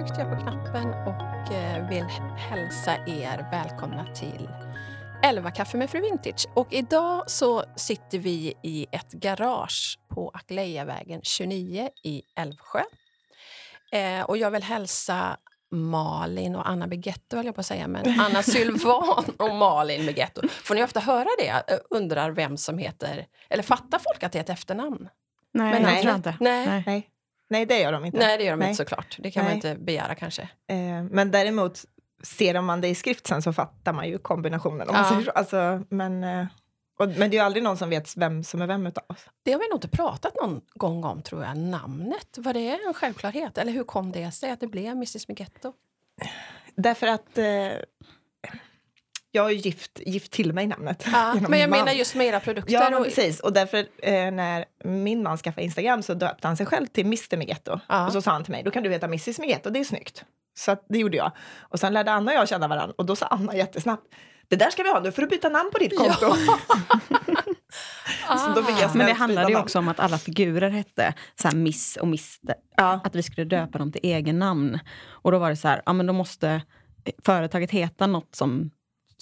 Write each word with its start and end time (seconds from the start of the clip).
tryckte 0.00 0.20
jag 0.20 0.30
på 0.30 0.42
knappen 0.42 0.86
och 0.88 1.52
eh, 1.52 1.88
vill 1.88 2.04
hälsa 2.36 2.96
er 3.06 3.50
välkomna 3.50 4.06
till 4.14 4.48
11 5.22 5.50
kaffe 5.50 5.76
med 5.76 5.90
Fru 5.90 6.00
Vintage. 6.00 6.46
Och 6.54 6.72
idag 6.72 7.30
så 7.30 7.64
sitter 7.76 8.18
vi 8.18 8.54
i 8.62 8.86
ett 8.92 9.12
garage 9.12 9.98
på 10.08 10.30
Aklejavägen 10.34 11.20
29 11.22 11.88
i 12.02 12.22
Älvsjö. 12.36 12.82
Eh, 13.92 14.22
och 14.22 14.36
jag 14.36 14.50
vill 14.50 14.62
hälsa 14.62 15.36
Malin 15.70 16.56
och 16.56 16.68
Anna 16.68 16.86
Begetto, 16.86 17.36
höll 17.36 17.46
jag 17.46 17.54
på 17.54 17.60
att 17.60 17.66
säga, 17.66 17.88
men 17.88 18.20
Anna 18.20 18.42
Sylvan 18.42 19.24
och 19.38 19.54
Malin 19.54 20.06
Begetto. 20.06 20.48
Får 20.48 20.74
ni 20.74 20.82
ofta 20.84 21.00
höra 21.00 21.28
det? 21.38 21.48
Eh, 21.48 21.78
Undrar 21.90 22.30
vem 22.30 22.56
som 22.56 22.78
heter... 22.78 23.26
Eller 23.48 23.62
fattar 23.62 23.98
folk 23.98 24.22
att 24.22 24.32
det 24.32 24.38
är 24.38 24.42
ett 24.42 24.50
efternamn? 24.50 25.08
Nej, 25.54 25.72
Men 25.72 25.82
nej. 25.82 26.04
Nej. 26.40 26.66
Nej. 26.66 26.82
Nej. 26.86 27.10
Nej, 27.50 27.66
det 27.66 27.78
gör 27.80 27.92
de 27.92 28.04
inte. 28.04 28.18
Nej, 28.18 28.38
det 28.38 28.44
gör 28.44 28.50
de 28.52 28.58
Nej. 28.58 28.68
inte 28.68 28.76
såklart. 28.76 29.16
Det 29.18 29.30
kan 29.30 29.44
man 29.44 29.48
Nej. 29.50 29.54
inte 29.56 29.74
begära 29.84 30.14
kanske. 30.14 30.42
Eh, 30.42 31.02
men 31.10 31.30
däremot, 31.30 31.84
ser 32.22 32.60
man 32.60 32.80
det 32.80 32.88
i 32.88 32.94
skrift 32.94 33.26
sen 33.26 33.42
så 33.42 33.52
fattar 33.52 33.92
man 33.92 34.08
ju 34.08 34.18
kombinationen. 34.18 34.88
Om 34.88 34.94
man 34.94 35.02
Ja. 35.04 35.08
säger 35.10 35.22
så. 35.22 35.30
Alltså, 35.30 35.84
men, 35.88 36.24
eh, 36.24 36.46
och, 36.98 37.08
men 37.08 37.18
det 37.30 37.36
är 37.36 37.38
ju 37.38 37.44
aldrig 37.44 37.62
någon 37.62 37.76
som 37.76 37.90
vet 37.90 38.16
vem 38.16 38.44
som 38.44 38.62
är 38.62 38.66
vem 38.66 38.86
utav 38.86 39.04
oss. 39.08 39.26
Det 39.42 39.52
har 39.52 39.58
vi 39.58 39.68
nog 39.68 39.76
inte 39.76 39.88
pratat 39.88 40.34
någon 40.42 40.60
gång 40.74 41.04
om, 41.04 41.22
tror 41.22 41.44
jag. 41.44 41.56
Namnet, 41.56 42.38
var 42.38 42.52
det 42.54 42.78
en 42.86 42.94
självklarhet? 42.94 43.58
Eller 43.58 43.72
hur 43.72 43.84
kom 43.84 44.12
det 44.12 44.30
sig 44.30 44.50
att 44.50 44.60
det 44.60 44.66
blev 44.66 44.92
Mrs 44.92 45.28
Migetto? 45.28 45.72
Därför 46.74 47.06
att 47.06 47.38
eh, 47.38 47.44
jag 49.32 49.42
har 49.42 49.50
ju 49.50 49.56
gift, 49.56 50.00
gift 50.06 50.32
till 50.32 50.52
mig 50.52 50.66
namnet. 50.66 51.06
Ja, 51.12 51.34
men 51.48 51.60
jag 51.60 51.70
man. 51.70 51.78
menar 51.78 51.92
just 51.92 52.14
med 52.14 52.26
era 52.26 52.40
produkter. 52.40 52.72
Ja, 52.72 52.98
och, 52.98 53.04
precis. 53.04 53.40
Och 53.40 53.52
därför 53.52 53.78
eh, 54.02 54.30
när 54.30 54.64
min 54.84 55.22
man 55.22 55.38
skaffade 55.38 55.64
Instagram 55.64 56.02
så 56.02 56.14
döpte 56.14 56.48
han 56.48 56.56
sig 56.56 56.66
själv 56.66 56.86
till 56.86 57.06
Mr 57.06 57.36
Migetto. 57.36 57.80
Ja. 57.88 58.06
Och 58.06 58.12
så 58.12 58.22
sa 58.22 58.30
han 58.30 58.44
till 58.44 58.52
mig, 58.52 58.62
då 58.62 58.70
kan 58.70 58.82
du 58.82 58.90
heta 58.90 59.06
Mrs 59.06 59.38
Migetto, 59.38 59.70
det 59.70 59.80
är 59.80 59.84
snyggt. 59.84 60.24
Så 60.58 60.72
att, 60.72 60.86
det 60.88 60.98
gjorde 60.98 61.16
jag. 61.16 61.32
Och 61.58 61.80
sen 61.80 61.92
lärde 61.92 62.12
Anna 62.12 62.30
och 62.30 62.36
jag 62.36 62.48
känna 62.48 62.68
varandra 62.68 62.94
och 62.98 63.06
då 63.06 63.16
sa 63.16 63.26
Anna 63.26 63.56
jättesnabbt, 63.56 64.06
det 64.48 64.56
där 64.56 64.70
ska 64.70 64.82
vi 64.82 64.90
ha, 64.90 65.00
nu 65.00 65.12
får 65.12 65.22
du 65.22 65.28
byta 65.28 65.48
namn 65.48 65.70
på 65.72 65.78
ditt 65.78 65.98
konto. 65.98 66.26
Ah. 68.28 68.54
Men 68.94 69.06
det 69.06 69.12
handlade 69.12 69.50
ju 69.50 69.58
också 69.58 69.78
om 69.78 69.88
att 69.88 70.00
alla 70.00 70.18
figurer 70.18 70.70
hette 70.70 71.14
så 71.42 71.48
här 71.48 71.54
Miss 71.54 71.96
och 71.96 72.06
Mr. 72.06 72.54
Ja. 72.76 73.00
Att 73.04 73.14
vi 73.14 73.22
skulle 73.22 73.44
döpa 73.44 73.78
dem 73.78 73.92
till 73.92 74.00
egen 74.04 74.38
namn. 74.38 74.78
Och 75.08 75.32
då 75.32 75.38
var 75.38 75.50
det 75.50 75.56
så 75.56 75.68
här, 75.68 75.82
ja 75.86 75.92
men 75.92 76.06
då 76.06 76.12
måste 76.12 76.62
företaget 77.24 77.70
heta 77.70 78.06
något 78.06 78.34
som 78.34 78.70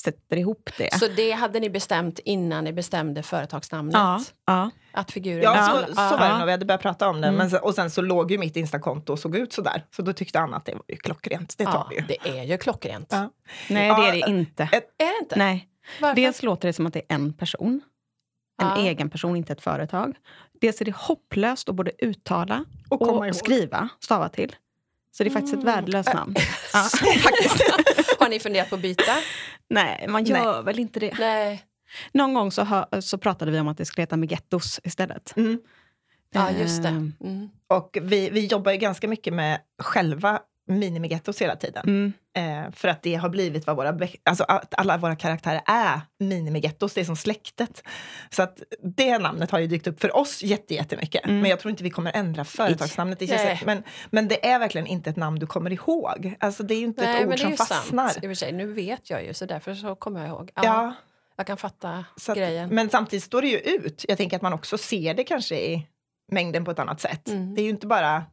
sätter 0.01 0.37
ihop 0.37 0.71
det. 0.79 0.99
Så 0.99 1.09
det 1.09 1.31
hade 1.33 1.61
ni 1.61 1.71
bestämt 1.71 2.19
innan 2.19 2.65
ni 2.65 2.73
bestämde 2.73 3.23
företagsnamnet? 3.23 3.95
ja, 3.95 4.21
ja. 4.47 4.71
Att 4.93 5.11
figuren 5.11 5.43
Ja, 5.43 5.63
skulle... 5.69 5.87
så, 5.87 5.95
så 5.95 6.01
var 6.17 6.19
det 6.19 6.25
Ja. 6.27 6.39
när 6.39 6.47
vi 6.47 6.53
hade 6.53 6.65
börjat 6.65 6.83
prata 6.83 7.09
om 7.09 7.21
det. 7.21 7.27
Mm. 7.27 7.39
Men 7.39 7.51
sen, 7.51 7.61
och 7.63 7.75
sen 7.75 7.91
så 7.91 8.01
låg 8.03 8.31
ju 8.31 8.39
mitt 8.39 8.57
Instakonto 8.57 9.13
och 9.13 9.19
såg 9.19 9.37
ut 9.37 9.53
så 9.53 9.63
där. 9.63 9.85
Så 9.97 10.03
då 10.03 10.13
tyckte 10.13 10.41
Anna 10.41 10.57
att 10.57 10.65
det 10.65 10.75
var 10.75 10.83
ju 10.89 10.97
klockrent. 10.97 11.55
Det 11.59 11.65
tar 11.65 11.73
ja, 11.73 11.87
vi 11.91 11.97
ju. 11.97 12.03
det 12.09 12.39
är 12.41 12.45
ju 12.45 12.59
klockrent. 12.59 13.09
Ja. 13.11 13.31
Nej, 13.71 13.89
det 13.89 14.09
är 14.09 14.13
det 14.13 14.31
inte. 14.39 14.63
ett- 14.63 14.73
Är 14.99 15.07
det 15.07 15.19
inte? 15.23 15.39
Nej. 15.39 15.69
Varför? 16.01 16.17
Dels 16.17 16.43
låter 16.43 16.69
det 16.69 16.73
som 16.73 16.87
att 16.87 16.93
det 16.93 16.99
är 17.09 17.15
en 17.15 17.33
person. 17.33 17.81
En 18.63 18.69
Ja. 18.69 18.77
egen 18.79 19.11
person, 19.11 19.37
inte 19.37 19.53
ett 19.53 19.61
företag. 19.63 20.17
Dels 20.61 20.81
är 20.81 20.85
det 20.85 20.95
hopplöst 20.97 21.69
att 21.69 21.75
både 21.75 21.93
uttala 21.99 22.65
Och 22.89 23.03
och, 23.29 23.37
skriva, 23.37 23.89
stava 24.01 24.29
till. 24.29 24.57
Så 25.19 25.25
det 25.25 25.31
är 25.31 25.33
faktiskt 25.33 25.55
ett 25.55 25.63
Mm. 25.63 25.75
värdelöst 25.75 26.15
namn. 26.15 26.35
Ja. 26.73 26.79
Har 28.19 28.29
ni 28.29 28.41
funderat 28.41 28.69
på 28.71 28.75
att 28.75 28.83
byta? 28.83 29.13
Nej, 29.71 30.07
man 30.09 30.25
gör 30.25 30.63
väl 30.63 30.79
inte 30.79 31.01
det. 31.01 31.15
Nej. 31.19 31.65
Någon 32.13 32.35
gång 32.35 32.53
så, 32.53 32.65
hö- 32.65 33.03
så 33.03 33.19
pratade 33.19 33.51
vi 33.51 33.61
om 33.61 33.69
att 33.69 33.79
det 33.79 33.85
skulle 33.85 34.03
heta 34.03 34.17
Migettos 34.17 34.81
istället. 34.85 35.37
Mm. 35.37 35.59
Ja, 36.35 36.51
just 36.51 36.83
det. 36.83 36.89
Ehm, 36.89 37.13
Mm. 37.21 37.49
Och 37.69 37.99
vi, 38.03 38.31
vi 38.31 38.47
jobbar 38.47 38.73
ju 38.73 38.79
ganska 38.79 39.09
mycket 39.09 39.35
med 39.35 39.61
själva 39.83 40.41
minimigettos 40.69 41.43
hela 41.43 41.57
tiden. 41.57 41.83
Mm. 41.87 42.13
Eh, 42.37 42.73
för 42.73 42.89
att 42.89 43.03
det 43.03 43.15
har 43.15 43.29
blivit 43.29 43.67
vad 43.67 43.77
våra, 43.77 43.99
alltså 44.23 44.45
att 44.49 44.75
alla 44.75 44.97
våra 44.97 45.17
karaktärer 45.17 45.63
är 45.67 46.01
minimigettos, 46.19 46.95
det 46.95 47.01
är 47.01 47.05
som 47.05 47.17
släktet. 47.17 47.83
Så 48.31 48.43
att 48.43 48.63
det 48.83 49.19
namnet 49.19 49.51
har 49.51 49.59
ju 49.59 49.67
dykt 49.67 49.87
upp 49.87 50.01
för 50.01 50.17
oss 50.17 50.43
jätte, 50.43 50.75
jättemycket. 50.75 51.25
Mm. 51.25 51.41
Men 51.41 51.51
jag 51.51 51.61
tror 51.61 51.71
inte 51.71 51.83
vi 51.85 51.91
kommer 51.91 52.13
ändra 52.17 52.45
företagsnamnet. 52.45 53.23
i. 53.23 53.61
Men, 53.65 53.83
men 54.11 54.29
det 54.29 54.47
är 54.49 54.59
verkligen 54.59 54.87
inte 54.87 55.11
ett 55.11 55.17
namn 55.17 55.39
du 55.39 55.47
kommer 55.47 55.73
ihåg. 55.73 56.35
Alltså 56.41 56.63
det 56.63 56.75
är 56.75 56.79
ju 56.79 56.85
inte 56.85 57.05
Nej, 57.05 57.23
ett 57.23 57.29
ord 57.29 57.39
som 57.39 57.57
fastnar. 57.57 58.09
sant. 58.09 58.25
I 58.25 58.27
och 58.27 58.39
sig, 58.39 58.53
nu 58.53 58.73
vet 58.73 59.11
jag 59.11 59.25
ju, 59.25 59.35
så 59.35 59.45
därför 59.47 59.75
så 59.75 59.95
kommer 59.95 60.21
jag 60.21 60.29
ihåg. 60.29 60.51
Ja, 60.55 60.63
Ja, 60.65 60.95
Jag 61.37 61.47
kan 61.47 61.57
fatta 61.57 62.05
att, 62.29 62.37
grejen. 62.37 62.69
men 62.69 62.91
samtidigt 62.91 63.25
står 63.25 63.43
det 63.43 63.49
ju 63.49 63.59
ut. 63.59 64.05
Jag 64.09 64.17
tänker 64.19 64.37
att 64.37 64.43
man 64.43 64.53
också 64.53 64.79
ser 64.79 65.15
det 65.15 65.25
kanske 65.25 65.57
i 65.57 65.87
mängden 66.33 66.65
på 66.65 66.71
ett 66.71 66.79
annat 66.79 67.01
sätt. 67.01 67.29
Mm. 67.29 67.55
Det 67.55 67.61
är 67.61 67.65
ju 67.65 67.71
inte 67.71 67.87
bara... 67.87 68.25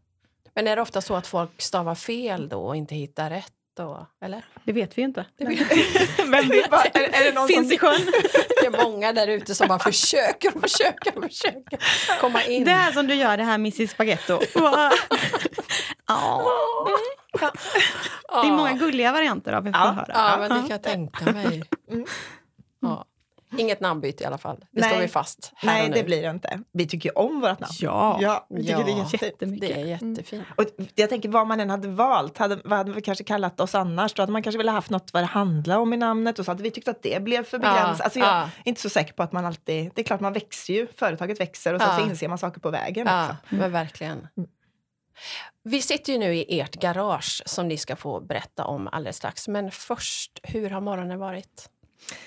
Men 0.56 0.68
är 0.68 0.76
det 0.76 0.82
ofta 0.82 1.02
så 1.02 1.16
att 1.16 1.28
folk 1.28 1.62
stavar 1.62 1.96
fel 1.96 2.50
då 2.50 2.66
och 2.66 2.76
inte 2.76 2.96
hittar 2.96 3.30
rätt? 3.30 3.52
Då, 3.78 4.08
eller? 4.26 4.46
Det 4.64 4.74
vet 4.74 4.98
vi 4.98 5.02
inte. 5.02 5.26
Det, 5.38 5.46
vet, 5.46 5.60
Vem 6.20 6.32
vet? 6.32 6.74
är, 6.96 7.00
är 7.02 7.24
det 7.24 7.32
någon 7.36 7.48
Finns 7.48 7.68
som... 7.68 7.76
i 7.76 7.78
sjön. 7.78 8.02
det 8.62 8.66
är 8.66 8.84
många 8.84 9.14
där 9.14 9.28
ute 9.28 9.56
som 9.56 9.68
bara 9.68 9.80
försöker 9.80 10.56
och 10.56 10.62
försöker 10.62 11.18
och 11.18 11.24
försöker 11.24 11.80
komma 12.22 12.44
in. 12.44 12.64
Det 12.64 12.72
här 12.72 12.92
som 12.92 13.08
du 13.08 13.14
gör, 13.16 13.38
det 13.38 13.44
här 13.44 13.56
Mrs 13.56 13.92
Spaghetto. 13.92 14.40
ja. 14.54 14.92
Det 18.42 18.48
är 18.48 18.52
många 18.52 18.74
gulliga 18.74 19.12
varianter 19.12 19.54
av 19.54 19.64
vi 19.64 19.72
får 19.72 19.82
Ja. 19.82 19.92
höra. 19.92 20.06
Ja, 20.14 20.38
men 20.40 20.50
det 20.50 20.56
kan 20.60 20.70
jag 20.70 20.84
tänka 20.84 21.26
mig. 21.32 21.64
Mm. 21.92 22.06
Ja. 22.82 23.06
Inget 23.58 23.80
namnbyte 23.80 24.24
i 24.24 24.28
alla 24.28 24.38
fall. 24.38 24.58
Det 24.72 24.82
Nej. 24.82 24.90
står 24.90 25.02
vi 25.02 25.08
fast 25.08 25.52
här 25.56 25.70
Nej, 25.74 25.84
och 25.84 25.90
nu. 25.90 25.96
det 25.96 26.04
blir 26.04 26.22
det 26.22 26.30
inte. 26.30 26.60
Vi 26.72 26.88
tycker 26.88 27.10
ju 27.10 27.14
om 27.16 27.42
vårt 27.42 27.60
namn. 27.60 27.74
Ja. 27.80 28.18
Ja, 28.22 28.48
vi 28.50 28.64
tycker 28.68 28.84
det 28.84 28.92
är 28.92 28.98
Ja. 28.98 28.98
jättefint. 28.98 29.22
Jättemycket. 29.22 29.70
Det 29.76 29.82
är 29.82 29.86
jättefint. 29.86 30.46
Och 30.58 30.66
jag 30.96 31.10
tänker 31.10 31.30
vad 31.30 31.48
man 31.48 31.60
än 31.60 31.70
hade 31.70 31.88
valt, 31.88 32.38
hade, 32.38 32.60
vad 32.66 32.78
hade 32.78 32.92
vi 32.92 33.02
kanske 33.02 33.24
kallat 33.24 33.60
oss 33.60 33.76
annars? 33.76 34.14
Då 34.14 34.22
hade 34.22 34.32
man 34.32 34.44
kanske 34.44 34.58
velat 34.58 34.76
haft 34.76 34.90
något 34.90 35.14
vad 35.14 35.24
det 35.24 35.28
handlar 35.28 35.78
om 35.78 35.94
i 35.94 35.98
namnet 35.98 36.40
och 36.40 36.46
så 36.46 36.52
hade 36.52 36.64
vi 36.64 36.72
tyckt 36.72 36.88
att 36.88 37.04
det 37.04 37.24
blev 37.24 37.44
för 37.44 37.60
begränsat. 37.60 37.96
Ja, 38.00 38.04
alltså 38.04 38.20
jag 38.20 38.28
ja. 38.28 38.42
är 38.42 38.50
inte 38.64 38.82
så 38.82 38.90
säker 38.90 39.14
på 39.14 39.24
att 39.24 39.32
man 39.32 39.46
alltid... 39.46 39.92
Det 39.96 40.02
är 40.02 40.06
klart 40.06 40.20
man 40.20 40.34
växer 40.34 40.74
ju, 40.74 40.88
företaget 40.98 41.40
växer 41.40 41.74
och 41.74 41.82
sen 41.82 41.90
Ja. 41.98 42.04
så 42.04 42.10
inser 42.10 42.28
man 42.28 42.38
saker 42.38 42.60
på 42.60 42.70
vägen 42.70 43.08
Ja, 43.08 43.24
också. 43.26 43.36
men 43.56 43.72
verkligen. 43.72 44.28
Mm. 44.38 44.50
Vi 45.64 45.82
sitter 45.82 46.14
ju 46.14 46.20
nu 46.20 46.36
i 46.36 46.60
ert 46.60 46.76
garage 46.76 47.42
som 47.46 47.68
ni 47.68 47.78
ska 47.78 47.96
få 47.96 48.20
berätta 48.22 48.66
om 48.66 48.88
alldeles 48.88 49.18
strax. 49.18 49.48
Men 49.48 49.72
först, 49.72 50.40
hur 50.44 50.70
har 50.70 50.82
morgonen 50.82 51.20
varit? 51.20 51.70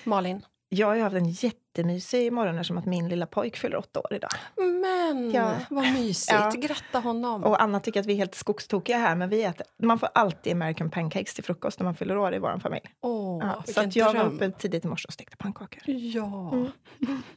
Malin? 0.03 0.45
Jag 0.71 0.87
har 0.87 0.95
ju 0.95 1.01
haft 1.01 1.15
en 1.15 1.29
jättemysig 1.29 2.33
morgon 2.33 2.55
eftersom 2.55 2.77
att 2.77 2.85
min 2.85 3.09
lilla 3.09 3.25
pojk 3.25 3.57
fyller 3.57 3.77
åtta 3.77 3.99
år 3.99 4.13
idag. 4.13 4.29
Men 4.57 5.31
Ja. 5.31 5.51
vad 5.69 5.83
mysigt. 5.93 6.31
Ja. 6.39 6.51
Gratta 6.57 6.99
honom. 6.99 7.43
Och 7.43 7.61
Anna 7.61 7.79
tycker 7.79 7.99
att 7.99 8.05
vi 8.05 8.13
är 8.13 8.17
helt 8.17 8.35
skogstokiga 8.35 8.97
här, 8.97 9.15
men 9.15 9.29
vi 9.29 9.43
äter, 9.43 9.65
man 9.83 9.99
får 9.99 10.09
alltid 10.15 10.53
American 10.53 10.89
pancakes 10.91 11.33
till 11.33 11.43
frukost 11.43 11.79
när 11.79 11.83
man 11.85 11.95
fyller 11.95 12.17
år 12.17 12.33
i 12.35 12.39
vår 12.39 12.59
familj. 12.59 12.83
Åh, 13.01 13.39
Ja, 13.41 13.63
så 13.73 13.81
att 13.81 13.95
jag 13.95 14.05
var 14.05 14.13
dröm. 14.13 14.27
uppe 14.35 14.51
tidigt 14.51 14.85
i 14.85 14.87
morse 14.87 15.05
och 15.07 15.13
stekte 15.13 15.37
pannkakor. 15.37 15.81
Ja. 15.85 16.49
Mm. 16.51 16.71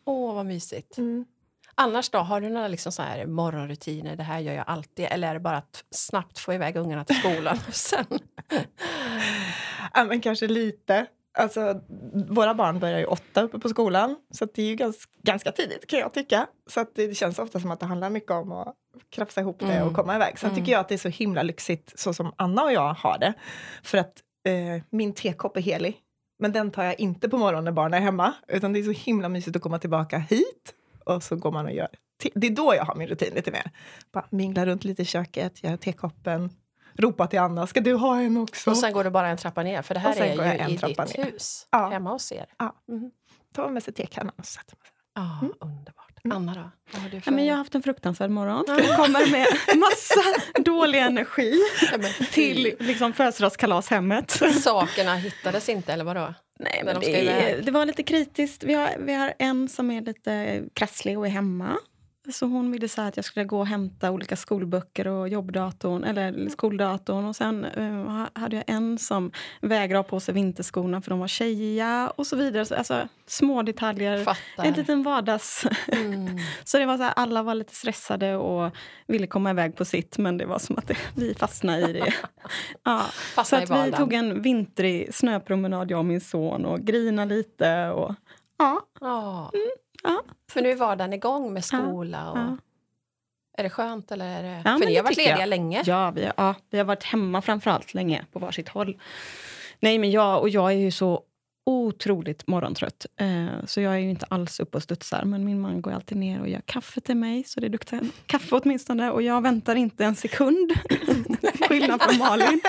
Åh, 0.04 0.34
vad 0.34 0.46
mysigt. 0.46 0.98
Mm. 0.98 1.24
Annars 1.74 2.10
då, 2.10 2.18
har 2.18 2.40
du 2.40 2.48
några 2.48 2.68
liksom 2.68 2.92
så 2.92 3.02
här 3.02 3.26
morgonrutiner? 3.26 4.16
Det 4.16 4.22
här 4.22 4.38
gör 4.38 4.52
jag 4.54 4.64
alltid. 4.66 5.06
Eller 5.10 5.28
är 5.28 5.34
det 5.34 5.40
bara 5.40 5.56
att 5.56 5.84
snabbt 5.90 6.38
få 6.38 6.52
iväg 6.54 6.76
ungarna 6.76 7.04
till 7.04 7.16
skolan 7.16 7.58
och 7.68 7.74
sen... 7.74 8.04
Ja, 9.94 10.04
men 10.04 10.20
kanske 10.20 10.46
lite. 10.46 11.06
Alltså, 11.38 11.80
våra 12.28 12.54
barn 12.54 12.78
börjar 12.78 12.98
ju 12.98 13.04
åtta 13.04 13.42
uppe 13.42 13.58
på 13.58 13.68
skolan, 13.68 14.16
så 14.30 14.44
det 14.54 14.62
är 14.62 14.66
ju 14.66 14.74
ganska, 14.74 15.10
ganska 15.22 15.52
tidigt 15.52 15.86
kan 15.86 15.98
jag 15.98 16.12
tycka. 16.14 16.46
Så 16.66 16.86
det 16.94 17.14
känns 17.14 17.38
ofta 17.38 17.60
som 17.60 17.70
att 17.70 17.80
det 17.80 17.86
handlar 17.86 18.10
mycket 18.10 18.30
om 18.30 18.52
att 18.52 18.74
krafsa 19.10 19.40
ihop 19.40 19.58
det 19.58 19.72
Mm. 19.72 19.88
och 19.88 19.94
komma 19.94 20.16
iväg. 20.16 20.38
Sen 20.38 20.50
Mm. 20.50 20.60
tycker 20.60 20.72
jag 20.72 20.80
att 20.80 20.88
det 20.88 20.94
är 20.94 20.98
så 20.98 21.08
himla 21.08 21.42
lyxigt 21.42 21.92
så 22.00 22.14
som 22.14 22.32
Anna 22.36 22.62
och 22.62 22.72
jag 22.72 22.94
har 22.94 23.18
det. 23.18 23.32
För 23.82 23.98
att 23.98 24.22
eh, 24.48 24.82
min 24.90 25.12
tekopp 25.14 25.56
är 25.56 25.60
helig. 25.60 25.98
Men 26.38 26.52
den 26.52 26.70
tar 26.70 26.84
jag 26.84 27.00
inte 27.00 27.28
på 27.28 27.38
morgonen 27.38 27.64
när 27.64 27.72
barnen 27.72 27.94
är 28.00 28.04
hemma. 28.04 28.34
Utan 28.48 28.72
det 28.72 28.78
är 28.78 28.82
så 28.82 28.90
himla 28.90 29.28
mysigt 29.28 29.56
att 29.56 29.62
komma 29.62 29.78
tillbaka 29.78 30.18
hit. 30.18 30.74
Och 31.04 31.22
så 31.22 31.36
går 31.36 31.52
man 31.52 31.66
och 31.66 31.72
gör. 31.72 31.88
te- 32.22 32.30
Det 32.34 32.46
är 32.46 32.50
då 32.50 32.74
jag 32.76 32.84
har 32.84 32.94
min 32.94 33.08
rutin 33.08 33.34
lite 33.34 33.50
mer. 33.50 33.70
Bara 34.12 34.26
mingla 34.30 34.66
runt 34.66 34.84
lite 34.84 35.02
i 35.02 35.04
köket, 35.04 35.64
göra 35.64 35.76
tekoppen. 35.76 36.50
Ropa 36.98 37.26
till 37.26 37.38
Anna, 37.38 37.66
ska 37.66 37.80
du 37.80 37.94
ha 37.94 38.20
en 38.20 38.36
också? 38.36 38.70
Och 38.70 38.76
sen 38.76 38.92
går 38.92 39.04
det 39.04 39.10
bara 39.10 39.28
en 39.28 39.36
trappa 39.36 39.62
ner, 39.62 39.82
för 39.82 39.94
det 39.94 40.00
här 40.00 40.16
är 40.20 40.52
en 40.52 40.68
ju 40.68 40.74
i 40.74 40.78
trappa 40.78 41.04
ditt 41.04 41.16
ner. 41.18 41.24
hus, 41.24 41.66
Ja. 41.70 41.88
hemma 41.88 42.10
hos 42.12 42.32
er. 42.32 42.46
Ja. 42.58 42.74
Tar 43.54 43.62
man 43.62 43.74
med 43.74 43.82
sig 43.82 43.94
tekannan 43.94 44.34
och 44.38 44.46
sätter 44.46 44.76
man 44.76 44.84
sig. 44.84 44.92
Ja, 45.14 45.66
underbart. 45.66 46.08
Anna 46.30 46.54
då? 46.54 46.70
Vad 46.92 47.02
har 47.02 47.10
du 47.10 47.20
för... 47.20 47.30
Ja, 47.30 47.36
men 47.36 47.44
jag 47.46 47.52
har 47.54 47.58
haft 47.58 47.74
en 47.74 47.82
fruktansvärd 47.82 48.30
morgon. 48.30 48.64
Jag 48.68 48.96
kommer 48.96 49.30
med 49.30 49.46
massa 49.80 50.22
dålig 50.62 50.98
energi 50.98 51.60
till 52.32 52.76
liksom, 52.78 53.12
födelsedagskalashemmet. 53.12 54.30
Sakerna 54.62 55.14
hittades 55.14 55.68
inte, 55.68 55.92
eller 55.92 56.04
vadå? 56.04 56.34
Nej, 56.58 56.82
men 56.84 57.00
de 57.00 57.06
det, 57.12 57.60
det 57.62 57.70
var 57.70 57.86
lite 57.86 58.02
kritiskt. 58.02 58.64
Vi 58.64 58.74
har, 58.74 58.90
vi 58.98 59.14
har 59.14 59.34
en 59.38 59.68
som 59.68 59.90
är 59.90 60.00
lite 60.02 60.62
krasslig 60.74 61.18
och 61.18 61.26
är 61.26 61.30
hemma. 61.30 61.76
Så 62.30 62.46
hon 62.46 62.72
ville 62.72 62.88
så 62.88 63.02
att 63.02 63.16
jag 63.16 63.24
skulle 63.24 63.44
gå 63.44 63.58
och 63.58 63.66
hämta 63.66 64.10
olika 64.10 64.36
skolböcker 64.36 65.08
och 65.08 65.28
jobbdatorn, 65.28 66.04
eller 66.04 66.48
skoldatorn. 66.48 67.24
Och 67.24 67.36
sen 67.36 67.64
eh, 67.64 68.26
hade 68.34 68.56
jag 68.56 68.64
en 68.66 68.98
som 68.98 69.32
vägrade 69.60 70.04
på 70.04 70.20
sig 70.20 70.34
vinterskorna 70.34 71.02
för 71.02 71.10
de 71.10 71.18
var 71.18 71.28
tjejiga 71.28 72.12
och 72.16 72.26
så 72.26 72.36
vidare. 72.36 72.64
Så, 72.64 72.74
alltså, 72.74 73.08
små 73.26 73.62
detaljer. 73.62 74.24
Fattar. 74.24 74.64
En 74.64 74.72
liten 74.72 75.02
vardags... 75.02 75.66
Mm. 75.88 76.38
så 76.64 76.78
det 76.78 76.86
var 76.86 76.96
så 76.96 77.02
här, 77.02 77.12
alla 77.16 77.42
var 77.42 77.54
lite 77.54 77.74
stressade 77.74 78.36
och 78.36 78.76
ville 79.06 79.26
komma 79.26 79.50
iväg 79.50 79.76
på 79.76 79.84
sitt 79.84 80.18
men 80.18 80.38
det 80.38 80.46
var 80.46 80.58
som 80.58 80.78
att 80.78 80.88
det, 80.88 80.96
vi 81.14 81.34
fastnade 81.34 81.90
i 81.90 81.92
det. 81.92 82.14
ja. 82.84 83.00
Så 83.00 83.34
Fastna 83.34 83.60
i 83.60 83.62
att 83.62 83.86
vi 83.86 83.92
tog 83.92 84.12
en 84.12 84.42
vintrig 84.42 85.14
snöpromenad, 85.14 85.90
jag 85.90 85.98
och 85.98 86.04
min 86.04 86.20
son, 86.20 86.64
och 86.64 86.80
grinade 86.80 87.34
lite. 87.34 87.90
Och, 87.90 88.14
ja, 88.58 88.80
Ja. 89.00 89.50
Ja. 90.02 90.22
Men 90.54 90.64
nu 90.64 90.70
är 90.70 90.76
vardagen 90.76 91.12
igång 91.12 91.52
med 91.52 91.64
skola. 91.64 92.30
Och... 92.30 92.38
ja. 92.38 92.56
Är 93.58 93.62
det 93.62 93.70
skönt? 93.70 94.12
Eller 94.12 94.24
är 94.38 94.42
det... 94.42 94.62
Ja, 94.64 94.78
För 94.78 94.86
ni 94.86 94.96
har 94.96 95.02
varit 95.02 95.16
lediga 95.16 95.38
jag. 95.38 95.48
länge. 95.48 95.82
Ja 95.86 96.10
vi, 96.10 96.24
har- 96.24 96.34
ja, 96.36 96.54
vi 96.70 96.78
har 96.78 96.84
varit 96.84 97.04
hemma 97.04 97.42
framförallt 97.42 97.94
länge 97.94 98.24
på 98.32 98.38
varsitt 98.38 98.68
håll. 98.68 99.00
Nej, 99.80 99.98
men 99.98 100.10
jag, 100.10 100.40
och 100.40 100.48
jag 100.48 100.72
är 100.72 100.76
ju 100.76 100.90
så 100.90 101.22
otroligt 101.66 102.46
morgontrött. 102.46 103.06
Eh, 103.16 103.46
så 103.66 103.80
jag 103.80 103.94
är 103.94 103.98
ju 103.98 104.10
inte 104.10 104.26
alls 104.28 104.60
uppe 104.60 104.76
och 104.76 104.82
studsar. 104.82 105.24
Men 105.24 105.44
min 105.44 105.60
man 105.60 105.82
går 105.82 105.92
alltid 105.92 106.18
ner 106.18 106.40
och 106.40 106.48
gör 106.48 106.60
kaffe 106.64 107.00
till 107.00 107.16
mig. 107.16 107.44
Så 107.44 107.60
det 107.60 107.68
luktar 107.68 108.00
kaffe 108.26 108.56
åtminstone. 108.56 109.10
Och 109.10 109.22
jag 109.22 109.42
väntar 109.42 109.74
inte 109.74 110.04
en 110.04 110.14
sekund. 110.16 110.72
Skillnad 111.68 112.02
från 112.02 112.18
Malin. 112.18 112.60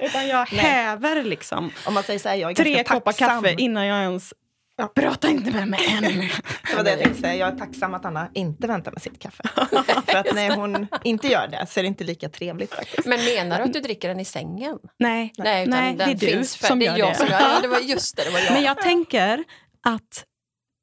Utan 0.00 0.26
jag 0.28 0.48
Nej. 0.52 0.60
häver 0.60 1.22
liksom 1.24 1.70
Om 1.86 1.94
man 1.94 2.02
säger 2.02 2.28
här, 2.28 2.36
jag 2.36 2.50
är 2.50 2.54
tre 2.54 2.84
koppar 2.84 3.12
kaffe 3.12 3.54
innan 3.58 3.86
jag 3.86 4.02
ens... 4.02 4.34
Ja. 4.78 4.86
Prata 4.94 5.28
inte 5.28 5.50
med 5.50 5.68
mig 5.68 5.80
än. 5.90 6.02
Det 6.70 6.76
var 6.76 6.84
det 6.84 6.90
jag 6.90 6.98
tänkte 7.00 7.20
säga. 7.20 7.34
Jag 7.36 7.48
är 7.54 7.58
tacksam 7.58 7.94
att 7.94 8.04
Anna 8.04 8.28
inte 8.34 8.66
väntar 8.66 8.92
med 8.92 9.02
sitt 9.02 9.18
kaffe. 9.18 9.42
För 10.06 10.16
att 10.16 10.34
när 10.34 10.56
hon 10.56 10.86
inte 11.04 11.28
gör 11.28 11.48
det 11.48 11.66
så 11.68 11.80
är 11.80 11.82
det 11.82 11.88
inte 11.88 12.04
lika 12.04 12.28
trevligt 12.28 12.74
faktiskt. 12.74 13.06
Men 13.06 13.24
menar 13.24 13.58
du 13.58 13.64
att 13.64 13.72
du 13.72 13.80
dricker 13.80 14.08
den 14.08 14.20
i 14.20 14.24
sängen? 14.24 14.78
Nej, 14.98 15.32
Nej, 15.38 15.62
utan 15.68 15.78
Nej, 15.80 15.94
den 15.96 16.08
det 16.08 16.12
är 16.12 16.14
du 16.14 16.26
finns 16.26 16.56
för, 16.56 16.66
som 16.66 16.78
det 16.78 16.84
gör 16.84 16.94
är 16.94 16.98
jag 16.98 17.10
det. 17.10 17.14
Som 17.14 17.26
gör, 17.28 17.40
ja, 17.40 17.58
det 17.62 17.68
var 17.68 17.78
just 17.82 18.16
det, 18.16 18.24
det 18.24 18.30
var 18.30 18.40
jag. 18.40 18.52
Men 18.52 18.62
jag 18.62 18.78
tänker 18.82 19.44
att 19.82 20.24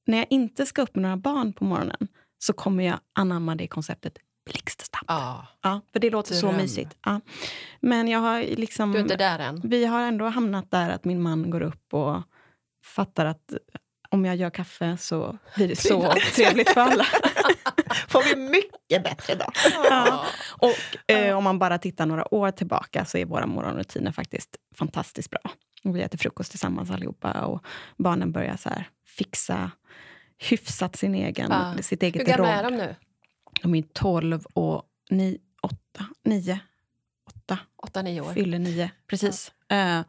när 0.07 0.17
jag 0.17 0.27
inte 0.29 0.65
ska 0.65 0.81
upp 0.81 0.95
med 0.95 1.01
några 1.01 1.17
barn 1.17 1.53
på 1.53 1.63
morgonen 1.65 2.07
så 2.39 2.53
kommer 2.53 2.83
jag 2.83 2.99
anamma 3.19 3.55
det 3.55 3.67
konceptet 3.67 4.13
blixtsnabbt. 4.51 5.05
Ja, 5.07 5.47
Ja, 5.61 5.81
för 5.93 5.99
det 5.99 6.09
låter 6.09 6.33
så 6.35 6.47
Dröm. 6.47 6.57
mysigt. 6.57 6.97
Ja. 7.05 7.21
Men 7.81 8.07
jag 8.07 8.19
har 8.19 8.39
liksom... 8.41 8.91
du 8.91 8.97
är 8.97 9.01
inte 9.01 9.15
där 9.15 9.39
än. 9.39 9.61
Vi 9.63 9.85
har 9.85 10.01
ändå 10.01 10.25
hamnat 10.25 10.71
där 10.71 10.89
att 10.89 11.05
min 11.05 11.21
man 11.21 11.49
går 11.49 11.61
upp 11.61 11.93
och 11.93 12.21
fattar 12.95 13.25
att 13.25 13.53
om 14.13 14.25
jag 14.25 14.35
gör 14.35 14.49
kaffe 14.49 14.97
så 14.97 15.37
blir 15.55 15.67
det 15.67 15.75
så 15.75 16.13
trevligt 16.35 16.69
för 16.69 16.81
alla. 16.81 17.03
Får 18.07 18.23
vi 18.23 18.35
mycket 18.35 19.03
bättre 19.03 19.35
då. 19.35 19.45
Ja. 19.83 20.25
Och 20.57 21.11
eh, 21.11 21.37
om 21.37 21.43
man 21.43 21.59
bara 21.59 21.77
tittar 21.77 22.05
några 22.05 22.33
år 22.33 22.51
tillbaka 22.51 23.05
så 23.05 23.17
är 23.17 23.25
våra 23.25 23.45
morgonrutiner 23.45 24.11
faktiskt 24.11 24.55
fantastiskt 24.75 25.29
bra. 25.29 25.39
Vi 25.83 26.01
äter 26.01 26.17
frukost 26.17 26.51
tillsammans 26.51 26.91
allihopa 26.91 27.31
och 27.45 27.63
barnen 27.97 28.31
börjar 28.31 28.57
så 28.57 28.69
här 28.69 28.87
fixa 29.07 29.71
hyfsat 30.37 30.95
sin 30.95 31.15
egen, 31.15 31.51
Ja. 31.51 31.83
sitt 31.83 32.03
eget 32.03 32.21
Hur 32.21 32.25
gamla 32.27 32.47
är 32.53 32.63
råd. 32.63 32.73
de 32.73 32.77
nu? 32.77 32.95
De 33.61 33.75
är 33.75 33.81
12 33.93 34.45
och 34.53 34.83
9, 35.09 35.37
8, 35.61 35.75
9, 36.25 36.59
8, 37.43 37.59
Åtta, 37.83 38.01
nio 38.01 38.21
år? 38.21 38.33
fyller 38.33 38.59
9. 38.59 38.89
Precis. 39.09 39.51
Eh, 39.71 39.77
jag 39.77 40.05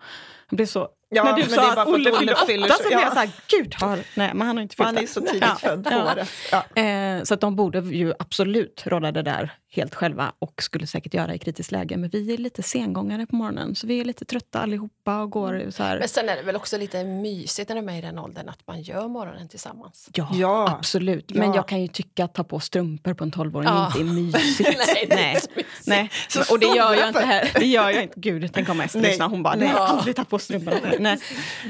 blev 0.50 0.66
så... 0.66 0.88
Ja, 1.08 1.24
när 1.24 1.32
du 1.32 1.40
men 1.40 1.48
det 1.50 1.54
sa 1.54 1.70
är 1.70 1.74
bara 1.76 1.82
att 1.82 1.88
Olle 1.88 2.12
fyller 2.18 2.32
8 2.34 2.46
fyller 2.46 2.68
så 2.68 2.74
så- 2.74 2.82
blev 2.88 2.92
jag 2.98 3.06
ja. 3.08 3.10
så 3.10 3.18
här, 3.18 3.30
gud 3.48 3.74
har... 3.74 3.96
Nej, 4.14 4.30
men 4.34 4.46
han 4.46 4.56
har 4.56 4.62
inte 4.62 4.76
fyllt 4.76 4.86
Han 4.86 4.98
är 4.98 5.06
så 5.06 5.20
tidigt 5.20 5.40
Ja. 5.42 5.56
född 5.60 5.84
på 5.84 5.90
Ja. 5.92 6.12
året. 6.12 6.28
Ja. 6.74 6.82
Eh, 6.82 7.22
så 7.22 7.34
att 7.34 7.40
de 7.40 7.56
borde 7.56 7.78
ju 7.80 8.12
absolut 8.18 8.82
råda 8.86 9.12
det 9.12 9.22
där 9.22 9.52
helt 9.70 9.94
själva 9.94 10.32
och 10.38 10.62
skulle 10.62 10.86
säkert 10.86 11.14
göra 11.14 11.34
i 11.34 11.38
kritiskt 11.38 11.72
läge. 11.72 11.96
Men 11.96 12.10
vi 12.10 12.34
är 12.34 12.38
lite 12.38 12.62
sengångare 12.62 13.26
på 13.26 13.36
morgonen 13.36 13.74
så 13.74 13.86
vi 13.86 14.00
är 14.00 14.04
lite 14.04 14.24
trötta 14.24 14.60
allihopa 14.60 15.20
och 15.22 15.30
går 15.30 15.66
så 15.70 15.82
här. 15.82 15.98
Men 15.98 16.08
sen 16.08 16.28
är 16.28 16.36
det 16.36 16.42
väl 16.42 16.56
också 16.56 16.78
lite 16.78 17.04
mysigt 17.04 17.68
när 17.68 17.76
de 17.76 17.88
är 17.88 17.98
i 17.98 18.00
den 18.00 18.18
åldern 18.18 18.48
att 18.48 18.66
man 18.66 18.82
gör 18.82 19.08
morgonen 19.08 19.48
tillsammans. 19.48 20.08
Ja, 20.14 20.28
Ja. 20.34 20.70
absolut. 20.78 21.30
Men 21.34 21.48
Ja. 21.48 21.54
jag 21.56 21.68
kan 21.68 21.82
ju 21.82 21.88
tycka 21.88 22.24
att 22.24 22.34
ta 22.34 22.44
på 22.44 22.60
strumpor 22.60 23.14
på 23.14 23.24
en 23.24 23.30
tolvåring 23.30 23.68
Ja. 23.68 23.86
inte 23.86 24.00
är 24.00 24.04
mysigt. 24.22 24.60
Nej, 24.86 25.06
det 25.08 25.14
är 25.14 25.34
inte 25.34 25.48
mysigt. 25.56 25.86
Nej. 25.86 26.10
Så 26.28 26.54
och 26.54 26.58
det 26.60 26.66
gör 26.66 26.94
jag 26.94 27.08
inte 27.08 27.20
här. 27.26 27.50
Det 27.64 27.68
gör 27.68 27.90
jag 27.90 28.02
inte. 28.02 28.20
Gud, 28.20 28.50
tänk 28.52 28.68
om 28.68 28.80
Ester 28.80 29.00
lyssnar. 29.00 29.28
Hon 29.28 29.42
bara, 29.42 29.54
Nej. 29.54 29.68
aldrig 29.68 30.16
ta 30.16 30.24
på 30.24 30.38
strumporna. 30.38 30.80
Nej. 31.00 31.18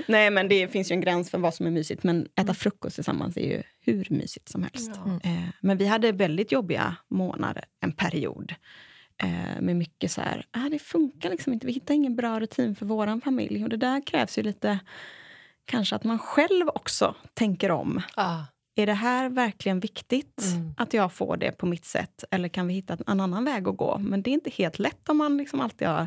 nej, 0.09 0.31
men 0.31 0.49
det 0.49 0.69
finns 0.69 0.91
ju 0.91 0.95
en 0.95 1.01
gräns 1.01 1.31
för 1.31 1.39
vad 1.39 1.55
som 1.55 1.67
är 1.67 1.71
mysigt. 1.71 2.03
Men 2.03 2.29
äta 2.41 2.55
frukost 2.55 2.95
tillsammans 2.95 3.37
är 3.37 3.41
ju 3.41 3.63
hur 3.81 4.07
mysigt 4.11 4.49
som 4.49 4.63
helst. 4.63 4.91
Ja. 5.05 5.31
Eh, 5.31 5.49
men 5.61 5.77
vi 5.77 5.87
hade 5.87 6.13
väldigt 6.13 6.53
jobbiga 6.53 6.97
månader, 7.11 7.65
en 7.81 7.93
period. 7.93 8.55
Eh, 9.23 9.61
med 9.61 9.77
mycket 9.77 10.11
så 10.11 10.21
här, 10.21 10.47
ah, 10.51 10.69
det 10.69 10.79
funkar 10.79 11.31
liksom 11.31 11.53
inte. 11.53 11.67
Vi 11.67 11.73
hittar 11.73 11.95
ingen 11.95 12.17
bra 12.17 12.41
rutin 12.41 12.77
för 12.77 12.87
vår 12.87 13.21
familj. 13.21 13.63
Och 13.63 13.69
det 13.69 13.77
där 13.77 14.07
krävs 14.07 14.39
ju 14.39 14.43
lite, 14.43 14.79
kanske 15.65 15.97
att 15.97 16.05
man 16.05 16.19
själv 16.19 16.69
också 16.69 17.15
tänker 17.35 17.71
om. 17.71 18.03
Ja. 18.17 18.47
Är 18.77 18.87
det 18.87 18.93
här 18.95 19.29
verkligen 19.29 19.81
viktigt 19.81 20.43
Mm. 20.55 20.75
att 20.77 20.95
jag 20.95 21.13
får 21.13 21.37
det 21.37 21.53
på 21.53 21.67
mitt 21.67 21.85
sätt? 21.85 22.25
Eller 22.31 22.49
kan 22.49 22.67
vi 22.67 22.75
hitta 22.75 22.97
en 23.07 23.21
annan 23.21 23.45
väg 23.45 23.69
att 23.69 23.77
gå? 23.77 23.99
Men 23.99 24.23
det 24.23 24.31
är 24.31 24.33
inte 24.33 24.51
helt 24.51 24.79
lätt 24.79 25.09
om 25.09 25.17
man 25.17 25.37
liksom 25.37 25.61
alltid 25.61 25.89
har 25.89 26.07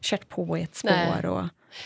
kört 0.00 0.28
på 0.28 0.58
i 0.58 0.62
ett 0.62 0.74
spår. 0.74 0.90
Nej. 0.90 1.28
Och, 1.28 1.44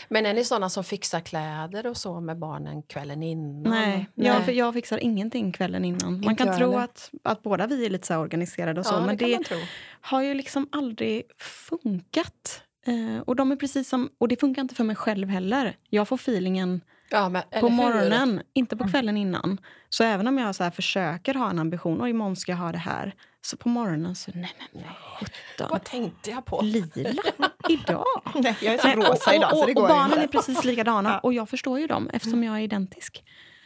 Men 0.09 0.25
är 0.25 0.33
ni 0.33 0.45
såna 0.45 0.69
som 0.69 0.83
fixar 0.83 1.19
kläder 1.19 1.87
och 1.87 1.97
så 1.97 2.19
med 2.19 2.37
barnen 2.39 2.81
kvällen 2.83 3.23
innan? 3.23 3.73
nej, 3.73 4.07
Jag, 4.15 4.45
för 4.45 4.51
jag 4.51 4.73
fixar 4.73 4.97
ingenting 4.97 5.51
kvällen 5.51 5.85
innan. 5.85 6.11
Man 6.13 6.23
Inte 6.23 6.35
kan 6.35 6.47
jag 6.47 6.57
tro 6.57 6.73
att, 6.75 7.11
att 7.23 7.43
båda 7.43 7.67
vi 7.67 7.85
är 7.85 7.89
lite 7.89 8.07
så 8.07 8.17
organiserade 8.17 8.79
och 8.79 8.85
så. 8.85 8.93
ja, 8.93 9.05
men 9.05 9.17
det 9.17 9.33
kan 9.33 9.43
det 9.49 9.55
man 9.55 9.65
har 10.01 10.21
ju 10.21 10.33
liksom 10.33 10.69
aldrig 10.71 11.23
funkat. 11.37 12.63
Eh, 12.85 13.19
och, 13.25 13.35
de 13.35 13.51
är 13.51 13.55
precis 13.55 13.89
som, 13.89 14.09
och 14.17 14.27
det 14.27 14.39
funkar 14.39 14.61
inte 14.61 14.75
för 14.75 14.83
mig 14.83 14.95
själv 14.95 15.29
heller. 15.29 15.75
Jag 15.89 16.07
får 16.07 16.15
feelingen 16.15 16.81
Ja, 17.11 17.29
men, 17.29 17.41
på 17.59 17.67
hur? 17.67 17.69
morgonen, 17.69 18.41
inte 18.53 18.77
på 18.77 18.87
kvällen 18.87 19.17
innan. 19.17 19.57
Så 19.89 20.03
även 20.03 20.27
om 20.27 20.37
jag 20.37 20.55
så 20.55 20.63
här 20.63 20.71
försöker 20.71 21.33
ha 21.33 21.49
en 21.49 21.59
ambition, 21.59 22.01
och 22.01 22.09
imorgon 22.09 22.35
ska 22.35 22.51
jag 22.51 22.57
ha 22.59 22.71
det 22.71 22.77
här. 22.77 23.13
Så 23.41 23.57
på 23.57 23.69
morgonen 23.69 24.15
så, 24.15 24.31
nej 24.35 24.53
men 24.73 24.83
vad 24.83 24.95
sjutton. 25.19 25.67
Vad 25.71 25.83
tänkte 25.83 26.29
jag 26.31 26.45
på? 26.45 26.61
Lila 26.61 27.09
idag? 27.69 28.05
Nej, 28.35 28.57
jag 28.61 28.73
är 28.73 28.77
så 28.77 28.87
Nej, 28.87 28.95
rosa 28.95 29.29
och, 29.29 29.35
idag 29.35 29.51
och, 29.53 29.57
så 29.59 29.65
det 29.65 29.73
går 29.73 29.81
och 29.81 29.87
barnen 29.87 30.11
inte. 30.11 30.23
är 30.23 30.27
precis 30.27 30.63
likadana 30.63 31.09
Ja. 31.09 31.19
och 31.19 31.33
jag 31.33 31.49
förstår 31.49 31.79
ju 31.79 31.87
dem 31.87 32.09
eftersom 32.13 32.43
jag 32.43 32.55
är 32.55 32.61
identisk. 32.61 33.23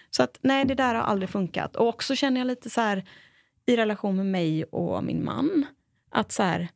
Så 0.10 0.24
att 0.24 0.40
nej, 0.42 0.66
det 0.66 0.76
där 0.76 0.96
har 0.96 1.02
aldrig 1.02 1.30
funkat. 1.30 1.76
Och 1.76 1.88
också 1.88 2.16
känner 2.16 2.42
jag 2.42 2.48
lite 2.48 2.70
så 2.70 2.82
här 2.82 3.04
i 3.66 3.78
relation 3.78 4.16
med 4.16 4.26
mig 4.26 4.64
och 4.64 5.04
min 5.04 5.26
man. 5.26 5.66
Att 6.12 6.32
så 6.32 6.44
här, 6.44 6.68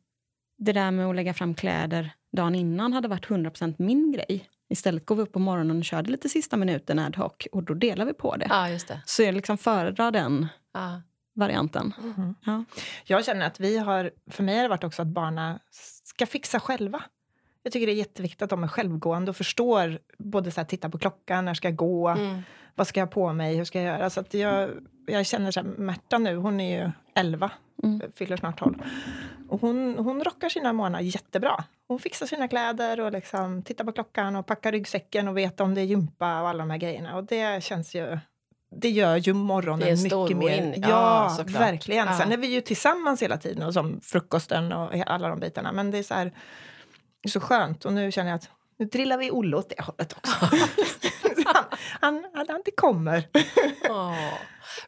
det 0.58 0.72
där 0.72 0.90
med 0.90 1.06
att 1.06 1.16
lägga 1.16 1.34
fram 1.34 1.54
kläder 1.54 2.10
dagen 2.36 2.54
innan 2.54 2.92
hade 2.92 3.08
varit 3.08 3.26
100% 3.28 3.74
min 3.78 4.12
grej. 4.12 4.48
Istället 4.70 5.06
går 5.06 5.16
vi 5.16 5.22
upp 5.22 5.32
på 5.32 5.38
morgonen 5.38 5.78
och 5.78 5.84
körde 5.84 6.10
lite 6.10 6.28
sista 6.28 6.56
minuten 6.56 6.98
ad 6.98 7.16
hoc 7.18 7.32
och 7.52 7.62
då 7.62 7.74
delar 7.74 8.04
vi 8.04 8.12
på 8.12 8.36
det. 8.36 8.46
Ja, 8.48 8.68
just 8.68 8.88
det. 8.88 9.00
Så 9.06 9.22
jag 9.22 9.34
liksom 9.34 9.58
föredrar 9.58 10.10
den 10.10 10.46
Ja. 10.74 11.02
varianten. 11.34 11.92
Mhm. 12.00 12.34
Ja. 12.44 12.64
Jag 13.04 13.24
känner 13.24 13.46
att 13.46 13.60
vi 13.60 13.78
har, 13.78 14.10
för 14.30 14.42
mig 14.42 14.56
har 14.56 14.62
det 14.62 14.68
varit 14.68 14.84
också 14.84 15.02
att 15.02 15.08
barnen 15.08 15.58
ska 16.04 16.26
fixa 16.26 16.60
själva. 16.60 17.02
Jag 17.62 17.72
tycker 17.72 17.86
det 17.86 17.92
är 17.92 17.96
jätteviktigt 17.96 18.42
att 18.42 18.50
de 18.50 18.64
är 18.64 18.68
självgående 18.68 19.30
och 19.30 19.36
förstår 19.36 19.98
både 20.18 20.50
så 20.50 20.60
här, 20.60 20.66
titta 20.68 20.90
på 20.90 20.98
klockan, 20.98 21.44
när 21.44 21.54
ska 21.54 21.68
jag 21.68 21.76
gå, 21.76 22.08
Mm. 22.08 22.42
vad 22.74 22.86
ska 22.86 23.00
jag 23.00 23.06
ha 23.06 23.12
på 23.12 23.32
mig, 23.32 23.56
hur 23.56 23.64
ska 23.64 23.82
jag 23.82 23.98
göra? 23.98 24.10
Så 24.10 24.20
att 24.20 24.34
jag, 24.34 24.70
jag 25.06 25.26
känner 25.26 25.50
så 25.50 25.60
här, 25.60 25.66
Märta 25.68 26.18
nu, 26.18 26.36
hon 26.36 26.60
är 26.60 26.84
ju 26.84 26.90
11, 27.14 27.50
Mm. 27.82 28.12
fyller 28.14 28.36
snart 28.36 28.58
12. 28.58 28.74
Och 29.48 29.60
hon, 29.60 29.98
hon 29.98 30.24
rockar 30.24 30.48
sina 30.48 30.72
månader 30.72 31.04
jättebra. 31.04 31.64
Hon 31.88 31.98
fixar 31.98 32.26
sina 32.26 32.48
kläder 32.48 33.00
och 33.00 33.12
liksom 33.12 33.62
tittar 33.62 33.84
på 33.84 33.92
klockan 33.92 34.36
och 34.36 34.46
packar 34.46 34.72
ryggsäcken 34.72 35.28
och 35.28 35.36
vet 35.36 35.60
om 35.60 35.74
det 35.74 35.80
är 35.80 35.84
gympa 35.84 36.40
och 36.42 36.48
alla 36.48 36.58
de 36.58 36.70
här 36.70 36.78
grejerna. 36.78 37.16
Och 37.16 37.24
det 37.24 37.64
känns 37.64 37.94
ju... 37.94 38.18
Det 38.72 38.90
gör 38.90 39.16
ju 39.16 39.32
morgonen 39.32 40.02
mycket 40.02 40.36
mer... 40.36 40.74
Ja, 40.76 40.88
Ja, 40.88 41.34
såklart. 41.36 41.62
verkligen. 41.62 42.06
Ja. 42.06 42.18
Sen 42.18 42.32
är 42.32 42.36
vi 42.36 42.46
ju 42.46 42.60
tillsammans 42.60 43.22
hela 43.22 43.36
tiden 43.38 43.62
och 43.62 43.74
som 43.74 44.00
frukosten 44.02 44.72
och 44.72 44.94
alla 45.06 45.28
de 45.28 45.40
bitarna. 45.40 45.72
Men 45.72 45.90
det 45.90 45.98
är 45.98 46.02
så 46.02 46.14
här, 46.14 46.24
det 47.22 47.26
är 47.26 47.30
så 47.30 47.40
skönt. 47.40 47.84
Och 47.84 47.92
nu 47.92 48.12
känner 48.12 48.30
jag 48.30 48.36
att 48.36 48.50
nu 48.80 48.86
drillar 48.86 49.18
vi 49.18 49.30
Olle 49.30 49.56
åt 49.56 49.68
det 49.68 49.82
hållet 49.82 50.12
också. 50.12 50.32
han, 51.46 51.64
han, 52.00 52.24
han, 52.34 52.46
han 52.48 52.62
det 52.64 52.70
kommer. 52.70 53.28
Åh. 53.90 54.34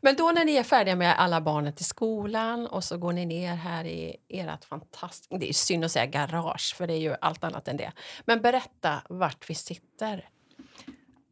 Men 0.00 0.16
då 0.16 0.30
när 0.30 0.44
ni 0.44 0.56
är 0.56 0.62
färdiga 0.62 0.96
med 0.96 1.18
alla 1.18 1.40
barnen 1.40 1.72
till 1.72 1.84
skolan 1.84 2.66
och 2.66 2.84
så 2.84 2.99
går 2.99 3.12
ni 3.12 3.26
ner 3.26 3.54
här 3.54 3.84
i 3.84 4.16
ert 4.28 4.64
fantastiska... 4.64 5.38
Det 5.38 5.49
är 5.49 5.52
synd 5.52 5.84
att 5.84 5.92
säga 5.92 6.06
garage, 6.06 6.75
för 6.76 6.87
det 6.87 6.92
är 6.94 6.99
ju 6.99 7.14
allt 7.20 7.44
annat 7.44 7.68
än 7.68 7.76
det. 7.76 7.92
Men 8.25 8.42
berätta 8.42 9.02
vart 9.08 9.50
vi 9.50 9.54
sitter. 9.54 10.28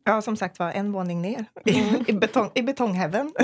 Ja, 0.05 0.23
som 0.23 0.37
sagt 0.37 0.59
var, 0.59 0.71
en 0.71 0.93
våning 0.93 1.23
ner 1.23 1.45
Mm. 1.67 2.05
i, 2.09 2.12
betong, 2.12 2.50
i 2.55 2.62
betongheaven. 2.62 3.33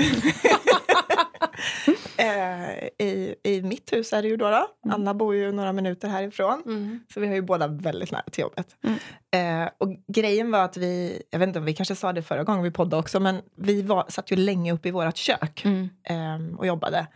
eh, 2.17 3.05
i, 3.07 3.35
I 3.43 3.61
mitt 3.61 3.93
hus 3.93 4.13
är 4.13 4.21
det 4.21 4.27
ju 4.27 4.37
då. 4.37 4.49
då. 4.49 4.67
Anna 4.89 5.13
bor 5.13 5.35
ju 5.35 5.51
några 5.51 5.73
minuter 5.73 6.07
härifrån. 6.07 6.63
Mm. 6.65 6.99
Så 7.13 7.19
vi 7.19 7.27
har 7.27 7.35
ju 7.35 7.41
båda 7.41 7.67
väldigt 7.67 8.11
nära 8.11 8.23
till 8.31 8.41
jobbet. 8.41 8.75
Mm. 8.83 9.63
Eh, 9.63 9.69
och 9.77 9.95
grejen 10.07 10.51
var 10.51 10.63
att 10.63 10.77
vi, 10.77 11.23
jag 11.29 11.39
vet 11.39 11.47
inte 11.47 11.59
om 11.59 11.65
vi 11.65 11.73
kanske 11.73 11.95
sa 11.95 12.13
det 12.13 12.21
förra 12.23 12.43
gången 12.43 12.63
vi 12.63 12.71
poddade 12.71 12.99
också, 12.99 13.19
men 13.19 13.41
vi 13.57 13.81
var, 13.81 14.05
satt 14.09 14.31
ju 14.31 14.35
länge 14.35 14.73
uppe 14.73 14.87
i 14.87 14.91
vårt 14.91 15.17
kök 15.17 15.65
Mm. 15.65 15.89
eh, 16.03 16.57
och 16.57 16.67
jobbade. 16.67 17.07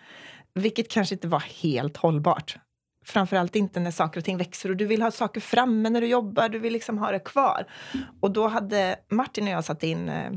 vilket 0.53 0.91
kanske 0.91 1.15
inte 1.15 1.27
var 1.27 1.39
helt 1.39 1.97
hållbart. 1.97 2.57
Framförallt 3.05 3.55
inte 3.55 3.79
när 3.79 3.91
saker 3.91 4.19
och 4.19 4.25
ting 4.25 4.37
växer 4.37 4.69
och 4.69 4.75
du 4.77 4.85
vill 4.85 5.01
ha 5.01 5.11
saker 5.11 5.41
framme 5.41 5.89
när 5.89 6.01
du 6.01 6.07
jobbar. 6.07 6.49
Du 6.49 6.59
vill 6.59 6.73
liksom 6.73 6.97
ha 6.97 7.11
det 7.11 7.19
kvar. 7.19 7.65
Och 8.21 8.31
då 8.31 8.47
hade 8.47 8.95
Martin 9.11 9.43
och 9.43 9.49
jag 9.53 9.63
satt 9.65 9.83
in 9.83 10.09
eh, 10.09 10.31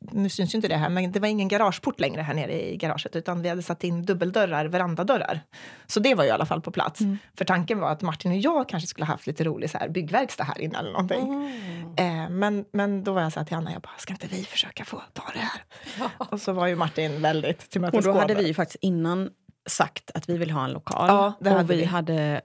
nu 0.00 0.28
syns 0.28 0.54
ju 0.54 0.56
inte 0.56 0.68
det 0.68 0.76
här, 0.76 0.88
men 0.88 1.12
det 1.12 1.20
var 1.20 1.28
ingen 1.28 1.48
garageport 1.48 2.00
längre 2.00 2.22
här 2.22 2.34
nere 2.34 2.68
i 2.68 2.76
garaget 2.76 3.16
utan 3.16 3.42
vi 3.42 3.48
hade 3.48 3.62
satt 3.62 3.84
in 3.84 4.04
dubbeldörrar, 4.04 4.64
verandadörrar. 4.64 5.40
Så 5.86 6.00
det 6.00 6.14
var 6.14 6.24
ju 6.24 6.30
i 6.30 6.32
alla 6.32 6.46
fall 6.46 6.60
på 6.60 6.70
plats. 6.70 7.00
Mm. 7.00 7.18
För 7.38 7.44
tanken 7.44 7.80
var 7.80 7.90
att 7.90 8.02
Martin 8.02 8.32
och 8.32 8.38
jag 8.38 8.68
kanske 8.68 8.86
skulle 8.86 9.06
haft 9.06 9.26
lite 9.26 9.44
rolig 9.44 9.70
så 9.70 9.78
här, 9.78 9.88
byggverkstad 9.88 10.44
här 10.44 10.60
inne 10.60 10.78
eller 10.78 10.92
någonting. 10.92 11.34
Mm. 11.34 12.24
Eh, 12.24 12.30
men, 12.30 12.64
men 12.72 13.04
då 13.04 13.12
var 13.12 13.22
jag 13.22 13.32
så 13.32 13.40
här 13.40 13.46
till 13.46 13.56
Anna, 13.56 13.72
jag 13.72 13.82
bara, 13.82 13.98
ska 13.98 14.12
inte 14.12 14.26
vi 14.26 14.44
försöka 14.44 14.84
få 14.84 15.02
ta 15.12 15.22
det 15.34 15.38
här? 15.38 15.62
Ja. 15.98 16.26
Och 16.26 16.40
så 16.40 16.52
var 16.52 16.66
ju 16.66 16.76
Martin 16.76 17.22
väldigt 17.22 17.70
tillmötesgående. 17.70 18.10
Och 18.10 18.14
då 18.14 18.20
hade 18.20 18.34
vi 18.34 18.48
ju 18.48 18.54
faktiskt 18.54 18.78
innan 18.82 19.30
sagt 19.68 20.10
att 20.14 20.28
vi 20.28 20.38
vill 20.38 20.50
ha 20.50 20.64
en 20.64 20.72
lokal. 20.72 21.08
Ja, 21.40 21.54
och 21.60 21.70
vi, 21.70 21.76
vi, 21.76 21.84
hade 21.84 22.40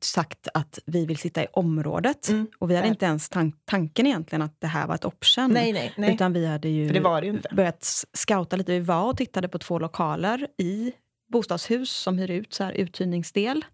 sagt 0.00 0.48
att 0.54 0.78
vi 0.86 1.06
vill 1.06 1.16
sitta 1.16 1.42
i 1.44 1.46
området. 1.52 2.28
Mm, 2.28 2.46
och 2.58 2.70
vi 2.70 2.74
hade 2.74 2.86
där. 2.86 2.90
inte 2.90 3.06
ens 3.06 3.28
tan 3.28 3.52
tanken 3.64 4.06
egentligen 4.06 4.42
att 4.42 4.60
det 4.60 4.66
här 4.66 4.86
var 4.86 4.94
ett 4.94 5.04
option. 5.04 5.50
Nej, 5.50 5.72
nej, 5.72 5.94
nej. 5.96 6.14
Utan 6.14 6.32
vi 6.32 6.46
hade 6.46 6.68
ju, 6.68 6.88
det 6.88 7.00
det 7.00 7.26
ju 7.26 7.40
börjat 7.52 8.04
scouta 8.12 8.56
lite. 8.56 8.72
Vi 8.72 8.80
var 8.80 9.08
och 9.08 9.16
tittade 9.16 9.48
på 9.48 9.58
två 9.58 9.78
lokaler 9.78 10.46
i 10.58 10.92
bostadshus 11.32 11.90
som 11.90 12.18
hyr 12.18 12.30
ut 12.30 12.54
så 12.54 12.64
här 12.64 12.72
uthyrningsdel. 12.72 13.64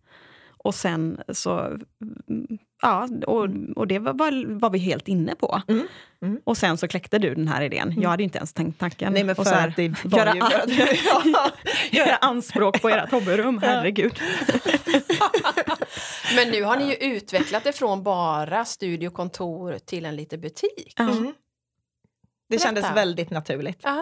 Och 0.65 0.75
sen 0.75 1.21
så 1.29 1.79
Ja, 2.83 3.09
och, 3.27 3.49
och 3.77 3.87
det 3.87 3.99
var, 3.99 4.59
var, 4.61 4.71
vi 4.71 4.79
helt 4.79 5.09
inne 5.09 5.35
på. 5.35 5.62
Mm. 5.69 5.87
Mm. 6.23 6.41
Och 6.45 6.57
sen 6.57 6.79
så 6.79 6.89
kläckte 6.89 7.19
du 7.19 7.35
den 7.35 7.49
här 7.49 7.62
idén. 7.62 8.01
Jag 8.01 8.11
hade 8.11 8.23
inte 8.23 8.39
ens 8.39 8.53
tänkt 8.53 8.81
tanken. 8.81 9.12
Nej, 9.12 9.25
men 9.25 9.35
för 9.35 9.43
och 9.43 9.47
så 9.47 9.55
här, 9.55 9.69
att 9.69 9.77
det 9.77 10.05
var 10.05 10.19
göra, 10.19 10.35
ju 10.67 10.87
göra 11.99 12.17
anspråk 12.17 12.83
på 12.83 12.89
ert 12.89 13.11
hobbyrum, 13.11 13.59
herregud. 13.62 14.12
men 16.37 16.49
nu 16.49 16.62
har 16.62 16.77
ni 16.77 16.89
ju 16.89 16.95
utvecklat 16.95 17.65
det 17.65 17.73
från 17.73 18.03
bara 18.03 18.65
studiokontor 18.65 19.79
till 19.79 20.05
en 20.05 20.17
liten 20.17 20.41
butik. 20.41 20.95
Mm. 20.99 21.35
Det 22.49 22.59
kändes 22.59 22.85
väldigt 22.95 23.31
naturligt. 23.31 23.87
Uh 23.87 23.93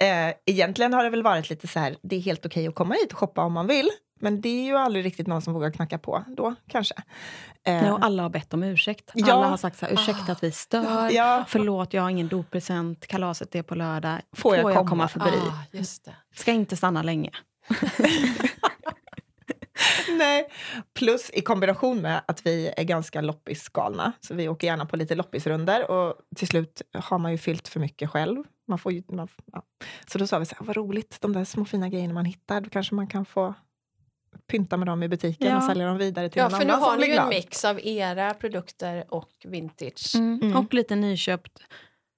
-huh. 0.00 0.28
eh, 0.28 0.34
egentligen 0.46 0.92
har 0.92 1.04
det 1.04 1.10
väl 1.10 1.22
varit 1.22 1.50
lite 1.50 1.68
så 1.68 1.78
här, 1.78 1.96
det 2.02 2.16
är 2.16 2.20
helt 2.20 2.46
okej 2.46 2.68
att 2.68 2.74
komma 2.74 2.94
hit 2.94 3.12
och 3.12 3.18
shoppa 3.18 3.44
om 3.44 3.52
man 3.52 3.66
vill. 3.66 3.90
Men 4.22 4.40
det 4.40 4.48
är 4.48 4.64
ju 4.64 4.76
aldrig 4.76 5.04
riktigt 5.04 5.26
någon 5.26 5.42
som 5.42 5.54
vågar 5.54 5.70
knacka 5.70 5.98
på 5.98 6.24
då, 6.28 6.54
kanske. 6.68 6.94
Nej, 7.66 7.90
och 7.90 8.04
alla 8.04 8.22
har 8.22 8.30
bett 8.30 8.54
om 8.54 8.62
ursäkt. 8.62 9.10
Ja. 9.14 9.32
Alla 9.32 9.48
har 9.48 9.56
sagt 9.56 9.78
så 9.78 9.86
här, 9.86 9.92
ursäkta 9.92 10.32
att 10.32 10.42
vi 10.42 10.52
stör, 10.52 11.10
ja. 11.10 11.44
förlåt 11.48 11.94
jag 11.94 12.02
har 12.02 12.10
ingen 12.10 12.28
doppresent, 12.28 13.06
kalaset 13.06 13.54
är 13.54 13.62
på 13.62 13.74
lördag. 13.74 14.20
Får 14.36 14.56
jag, 14.56 14.62
Får 14.62 14.70
jag 14.70 14.78
komma? 14.78 14.88
komma 14.88 15.08
förbi? 15.08 15.36
Ah, 15.36 15.78
just 15.78 16.04
det. 16.04 16.14
Ska 16.34 16.52
inte 16.52 16.76
stanna 16.76 17.02
länge. 17.02 17.30
Nej, 20.08 20.46
plus 20.94 21.30
i 21.30 21.40
kombination 21.40 22.00
med 22.00 22.22
att 22.26 22.46
vi 22.46 22.72
är 22.76 22.84
ganska 22.84 23.20
loppisgalna. 23.20 24.12
Så 24.20 24.34
vi 24.34 24.48
åker 24.48 24.66
gärna 24.66 24.86
på 24.86 24.96
lite 24.96 25.14
loppisrunder 25.14 25.90
och 25.90 26.14
till 26.36 26.48
slut 26.48 26.82
har 26.94 27.18
man 27.18 27.32
ju 27.32 27.38
fyllt 27.38 27.68
för 27.68 27.80
mycket 27.80 28.10
själv. 28.10 28.44
Man 28.68 28.78
får 28.78 28.92
ju, 28.92 29.02
man, 29.08 29.28
ja. 29.52 29.62
Så 30.06 30.18
då 30.18 30.26
sa 30.26 30.38
vi 30.38 30.46
så 30.46 30.54
här, 30.58 30.66
vad 30.66 30.76
roligt, 30.76 31.18
de 31.20 31.32
där 31.32 31.44
små 31.44 31.64
fina 31.64 31.88
grejerna 31.88 32.14
man 32.14 32.24
hittar, 32.24 32.60
då 32.60 32.70
kanske 32.70 32.94
man 32.94 33.06
kan 33.06 33.24
få 33.24 33.54
pynta 34.46 34.76
med 34.76 34.86
dem 34.86 35.02
i 35.02 35.08
butiken 35.08 35.48
ja. 35.48 35.56
och 35.56 35.62
sälja 35.62 35.86
dem 35.86 35.98
vidare 35.98 36.28
till 36.28 36.38
ja, 36.38 36.48
någon 36.48 36.54
annan 36.54 36.68
Ja, 36.68 36.74
för 36.74 36.80
nu 36.80 36.86
har 36.86 36.96
ni 36.98 37.06
ju 37.06 37.14
en 37.14 37.28
mix 37.28 37.64
av 37.64 37.80
era 37.80 38.34
produkter 38.34 39.04
och 39.08 39.30
vintage. 39.44 40.16
Mm. 40.16 40.40
Mm. 40.42 40.56
Och 40.56 40.74
lite 40.74 40.96
nyköpt 40.96 41.58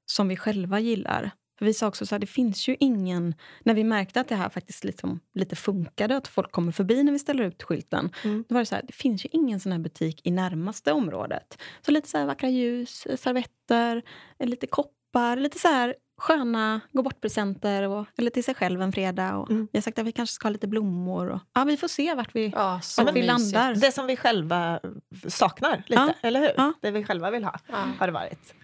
som 0.06 0.28
vi 0.28 0.36
själva 0.36 0.80
gillar. 0.80 1.30
För 1.58 1.64
vi 1.66 1.74
sa 1.74 1.86
också 1.86 2.06
så 2.06 2.14
här, 2.14 2.20
det 2.20 2.26
finns 2.26 2.68
ju 2.68 2.76
ingen... 2.80 3.34
När 3.64 3.74
vi 3.74 3.84
märkte 3.84 4.20
att 4.20 4.28
det 4.28 4.34
här 4.34 4.48
faktiskt 4.48 4.84
liksom 4.84 5.20
lite 5.34 5.56
funkade, 5.56 6.16
att 6.16 6.28
folk 6.28 6.52
kommer 6.52 6.72
förbi 6.72 7.02
när 7.02 7.12
vi 7.12 7.18
ställer 7.18 7.44
ut 7.44 7.62
skylten. 7.62 8.10
Mm. 8.24 8.44
Då 8.48 8.54
var 8.54 8.60
det 8.60 8.66
så 8.66 8.74
här, 8.74 8.82
det 8.86 8.94
finns 8.94 9.24
ju 9.24 9.28
ingen 9.32 9.60
sån 9.60 9.72
här 9.72 9.78
butik 9.78 10.20
i 10.24 10.30
närmaste 10.30 10.92
området. 10.92 11.58
Så 11.82 11.90
lite 11.90 12.08
så 12.08 12.18
här 12.18 12.26
vackra 12.26 12.48
ljus, 12.48 13.06
servetter, 13.16 14.02
lite 14.38 14.66
koppar, 14.66 15.36
lite 15.36 15.58
så 15.58 15.68
här 15.68 15.94
sköna 16.16 16.80
gå 16.92 17.02
bort-presenter 17.02 18.06
eller 18.18 18.30
till 18.30 18.44
sig 18.44 18.54
själv 18.54 18.82
en 18.82 18.92
fredag. 18.92 19.36
Och 19.36 19.50
mm. 19.50 19.68
Vi 19.72 19.78
har 19.78 19.82
sagt 19.82 19.98
att 19.98 20.06
vi 20.06 20.12
kanske 20.12 20.34
ska 20.34 20.46
ha 20.46 20.52
lite 20.52 20.66
blommor. 20.66 21.30
Och, 21.30 21.40
ja, 21.54 21.64
vi 21.64 21.76
får 21.76 21.88
se 21.88 22.14
vart 22.14 22.34
vi, 22.34 22.52
ja, 22.54 22.80
vart 22.98 23.14
vi 23.14 23.22
landar. 23.22 23.74
Det 23.74 23.92
som 23.92 24.06
vi 24.06 24.16
själva 24.16 24.80
saknar 25.28 25.76
lite, 25.86 26.02
ja. 26.02 26.14
eller 26.22 26.40
hur? 26.40 26.52
Ja. 26.56 26.72
Det 26.80 26.90
vi 26.90 27.04
själva 27.04 27.30
vill 27.30 27.44
ha, 27.44 27.58
har 27.98 28.06
det 28.06 28.12
varit. 28.12 28.54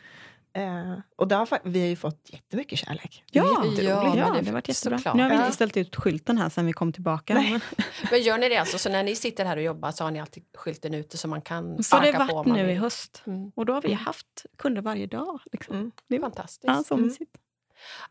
Eh, 0.52 0.98
och 1.16 1.28
där 1.28 1.36
har, 1.36 1.58
vi 1.64 1.80
har 1.80 1.86
ju 1.86 1.96
fått 1.96 2.20
jättemycket 2.24 2.78
kärlek. 2.78 3.24
Ja, 3.30 3.42
det, 3.76 3.82
ja, 3.82 4.04
ja, 4.06 4.12
det 4.14 4.20
har 4.20 4.52
varit 4.52 4.68
jättebra. 4.68 4.98
Såklart. 4.98 5.16
Nu 5.16 5.22
har 5.22 5.30
vi 5.30 5.36
inte 5.36 5.52
ställt 5.52 5.76
ut 5.76 5.96
skylten 5.96 6.38
här 6.38 6.48
sen 6.48 6.66
vi 6.66 6.72
kom 6.72 6.92
tillbaka. 6.92 7.34
Men. 7.34 7.60
men 8.10 8.22
gör 8.22 8.38
ni 8.38 8.48
det 8.48 8.56
alltså? 8.56 8.78
Så 8.78 8.88
när 8.88 9.02
ni 9.02 9.16
sitter 9.16 9.44
här 9.44 9.56
och 9.56 9.62
jobbar 9.62 9.90
så 9.90 10.04
har 10.04 10.10
ni 10.10 10.20
alltid 10.20 10.44
skylten 10.54 10.94
ute 10.94 11.16
så 11.18 11.28
man 11.28 11.42
kan 11.42 11.82
Så 11.82 12.00
det 12.00 12.12
har 12.12 12.32
varit 12.34 12.46
nu 12.46 12.70
i 12.70 12.74
höst. 12.74 13.22
Mm. 13.26 13.52
Och 13.54 13.66
då 13.66 13.72
har 13.72 13.82
vi 13.82 13.88
mm. 13.88 14.04
haft 14.04 14.46
kunder 14.58 14.82
varje 14.82 15.06
dag. 15.06 15.40
Liksom. 15.52 15.76
Mm. 15.76 15.90
Det 16.08 16.16
är 16.16 16.20
fantastiskt. 16.20 16.64
Ja, 16.66 16.82
så 16.86 16.94
mm. 16.94 17.10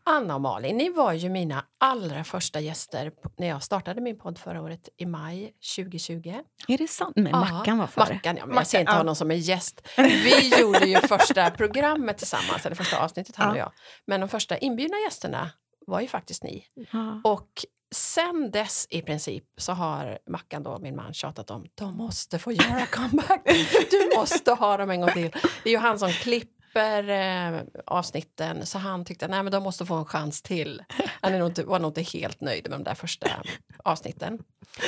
Anna 0.04 0.34
och 0.34 0.40
Malin, 0.40 0.76
ni 0.76 0.90
var 0.90 1.12
ju 1.12 1.28
mina 1.28 1.64
allra 1.78 2.24
första 2.24 2.60
gäster 2.60 3.12
när 3.38 3.46
jag 3.46 3.62
startade 3.62 4.00
min 4.00 4.18
podd 4.18 4.38
förra 4.38 4.62
året 4.62 4.88
i 4.96 5.06
maj 5.06 5.52
2020. 5.76 6.34
Är 6.68 6.78
det 6.78 6.88
sant? 6.88 7.16
Men 7.16 7.26
ja, 7.26 7.38
Mackan 7.40 7.78
var 7.78 7.86
före. 7.86 8.14
Mackan, 8.14 8.36
ja, 8.36 8.46
men 8.46 8.56
jag 8.56 8.66
ser 8.66 8.80
inte 8.80 8.92
honom 8.92 9.16
som 9.16 9.30
en 9.30 9.40
gäst. 9.40 9.88
Vi 9.96 10.60
gjorde 10.60 10.86
ju 10.86 10.96
första 11.00 11.50
programmet 11.50 12.18
tillsammans, 12.18 12.66
eller 12.66 12.76
första 12.76 13.04
avsnittet 13.04 13.36
han 13.36 13.50
och 13.50 13.56
jag. 13.58 13.72
Men 14.06 14.20
de 14.20 14.28
första 14.28 14.58
inbjudna 14.58 14.96
gästerna 14.98 15.50
var 15.86 16.00
ju 16.00 16.08
faktiskt 16.08 16.44
ni. 16.44 16.64
Ja. 16.92 17.20
Och 17.24 17.48
sen 17.94 18.50
dess 18.50 18.86
i 18.90 19.02
princip 19.02 19.44
så 19.56 19.72
har 19.72 20.18
Mackan, 20.30 20.62
då, 20.62 20.78
min 20.78 20.96
man, 20.96 21.14
tjatat 21.14 21.50
om 21.50 21.66
de 21.74 21.96
måste 21.96 22.38
få 22.38 22.52
göra 22.52 22.86
comeback. 22.86 23.42
Du 23.90 24.16
måste 24.16 24.52
ha 24.52 24.76
dem 24.76 24.90
en 24.90 25.00
gång 25.00 25.12
till. 25.12 25.30
Det 25.62 25.68
är 25.68 25.72
ju 25.72 25.78
han 25.78 25.98
som 25.98 26.10
klipper 26.10 26.59
släpper 26.70 27.08
eh, 27.08 27.62
avsnitten 27.86 28.66
så 28.66 28.78
han 28.78 29.04
tyckte 29.04 29.26
att 29.26 29.52
de 29.52 29.62
måste 29.62 29.86
få 29.86 29.94
en 29.94 30.04
chans 30.04 30.42
till. 30.42 30.82
Han 31.20 31.34
är 31.34 31.38
nog 31.38 31.48
inte, 31.48 31.64
var 31.64 31.78
nog 31.78 31.90
inte 31.90 32.02
helt 32.02 32.40
nöjd 32.40 32.70
med 32.70 32.78
de 32.78 32.84
där 32.84 32.94
första 32.94 33.42
avsnitten. 33.84 34.38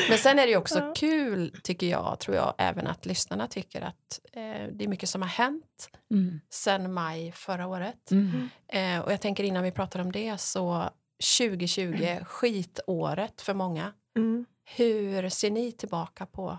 Men 0.08 0.18
sen 0.18 0.38
är 0.38 0.46
det 0.46 0.56
också 0.56 0.78
ja. 0.78 0.92
kul, 0.96 1.56
tycker 1.62 1.86
jag, 1.86 2.18
tror 2.20 2.36
jag, 2.36 2.54
även 2.58 2.86
att 2.86 3.06
lyssnarna 3.06 3.46
tycker 3.46 3.82
att 3.82 4.20
eh, 4.32 4.68
det 4.72 4.84
är 4.84 4.88
mycket 4.88 5.08
som 5.08 5.22
har 5.22 5.28
hänt 5.28 5.90
mm. 6.10 6.40
sen 6.50 6.92
maj 6.92 7.32
förra 7.32 7.66
året. 7.66 8.10
Mm. 8.10 8.48
Eh, 8.68 9.04
och 9.04 9.12
jag 9.12 9.20
tänker 9.20 9.44
innan 9.44 9.62
vi 9.62 9.70
pratar 9.70 10.00
om 10.00 10.12
det 10.12 10.40
så 10.40 10.90
2020, 11.38 11.80
mm. 11.80 12.24
skitåret 12.24 13.42
för 13.42 13.54
många. 13.54 13.92
Mm. 14.16 14.46
Hur 14.64 15.28
ser 15.28 15.50
ni 15.50 15.72
tillbaka 15.72 16.26
på 16.26 16.58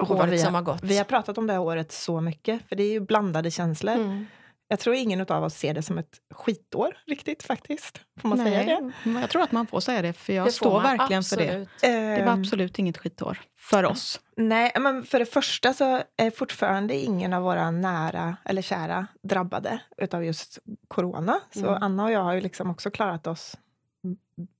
året 0.00 0.30
har, 0.30 0.36
som 0.36 0.54
har 0.54 0.62
gått. 0.62 0.82
Vi 0.82 0.98
har 0.98 1.04
pratat 1.04 1.38
om 1.38 1.46
det 1.46 1.52
här 1.52 1.60
året 1.60 1.92
så 1.92 2.20
mycket, 2.20 2.68
för 2.68 2.76
det 2.76 2.82
är 2.82 2.90
ju 2.90 3.00
blandade 3.00 3.50
känslor. 3.50 3.94
Mm. 3.94 4.26
Jag 4.68 4.80
tror 4.80 4.94
ingen 4.94 5.20
av 5.20 5.44
oss 5.44 5.54
ser 5.54 5.74
det 5.74 5.82
som 5.82 5.98
ett 5.98 6.20
skitår 6.30 6.96
riktigt 7.06 7.42
faktiskt. 7.42 8.00
Får 8.20 8.28
man 8.28 8.38
Nej, 8.38 8.64
säga 8.64 8.80
det? 9.04 9.10
Jag 9.20 9.30
tror 9.30 9.42
att 9.42 9.52
man 9.52 9.66
får 9.66 9.80
säga 9.80 10.02
det, 10.02 10.12
för 10.12 10.32
jag 10.32 10.46
det 10.46 10.52
står 10.52 10.80
verkligen 10.80 11.18
absolut. 11.18 11.48
för 11.48 11.88
det. 11.88 12.16
Det 12.16 12.24
var 12.24 12.32
ehm. 12.32 12.40
absolut 12.40 12.78
inget 12.78 12.98
skitår 12.98 13.40
för 13.56 13.84
oss. 13.84 14.20
Nej, 14.36 14.72
men 14.80 15.04
för 15.04 15.18
det 15.18 15.26
första 15.26 15.72
så 15.72 16.02
är 16.16 16.30
fortfarande 16.30 16.94
ingen 16.94 17.32
av 17.32 17.42
våra 17.42 17.70
nära 17.70 18.36
eller 18.44 18.62
kära 18.62 19.06
drabbade 19.22 19.80
av 20.12 20.24
just 20.24 20.58
corona. 20.88 21.40
Så 21.54 21.68
mm. 21.68 21.82
Anna 21.82 22.04
och 22.04 22.12
jag 22.12 22.22
har 22.22 22.34
ju 22.34 22.40
liksom 22.40 22.70
också 22.70 22.90
klarat 22.90 23.26
oss 23.26 23.56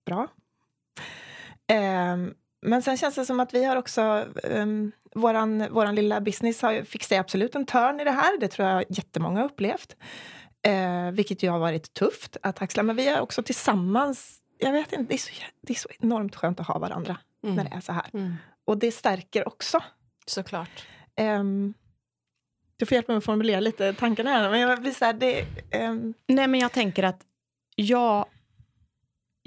bra. 0.06 0.28
Um, 1.72 2.34
men 2.62 2.82
sen 2.82 2.96
känns 2.96 3.14
det 3.14 3.24
som 3.24 3.40
att 3.40 3.54
vi 3.54 3.64
har 3.64 3.76
också... 3.76 4.24
Um, 4.44 4.92
våran, 5.14 5.72
våran 5.72 5.94
lilla 5.94 6.20
business 6.20 6.62
har, 6.62 6.82
fick 6.82 7.04
sig 7.04 7.18
absolut 7.18 7.54
en 7.54 7.66
törn 7.66 8.00
i 8.00 8.04
det 8.04 8.10
här. 8.10 8.40
Det 8.40 8.48
tror 8.48 8.68
jag 8.68 8.84
jättemånga 8.88 9.40
har 9.40 9.46
upplevt. 9.46 9.96
Eh, 10.62 11.10
vilket 11.10 11.42
ju 11.42 11.50
har 11.50 11.58
varit 11.58 11.94
tufft 11.94 12.36
att 12.42 12.62
axla. 12.62 12.82
Men 12.82 12.96
vi 12.96 13.08
har 13.08 13.20
också 13.20 13.42
tillsammans... 13.42 14.36
Jag 14.58 14.72
vet 14.72 14.92
inte, 14.92 15.04
det 15.08 15.14
är 15.14 15.18
så, 15.18 15.30
det 15.60 15.72
är 15.72 15.78
så 15.78 15.88
enormt 16.00 16.36
skönt 16.36 16.60
att 16.60 16.66
ha 16.66 16.78
varandra 16.78 17.16
mm. 17.44 17.56
när 17.56 17.64
det 17.64 17.76
är 17.76 17.80
så 17.80 17.92
här. 17.92 18.06
Mm. 18.12 18.34
Och 18.64 18.78
det 18.78 18.92
stärker 18.92 19.48
också. 19.48 19.82
Såklart. 20.26 20.86
Um, 21.20 21.74
du 22.76 22.86
får 22.86 22.94
hjälpa 22.94 23.12
mig 23.12 23.18
att 23.18 23.24
formulera 23.24 23.60
lite 23.60 23.92
tankarna 23.92 24.30
här. 24.30 24.50
Men 24.50 24.60
jag 24.60 24.80
blir 24.82 24.92
så 24.92 25.04
här, 25.04 25.12
det, 25.12 25.44
um... 25.88 26.14
Nej, 26.26 26.48
men 26.48 26.60
jag 26.60 26.72
tänker 26.72 27.02
att 27.02 27.20
jag 27.76 28.26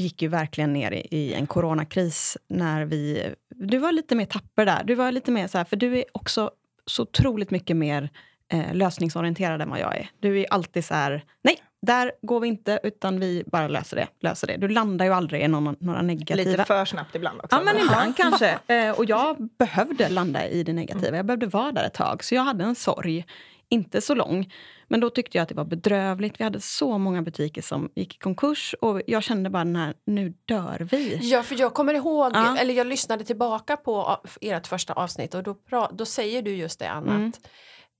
gick 0.03 0.21
ju 0.21 0.27
verkligen 0.27 0.73
ner 0.73 0.91
i, 0.91 1.07
i, 1.11 1.33
en 1.33 1.47
coronakris 1.47 2.37
när 2.47 2.85
vi... 2.85 3.33
Du 3.49 3.77
var 3.77 3.91
lite 3.91 4.15
mer 4.15 4.25
tapper 4.25 4.65
där. 4.65 4.83
Du 4.83 4.95
var 4.95 5.11
lite 5.11 5.31
mer 5.31 5.47
så 5.47 5.57
här, 5.57 5.65
för 5.65 5.75
du 5.75 5.97
är 5.97 6.05
också 6.11 6.51
så 6.85 7.03
otroligt 7.03 7.51
mycket 7.51 7.75
mer 7.75 8.09
eh, 8.51 8.73
lösningsorienterad 8.73 9.61
än 9.61 9.69
vad 9.69 9.79
jag 9.79 9.97
är. 9.97 10.09
Du 10.19 10.39
är 10.39 10.45
alltid 10.53 10.85
så 10.85 10.93
här, 10.93 11.25
nej, 11.41 11.57
där 11.81 12.11
går 12.21 12.39
vi 12.39 12.47
inte, 12.47 12.79
utan 12.83 13.19
vi 13.19 13.43
bara 13.47 13.67
löser 13.67 13.95
det. 13.95 14.07
Löser 14.19 14.47
det. 14.47 14.57
Du 14.57 14.67
landar 14.67 15.05
ju 15.05 15.13
aldrig 15.13 15.41
i 15.41 15.47
någon, 15.47 15.75
några 15.79 16.01
negativa... 16.01 16.51
Lite 16.51 16.65
för 16.65 16.85
snabbt 16.85 17.15
ibland 17.15 17.41
också. 17.43 17.55
Ja, 17.55 17.61
men 17.63 17.77
ibland 17.77 18.17
kanske. 18.17 18.59
Eh, 18.67 18.91
och 18.91 19.05
jag 19.05 19.49
behövde 19.57 20.09
landa 20.09 20.47
i 20.47 20.63
det 20.63 20.73
negativa. 20.73 21.17
Jag 21.17 21.25
behövde 21.25 21.47
vara 21.47 21.71
där 21.71 21.83
ett 21.83 21.93
tag. 21.93 22.23
Så 22.23 22.35
jag 22.35 22.41
hade 22.41 22.63
en 22.63 22.75
sorg 22.75 23.25
inte 23.69 24.01
så 24.01 24.15
lång. 24.15 24.53
Men 24.87 24.99
då 24.99 25.09
tyckte 25.09 25.37
jag 25.37 25.43
att 25.43 25.49
det 25.49 25.55
var 25.55 25.65
bedrövligt. 25.65 26.39
Vi 26.39 26.43
hade 26.43 26.61
så 26.61 26.97
många 26.97 27.21
butiker 27.21 27.61
som 27.61 27.89
gick 27.95 28.15
i 28.15 28.17
konkurs 28.17 28.75
och 28.81 29.01
jag 29.07 29.23
kände 29.23 29.49
bara 29.49 29.63
den 29.63 29.75
här, 29.75 29.93
nu 30.05 30.33
dör 30.45 30.87
vi. 30.91 31.19
Ja, 31.21 31.43
för 31.43 31.59
jag 31.59 31.73
kommer 31.73 31.93
ihåg, 31.93 32.31
Ja. 32.35 32.57
eller 32.57 32.73
jag 32.73 32.87
lyssnade 32.87 33.23
tillbaka 33.23 33.77
på 33.77 34.17
ert 34.41 34.67
första 34.67 34.93
avsnitt 34.93 35.33
och 35.33 35.43
då, 35.43 35.55
då 35.93 36.05
säger 36.05 36.41
du 36.41 36.55
just 36.55 36.79
det 36.79 36.89
Anna, 36.89 37.13
Mm. 37.15 37.29
att 37.29 37.39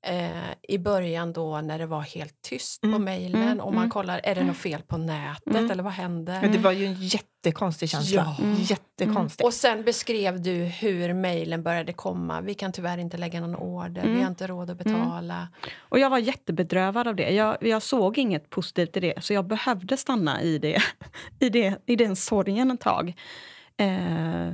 eh, 0.04 0.30
i 0.68 0.78
början 0.78 1.34
då 1.34 1.62
när 1.62 1.80
det 1.80 1.86
var 1.86 2.02
helt 2.02 2.42
tyst 2.42 2.82
på 2.82 2.88
Mm. 2.88 3.04
mejlen 3.04 3.42
Mm, 3.42 3.60
och 3.60 3.74
man 3.74 3.84
mm. 3.84 3.90
kollar, 3.90 4.22
är 4.24 4.36
det 4.36 4.44
något 4.44 4.58
fel 4.58 4.82
på 4.82 4.98
nätet 4.98 5.48
Mm. 5.56 5.72
eller 5.72 5.84
vad 5.84 5.94
händer? 5.94 6.42
Men 6.42 6.52
det 6.52 6.58
var 6.58 6.72
ju 6.72 6.86
en 6.86 7.02
jättekonstig 7.02 7.90
känsla. 7.90 8.36
Ja. 8.40 8.44
Mm. 8.44 8.58
Jättekonstig. 8.62 9.46
Och 9.46 9.54
sen 9.54 9.84
beskrev 9.84 10.42
du 10.42 10.54
hur 10.54 11.14
mejlen 11.14 11.64
började 11.64 11.94
komma. 11.94 12.42
Vi 12.42 12.54
kan 12.54 12.72
tyvärr 12.72 12.98
inte 12.98 13.18
lägga 13.18 13.42
någon 13.42 13.56
order, 13.56 14.04
vi 14.08 14.22
har 14.22 14.28
inte 14.28 14.48
råd 14.48 14.70
att 14.70 14.78
betala. 14.78 15.48
Och 15.78 16.00
jag 16.00 16.10
var 16.10 16.18
jättebedrövad 16.18 17.08
av 17.08 17.16
det. 17.16 17.30
Jag, 17.30 17.58
jag 17.62 17.82
såg 17.82 18.18
inget 18.18 18.50
positivt 18.50 18.98
i 18.98 19.00
det, 19.00 19.24
så 19.24 19.34
jag 19.34 19.48
behövde 19.48 19.98
stanna 19.98 20.42
i, 20.42 20.58
det, 20.58 20.78
i, 21.40 21.50
det, 21.50 21.82
i 21.86 21.96
den 21.96 22.16
sorgen 22.16 22.72
ett 22.72 22.82
tag. 22.82 23.14
Eh, 23.78 24.54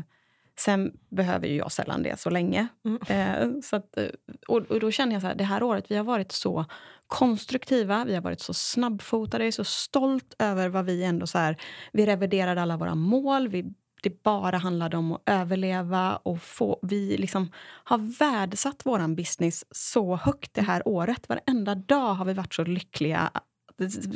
sen 0.59 0.91
behöver 1.09 1.47
ju 1.47 1.55
jag 1.55 1.71
sällan 1.71 2.03
det 2.03 2.19
så 2.19 2.29
länge. 2.29 2.67
Mm. 2.85 2.99
Eh, 3.07 3.61
så 3.61 3.75
att, 3.75 3.97
eh, 3.97 4.05
och, 4.47 4.57
och 4.57 4.79
då 4.79 4.91
känner 4.91 5.13
jag 5.13 5.21
så 5.21 5.27
här, 5.27 5.35
det 5.35 5.43
här 5.43 5.63
året, 5.63 5.85
vi 5.91 5.95
har 5.95 6.03
varit 6.03 6.31
så 6.31 6.65
konstruktiva, 7.07 8.05
vi 8.05 8.15
har 8.15 8.21
varit 8.21 8.41
så 8.41 8.53
snabbfotade, 8.53 9.43
jag 9.43 9.47
är 9.47 9.51
så 9.51 9.63
stolt 9.63 10.35
över 10.39 10.69
vad 10.69 10.85
vi 10.85 11.03
ändå 11.03 11.27
så 11.27 11.37
här, 11.37 11.57
vi 11.91 12.05
reviderade 12.05 12.61
alla 12.61 12.77
våra 12.77 12.95
mål, 12.95 13.47
vi, 13.47 13.73
det 14.03 14.23
bara 14.23 14.57
handlade 14.57 14.97
om 14.97 15.11
att 15.11 15.21
överleva 15.25 16.15
och 16.15 16.41
få, 16.41 16.79
vi 16.81 17.17
liksom 17.17 17.51
har 17.83 18.19
värdesatt 18.19 18.81
vår 18.83 19.15
business 19.15 19.65
så 19.71 20.15
högt 20.15 20.53
det 20.53 20.61
här 20.61 20.87
året. 20.87 21.29
Varenda 21.29 21.75
dag 21.75 22.13
har 22.13 22.25
vi 22.25 22.33
varit 22.33 22.53
så 22.53 22.63
lyckliga. 22.63 23.31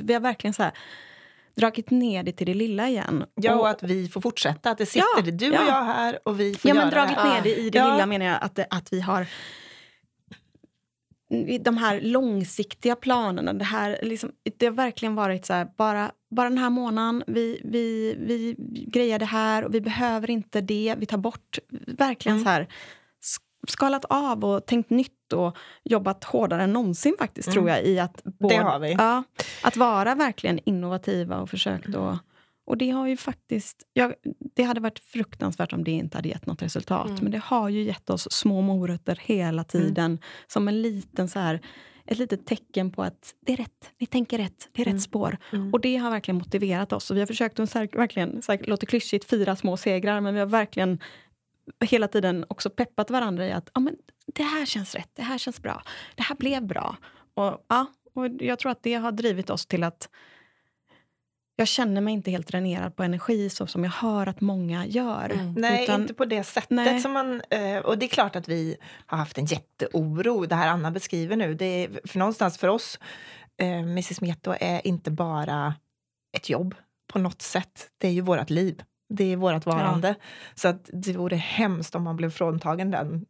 Vi 0.04 0.14
har 0.14 0.22
verkligen 0.22 0.54
så 0.54 0.64
här, 0.64 0.74
dragit 1.56 1.90
ner 1.92 2.24
det 2.24 2.32
till 2.32 2.48
det 2.48 2.54
lilla 2.54 2.90
igen. 2.90 3.26
Ja, 3.36 3.56
och 3.56 3.70
att 3.70 3.84
vi 3.84 4.08
får 4.08 4.22
fortsätta. 4.22 4.72
Att 4.72 4.78
det 4.78 4.86
sitter 4.86 5.06
Ja, 5.26 5.32
du 5.32 5.50
och 5.50 5.56
ja. 5.56 5.68
jag 5.68 5.84
här 5.84 6.20
och 6.26 6.40
vi 6.40 6.54
får 6.56 6.70
Ja, 6.70 6.76
göra 6.76 6.86
men 6.86 6.94
dragit 6.94 7.16
det 7.16 7.22
här. 7.22 7.36
ner 7.36 7.42
det 7.44 7.56
i 7.56 7.70
det 7.70 7.78
Ja. 7.78 7.92
lilla 7.92 8.06
menar 8.06 8.26
jag 8.26 8.38
att, 8.42 8.56
det, 8.56 8.68
att 8.70 8.94
vi 8.94 9.02
har 9.02 9.28
de 11.62 11.78
här 11.78 12.02
långsiktiga 12.02 12.96
planerna. 12.96 13.54
Det, 13.54 13.64
här, 13.66 14.00
liksom, 14.02 14.32
det 14.58 14.66
har 14.66 14.74
verkligen 14.74 15.16
varit 15.16 15.46
så 15.46 15.54
här, 15.54 15.68
bara, 15.78 16.12
bara 16.32 16.50
den 16.50 16.58
här 16.58 16.70
månaden, 16.70 17.24
vi, 17.28 17.62
vi, 17.64 18.16
vi 18.20 18.56
grejer 18.88 19.20
det 19.20 19.26
här 19.26 19.64
och 19.64 19.74
vi 19.74 19.82
behöver 19.82 20.30
inte 20.30 20.62
det. 20.62 20.96
Vi 20.98 21.06
tar 21.06 21.18
bort, 21.18 21.60
verkligen 21.88 22.36
Mm. 22.38 22.46
så 22.46 22.50
här, 22.50 22.68
skalat 23.68 24.06
av 24.06 24.46
och 24.46 24.66
tänkt 24.66 24.90
nytt 24.90 25.34
och 25.34 25.58
jobbat 25.84 26.24
hårdare 26.24 26.64
än 26.64 26.74
någonsin 26.74 27.16
faktiskt, 27.20 27.48
Mm. 27.48 27.54
tror 27.54 27.70
jag. 27.70 27.84
i 27.86 28.00
att 28.00 28.22
både. 28.24 28.90
Ja, 28.98 29.24
att 29.64 29.78
vara 29.78 30.16
verkligen 30.16 30.60
innovativa 30.66 31.38
och 31.38 31.50
försökt 31.50 31.86
Mm. 31.88 32.02
att 32.02 32.20
och 32.66 32.78
det 32.78 32.90
har 32.90 33.08
ju 33.08 33.18
faktiskt... 33.18 33.84
Ja, 33.94 34.14
det 34.56 34.64
hade 34.64 34.80
varit 34.82 35.00
fruktansvärt 35.00 35.74
om 35.74 35.84
det 35.84 35.92
inte 35.92 36.18
hade 36.18 36.30
gett 36.30 36.46
något 36.46 36.62
resultat. 36.62 37.08
Mm. 37.10 37.20
Men 37.24 37.32
det 37.32 37.42
har 37.46 37.70
ju 37.70 37.84
gett 37.84 38.10
oss 38.10 38.28
små 38.32 38.62
morötter 38.62 39.20
hela 39.24 39.64
tiden. 39.64 40.20
Som 40.48 40.68
en 40.68 40.82
liten 40.82 41.30
så 41.30 41.40
här, 41.40 41.60
ett 42.06 42.18
litet 42.18 42.46
tecken 42.46 42.92
på 42.92 43.04
att 43.04 43.34
det 43.46 43.54
är 43.54 43.58
rätt. 43.58 43.92
Ni 44.00 44.06
tänker 44.08 44.38
rätt. 44.38 44.70
Det 44.72 44.82
är 44.82 44.86
Mm. 44.86 44.96
rätt 44.96 45.04
spår. 45.04 45.38
Mm. 45.54 45.74
Och 45.74 45.80
det 45.82 45.98
har 45.98 46.12
verkligen 46.12 46.38
motiverat 46.38 46.94
oss. 46.94 47.12
Och 47.12 47.16
vi 47.18 47.22
har 47.22 47.28
försökt 47.28 47.60
att 47.60 47.76
verkligen, 47.76 48.42
så 48.42 48.52
här, 48.52 48.60
låter 48.64 48.88
klyschigt, 48.88 49.26
fira 49.30 49.56
små 49.56 49.78
segrar. 49.78 50.22
Men 50.22 50.34
vi 50.34 50.40
har 50.40 50.48
verkligen 50.48 51.00
hela 51.86 52.08
tiden 52.08 52.46
också 52.50 52.70
peppat 52.70 53.10
varandra 53.10 53.48
i 53.48 53.52
att 53.52 53.70
ja, 53.74 53.80
men 53.80 53.96
det 54.26 54.44
här 54.44 54.66
känns 54.66 54.96
rätt. 54.96 55.10
Det 55.14 55.24
här 55.24 55.38
känns 55.38 55.62
bra. 55.62 55.84
Det 56.16 56.24
här 56.24 56.36
blev 56.36 56.68
bra. 56.68 56.98
Och, 57.34 57.66
ja, 57.68 57.86
och 58.14 58.28
jag 58.40 58.60
tror 58.60 58.72
att 58.72 58.84
det 58.84 58.94
har 58.94 59.12
drivit 59.12 59.50
oss 59.50 59.66
till 59.66 59.84
att 59.84 60.10
jag 61.56 61.68
känner 61.68 62.02
mig 62.02 62.14
inte 62.14 62.32
helt 62.32 62.48
dränerad 62.48 62.96
på 62.96 63.04
energi 63.04 63.50
så 63.50 63.68
som 63.68 63.84
jag 63.84 63.92
hör 63.92 64.28
att 64.28 64.42
många 64.42 64.86
gör. 64.86 65.30
Mm. 65.30 65.54
Nej, 65.54 65.84
Utan- 65.84 66.02
inte 66.02 66.14
på 66.14 66.26
det 66.26 66.44
sättet. 66.44 66.70
Nej. 66.70 67.00
Som 67.00 67.12
man, 67.12 67.42
eh, 67.50 67.78
och 67.78 67.98
det 67.98 68.06
är 68.06 68.10
klart 68.10 68.36
att 68.36 68.48
vi 68.48 68.78
har 69.06 69.18
haft 69.18 69.38
en 69.38 69.46
jätteoro. 69.46 70.46
Det 70.46 70.56
här 70.56 70.68
Anna 70.68 70.92
beskriver 70.92 71.36
nu, 71.36 71.54
det 71.54 71.66
är, 71.66 72.08
för 72.08 72.20
någonstans 72.20 72.58
för 72.58 72.68
oss, 72.68 73.00
eh, 73.58 73.68
Mrs 73.68 74.22
Mieto 74.22 74.56
är 74.60 74.88
inte 74.88 75.12
bara 75.12 75.76
ett 76.38 76.50
jobb 76.50 76.76
på 77.14 77.20
något 77.20 77.42
sätt. 77.42 77.90
Det 77.98 78.08
är 78.08 78.12
ju 78.12 78.22
vårt 78.22 78.50
liv. 78.50 78.84
Det 79.10 79.34
är 79.34 79.38
vårt 79.38 79.66
varande. 79.66 80.16
Så 80.56 80.68
att 80.68 80.90
det 80.94 81.14
vore 81.14 81.36
hemskt 81.36 81.96
om 81.96 82.04
man 82.04 82.16
blev 82.16 82.30
fråntagen 82.30 82.92
den. 82.92 83.26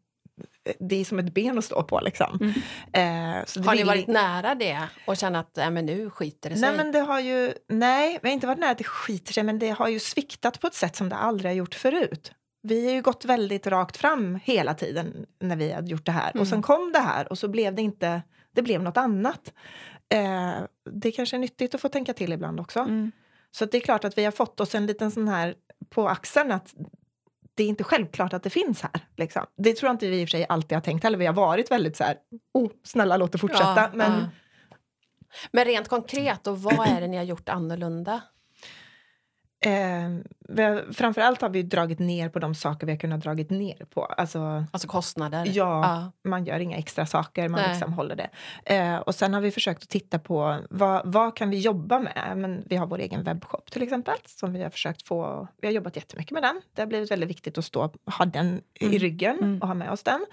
Det 0.79 0.95
är 0.95 1.05
som 1.05 1.19
ett 1.19 1.33
ben 1.33 1.57
att 1.57 1.65
stå 1.65 1.83
på. 1.83 1.99
Liksom. 1.99 2.39
Mm. 2.41 3.37
Eh, 3.39 3.45
så 3.45 3.59
det 3.59 3.67
Har 3.67 3.75
ni 3.75 3.83
varit 3.83 4.07
nära 4.07 4.55
det 4.55 4.79
och 5.07 5.17
känna 5.17 5.39
att 5.39 5.57
äh, 5.57 5.69
men 5.69 5.85
nu 5.85 6.09
skiter 6.09 6.49
det 6.49 6.55
sig? 6.55 6.69
Nej, 6.69 6.77
men 6.77 6.91
det 6.91 6.99
har 6.99 7.19
ju, 7.19 7.53
nej, 7.69 8.19
vi 8.21 8.29
har 8.29 8.33
inte 8.33 8.47
varit 8.47 8.59
nära 8.59 8.71
att 8.71 8.77
det 8.77 8.83
skiter 8.83 9.33
sig, 9.33 9.43
men 9.43 9.59
det 9.59 9.69
har 9.69 9.87
ju 9.87 9.99
sviktat 9.99 10.59
på 10.61 10.67
ett 10.67 10.73
sätt 10.73 10.95
som 10.95 11.09
det 11.09 11.15
aldrig 11.15 11.51
har 11.51 11.55
gjort 11.55 11.75
förut. 11.75 12.31
Vi 12.61 12.85
har 12.85 12.93
ju 12.93 13.01
gått 13.01 13.25
väldigt 13.25 13.67
rakt 13.67 13.97
fram 13.97 14.39
hela 14.43 14.73
tiden 14.73 15.25
när 15.39 15.55
vi 15.55 15.71
hade 15.71 15.91
gjort 15.91 16.05
det 16.05 16.11
här. 16.11 16.31
Mm. 16.31 16.41
Och 16.41 16.47
sen 16.47 16.61
kom 16.61 16.91
det 16.91 16.99
här 16.99 17.31
och 17.31 17.37
så 17.37 17.47
blev 17.47 17.75
det 17.75 17.81
inte, 17.81 18.21
det 18.51 18.61
blev 18.61 18.83
något 18.83 18.97
annat. 18.97 19.53
Eh, 20.09 20.53
det 20.91 21.11
kanske 21.11 21.37
är 21.37 21.39
nyttigt 21.39 21.75
att 21.75 21.81
få 21.81 21.89
tänka 21.89 22.13
till 22.13 22.33
ibland 22.33 22.59
också. 22.59 22.79
Mm. 22.79 23.11
Så 23.55 23.65
det 23.65 23.77
är 23.77 23.81
klart 23.81 24.05
att 24.05 24.17
vi 24.17 24.25
har 24.25 24.31
fått 24.31 24.59
oss 24.59 24.75
en 24.75 24.85
liten 24.85 25.11
sån 25.11 25.27
här 25.27 25.55
på 25.89 26.09
axeln 26.09 26.51
att 26.51 26.73
det 27.55 27.63
är 27.63 27.67
inte 27.67 27.83
självklart 27.83 28.33
att 28.33 28.43
det 28.43 28.49
finns 28.49 28.81
här. 28.81 29.07
Liksom. 29.17 29.45
Det 29.57 29.73
tror 29.73 29.87
jag 29.87 29.93
inte 29.93 30.07
vi 30.07 30.21
i 30.21 30.25
och 30.25 30.29
för 30.29 30.31
sig 30.31 30.45
alltid 30.49 30.75
har 30.75 30.81
tänkt 30.81 31.03
heller. 31.03 31.17
Vi 31.17 31.25
har 31.25 31.33
varit 31.33 31.71
väldigt 31.71 31.97
så 31.97 32.03
här, 32.03 32.17
oh, 32.53 32.71
snälla 32.83 33.17
låt 33.17 33.31
det 33.31 33.37
fortsätta. 33.37 33.75
Ja, 33.75 33.89
men 33.93 34.11
ja. 34.11 34.27
Men 35.51 35.65
rent 35.65 35.87
konkret, 35.87 36.47
och 36.47 36.61
vad 36.61 36.87
är 36.87 37.01
det 37.01 37.07
ni 37.07 37.17
har 37.17 37.23
gjort 37.23 37.49
annorlunda? 37.49 38.21
Eh, 39.65 40.09
vi 40.49 40.63
har, 40.63 40.93
framförallt 40.93 41.41
har 41.41 41.49
vi 41.49 41.63
dragit 41.63 41.99
ner 41.99 42.29
på 42.29 42.39
de 42.39 42.55
saker 42.55 42.85
vi 42.87 42.91
har 42.93 42.99
kunnat 42.99 43.21
dragit 43.23 43.49
ner 43.49 43.85
på. 43.93 44.05
Alltså, 44.05 44.65
Alltså 44.71 44.87
kostnader? 44.87 45.51
ja, 45.53 46.11
man 46.23 46.45
gör 46.45 46.59
inga 46.59 46.77
extra 46.77 47.05
saker, 47.05 47.49
man 47.49 47.61
Nej. 47.61 47.69
liksom 47.69 47.93
håller 47.93 48.15
det. 48.15 48.29
Eh, 48.75 48.97
och 48.97 49.15
sen 49.15 49.33
har 49.33 49.41
vi 49.41 49.51
försökt 49.51 49.83
att 49.83 49.89
titta 49.89 50.19
på 50.19 50.59
vad, 50.69 51.01
vad 51.13 51.35
kan 51.35 51.49
vi 51.49 51.59
jobba 51.59 51.99
med? 51.99 52.33
Men 52.37 52.63
vi 52.69 52.75
har 52.75 52.87
vår 52.87 52.99
egen 52.99 53.23
webbshop 53.23 53.71
till 53.71 53.83
exempel, 53.83 54.15
som 54.25 54.53
vi 54.53 54.63
har 54.63 54.69
försökt 54.69 55.07
få. 55.07 55.47
Vi 55.61 55.67
har 55.67 55.73
jobbat 55.73 55.95
jättemycket 55.95 56.31
med 56.31 56.43
den. 56.43 56.61
Det 56.73 56.81
har 56.81 56.87
blivit 56.87 57.11
väldigt 57.11 57.29
viktigt 57.29 57.57
att 57.57 57.65
stå, 57.65 57.89
ha 58.17 58.25
den 58.25 58.61
i 58.79 58.85
Mm. 58.85 58.97
ryggen 58.97 59.37
Mm. 59.37 59.61
och 59.61 59.67
ha 59.67 59.73
med 59.73 59.91
oss 59.91 60.03
den. 60.03 60.25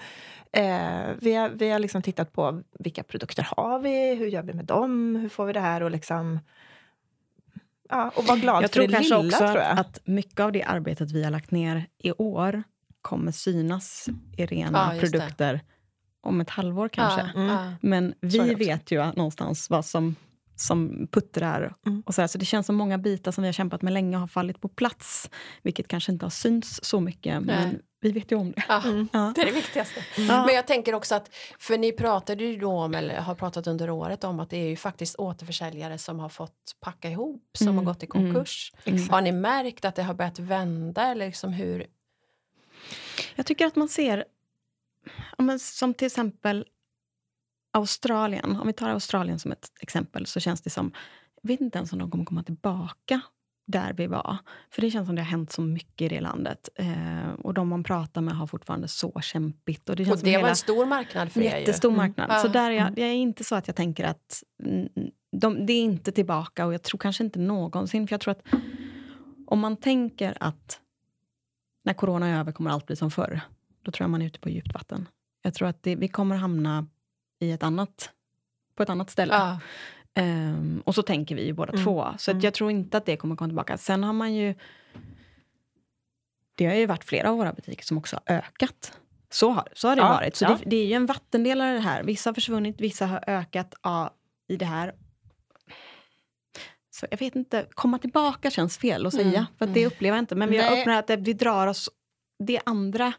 Eh, 0.53 1.15
vi 1.21 1.35
har, 1.35 1.49
vi 1.49 1.71
har 1.71 1.79
liksom 1.79 2.03
tittat 2.03 2.33
på 2.33 2.63
vilka 2.79 3.03
produkter 3.03 3.49
har 3.57 3.79
vi, 3.79 4.15
hur 4.15 4.27
gör 4.27 4.43
vi 4.43 4.53
med 4.53 4.65
dem, 4.65 5.17
hur 5.17 5.29
får 5.29 5.47
vi 5.47 5.53
det 5.53 5.61
här 5.61 5.83
och 5.83 5.91
liksom 5.91 6.39
Ja, 7.91 8.13
och 8.17 8.25
vara 8.25 8.39
glad 8.39 8.63
Jag 8.63 8.71
för 8.71 8.75
tror 8.75 8.87
det 8.87 8.93
kanske 8.93 9.15
lilla, 9.17 9.27
också 9.29 9.39
tror 9.39 9.59
jag. 9.59 9.79
att, 9.79 10.01
mycket 10.05 10.41
av 10.41 10.53
det 10.53 10.63
arbetet 10.63 11.11
vi 11.11 11.25
har 11.25 11.31
lagt 11.31 11.51
ner 11.51 11.87
i 12.03 12.13
år 12.13 12.63
kommer 13.03 13.33
synas 13.33 14.09
i 14.37 14.47
rena 14.47 14.79
Ja, 14.79 14.95
just 14.95 15.13
det. 15.13 15.19
produkter 15.19 15.61
om 16.23 16.41
ett 16.41 16.51
halvår 16.51 16.89
kanske. 16.89 17.21
Ja, 17.35 17.41
Mm. 17.41 17.49
ja. 17.55 17.73
Men 17.83 18.15
vi 18.21 18.55
vet 18.55 18.91
ju 18.91 19.05
någonstans 19.05 19.71
vad 19.71 19.85
som, 19.85 20.17
som 20.57 21.09
puttrar. 21.13 21.75
Mm. 21.87 22.03
Och 22.07 22.15
så, 22.15 22.21
här, 22.21 22.29
så 22.29 22.39
det 22.39 22.45
känns 22.45 22.67
som 22.67 22.77
många 22.77 22.99
bitar 22.99 23.33
som 23.33 23.43
vi 23.43 23.49
har 23.49 23.53
kämpat 23.53 23.83
med 23.83 23.93
länge 23.93 24.17
har 24.17 24.27
fallit 24.27 24.61
på 24.61 24.69
plats. 24.69 25.31
Vilket 25.63 25.89
kanske 25.89 26.13
inte 26.13 26.25
har 26.25 26.31
synts 26.31 26.81
så 26.83 27.01
mycket, 27.01 27.43
men 27.43 27.69
Nej. 27.69 27.81
Vi 28.01 28.11
vet 28.13 28.33
ju 28.33 28.37
om 28.37 28.53
det. 28.53 28.63
Ja, 28.69 28.83
Mm. 28.85 29.09
Det 29.13 29.41
är 29.41 29.47
det 29.47 29.53
viktigaste. 29.53 30.05
Ja. 30.17 30.47
Men 30.47 30.55
jag 30.55 30.67
tänker 30.67 30.95
också 30.95 31.15
att, 31.15 31.35
för 31.59 31.79
ni 31.79 31.93
pratade 31.93 32.45
ju 32.45 32.57
då 32.57 32.73
om, 32.73 32.95
eller 32.95 33.21
har 33.21 33.35
pratat 33.35 33.67
under 33.67 33.91
året 33.91 34.25
om 34.25 34.41
att 34.41 34.51
det 34.51 34.57
är 34.57 34.69
ju 34.69 34.77
faktiskt 34.77 35.17
återförsäljare 35.17 35.99
som 35.99 36.19
har 36.19 36.29
fått 36.29 36.77
packa 36.81 37.11
ihop, 37.11 37.51
som 37.59 37.69
Mm, 37.69 37.79
har 37.79 37.85
gått 37.85 38.03
i 38.03 38.07
konkurs. 38.07 38.73
Exakt. 38.85 39.11
Har 39.13 39.21
ni 39.21 39.33
märkt 39.33 39.85
att 39.85 39.95
det 39.95 40.03
har 40.03 40.15
börjat 40.15 40.39
vända 40.39 41.07
eller 41.07 41.27
liksom 41.27 41.53
hur? 41.53 41.87
Jag 43.35 43.47
tycker 43.47 43.67
att 43.67 43.77
man 43.77 43.89
ser, 43.89 44.25
men 45.39 45.59
som 45.59 45.95
till 45.95 46.07
exempel 46.07 46.65
Australien. 47.73 48.57
Om 48.57 48.67
vi 48.67 48.73
tar 48.73 48.89
Australien 48.91 49.39
som 49.39 49.53
ett 49.53 49.69
exempel 49.81 50.27
så 50.27 50.41
känns 50.41 50.61
det 50.61 50.71
som, 50.71 50.93
jag 51.43 51.49
vet 51.49 51.61
inte 51.61 51.79
ens 51.79 51.93
om 51.93 51.99
de 51.99 52.11
kommer 52.11 52.25
komma 52.25 52.43
tillbaka 52.43 53.21
där 53.71 53.93
vi 53.93 54.07
var. 54.07 54.37
För 54.71 54.81
det 54.83 54.91
känns 54.91 55.07
som 55.07 55.17
det 55.17 55.23
har 55.23 55.31
hänt 55.31 55.53
så 55.53 55.63
mycket 55.63 56.01
i 56.05 56.09
det 56.09 56.21
landet. 56.21 56.69
Eh, 56.75 57.31
och 57.39 57.55
de 57.55 57.69
man 57.69 57.85
pratar 57.85 58.21
med 58.21 58.35
har 58.37 58.47
fortfarande 58.47 58.89
så 58.89 59.21
kämpigt. 59.21 59.89
Och 59.89 59.97
det 59.97 60.05
känns 60.05 60.21
Och 60.21 60.25
det 60.29 60.39
var 60.39 60.49
en 60.49 60.57
stor 60.57 60.87
marknad 60.87 61.33
för 61.33 61.41
er 61.41 61.45
ju. 61.45 61.59
jättestor 61.61 61.89
Mm. 61.89 61.97
marknad. 61.99 62.27
Ja. 62.31 62.39
Så 62.39 62.49
där 62.49 62.71
är 62.71 62.75
jag, 62.75 62.87
Mm. 62.87 62.95
jag 62.97 63.09
är 63.09 63.15
inte 63.15 63.45
så 63.45 63.55
att 63.55 63.67
jag 63.67 63.77
tänker 63.77 64.05
att 64.05 64.43
mm, 64.65 64.89
de, 65.37 65.67
det 65.67 65.73
är 65.73 65.83
inte 65.83 66.13
tillbaka 66.13 66.67
och 66.67 66.75
jag 66.75 66.83
tror 66.83 66.99
kanske 66.99 67.25
inte 67.25 67.39
någonsin. 67.39 68.07
För 68.09 68.13
jag 68.15 68.21
tror 68.21 68.33
att 68.33 68.43
om 69.47 69.59
man 69.61 69.77
tänker 69.77 70.37
att 70.41 70.81
när 71.85 71.93
corona 71.95 72.27
är 72.29 72.41
över 72.41 72.53
kommer 72.53 72.71
allt 72.71 72.87
bli 72.87 72.97
som 72.97 73.11
förr. 73.11 73.41
Då 73.83 73.93
tror 73.93 74.05
jag 74.05 74.11
man 74.11 74.23
är 74.23 74.27
ute 74.27 74.41
på 74.41 74.49
djupt 74.49 74.75
vatten. 74.75 75.09
Jag 75.43 75.55
tror 75.55 75.69
att 75.69 75.83
det, 75.83 75.97
vi 75.97 76.09
kommer 76.09 76.37
hamna 76.37 76.87
i 77.41 77.51
ett 77.53 77.63
annat, 77.63 78.11
på 78.77 78.83
ett 78.83 78.91
annat 78.91 79.11
ställe. 79.11 79.35
Ja. 79.35 79.61
Ehm, 80.15 80.83
och 80.87 80.95
så 80.95 81.03
tänker 81.03 81.35
vi 81.35 81.45
ju 81.47 81.53
båda 81.53 81.73
Mm. 81.73 81.85
två. 81.85 82.07
Så 82.19 82.31
att 82.31 82.35
Mm. 82.35 82.45
jag 82.45 82.55
tror 82.55 82.71
inte 82.71 82.97
att 82.97 83.07
det 83.07 83.17
kommer 83.17 83.37
komma 83.37 83.49
tillbaka. 83.49 83.79
Sen 83.79 84.05
har 84.05 84.13
man 84.13 84.35
ju... 84.35 84.55
Det 86.55 86.67
har 86.67 86.75
ju 86.75 86.87
varit 86.87 87.05
flera 87.05 87.31
av 87.31 87.37
våra 87.37 87.53
butiker 87.53 87.85
som 87.85 87.99
också 87.99 88.21
har 88.27 88.35
ökat. 88.37 88.93
Så 89.31 89.51
har, 89.51 89.69
så 89.73 89.89
har 89.89 89.97
det 89.97 90.03
Ja, 90.03 90.09
varit. 90.09 90.37
Så 90.37 90.45
ja. 90.45 90.49
det, 90.49 90.71
det 90.71 90.77
är 90.77 90.87
ju 90.87 90.93
en 90.93 91.07
vattendelare 91.07 91.73
det 91.75 91.81
här. 91.81 92.03
Vissa 92.03 92.31
har 92.31 92.35
försvunnit, 92.35 92.81
vissa 92.81 93.07
har 93.07 93.25
ökat 93.27 93.75
ja, 93.83 94.15
i 94.49 94.57
det 94.57 94.65
här. 94.65 94.95
Så 96.91 97.07
jag 97.11 97.19
vet 97.19 97.37
inte, 97.37 97.67
komma 97.71 97.99
tillbaka 97.99 98.51
känns 98.51 98.79
fel 98.79 99.07
att 99.07 99.15
säga. 99.15 99.39
Mm, 99.39 99.45
För 99.59 99.65
att 99.65 99.75
det 99.75 99.87
upplever 99.87 100.17
jag 100.17 100.23
inte. 100.23 100.35
Men 100.35 100.51
vi 100.51 100.59
har 100.59 100.77
öppnat 100.81 101.11
att 101.11 101.21
vi 101.21 101.33
drar 101.33 101.67
oss 101.67 101.91
det 102.39 102.61
andra. 102.67 103.13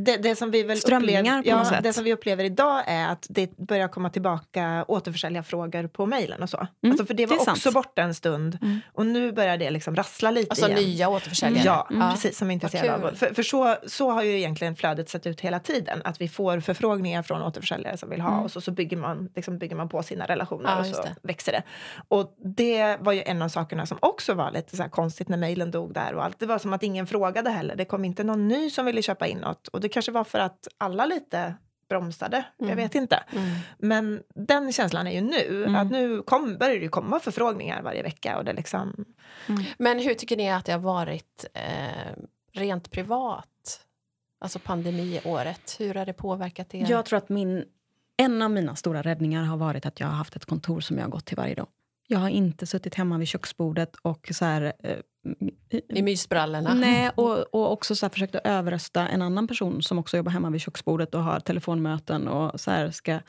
Det, 0.00 0.16
det, 0.16 0.36
som 0.36 0.50
vi 0.50 0.62
väl 0.62 0.78
Strömningar 0.78 1.38
upplever, 1.38 1.64
på 1.64 1.74
ja, 1.74 1.80
det 1.80 1.92
som 1.92 2.04
vi 2.04 2.12
upplever 2.12 2.44
idag 2.44 2.82
är 2.86 3.08
att 3.08 3.26
det 3.30 3.56
börjar 3.56 3.88
komma 3.88 4.10
tillbaka 4.10 4.84
återförsäljarfrågor 4.88 5.86
på 5.86 6.06
mejlen 6.06 6.42
och 6.42 6.50
så. 6.50 6.66
alltså 6.86 7.06
för 7.06 7.14
det 7.14 7.26
var 7.26 7.36
det 7.36 7.40
också 7.50 7.56
sant. 7.70 7.74
borta 7.74 8.02
en 8.02 8.14
stund 8.14 8.58
Mm. 8.62 8.80
och 8.92 9.06
nu 9.06 9.32
börjar 9.32 9.56
det 9.56 9.70
liksom 9.70 9.96
rassla 9.96 10.30
lite 10.30 10.50
Alltså 10.50 10.68
igen. 10.68 10.80
nya 10.82 11.08
återförsäljare. 11.08 11.64
Ja, 11.66 11.86
Mm. 11.90 12.10
precis. 12.10 12.38
Som 12.38 12.50
är 12.50 12.54
intresserade 12.54 13.08
av. 13.08 13.14
För, 13.14 13.34
för 13.34 13.42
så, 13.42 13.76
så 13.86 14.10
har 14.10 14.22
ju 14.22 14.38
egentligen 14.38 14.76
flödet 14.76 15.08
sett 15.10 15.26
ut 15.26 15.40
hela 15.40 15.60
tiden. 15.60 16.00
Att 16.04 16.20
vi 16.20 16.28
får 16.28 16.60
förfrågningar 16.60 17.22
från 17.22 17.42
återförsäljare 17.42 17.96
som 17.96 18.10
vill 18.10 18.20
ha 18.20 18.28
Mm. 18.32 18.44
och 18.44 18.50
så, 18.52 18.60
så 18.60 18.70
bygger, 18.70 18.96
man, 18.96 19.28
liksom 19.36 19.58
bygger 19.58 19.76
man 19.76 19.88
på 19.88 20.02
sina 20.02 20.26
relationer 20.26 20.70
Ja, 20.70 20.80
och 20.80 20.86
så 20.86 21.02
det. 21.02 21.14
växer 21.22 21.52
det. 21.52 21.62
Och 22.08 22.34
det 22.56 22.96
var 23.00 23.12
ju 23.12 23.22
en 23.22 23.42
av 23.42 23.48
sakerna 23.48 23.86
som 23.86 23.98
också 24.02 24.34
var 24.34 24.50
lite 24.50 24.76
så 24.76 24.82
här 24.82 24.90
konstigt 24.90 25.28
när 25.28 25.36
mejlen 25.36 25.70
dog 25.70 25.94
där 25.94 26.14
och 26.14 26.24
allt. 26.24 26.38
Det 26.38 26.46
var 26.46 26.58
som 26.58 26.72
att 26.72 26.82
ingen 26.82 27.06
frågade 27.06 27.50
heller. 27.50 27.76
Det 27.76 27.84
kom 27.84 28.04
inte 28.04 28.24
någon 28.24 28.48
ny 28.48 28.70
som 28.70 28.86
ville 28.86 29.02
köpa 29.02 29.26
in 29.26 29.38
något. 29.38 29.68
Och 29.68 29.80
det 29.80 29.87
kanske 29.88 30.12
var 30.12 30.24
för 30.24 30.38
att 30.38 30.68
alla 30.78 31.06
lite 31.06 31.54
bromsade. 31.88 32.44
Jag 32.56 32.66
Mm. 32.66 32.76
vet 32.76 32.94
inte. 32.94 33.16
Mm. 33.32 33.48
Men 33.78 34.22
den 34.34 34.72
känslan 34.72 35.06
är 35.06 35.10
ju 35.12 35.20
nu. 35.20 35.64
Mm. 35.64 35.74
Att 35.74 35.90
nu 35.90 36.22
kom, 36.22 36.56
börjar 36.58 36.80
det 36.80 36.88
komma 36.88 37.20
förfrågningar 37.20 37.82
varje 37.82 38.02
vecka. 38.02 38.38
Och 38.38 38.44
det 38.44 38.52
liksom, 38.52 39.04
Men 39.78 39.98
hur 39.98 40.14
tycker 40.14 40.36
ni 40.36 40.50
att 40.50 40.64
det 40.64 40.72
har 40.72 40.78
varit 40.78 41.46
eh, 41.54 42.12
rent 42.52 42.90
privat? 42.90 43.84
Alltså 44.40 44.58
pandemiåret, 44.58 45.76
hur 45.78 45.94
har 45.94 46.06
det 46.06 46.12
påverkat 46.12 46.74
er? 46.74 46.86
Jag 46.90 47.04
tror 47.04 47.16
att 47.16 47.28
min, 47.28 47.64
en 48.16 48.42
av 48.42 48.50
mina 48.50 48.76
stora 48.76 49.02
räddningar 49.02 49.42
har 49.44 49.56
varit 49.56 49.86
att 49.86 50.00
jag 50.00 50.06
har 50.06 50.14
haft 50.14 50.36
ett 50.36 50.44
kontor 50.44 50.80
som 50.80 50.96
jag 50.96 51.04
har 51.04 51.10
gått 51.10 51.24
till 51.26 51.36
varje 51.36 51.54
dag. 51.54 51.66
Jag 52.06 52.18
har 52.18 52.28
inte 52.28 52.66
suttit 52.66 52.94
hemma 52.94 53.18
vid 53.18 53.28
köksbordet 53.28 53.96
och 54.02 54.28
så 54.32 54.44
här, 54.44 54.72
eh, 54.82 54.96
I 55.88 56.02
mysbrallorna? 56.02 56.74
Nej, 56.74 57.10
och, 57.14 57.54
och 57.54 57.72
också 57.72 57.94
så 57.96 58.06
här 58.06 58.10
försökt 58.10 58.34
att 58.34 58.46
överrösta 58.46 59.08
en 59.08 59.22
annan 59.22 59.48
person 59.48 59.82
som 59.82 59.98
också 59.98 60.16
jobbar 60.16 60.32
hemma 60.32 60.50
vid 60.50 60.60
köksbordet 60.60 61.14
och 61.14 61.22
har 61.22 61.40
telefonmöten 61.40 62.28
och 62.28 62.60
så 62.60 62.70
här 62.70 62.90
ska, 62.90 63.20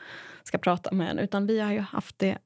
ska 0.44 0.58
prata 0.58 0.94
med 0.94 1.10
en. 1.10 1.18
Utan 1.18 1.46
vi 1.46 1.60
har 1.60 1.72
ju 1.72 1.80
haft 1.80 2.18
det 2.18 2.38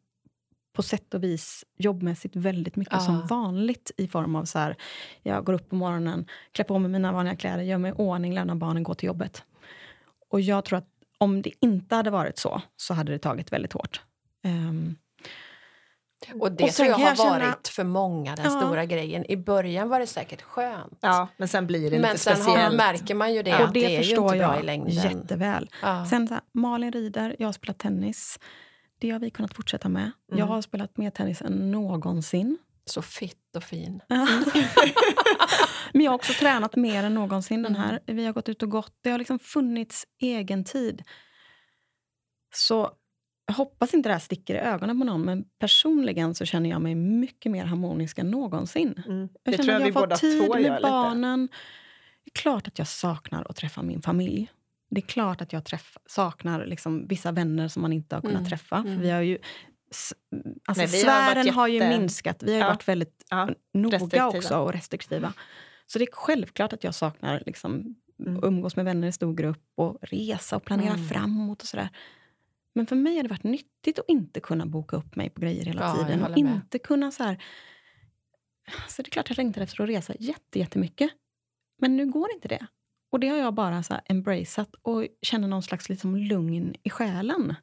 på 0.73 0.83
sätt 0.83 1.15
och 1.15 1.23
vis 1.23 1.65
jobbmässigt 1.79 2.37
väldigt 2.37 2.77
mycket 2.77 2.95
Ja. 2.95 3.01
som 3.01 3.27
vanligt 3.27 3.91
i 3.97 4.09
form 4.09 4.37
av 4.37 4.45
så 4.45 4.59
här, 4.59 4.77
jag 5.23 5.45
går 5.45 5.53
upp 5.53 5.69
på 5.71 5.77
morgonen, 5.77 6.27
klär 6.53 6.65
på 6.65 6.79
mig 6.79 6.91
mina 6.91 7.13
vanliga 7.13 7.37
kläder, 7.37 7.63
gör 7.63 7.79
mig 7.79 7.91
i 7.91 7.95
ordning, 7.95 8.35
lämnar 8.35 8.55
barnen, 8.55 8.83
går 8.83 8.95
till 8.95 9.07
jobbet. 9.07 9.43
Och 10.31 10.41
jag 10.41 10.65
tror 10.65 10.79
att 10.79 10.89
om 11.19 11.43
det 11.43 11.51
inte 11.61 11.95
hade 11.97 12.11
varit 12.11 12.39
så, 12.39 12.63
så 12.77 12.95
hade 12.95 13.13
det 13.13 13.19
tagit 13.19 13.53
väldigt 13.53 13.73
hårt. 13.73 14.01
Ehm, 14.43 14.97
Och 16.41 16.53
det 16.53 16.65
Och 16.65 16.71
tror 16.71 16.89
jag 16.89 16.97
kan 16.97 17.03
har 17.05 17.11
jag 17.11 17.17
känna- 17.19 17.47
varit 17.51 17.69
för 17.69 17.85
många 17.85 18.37
den 18.37 18.45
Ja. 18.45 18.51
stora 18.61 18.85
grejen. 18.85 19.31
I 19.31 19.37
början 19.37 19.89
var 19.89 20.01
det 20.01 20.07
säkert 20.07 20.43
skönt. 20.43 20.99
ja, 21.01 21.29
men 21.37 21.49
sen 21.49 21.67
blir 21.67 21.91
det 21.91 21.99
Men 21.99 22.13
lite 22.13 22.19
sen 22.25 22.37
speciellt. 22.37 22.77
märker 22.77 23.15
man 23.15 23.35
ju 23.35 23.43
det 23.43 23.55
och 23.55 23.61
att 23.61 23.75
det, 23.75 23.81
det 23.81 23.87
är 23.87 23.91
ju 23.91 23.97
förstår 23.99 24.25
inte 24.35 24.39
bra 24.47 24.55
jag 24.55 24.61
i 24.63 24.67
längden. 24.67 24.91
jätteväl. 24.95 25.71
Ja. 25.83 26.07
Sen 26.11 26.29
så 26.29 26.35
här, 26.35 26.43
Malin 26.55 26.93
rider, 26.93 27.37
jag 27.39 27.49
har 27.49 27.53
spelat 27.53 27.79
tennis. 27.79 28.39
Det 28.99 29.11
har 29.11 29.21
vi 29.21 29.31
kunnat 29.31 29.55
fortsätta 29.55 29.89
med. 29.89 30.11
Jag 30.29 30.39
Mm. 30.39 30.49
har 30.49 30.63
spelat 30.63 30.97
mer 30.97 31.11
tennis 31.11 31.43
än 31.43 31.71
någonsin. 31.71 32.59
Så 32.87 33.03
fitt 33.03 33.57
och 33.57 33.63
fin. 33.63 34.01
Men 35.93 36.05
jag 36.05 36.11
har 36.11 36.15
också 36.17 36.33
tränat 36.33 36.77
mer 36.77 37.05
än 37.05 37.15
någonsin. 37.15 37.63
Den 37.63 37.77
Mm. 37.77 37.89
här. 37.89 38.01
Vi 38.07 38.25
har 38.27 38.33
gått 38.33 38.49
ut 38.49 38.63
och 38.63 38.71
gått. 38.71 38.93
Det 39.01 39.11
har 39.11 39.19
liksom 39.19 39.39
funnits 39.39 40.05
egen 40.21 40.65
tid. 40.65 41.03
Så 42.55 42.91
jag 43.47 43.55
hoppas 43.55 43.95
inte 43.95 44.09
det 44.09 44.13
här 44.13 44.21
sticker 44.21 44.55
i 44.55 44.59
ögonen 44.59 44.99
på 45.01 45.05
någon, 45.07 45.23
men 45.23 45.45
personligen 45.59 46.35
så 46.35 46.45
känner 46.45 46.71
jag 46.71 46.83
mig 46.83 46.95
mycket 46.95 47.53
mer 47.53 47.65
harmonisk 47.65 48.19
än 48.19 48.31
någonsin. 48.31 49.03
Mm. 49.07 49.29
Jag 49.43 49.55
Det 49.55 49.57
känner 49.57 49.65
tror 49.65 49.69
jag 49.73 49.77
att 49.77 49.83
vi 49.83 49.87
jag 49.87 49.95
får 49.95 50.01
båda 50.01 50.17
tid 50.17 50.43
två 50.47 50.55
med 50.55 50.63
gör 50.63 50.71
lite. 50.77 50.83
barnen. 50.91 51.49
Det 52.25 52.31
är 52.39 52.41
klart 52.41 52.69
att 52.69 52.79
jag 52.79 52.89
saknar 52.89 53.47
att 53.51 53.57
träffa 53.57 53.83
min 53.83 54.03
familj. 54.03 54.51
Det 54.91 55.01
är 55.01 55.07
klart 55.07 55.41
att 55.41 55.53
jag 55.53 55.65
träff, 55.65 55.97
saknar 56.07 56.67
liksom 56.67 57.07
vissa 57.09 57.33
vänner 57.33 57.69
som 57.69 57.83
man 57.83 57.93
inte 57.93 58.17
har 58.17 58.21
kunnat 58.21 58.35
Mm, 58.37 58.49
träffa. 58.51 58.83
För 58.83 58.89
mm. 58.89 59.01
vi 59.01 59.11
har 59.11 59.21
ju, 59.21 59.39
alltså 59.91 60.15
Nej, 60.81 60.87
vi 60.87 61.05
har 61.05 61.33
sfären 61.33 61.55
har 61.55 61.69
ju 61.69 61.75
jätte- 61.75 61.99
minskat. 61.99 62.43
Vi 62.43 62.53
har 62.55 62.61
Ja. 62.61 62.67
varit 62.69 62.89
väldigt 62.89 63.25
Ja, 63.31 63.49
noga 63.75 63.97
restriktiva. 63.97 64.29
också 64.29 64.59
och 64.59 64.73
restriktiva. 64.73 65.33
Så 65.87 65.99
det 65.99 66.05
är 66.05 66.13
självklart 66.13 66.73
att 66.73 66.85
jag 66.85 66.95
saknar 66.95 67.43
liksom, 67.47 67.95
Mm. 68.27 68.45
umgås 68.45 68.77
med 68.77 68.85
vänner 68.85 69.09
i 69.09 69.13
stor 69.13 69.35
grupp 69.35 69.63
och 69.75 69.99
resa 70.03 70.57
och 70.57 70.65
planera 70.65 70.95
Mm. 70.95 71.09
framåt 71.09 71.63
och 71.63 71.69
sådär. 71.69 71.89
Men 72.77 72.87
för 72.87 72.97
mig 72.97 73.17
har 73.17 73.23
det 73.23 73.29
varit 73.29 73.45
nyttigt 73.45 73.99
att 73.99 74.05
inte 74.09 74.41
kunna 74.41 74.67
boka 74.67 74.97
upp 74.97 75.17
mig 75.17 75.31
på 75.31 75.41
grejer 75.41 75.65
hela 75.65 75.81
Ja, 75.83 75.97
jag 75.99 76.07
tiden. 76.07 76.25
Och 76.25 76.39
inte 76.39 76.79
kunna 76.79 77.11
så 77.11 77.25
här... 77.25 77.45
Så 78.89 79.03
det 79.03 79.09
är 79.09 79.11
klart 79.11 79.31
jag 79.31 79.37
längtar 79.37 79.61
efter 79.61 79.83
att 79.83 79.89
resa 79.89 80.15
jätte, 80.19 80.59
jättemycket. 80.59 81.11
Men 81.79 81.97
nu 81.97 82.07
går 82.07 82.33
inte 82.35 82.49
det. 82.49 82.67
Och 83.11 83.21
det 83.21 83.29
har 83.29 83.37
jag 83.37 83.55
bara 83.55 83.83
så 83.83 83.95
här 83.95 84.03
embraceat 84.07 84.75
och 84.83 85.07
känner 85.23 85.49
någon 85.49 85.63
slags 85.63 85.89
liksom 85.89 86.17
lugn 86.17 86.75
i 86.83 86.91
själen. 86.91 87.55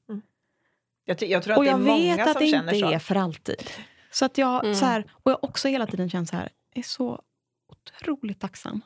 Jag, 1.05 1.17
ty- 1.17 1.25
jag 1.25 1.43
tror 1.43 1.51
att 1.53 1.57
Och 1.57 1.63
det 1.63 1.69
är 1.69 1.71
jag 1.71 1.81
många 1.81 2.15
vet 2.17 2.27
att 2.27 2.33
som 2.33 2.41
det 2.41 2.47
känner 2.47 2.73
inte 2.73 2.87
så. 2.87 2.93
är 2.93 2.99
för 2.99 3.15
alltid. 3.15 3.63
Så 4.11 4.25
att 4.25 4.37
jag, 4.37 4.63
Mm. 4.65 4.75
så 4.75 4.85
här, 4.85 5.11
och 5.11 5.31
jag 5.31 5.43
också 5.43 5.67
hela 5.67 5.87
tiden 5.87 6.09
känt 6.09 6.29
så 6.29 6.35
här, 6.35 6.49
jag 6.73 6.79
är 6.79 6.87
så 6.87 7.21
otroligt 7.67 8.39
tacksam. 8.39 8.81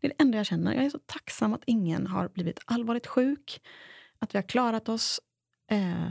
Det 0.00 0.06
är 0.06 0.08
det 0.08 0.22
enda 0.22 0.36
jag 0.38 0.46
känner. 0.46 0.74
Jag 0.74 0.84
är 0.84 0.90
så 0.90 0.98
tacksam 1.06 1.54
att 1.54 1.62
ingen 1.66 2.06
har 2.06 2.28
blivit 2.28 2.60
allvarligt 2.64 3.06
sjuk. 3.06 3.60
Att 4.18 4.34
vi 4.34 4.38
har 4.38 4.42
klarat 4.48 4.88
oss. 4.88 5.20
Eh, 5.70 6.10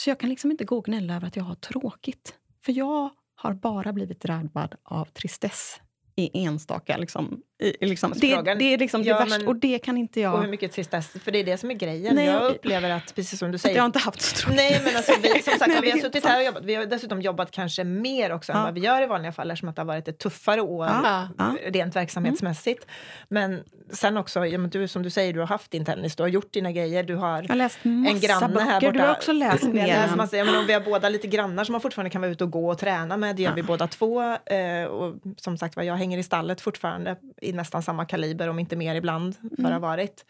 så 0.00 0.10
jag 0.10 0.20
kan 0.20 0.30
liksom 0.30 0.50
inte 0.50 0.64
gå 0.64 0.78
och 0.78 0.84
gnälla 0.84 1.16
över 1.16 1.26
att 1.26 1.36
jag 1.36 1.44
har 1.44 1.54
tråkigt. 1.54 2.34
För 2.64 2.72
jag 2.72 3.10
har 3.34 3.54
bara 3.54 3.92
blivit 3.92 4.20
drabbad 4.20 4.74
av 4.82 5.04
tristess 5.04 5.80
i 6.16 6.44
enstaka... 6.44 6.96
Liksom, 6.96 7.42
i, 7.60 7.86
liksom, 7.86 8.12
det, 8.16 8.42
det 8.42 8.74
är 8.74 8.78
liksom 8.78 9.02
Ja, 9.02 9.14
det 9.18 9.24
värsta. 9.24 9.38
men- 9.38 9.48
Och 9.48 9.56
det 9.56 9.78
kan 9.78 9.96
inte 9.98 10.20
jag... 10.20 10.34
Och 10.34 10.42
hur 10.42 10.48
mycket 10.48 10.72
tristess, 10.72 11.08
för 11.24 11.30
det 11.32 11.38
är 11.38 11.44
det 11.44 11.56
som 11.58 11.70
är 11.70 11.74
grejen. 11.74 12.14
Nej, 12.14 12.26
jag 12.26 12.42
upplever 12.50 12.90
att, 12.90 13.14
precis 13.14 13.38
som 13.38 13.50
du 13.50 13.54
att 13.54 13.60
säger, 13.60 13.76
jag 13.76 13.82
har 13.82 13.86
inte 13.86 13.98
haft 13.98 14.20
så 14.20 14.36
tråkigt. 14.36 14.56
Nej, 14.56 14.80
men 14.84 14.96
alltså, 14.96 15.12
vi, 15.22 15.28
som 15.28 15.52
sagt, 15.52 15.66
Nej, 15.66 15.78
vi 15.82 15.90
har 15.90 15.98
suttit 15.98 16.24
här 16.26 16.38
och 16.40 16.44
jobbat. 16.46 16.64
Vi 16.64 16.74
har 16.74 16.86
dessutom 16.86 17.22
jobbat 17.22 17.50
kanske 17.50 17.84
mer 17.84 18.32
också 18.32 18.52
än 18.52 18.58
Ja. 18.58 18.64
vad 18.64 18.74
vi 18.74 18.80
gör 18.80 19.02
i 19.02 19.06
vanliga 19.06 19.32
fall 19.32 19.50
eftersom 19.50 19.68
att 19.68 19.76
det 19.76 19.82
har 19.82 19.86
varit 19.86 20.08
ett 20.08 20.18
tuffare 20.18 20.60
år 20.60 20.86
Ja. 20.86 21.28
Ja. 21.38 21.54
rent 21.66 21.96
verksamhetsmässigt. 21.96 22.86
Men 23.28 23.62
sen 23.92 24.16
också, 24.16 24.46
ja, 24.46 24.58
men 24.58 24.70
du, 24.70 24.88
som 24.88 25.02
du 25.02 25.10
säger, 25.10 25.32
du 25.32 25.40
har 25.40 25.46
haft 25.46 25.70
din 25.70 25.84
tennis, 25.84 26.16
du 26.16 26.22
har 26.22 26.28
gjort 26.28 26.52
dina 26.52 26.72
grejer, 26.72 27.02
du 27.02 27.14
har 27.14 27.42
Jag 27.42 27.48
har 27.48 27.56
läst 27.56 27.78
en 27.82 28.20
granne 28.20 28.48
böcker. 28.48 28.60
här 28.64 28.80
borta. 28.80 28.92
Du 28.92 29.00
har 29.00 29.10
också 29.14 29.32
läst 29.32 29.64
mer. 29.64 29.86
läst 29.86 30.10
än- 30.10 30.16
massa, 30.16 30.36
ja, 30.36 30.44
men, 30.44 30.66
vi 30.66 30.72
har 30.72 30.80
båda 30.80 31.08
lite 31.08 31.26
grannar 31.26 31.64
som 31.64 31.72
man 31.72 31.80
fortfarande 31.80 32.10
kan 32.10 32.20
vara 32.20 32.30
ute 32.30 32.44
och 32.44 32.50
gå 32.50 32.70
och 32.70 32.78
träna 32.78 33.16
med. 33.16 33.36
Det 33.36 33.42
gör 33.42 33.50
Ja. 33.50 33.54
vi 33.54 33.62
båda 33.62 33.86
två. 33.86 34.22
Eh, 34.46 34.84
och 34.84 35.14
som 35.36 35.58
sagt 35.58 35.76
var, 35.76 35.82
jag 35.82 35.94
hänger 35.96 36.18
i 36.18 36.22
stallet 36.22 36.60
fortfarande 36.60 37.16
i 37.48 37.52
nästan 37.52 37.82
samma 37.82 38.04
kaliber, 38.04 38.48
om 38.48 38.58
inte 38.58 38.76
mer 38.76 38.94
ibland, 38.94 39.34
Mm. 39.58 39.80
varit 39.80 40.24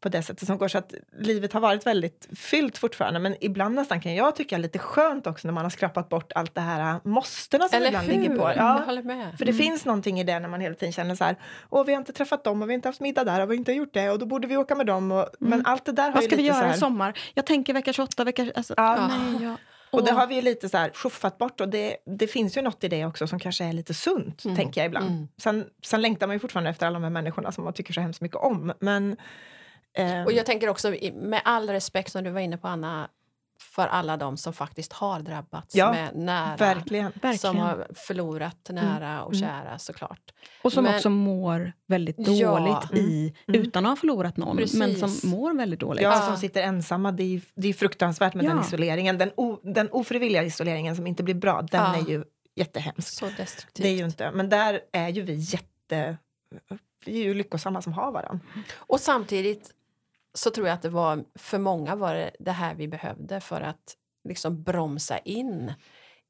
på 0.00 0.08
det 0.08 0.22
sättet 0.22 0.46
som 0.46 0.58
går. 0.58 0.68
Så 0.68 0.78
att 0.78 0.94
livet 1.18 1.52
har 1.52 1.60
varit 1.60 1.86
väldigt 1.86 2.28
fyllt 2.36 2.78
fortfarande. 2.78 3.20
Men 3.20 3.36
ibland 3.40 3.74
nästan 3.74 4.00
kan 4.00 4.14
jag 4.14 4.36
tycka 4.36 4.58
lite 4.58 4.78
skönt 4.78 5.26
också 5.26 5.48
när 5.48 5.52
man 5.52 5.64
har 5.64 5.70
skrappat 5.70 6.08
bort 6.08 6.32
allt 6.34 6.54
det 6.54 6.60
här 6.60 6.90
äh, 6.94 6.96
måstena 7.04 7.68
som 7.68 7.76
Eller 7.76 7.86
ibland 7.88 8.06
hur? 8.06 8.12
ligger 8.14 8.36
på. 8.36 8.52
Ja, 8.56 8.82
för 9.38 9.44
det 9.44 9.52
finns 9.52 9.84
någonting 9.84 10.20
i 10.20 10.24
det 10.24 10.38
när 10.38 10.48
man 10.48 10.60
hela 10.60 10.74
tiden 10.74 10.92
känner 10.92 11.14
så 11.14 11.24
här, 11.24 11.36
åh 11.70 11.84
vi 11.84 11.92
har 11.92 11.98
inte 12.00 12.12
träffat 12.12 12.44
dem 12.44 12.62
och 12.62 12.68
vi 12.68 12.72
har 12.72 12.74
inte 12.74 12.88
haft 12.88 13.00
middag 13.00 13.24
där 13.24 13.40
och 13.40 13.50
vi 13.50 13.54
har 13.54 13.58
inte 13.58 13.72
gjort 13.72 13.94
det 13.94 14.10
och 14.10 14.18
då 14.18 14.26
borde 14.26 14.48
vi 14.48 14.56
åka 14.56 14.74
med 14.74 14.86
dem. 14.86 15.12
Och, 15.12 15.26
Men 15.38 15.66
allt 15.66 15.84
det 15.84 15.92
där 15.92 16.04
har 16.04 16.12
Vad 16.12 16.24
ska 16.24 16.36
vi 16.36 16.42
göra 16.42 16.66
här, 16.66 16.74
i 16.74 16.78
sommar? 16.78 17.18
Jag 17.34 17.46
tänker 17.46 17.74
vecka 17.74 17.92
28, 17.92 18.24
vecka... 18.24 18.46
Alltså, 18.54 18.74
Ja. 18.76 19.08
nej, 19.08 19.42
jag, 19.44 19.56
Och 19.90 20.04
det 20.04 20.12
har 20.12 20.26
vi 20.26 20.34
ju 20.34 20.42
lite 20.42 20.68
så 20.68 20.76
här 20.76 20.90
schuffat 20.94 21.38
bort 21.38 21.60
och 21.60 21.68
det, 21.68 21.96
det 22.04 22.26
finns 22.26 22.56
ju 22.56 22.62
något 22.62 22.84
i 22.84 22.88
det 22.88 23.04
också 23.06 23.26
som 23.26 23.38
kanske 23.38 23.64
är 23.64 23.72
lite 23.72 23.94
sunt, 23.94 24.44
Mm. 24.44 24.56
tänker 24.56 24.80
jag 24.80 24.86
ibland. 24.86 25.08
Mm. 25.10 25.28
Sen, 25.38 25.66
sen 25.84 26.02
längtar 26.02 26.26
man 26.26 26.36
ju 26.36 26.40
fortfarande 26.40 26.70
efter 26.70 26.86
alla 26.86 26.94
de 26.94 27.02
här 27.02 27.10
människorna 27.10 27.52
som 27.52 27.64
man 27.64 27.72
tycker 27.72 27.92
så 27.92 28.00
hemskt 28.00 28.20
mycket 28.20 28.36
om. 28.36 28.72
Men, 28.80 29.16
eh, 29.94 30.22
Och 30.24 30.32
jag 30.32 30.46
tänker 30.46 30.68
också, 30.68 30.94
med 31.14 31.40
all 31.44 31.70
respekt 31.70 32.12
som 32.12 32.24
du 32.24 32.30
var 32.30 32.40
inne 32.40 32.56
på 32.56 32.68
Anna, 32.68 33.08
för 33.60 33.86
alla 33.86 34.16
de 34.16 34.36
som 34.36 34.52
faktiskt 34.52 34.92
har 34.92 35.20
drabbats 35.20 35.74
Ja, 35.76 35.92
med 35.92 36.16
nära. 36.16 36.56
verkligen. 36.56 37.12
Som 37.12 37.20
Verkligen. 37.22 37.56
har 37.56 37.86
förlorat 37.94 38.68
nära 38.70 39.22
och 39.22 39.34
mm. 39.34 39.48
kära 39.48 39.78
såklart. 39.78 40.32
Och 40.62 40.72
som 40.72 40.84
Men- 40.84 40.94
också 40.94 41.10
mår 41.10 41.72
väldigt 41.86 42.16
Ja. 42.18 42.58
dåligt 42.58 42.92
i, 42.94 43.34
Mm. 43.48 43.60
utan 43.60 43.86
att 43.86 43.90
ha 43.90 43.96
förlorat 43.96 44.36
någon, 44.36 44.56
men 44.56 44.64
Precis. 44.64 45.20
som 45.20 45.30
mår 45.30 45.54
väldigt 45.54 45.80
dåligt. 45.80 46.02
Ja, 46.02 46.14
Ja. 46.14 46.26
som 46.26 46.36
sitter 46.36 46.62
ensamma. 46.62 47.12
Det 47.12 47.22
är, 47.36 47.40
det 47.54 47.68
är 47.68 47.72
fruktansvärt 47.72 48.34
med 48.34 48.44
den 48.44 48.56
Ja. 48.56 48.62
isoleringen. 48.64 49.18
Den, 49.18 49.30
o, 49.36 49.60
den 49.62 49.88
ofrivilliga 49.90 50.42
isoleringen 50.42 50.96
som 50.96 51.06
inte 51.06 51.22
blir 51.22 51.34
bra, 51.34 51.62
den 51.62 51.80
Ja. 51.80 51.96
är 51.96 52.10
ju 52.10 52.24
jättehemsk. 52.56 53.08
Så 53.08 53.24
destruktivt. 53.36 53.82
Det 53.84 53.88
är 53.88 53.96
ju 53.96 54.04
inte, 54.04 54.30
men 54.30 54.48
där 54.48 54.80
är 54.92 55.08
ju 55.08 55.22
vi 55.22 55.34
jätte... 55.34 56.16
Vi 57.04 57.20
är 57.20 57.24
ju 57.24 57.34
lyckosamma 57.34 57.82
som 57.82 57.92
har 57.92 58.12
varandra. 58.12 58.40
Och 58.76 59.00
samtidigt 59.00 59.70
så 60.38 60.50
tror 60.50 60.66
jag 60.66 60.74
att 60.74 60.82
det 60.82 60.88
var 60.88 61.24
för 61.34 61.58
många 61.58 61.96
var 61.96 62.14
det, 62.14 62.30
det 62.38 62.52
här 62.52 62.74
vi 62.74 62.88
behövde 62.88 63.40
för 63.40 63.60
att 63.60 63.96
liksom 64.28 64.62
bromsa 64.62 65.18
in 65.18 65.72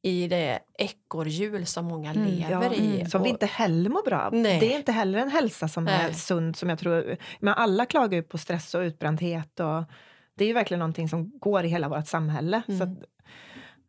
i 0.03 0.29
det 0.29 0.59
ekorrhjul 0.79 1.67
som 1.67 1.85
många 1.85 2.11
Mm, 2.11 2.27
lever 2.27 2.65
Ja, 2.65 2.75
i. 2.75 3.07
Som 3.11 3.23
vi 3.23 3.29
inte 3.29 3.47
heller 3.47 3.91
mår 3.91 4.03
bra 4.05 4.21
av. 4.21 4.35
Nej. 4.35 4.61
Det 4.61 4.73
är 4.75 4.77
inte 4.79 4.93
heller 4.93 5.19
en 5.19 5.31
hälsa 5.31 5.69
som 5.69 5.89
är 5.89 6.03
Nej. 6.03 6.15
sund. 6.15 6.57
Som 6.57 6.69
jag 6.69 6.79
tror, 6.79 7.17
men 7.41 7.55
alla 7.55 7.87
klagar 7.87 8.17
ju 8.17 8.23
på 8.23 8.39
stress 8.39 8.75
och 8.75 8.81
utbrändhet. 8.81 9.61
Och 9.61 9.85
det 10.35 10.45
är 10.45 10.49
ju 10.49 10.55
verkligen 10.55 10.79
någonting 10.79 11.09
som 11.09 11.39
går 11.39 11.65
i 11.65 11.69
hela 11.69 11.89
vårt 11.89 12.07
samhälle. 12.09 12.63
Så 12.67 12.73
Mm. 12.73 12.93
att, 12.93 12.99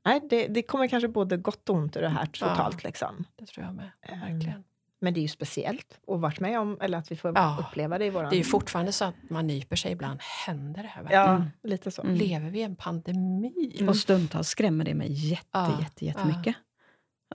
nej, 0.05 0.21
det, 0.29 0.47
det 0.47 0.62
kommer 0.62 0.88
kanske 0.88 1.08
både 1.08 1.38
gott 1.38 1.69
och 1.69 1.75
ont 1.75 1.97
ur 1.97 2.01
det 2.01 2.10
här 2.10 2.25
totalt. 2.25 2.84
Liksom. 2.84 3.25
Det 3.36 3.45
tror 3.45 3.65
jag 3.65 3.75
med. 3.75 3.91
Ehm, 4.01 4.19
Verkligen. 4.19 4.63
Men 5.02 5.14
det 5.14 5.20
är 5.20 5.22
ju 5.22 5.28
speciellt 5.28 6.00
att 6.08 6.20
varit 6.20 6.40
med 6.40 6.60
om, 6.60 6.78
eller 6.82 6.98
att 6.98 7.12
vi 7.12 7.16
får 7.16 7.32
Ja. 7.36 7.58
uppleva 7.60 7.98
det 7.98 8.06
i 8.06 8.10
våran... 8.10 8.30
Det 8.30 8.36
är 8.36 8.38
ju 8.38 8.44
fortfarande 8.44 8.92
så 8.92 9.06
att 9.06 9.16
man 9.30 9.48
nyper 9.48 9.76
sig 9.76 9.92
ibland. 9.92 10.20
Händer 10.48 10.82
det 10.84 10.90
här 10.90 11.02
verkligen? 11.04 11.24
Ja, 11.26 11.36
Mm. 11.36 11.48
lite 11.64 11.92
så. 11.92 12.02
Mm. 12.02 12.16
Lever 12.16 12.50
vi 12.50 12.60
i 12.60 12.64
en 12.64 12.76
pandemi? 12.76 13.86
Och 13.90 13.96
stundtals 13.98 14.48
skrämmer 14.48 14.86
det 14.86 14.94
mig 14.94 15.12
jätte, 15.30 15.46
Ja, 15.52 15.80
jätte, 15.82 16.06
jättemycket. 16.06 16.56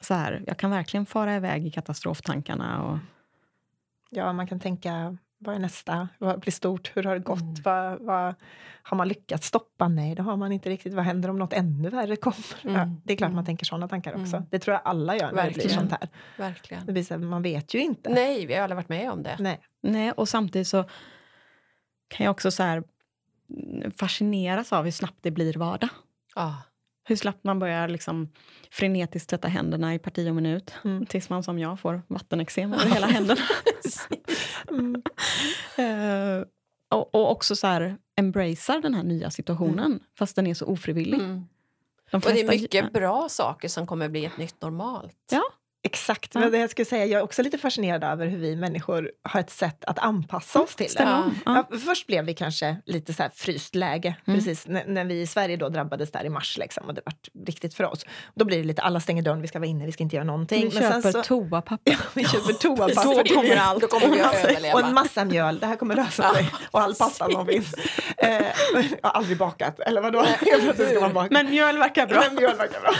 Så 0.00 0.14
här, 0.14 0.44
jag 0.46 0.56
kan 0.58 0.70
verkligen 0.70 1.06
fara 1.06 1.36
iväg 1.36 1.66
i 1.66 1.70
katastroftankarna. 1.70 2.82
Och, 2.82 2.98
Ja, 4.10 4.32
man 4.32 4.46
kan 4.46 4.60
tänka, 4.60 5.16
vad 5.44 5.54
är 5.54 5.58
nästa? 5.58 6.08
Vad 6.18 6.40
blir 6.40 6.52
stort? 6.52 6.92
Hur 6.94 7.02
har 7.02 7.14
det 7.14 7.20
gått? 7.20 7.40
Mm. 7.40 7.54
Vad, 7.64 8.00
vad, 8.00 8.34
har 8.82 8.96
man 8.96 9.08
lyckats 9.08 9.46
stoppa? 9.46 9.88
Nej, 9.88 10.14
det 10.14 10.22
har 10.22 10.36
man 10.36 10.52
inte 10.52 10.70
riktigt. 10.70 10.94
Vad 10.94 11.04
händer 11.04 11.28
om 11.28 11.38
något 11.38 11.52
ännu 11.52 11.90
värre 11.90 12.16
kommer? 12.16 12.44
Mm. 12.64 12.76
Ja, 12.76 12.88
det 13.04 13.12
är 13.12 13.16
klart 13.16 13.30
man 13.30 13.34
Mm. 13.38 13.44
tänker 13.46 13.66
sådana 13.66 13.88
tankar 13.88 14.12
också. 14.12 14.36
Mm. 14.36 14.48
Det 14.50 14.58
tror 14.58 14.72
jag 14.74 14.82
alla 14.84 15.16
gör 15.16 15.32
när 15.32 15.44
det 15.44 15.50
blir 15.50 15.62
Verkligen. 15.62 15.70
sånt 15.78 15.90
här. 15.90 16.08
Verkligen. 16.38 16.86
Det 16.86 16.92
blir 16.92 17.02
så 17.02 17.14
här, 17.14 17.18
man 17.20 17.42
vet 17.42 17.74
ju 17.74 17.78
inte. 17.80 18.10
Nej, 18.10 18.46
vi 18.46 18.54
har 18.54 18.62
aldrig 18.62 18.76
varit 18.76 18.88
med 18.88 19.10
om 19.10 19.22
det. 19.22 19.36
Nej. 19.38 19.60
nej, 19.80 20.12
och 20.12 20.28
samtidigt 20.28 20.68
så 20.68 20.84
kan 22.08 22.24
jag 22.24 22.30
också 22.30 22.50
så 22.50 22.62
här, 22.62 22.82
fascineras 23.96 24.72
av 24.72 24.84
hur 24.84 24.90
snabbt 24.90 25.18
det 25.20 25.30
blir 25.30 25.54
vardag. 25.54 25.88
Ja. 26.34 26.56
Hur 27.04 27.16
snabbt 27.16 27.44
man 27.44 27.58
börjar 27.58 27.88
liksom 27.88 28.28
frenetiskt 28.70 29.30
tvätta 29.30 29.48
händerna 29.48 29.94
i 29.94 29.98
parti 29.98 30.28
och 30.30 30.34
minut. 30.34 30.74
Mm. 30.84 31.06
Tills 31.06 31.28
man 31.30 31.42
som 31.42 31.58
jag 31.58 31.80
får 31.80 32.02
vattenexem 32.08 32.72
över 32.72 32.86
hela 32.86 33.06
händerna. 33.16 33.40
Mm. 34.70 35.02
Eh, 35.78 36.44
och, 36.98 37.14
och 37.14 37.30
också 37.30 37.56
så 37.56 37.66
här, 37.66 37.96
embracear 38.16 38.78
den 38.80 38.94
här 38.94 39.02
nya 39.02 39.30
situationen, 39.30 40.00
fast 40.18 40.36
den 40.36 40.46
är 40.46 40.54
så 40.54 40.66
ofrivillig. 40.66 41.20
Mm. 41.20 41.44
De 42.10 42.16
Och 42.16 42.22
det 42.22 42.28
är 42.28 42.34
flesta- 42.34 42.62
mycket 42.62 42.92
bra 42.92 43.28
saker 43.28 43.68
som 43.68 43.86
kommer 43.86 44.08
bli 44.08 44.24
ett 44.24 44.38
nytt 44.38 44.62
normalt. 44.62 45.16
Ja. 45.32 45.42
Exakt. 45.86 46.34
Ja. 46.34 46.40
Men 46.40 46.52
det 46.52 46.58
jag 46.58 46.70
skulle 46.70 46.86
säga, 46.86 47.06
jag 47.06 47.18
är 47.18 47.24
också 47.24 47.42
lite 47.42 47.58
fascinerad 47.58 48.04
över 48.04 48.26
hur 48.26 48.38
vi 48.38 48.56
människor 48.56 49.10
har 49.22 49.40
ett 49.40 49.50
sätt 49.50 49.84
att 49.84 49.98
anpassa 49.98 50.60
oss 50.60 50.76
till 50.76 50.86
det. 50.96 51.02
Ja. 51.02 51.24
Ja, 51.44 51.78
först 51.86 52.06
blev 52.06 52.24
vi 52.24 52.34
kanske 52.34 52.76
lite 52.86 53.14
så 53.14 53.22
här 53.22 53.30
fryst 53.34 53.74
läge, 53.74 54.16
Mm. 54.26 54.38
precis 54.38 54.66
när, 54.66 54.84
när 54.86 55.04
vi 55.04 55.20
i 55.20 55.26
Sverige 55.26 55.56
då 55.56 55.68
drabbades 55.68 56.10
där 56.12 56.24
i 56.24 56.28
mars 56.28 56.58
liksom, 56.58 56.86
och 56.86 56.94
det 56.94 57.00
var 57.04 57.14
riktigt 57.46 57.74
för 57.74 57.84
oss. 57.84 58.06
Då 58.34 58.44
blir 58.44 58.58
det 58.58 58.64
lite, 58.64 58.82
alla 58.82 59.00
stänger 59.00 59.22
dörren, 59.22 59.42
vi 59.42 59.48
ska 59.48 59.58
vara 59.58 59.68
inne, 59.68 59.86
vi 59.86 59.92
ska 59.92 60.02
inte 60.02 60.16
göra 60.16 60.24
någonting. 60.26 60.64
Vi 60.64 60.70
köper 60.70 61.12
så, 61.12 61.22
toapapper. 61.22 61.98
vi 62.14 62.24
köper 62.24 62.52
toapapper. 62.52 63.24
Då 63.28 63.34
kommer 63.34 63.56
allt. 63.56 63.80
Då 63.80 63.86
kommer 63.86 64.14
vi 64.14 64.20
att 64.20 64.34
överleva. 64.34 64.74
Och 64.74 64.86
en 64.86 64.94
massa 64.94 65.24
mjöl, 65.24 65.58
det 65.58 65.66
här 65.66 65.76
kommer 65.76 65.96
lösa 65.96 66.34
sig. 66.34 66.50
Och 66.70 66.80
all 66.80 66.94
pasta 66.94 67.30
som 67.30 67.46
finns. 67.46 67.74
Eh, 68.16 68.30
jag 68.30 68.46
har 69.02 69.10
aldrig 69.10 69.38
bakat, 69.38 69.80
eller 69.80 70.00
vadå? 70.00 70.24
Ska 70.90 71.00
man 71.00 71.14
baka. 71.14 71.28
Men 71.30 71.50
mjöl 71.50 71.78
verkar 71.78 72.06
bra. 72.06 72.20
Men 72.26 72.34
mjöl 72.34 72.56
verkar 72.56 72.80
bra. 72.80 72.92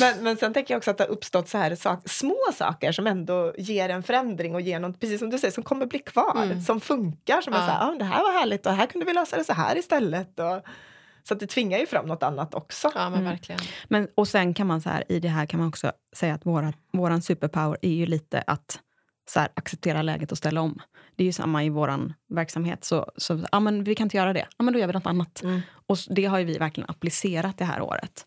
Men, 0.00 0.24
men 0.24 0.36
sen 0.36 0.54
tänker 0.54 0.74
jag 0.74 0.78
också 0.78 0.90
att 0.90 0.98
det 0.98 1.04
har 1.04 1.08
uppstått 1.10 1.48
så 1.50 1.58
här 1.58 1.74
sak, 1.74 2.08
små 2.08 2.38
saker 2.54 2.92
som 2.92 3.06
ändå 3.06 3.54
ger 3.58 3.88
en 3.88 4.02
förändring 4.02 4.54
och 4.54 4.60
ger 4.60 4.80
något, 4.80 5.00
precis 5.00 5.18
som 5.18 5.30
du 5.30 5.38
säger, 5.38 5.52
som 5.52 5.64
kommer 5.64 5.86
bli 5.86 5.98
kvar, 5.98 6.42
Mm. 6.42 6.60
som 6.62 6.80
funkar. 6.80 7.40
Som 7.40 7.52
är 7.52 7.58
Ja. 7.58 7.66
så 7.66 7.70
här, 7.72 7.88
ah, 7.88 7.94
det 7.98 8.04
här 8.04 8.22
var 8.22 8.32
härligt 8.32 8.66
och 8.66 8.72
här 8.72 8.86
kunde 8.86 9.06
vi 9.06 9.12
lösa 9.12 9.36
det 9.36 9.44
så 9.44 9.52
här 9.52 9.78
istället. 9.78 10.38
Och, 10.38 10.62
så 11.22 11.34
att 11.34 11.40
det 11.40 11.46
tvingar 11.46 11.78
ju 11.78 11.86
fram 11.86 12.06
något 12.06 12.22
annat 12.22 12.54
också. 12.54 12.90
Ja, 12.94 13.10
men 13.10 13.20
Mm. 13.20 13.30
verkligen. 13.32 13.60
Men, 13.88 14.08
och 14.14 14.28
sen 14.28 14.54
kan 14.54 14.66
man 14.66 14.80
så 14.80 14.88
här, 14.90 15.04
i 15.08 15.20
det 15.20 15.28
här 15.28 15.46
kan 15.46 15.60
man 15.60 15.68
också 15.68 15.92
säga 16.16 16.34
att 16.34 16.46
våra, 16.46 16.72
våran 16.92 17.22
superpower 17.22 17.78
är 17.82 17.90
ju 17.92 18.06
lite 18.06 18.44
att 18.46 18.80
så 19.30 19.40
här, 19.40 19.48
acceptera 19.54 20.02
läget 20.02 20.32
och 20.32 20.38
ställa 20.38 20.60
om. 20.60 20.80
Det 21.16 21.22
är 21.22 21.26
ju 21.26 21.32
samma 21.32 21.64
i 21.64 21.68
vår 21.68 22.12
verksamhet. 22.34 22.84
Så, 22.84 23.10
så 23.16 23.44
ja, 23.52 23.60
men 23.60 23.84
vi 23.84 23.94
kan 23.94 24.04
inte 24.06 24.16
göra 24.16 24.32
det. 24.32 24.46
Ja, 24.58 24.64
men 24.64 24.74
då 24.74 24.80
gör 24.80 24.86
vi 24.86 24.92
något 24.92 25.06
annat. 25.06 25.42
Mm. 25.42 25.60
Och 25.86 25.96
det 26.10 26.24
har 26.24 26.38
ju 26.38 26.44
vi 26.44 26.58
verkligen 26.58 26.90
applicerat 26.90 27.58
det 27.58 27.64
här 27.64 27.80
året. 27.82 28.26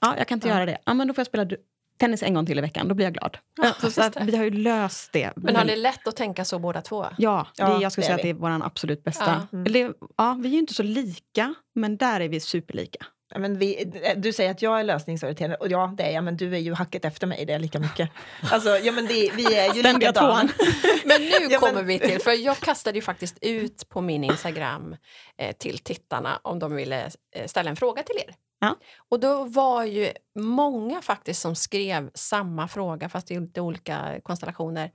Ja, 0.00 0.14
jag 0.18 0.28
kan 0.28 0.36
inte 0.36 0.48
Ja. 0.48 0.54
göra 0.54 0.66
det. 0.66 0.78
Ja, 0.84 0.94
men 0.94 1.08
då 1.08 1.14
får 1.14 1.20
jag 1.20 1.26
spela 1.26 1.44
du- 1.44 1.56
tennis 1.98 2.22
en 2.22 2.34
gång 2.34 2.46
till 2.46 2.58
i 2.58 2.60
veckan. 2.60 2.88
Då 2.88 2.94
blir 2.94 3.06
jag 3.06 3.14
glad. 3.14 3.38
Ja, 3.62 3.72
så, 3.80 3.90
så 3.90 4.00
det. 4.00 4.20
vi 4.24 4.36
har 4.36 4.44
ju 4.44 4.50
löst 4.50 5.12
det. 5.12 5.32
Men 5.36 5.56
har 5.56 5.64
ni 5.64 5.76
lätt 5.76 6.08
att 6.08 6.16
tänka 6.16 6.44
så 6.44 6.58
båda 6.58 6.80
två? 6.80 7.06
Ja, 7.18 7.46
det, 7.56 7.62
Ja, 7.62 7.82
jag 7.82 7.92
skulle 7.92 8.02
det 8.02 8.06
säga 8.06 8.14
är 8.14 8.18
att 8.18 8.22
det 8.22 8.30
är 8.30 8.34
vår 8.34 8.66
absolut 8.66 9.04
bästa. 9.04 9.46
Ja. 9.50 9.58
Mm. 9.58 9.66
Eller, 9.66 9.92
ja, 10.16 10.38
vi 10.42 10.48
är 10.48 10.52
ju 10.52 10.58
inte 10.58 10.74
så 10.74 10.82
lika, 10.82 11.54
men 11.74 11.96
där 11.96 12.20
är 12.20 12.28
vi 12.28 12.40
superlika. 12.40 13.06
Men 13.36 13.58
vi, 13.58 13.92
du 14.16 14.32
säger 14.32 14.50
att 14.50 14.62
jag 14.62 14.80
är 14.80 14.84
lösningsorienterad 14.84 15.56
och 15.60 15.68
ja, 15.68 15.94
det 15.96 16.02
är 16.02 16.10
jag, 16.10 16.24
men 16.24 16.36
du 16.36 16.54
är 16.54 16.58
ju 16.58 16.74
hacket 16.74 17.04
efter 17.04 17.26
mig, 17.26 17.44
det 17.46 17.52
är 17.52 17.58
lika 17.58 17.78
mycket. 17.80 18.10
Alltså, 18.50 18.68
ja, 18.68 18.92
men 18.92 19.06
det, 19.06 19.30
vi 19.36 19.54
är 19.54 19.74
ju 19.74 19.82
likadana. 19.82 20.48
Men 21.04 21.20
nu 21.22 21.28
Ja, 21.30 21.48
men- 21.50 21.60
kommer 21.60 21.82
vi 21.82 21.98
till, 21.98 22.20
för 22.20 22.30
jag 22.30 22.56
kastade 22.58 22.98
ju 22.98 23.02
faktiskt 23.02 23.38
ut 23.40 23.88
på 23.88 24.00
min 24.00 24.24
Instagram 24.24 24.96
eh, 25.38 25.56
till 25.56 25.78
tittarna 25.78 26.40
om 26.42 26.58
de 26.58 26.74
ville 26.74 27.10
eh, 27.36 27.46
ställa 27.46 27.70
en 27.70 27.76
fråga 27.76 28.02
till 28.02 28.16
er. 28.16 28.34
Ja. 28.60 28.76
Och 29.08 29.20
då 29.20 29.44
var 29.44 29.84
ju 29.84 30.12
många 30.34 31.02
faktiskt 31.02 31.40
som 31.40 31.54
skrev 31.54 32.10
samma 32.14 32.68
fråga 32.68 33.08
fast 33.08 33.30
i 33.30 33.40
lite 33.40 33.60
olika 33.60 34.20
konstellationer. 34.22 34.90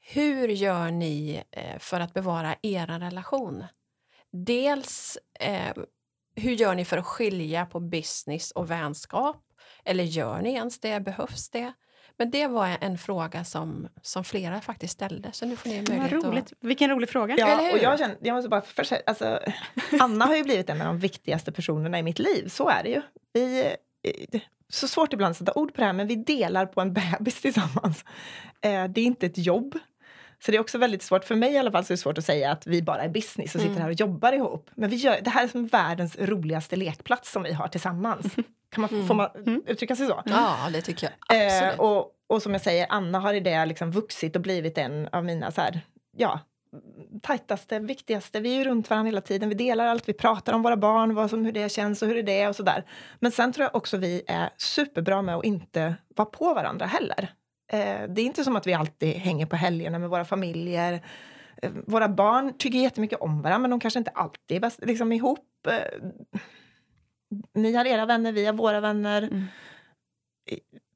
Hur 0.00 0.48
gör 0.48 0.90
ni 0.90 1.42
eh, 1.50 1.78
för 1.78 2.00
att 2.00 2.14
bevara 2.14 2.56
er 2.62 2.86
relation? 2.86 3.64
Dels 4.32 5.18
eh, 5.40 5.72
hur 6.36 6.52
gör 6.52 6.74
ni 6.74 6.84
för 6.84 6.98
att 6.98 7.06
skilja 7.06 7.66
på 7.66 7.80
business 7.80 8.50
och 8.50 8.70
vänskap? 8.70 9.44
Eller 9.84 10.04
gör 10.04 10.40
ni 10.40 10.52
ens 10.52 10.80
det? 10.80 11.00
Behövs 11.00 11.50
det? 11.50 11.72
Men 12.18 12.30
det 12.30 12.46
var 12.46 12.76
en 12.80 12.98
fråga 12.98 13.44
som, 13.44 13.88
som 14.02 14.24
flera 14.24 14.60
faktiskt 14.60 14.92
ställde, 14.92 15.32
så 15.32 15.46
nu 15.46 15.56
får 15.56 15.68
ni 15.68 15.80
Vad 15.80 15.88
möjlighet 15.88 16.24
roligt. 16.24 16.52
Vilken 16.60 16.90
rolig 16.90 17.08
fråga. 17.08 17.36
Ja, 17.38 17.72
och 17.72 17.78
jag, 17.78 17.98
känner, 17.98 18.16
jag 18.20 18.34
måste 18.34 18.48
bara 18.48 18.60
för, 18.60 18.86
alltså, 19.06 19.40
Anna 20.00 20.24
har 20.24 20.36
ju 20.36 20.42
blivit 20.42 20.70
en 20.70 20.80
av 20.80 20.86
de 20.86 20.98
viktigaste 20.98 21.52
personerna 21.52 21.98
i 21.98 22.02
mitt 22.02 22.18
liv. 22.18 22.48
Så 22.48 22.68
är 22.68 22.82
det 22.82 22.88
ju. 22.88 23.02
Vi, 23.32 23.66
eh, 24.02 24.40
så 24.68 24.88
svårt 24.88 25.12
ibland 25.12 25.30
att 25.30 25.36
sätta 25.36 25.52
ord 25.54 25.74
på 25.74 25.80
det 25.80 25.86
här, 25.86 25.92
men 25.92 26.06
vi 26.06 26.16
delar 26.16 26.66
på 26.66 26.80
en 26.80 26.92
bebis 26.92 27.40
tillsammans. 27.42 28.04
Eh, 28.60 28.84
det 28.84 29.00
är 29.00 29.04
inte 29.04 29.26
ett 29.26 29.38
jobb. 29.38 29.78
Så 30.44 30.50
det 30.50 30.56
är 30.56 30.60
också 30.60 30.78
väldigt 30.78 31.02
svårt, 31.02 31.24
för 31.24 31.34
mig 31.34 31.52
i 31.52 31.58
alla 31.58 31.70
fall, 31.72 31.84
så 31.84 31.92
är 31.92 31.96
det 31.96 32.00
svårt 32.02 32.18
att 32.18 32.24
säga 32.24 32.50
att 32.50 32.66
vi 32.66 32.82
bara 32.82 33.02
är 33.02 33.08
business 33.08 33.54
och 33.54 33.60
sitter 33.60 33.72
Mm. 33.72 33.82
här 33.82 33.88
och 33.88 34.00
jobbar 34.00 34.32
ihop. 34.32 34.70
Men 34.74 34.90
vi 34.90 34.96
gör, 34.96 35.18
det 35.22 35.30
här 35.30 35.44
är 35.44 35.48
som 35.48 35.66
världens 35.66 36.16
roligaste 36.18 36.76
lekplats 36.76 37.32
som 37.32 37.42
vi 37.42 37.52
har 37.52 37.68
tillsammans. 37.68 38.26
Kan 38.70 38.80
man, 38.80 39.06
Får 39.06 39.14
man 39.14 39.28
uttrycka 39.66 39.96
sig 39.96 40.06
så? 40.06 40.22
Ja, 40.24 40.56
det 40.72 40.80
tycker 40.82 41.06
jag 41.06 41.38
absolut. 41.46 41.74
Eh, 41.74 41.80
och, 41.80 42.10
och 42.26 42.42
som 42.42 42.52
jag 42.52 42.60
säger, 42.62 42.86
Anna 42.90 43.18
har 43.20 43.34
i 43.34 43.40
det 43.40 43.66
liksom 43.66 43.90
vuxit 43.90 44.36
och 44.36 44.42
blivit 44.42 44.78
en 44.78 45.08
av 45.12 45.24
mina 45.24 45.50
så 45.50 45.60
här, 45.60 45.80
ja, 46.16 46.40
tajtaste, 47.22 47.78
viktigaste. 47.78 48.40
Vi 48.40 48.52
är 48.52 48.58
ju 48.58 48.64
runt 48.64 48.90
varandra 48.90 49.08
hela 49.08 49.20
tiden. 49.20 49.48
Vi 49.48 49.54
delar 49.54 49.86
allt. 49.86 50.08
Vi 50.08 50.12
pratar 50.12 50.52
om 50.52 50.62
våra 50.62 50.76
barn, 50.76 51.14
vad 51.14 51.30
som, 51.30 51.44
hur 51.44 51.52
det 51.52 51.72
känns 51.72 52.02
och 52.02 52.08
hur 52.08 52.22
det 52.22 52.40
är 52.40 52.48
och 52.48 52.56
sådär. 52.56 52.84
Men 53.18 53.32
sen 53.32 53.52
tror 53.52 53.64
jag 53.64 53.74
också 53.76 53.96
vi 53.96 54.22
är 54.26 54.50
superbra 54.56 55.22
med 55.22 55.36
att 55.36 55.44
inte 55.44 55.94
vara 56.16 56.26
på 56.26 56.54
varandra 56.54 56.86
heller. 56.86 57.28
Eh, 57.68 58.08
det 58.08 58.20
är 58.20 58.24
inte 58.24 58.44
som 58.44 58.56
att 58.56 58.66
vi 58.66 58.74
alltid 58.74 59.14
hänger 59.14 59.46
på 59.46 59.56
helgerna 59.56 59.98
med 59.98 60.10
våra 60.10 60.24
familjer. 60.24 61.00
Eh, 61.62 61.72
våra 61.86 62.08
barn 62.08 62.52
tycker 62.58 62.78
jättemycket 62.78 63.20
om 63.20 63.42
varandra, 63.42 63.58
men 63.58 63.70
de 63.70 63.80
kanske 63.80 63.98
inte 63.98 64.10
alltid 64.10 64.56
är 64.56 64.60
bäst, 64.60 64.80
liksom 64.82 65.12
ihop. 65.12 65.66
Eh, 65.66 66.08
ni 67.54 67.74
har 67.74 67.84
era 67.84 68.06
vänner, 68.06 68.32
vi 68.32 68.46
har 68.46 68.52
våra 68.52 68.80
vänner. 68.80 69.22
Mm. 69.22 69.44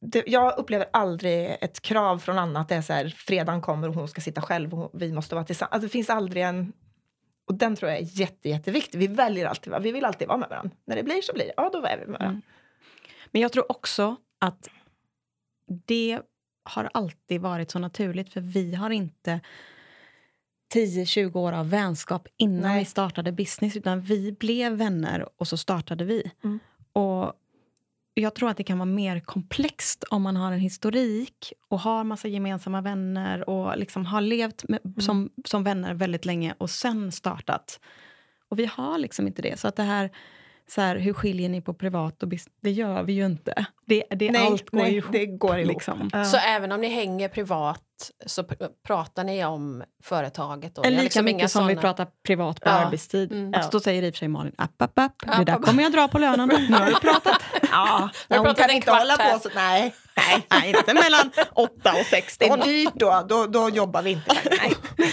Det, 0.00 0.24
jag 0.26 0.58
upplever 0.58 0.86
aldrig 0.92 1.56
ett 1.60 1.80
krav 1.80 2.18
från 2.18 2.38
Anna 2.38 2.60
att 2.60 2.68
det 2.68 2.74
är 2.74 2.82
så 2.82 2.92
här, 2.92 3.08
fredagen 3.08 3.60
kommer 3.60 3.88
och 3.88 3.94
hon 3.94 4.08
ska 4.08 4.20
sitta 4.20 4.42
själv 4.42 4.74
och 4.74 4.90
vi 4.94 5.12
måste 5.12 5.34
vara 5.34 5.44
tillsammans. 5.44 5.72
Alltså, 5.72 5.86
det 5.86 5.92
finns 5.92 6.10
aldrig 6.10 6.42
en... 6.42 6.72
Och 7.46 7.54
den 7.54 7.76
tror 7.76 7.90
jag 7.90 8.00
är 8.00 8.20
jätte, 8.20 8.48
jätteviktig. 8.48 8.98
Vi 8.98 9.06
väljer 9.06 9.46
alltid, 9.46 9.72
vi 9.80 9.92
vill 9.92 10.04
alltid 10.04 10.28
vara 10.28 10.38
med 10.38 10.48
varandra. 10.48 10.76
När 10.84 10.96
det 10.96 11.02
blir 11.02 11.22
så 11.22 11.32
blir 11.32 11.44
det, 11.44 11.52
ja 11.56 11.70
då 11.72 11.78
är 11.78 11.98
vi 11.98 12.06
med 12.06 12.20
varandra. 12.20 12.26
Mm. 12.26 12.42
Men 13.30 13.42
jag 13.42 13.52
tror 13.52 13.70
också 13.70 14.16
att 14.38 14.68
det 15.86 16.20
har 16.64 16.90
alltid 16.94 17.40
varit 17.40 17.70
så 17.70 17.78
naturligt 17.78 18.32
för 18.32 18.40
vi 18.40 18.74
har 18.74 18.90
inte 18.90 19.40
10-20 20.74 21.36
år 21.36 21.52
av 21.52 21.70
vänskap 21.70 22.28
innan 22.36 22.62
Nej. 22.62 22.78
vi 22.78 22.84
startade 22.84 23.32
business 23.32 23.76
utan 23.76 24.00
vi 24.00 24.32
blev 24.32 24.72
vänner 24.72 25.28
och 25.36 25.48
så 25.48 25.56
startade 25.56 26.04
vi. 26.04 26.30
Mm. 26.44 26.58
Och 26.92 27.32
jag 28.14 28.34
tror 28.34 28.50
att 28.50 28.56
det 28.56 28.64
kan 28.64 28.78
vara 28.78 28.86
mer 28.86 29.20
komplext 29.20 30.04
om 30.10 30.22
man 30.22 30.36
har 30.36 30.52
en 30.52 30.60
historik 30.60 31.52
och 31.68 31.80
har 31.80 32.04
massa 32.04 32.28
gemensamma 32.28 32.80
vänner 32.80 33.48
och 33.48 33.78
liksom 33.78 34.06
har 34.06 34.20
levt 34.20 34.68
med, 34.68 34.80
Mm. 34.84 35.00
som, 35.00 35.30
som 35.44 35.64
vänner 35.64 35.94
väldigt 35.94 36.24
länge 36.24 36.54
och 36.58 36.70
sen 36.70 37.12
startat. 37.12 37.80
Och 38.48 38.58
vi 38.58 38.66
har 38.66 38.98
liksom 38.98 39.26
inte 39.26 39.42
det. 39.42 39.58
Så 39.60 39.68
att 39.68 39.76
det 39.76 39.82
här, 39.82 40.10
så 40.68 40.80
här 40.80 40.96
hur 40.96 41.12
skiljer 41.12 41.48
ni 41.48 41.60
på 41.60 41.74
privat 41.74 42.22
och 42.22 42.28
business? 42.28 42.54
Det 42.62 42.70
gör 42.70 43.02
vi 43.02 43.12
ju 43.12 43.26
inte. 43.26 43.66
Det, 43.86 44.04
det, 44.10 44.30
Nej, 44.30 44.46
allt 44.46 44.70
går 44.70 44.78
nej, 44.78 44.96
ihop. 44.96 45.12
det 45.12 45.26
går 45.26 45.58
ihop. 45.58 45.72
Liksom. 45.72 46.10
Ja. 46.12 46.24
Så 46.24 46.36
även 46.36 46.72
om 46.72 46.80
ni 46.80 46.88
hänger 46.88 47.28
privat 47.28 47.82
så 48.26 48.42
pr- 48.42 48.68
pratar 48.86 49.24
ni 49.24 49.44
om 49.44 49.82
företaget. 50.04 50.76
Har 50.76 50.84
lika 50.90 51.02
liksom 51.02 51.24
mycket 51.24 51.50
som 51.50 51.66
vi 51.66 51.74
såna- 51.74 51.80
pratar 51.80 52.06
privat 52.26 52.60
på 52.60 52.68
Ja. 52.68 52.72
arbetstid. 52.72 53.32
Mm. 53.32 53.54
Alltså, 53.54 53.70
då 53.70 53.80
säger 53.80 54.02
i 54.02 54.10
och 54.10 54.14
för 54.14 54.18
sig 54.18 54.28
Malin, 54.28 54.52
app, 54.58 54.82
app, 54.82 54.98
app. 54.98 55.12
Det 55.38 55.44
där 55.44 55.58
kommer 55.58 55.82
jag 55.82 55.92
dra 55.92 56.08
på 56.08 56.18
lönen. 56.18 56.48
Nu 56.48 56.74
har 56.76 56.86
vi 56.86 56.92
pratat. 56.94 57.42
Ja, 57.70 57.78
har 58.28 58.36
hon 58.36 58.44
pratat 58.44 58.56
kan 58.66 58.70
inte 58.76 58.90
hålla 58.90 59.16
på 59.16 59.38
så. 59.38 59.48
Nej, 59.54 59.94
nej. 60.16 60.46
Nej, 60.50 60.68
inte 60.78 60.94
mellan 60.94 61.30
8 61.54 61.70
och 61.90 61.96
Det 61.98 62.04
16. 62.04 62.60
är 62.60 62.64
dyrt 62.64 62.92
då. 62.94 63.24
Då, 63.28 63.46
då 63.46 63.68
jobbar 63.70 64.02
vi 64.02 64.10
inte. 64.10 64.36
Nej. 64.50 64.72
Men, 64.96 65.06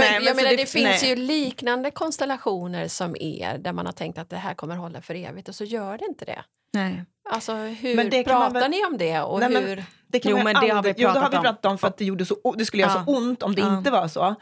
Nej, 0.00 0.10
men 0.16 0.24
jag 0.24 0.36
så 0.36 0.36
menar, 0.36 0.50
det- 0.50 0.56
det, 0.56 0.66
finns 0.70 1.02
nej. 1.02 1.10
ju 1.10 1.16
liknande 1.16 1.90
konstellationer 1.90 2.88
som 2.88 3.16
er 3.20 3.58
där 3.58 3.72
man 3.72 3.86
har 3.86 3.92
tänkt 3.92 4.18
att 4.18 4.30
det 4.30 4.36
här 4.36 4.54
kommer 4.54 4.76
hålla 4.76 5.00
för 5.02 5.14
evigt 5.14 5.48
och 5.48 5.54
så 5.54 5.64
gör 5.64 5.98
det 5.98 6.04
inte 6.04 6.24
det. 6.24 6.42
Nej. 6.72 7.04
Alltså 7.30 7.52
hur 7.54 7.96
Men 7.96 8.10
det 8.10 8.24
pratar 8.24 8.60
väl- 8.60 8.70
ni 8.70 8.84
om 8.84 8.98
det? 8.98 9.20
Och 9.20 9.40
Nej, 9.40 9.48
men- 9.50 9.64
hur... 9.64 9.84
Det 10.08 10.20
kan 10.20 10.30
Jo, 10.30 10.36
men 10.36 10.54
det 10.54 10.68
har 10.68 10.76
aldrig- 10.76 10.96
vi 10.96 11.02
jo, 11.02 11.08
det 11.08 11.12
har 11.14 11.20
pratat 11.20 11.32
vi 11.34 11.36
om. 11.38 11.42
pratat 11.44 11.64
om 11.72 11.78
för 11.78 11.88
att 11.88 11.96
det, 11.98 12.04
gjorde 12.04 12.26
så, 12.26 12.54
det 12.58 12.64
skulle 12.64 12.82
göra 12.82 12.92
Ja. 12.92 13.04
så 13.04 13.16
ont 13.16 13.42
om 13.42 13.54
det 13.54 13.60
Ja. 13.60 13.78
inte 13.78 13.90
var 13.90 14.08
så. 14.08 14.34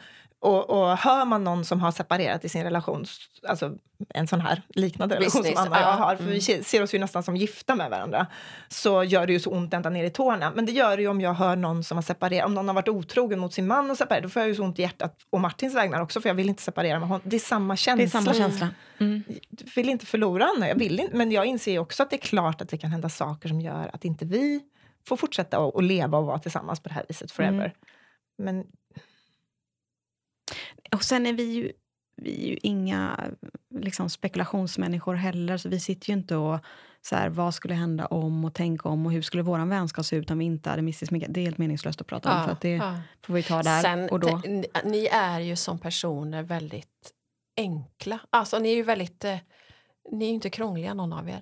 Och, 0.45 0.69
och 0.69 0.97
hör 0.97 1.25
man 1.25 1.43
någon 1.43 1.65
som 1.65 1.79
har 1.79 1.91
separerat 1.91 2.45
i 2.45 2.49
sin 2.49 2.63
relation, 2.63 3.05
alltså 3.47 3.71
en 4.09 4.27
sån 4.27 4.41
här 4.41 4.61
liknande 4.69 5.15
relation 5.15 5.41
Business, 5.41 5.59
som 5.59 5.73
Anna 5.73 5.75
och 5.75 5.81
jag 5.81 5.99
ja. 5.99 6.05
har, 6.05 6.15
för 6.15 6.23
vi 6.23 6.41
se- 6.41 6.63
ser 6.63 6.83
oss 6.83 6.93
ju 6.93 6.99
nästan 6.99 7.23
som 7.23 7.37
gifta 7.37 7.75
med 7.75 7.89
varandra, 7.89 8.27
så 8.67 9.03
gör 9.03 9.27
det 9.27 9.33
ju 9.33 9.39
så 9.39 9.51
ont 9.51 9.73
ända 9.73 9.89
ner 9.89 10.03
i 10.03 10.09
tårna. 10.09 10.51
Men 10.55 10.65
det 10.65 10.71
gör 10.71 10.97
det 10.97 11.01
ju 11.03 11.09
om 11.09 11.21
jag 11.21 11.33
hör 11.33 11.55
någon 11.55 11.83
som 11.83 11.97
har 11.97 12.01
separerat, 12.01 12.45
om 12.45 12.53
någon 12.53 12.67
har 12.67 12.75
varit 12.75 12.87
otrogen 12.87 13.39
mot 13.39 13.53
sin 13.53 13.67
man 13.67 13.91
och 13.91 13.97
separerat, 13.97 14.23
då 14.23 14.29
får 14.29 14.41
jag 14.41 14.49
ju 14.49 14.55
så 14.55 14.63
ont 14.63 14.79
i 14.79 14.81
hjärtat, 14.81 15.17
och 15.29 15.41
Martins 15.41 15.75
vägnar 15.75 16.01
också, 16.01 16.21
för 16.21 16.29
jag 16.29 16.35
vill 16.35 16.49
inte 16.49 16.61
separera 16.61 16.99
med 16.99 17.07
honom. 17.07 17.21
Det 17.25 17.35
är 17.35 17.39
samma 17.39 17.75
känsla. 17.75 17.97
Det 17.97 18.07
är 18.07 18.23
samma 18.23 18.33
känsla. 18.33 18.69
Mm. 18.97 19.23
Jag 19.27 19.71
vill 19.75 19.89
inte 19.89 20.05
förlora 20.05 20.45
Anna, 20.55 20.67
jag 20.67 20.75
vill 20.75 20.99
inte, 20.99 21.15
men 21.17 21.31
jag 21.31 21.45
inser 21.45 21.71
ju 21.71 21.79
också 21.79 22.03
att 22.03 22.09
det 22.09 22.15
är 22.15 22.27
klart 22.27 22.61
att 22.61 22.69
det 22.69 22.77
kan 22.77 22.91
hända 22.91 23.09
saker 23.09 23.49
som 23.49 23.61
gör 23.61 23.89
att 23.93 24.05
inte 24.05 24.25
vi 24.25 24.61
får 25.07 25.17
fortsätta 25.17 25.57
att 25.57 25.83
leva 25.83 26.17
och 26.17 26.25
vara 26.25 26.39
tillsammans 26.39 26.79
på 26.79 26.89
det 26.89 26.95
här 26.95 27.05
viset 27.07 27.31
forever. 27.31 27.65
Mm. 27.65 27.71
Men 28.37 28.65
Och 30.91 31.03
sen 31.03 31.25
är 31.25 31.33
vi 31.33 31.43
ju, 31.43 31.71
vi 32.21 32.43
är 32.43 32.49
ju 32.49 32.57
inga 32.61 33.19
liksom, 33.79 34.09
spekulationsmänniskor 34.09 35.15
heller, 35.15 35.57
så 35.57 35.69
vi 35.69 35.79
sitter 35.79 36.09
ju 36.09 36.13
inte 36.13 36.35
och 36.35 36.59
så 37.01 37.15
här, 37.15 37.29
vad 37.29 37.53
skulle 37.53 37.73
hända 37.73 38.05
om 38.05 38.45
och 38.45 38.53
tänk 38.53 38.85
om 38.85 39.05
och 39.05 39.11
hur 39.11 39.21
skulle 39.21 39.43
vår 39.43 39.65
vänskap 39.65 40.05
se 40.05 40.15
ut 40.15 40.31
om 40.31 40.39
vi 40.39 40.45
inte 40.45 40.69
hade 40.69 40.81
missat 40.81 41.11
mycket. 41.11 41.33
Det 41.33 41.39
är 41.39 41.43
helt 41.43 41.57
meningslöst 41.57 42.01
att 42.01 42.07
prata 42.07 42.37
om, 42.37 42.45
för 42.45 42.51
att 42.51 42.61
det 42.61 42.71
ja. 42.75 42.95
får 43.25 43.33
vi 43.33 43.43
ta 43.43 43.63
där 43.63 43.81
Sen, 43.81 44.09
och 44.09 44.19
då. 44.19 44.41
te- 44.41 44.63
ni 44.83 45.07
är 45.11 45.39
ju 45.39 45.55
som 45.55 45.79
personer 45.79 46.43
väldigt 46.43 47.11
enkla. 47.57 48.19
Alltså 48.29 48.59
ni 48.59 48.71
är 48.71 48.75
ju 48.75 48.83
väldigt... 48.83 49.25
Eh, 49.25 49.37
ni 50.11 50.25
är 50.25 50.29
ju 50.29 50.35
inte 50.35 50.49
krångliga 50.49 50.93
någon 50.93 51.13
av 51.13 51.29
er. 51.29 51.41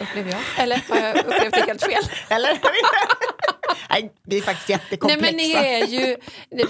Upplever 0.00 0.30
jag. 0.30 0.40
Eller 0.58 0.76
har 0.88 0.96
jag 0.96 1.16
upplevt 1.16 1.54
det 1.54 1.66
helt 1.66 1.82
fel? 1.82 2.02
Eller? 2.30 2.50
Nej, 3.92 4.12
det 4.22 4.36
är 4.36 4.40
faktiskt 4.42 4.68
Nej 4.68 4.78
jättekomplexa. 4.80 5.26
men 5.26 5.36
ni 5.36 5.52
är 5.52 5.86
ju... 5.86 6.16
Det, 6.50 6.64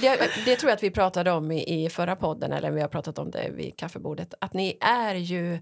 det, 0.44 0.56
tror 0.56 0.70
jag 0.70 0.76
att 0.76 0.82
vi 0.82 0.90
pratade 0.90 1.30
om 1.30 1.52
i, 1.52 1.84
i 1.84 1.90
förra 1.90 2.16
podden, 2.16 2.52
eller 2.52 2.70
vi 2.70 2.80
har 2.80 2.88
pratat 2.88 3.18
om 3.18 3.30
det 3.30 3.50
vid 3.50 3.76
kaffebordet. 3.76 4.34
Att 4.40 4.52
ni 4.52 4.78
är 4.80 5.14
ju... 5.14 5.58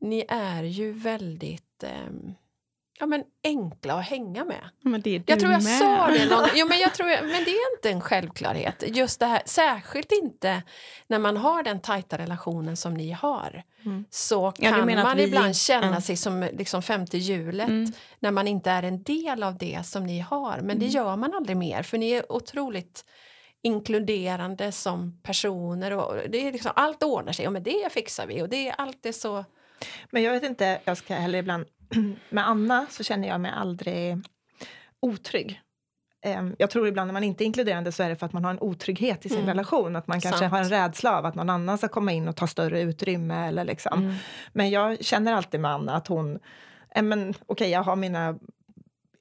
Ni 0.00 0.24
är 0.28 0.62
ju 0.62 0.92
väldigt... 0.92 1.82
ehm, 1.82 2.34
ja, 3.00 3.06
men 3.06 3.24
enkla 3.44 3.94
att 3.94 4.04
hänga 4.06 4.44
med. 4.44 4.68
Men 4.82 5.00
det 5.00 5.10
är 5.10 5.22
Jag 5.26 5.38
du 5.38 5.40
tror 5.40 5.52
jag 5.52 5.62
med. 5.64 5.78
sa 5.78 6.06
det 6.06 6.30
någon 6.30 6.48
jo, 6.54 6.66
men 6.68 6.78
jag 6.78 6.94
tror 6.94 7.08
jag, 7.08 7.22
Men 7.22 7.44
det 7.44 7.50
är 7.50 7.76
inte 7.76 7.90
en 7.90 8.00
självklarhet. 8.00 8.84
Just 8.86 9.20
det 9.20 9.26
här, 9.26 9.42
särskilt 9.46 10.12
inte 10.12 10.62
när 11.06 11.18
man 11.18 11.36
har 11.36 11.62
den 11.62 11.80
tajta 11.80 12.18
relationen 12.18 12.76
som 12.76 12.94
ni 12.94 13.10
har. 13.12 13.62
Mm. 13.84 14.04
Så 14.10 14.52
Ja, 14.58 14.70
kan 14.70 14.90
att 14.90 15.04
man 15.04 15.16
vi- 15.16 15.22
ibland 15.24 15.56
känna 15.56 15.94
ja. 15.94 16.00
sig 16.00 16.16
som 16.16 16.48
liksom 16.52 16.82
femte 16.82 17.18
hjulet 17.18 17.68
Mm. 17.68 17.92
när 18.20 18.30
man 18.30 18.48
inte 18.48 18.70
är 18.70 18.82
en 18.82 19.02
del 19.02 19.42
av 19.42 19.58
det 19.58 19.80
som 19.86 20.06
ni 20.06 20.20
har. 20.20 20.56
Men 20.62 20.78
det 20.78 20.84
Mm. 20.86 20.88
gör 20.94 21.16
man 21.16 21.34
aldrig 21.34 21.56
mer, 21.56 21.82
för 21.82 21.98
ni 21.98 22.10
är 22.10 22.32
otroligt 22.32 23.04
inkluderande 23.62 24.72
som 24.72 25.20
personer. 25.22 25.92
Och 25.92 26.14
det 26.30 26.46
är 26.48 26.52
liksom, 26.52 26.72
allt 26.74 27.02
ordnar 27.02 27.32
sig, 27.32 27.46
och 27.46 27.52
med 27.52 27.62
det 27.62 27.92
fixar 27.92 28.26
vi. 28.26 28.42
Och 28.42 28.48
det 28.48 28.68
är 28.68 28.74
alltid 28.78 29.14
så... 29.14 29.44
Men 30.10 30.22
jag 30.22 30.32
vet 30.32 30.42
inte, 30.42 30.80
jag 30.84 30.96
ska 30.96 31.14
heller 31.14 31.38
ibland... 31.38 31.64
Med 32.30 32.48
Anna 32.48 32.86
så 32.90 33.04
känner 33.04 33.28
jag 33.28 33.40
mig 33.40 33.50
aldrig 33.54 34.18
otrygg. 35.00 35.60
Em, 36.24 36.54
Jag 36.58 36.70
tror 36.70 36.88
ibland 36.88 37.08
när 37.08 37.12
man 37.12 37.24
inte 37.24 37.44
är 37.44 37.46
inkluderande 37.46 37.92
så 37.92 38.02
är 38.02 38.08
det 38.08 38.16
för 38.16 38.26
att 38.26 38.32
man 38.32 38.44
har 38.44 38.50
en 38.50 38.60
otrygghet 38.60 39.26
i 39.26 39.28
sin 39.28 39.38
Mm. 39.38 39.48
relation. 39.48 39.96
Att 39.96 40.06
man 40.06 40.20
kanske 40.20 40.38
Sant. 40.38 40.52
har 40.52 40.58
en 40.58 40.68
rädsla 40.68 41.18
av 41.18 41.26
att 41.26 41.34
någon 41.34 41.50
annan 41.50 41.78
ska 41.78 41.88
komma 41.88 42.12
in 42.12 42.28
och 42.28 42.36
ta 42.36 42.46
större 42.46 42.80
utrymme. 42.80 43.46
Eller 43.48 43.64
liksom. 43.64 43.98
Mm. 44.02 44.14
Men 44.52 44.70
jag 44.70 45.04
känner 45.04 45.32
alltid 45.32 45.60
med 45.60 45.70
Anna 45.70 45.94
att 45.96 46.06
hon... 46.06 46.38
eh, 46.94 47.02
men 47.02 47.34
Okej, 47.46 47.70
jag 47.70 47.82
har 47.82 47.96
mina 47.96 48.38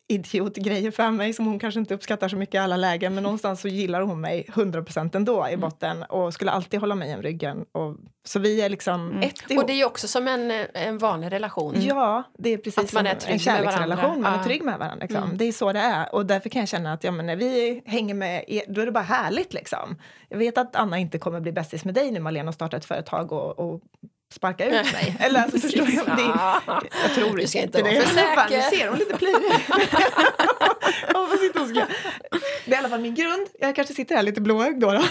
idiotgrejer 0.08 0.92
för 0.92 1.12
mig 1.12 1.34
som 1.34 1.46
hon 1.46 1.60
kanske 1.60 1.80
inte 1.80 1.94
uppskattar 1.94 2.28
så 2.28 2.36
mycket 2.38 2.56
i 2.56 2.58
alla 2.58 2.78
lägen. 2.78 3.14
Men 3.14 3.24
någonstans 3.24 3.62
så 3.62 3.68
gillar 3.68 4.02
hon 4.02 4.22
mig 4.22 4.46
100% 4.54 5.16
ändå 5.16 5.50
i 5.50 5.58
botten 5.58 6.04
och 6.04 6.34
skulle 6.34 6.52
alltid 6.52 6.80
hålla 6.80 6.96
mig 6.96 7.16
om 7.16 7.22
ryggen. 7.22 7.66
Och, 7.72 7.96
så 8.26 8.40
vi 8.40 8.62
är 8.62 8.70
liksom 8.70 9.10
Mm. 9.10 9.22
ett 9.22 9.52
ihop. 9.52 9.64
Och 9.64 9.68
det 9.68 9.82
är 9.82 9.86
också 9.86 10.08
som 10.08 10.28
en, 10.28 10.52
en 10.74 10.98
vanlig 10.98 11.32
relation. 11.32 11.76
Ja, 11.82 12.24
det 12.38 12.50
är 12.50 12.58
precis 12.58 12.84
Att 12.84 12.94
man 12.94 13.08
är 13.08 13.16
trygg 13.16 13.34
en 13.34 13.40
kärleksrelation. 13.40 14.22
Man 14.22 14.40
är 14.40 14.44
trygg 14.44 14.64
med 14.64 14.80
varandra. 14.80 15.02
Liksom. 15.02 15.24
Mm. 15.24 15.38
Det 15.38 15.46
är 15.46 15.52
så 15.52 15.74
det 15.74 15.80
är. 15.80 16.16
Och 16.16 16.26
därför 16.26 16.50
kan 16.50 16.60
jag 16.60 16.70
känna 16.70 16.94
att 16.94 17.04
ja, 17.04 17.12
men 17.12 17.26
när 17.26 17.36
vi 17.36 17.82
hänger 17.86 18.14
med 18.14 18.44
er, 18.48 18.64
då 18.68 18.82
är 18.82 18.86
det 18.86 18.92
bara 18.92 19.04
härligt. 19.04 19.54
Liksom. 19.54 19.98
Jag 20.30 20.38
vet 20.38 20.58
att 20.58 20.76
Anna 20.76 20.98
inte 20.98 21.18
kommer 21.18 21.40
bli 21.40 21.52
bästis 21.52 21.86
med 21.86 21.94
dig 21.94 22.12
nu, 22.12 22.20
Malena, 22.20 22.50
och 22.50 22.54
starta 22.56 22.78
ett 22.78 22.86
företag 22.86 23.32
och, 23.32 23.60
och 23.60 23.82
sparka 24.36 24.66
ut 24.66 24.94
mig. 24.94 25.16
Eller 25.20 25.42
alltså, 25.44 25.60
förstår 25.60 25.88
jag? 25.90 26.06
Det, 26.18 26.22
Ja. 26.22 26.62
jag 27.04 27.14
tror 27.16 27.38
Du 27.38 27.48
ska 27.48 27.60
inte 27.62 27.78
det. 27.82 27.84
vara 27.84 28.06
för 28.06 28.48
säker. 28.50 28.62
ser 28.62 28.90
hon 28.90 28.98
lite 29.00 29.18
plirig 29.18 29.36
Ja, 31.14 31.28
Det 32.66 32.72
är 32.72 32.76
i 32.76 32.76
alla 32.76 32.90
fall 32.90 33.00
min 33.02 33.16
grund. 33.16 33.48
Jag 33.60 33.76
kanske 33.76 33.94
sitter 33.94 34.16
här 34.16 34.24
lite 34.24 34.42
blåögd 34.42 34.80
då. 34.82 34.92
då. 34.92 35.02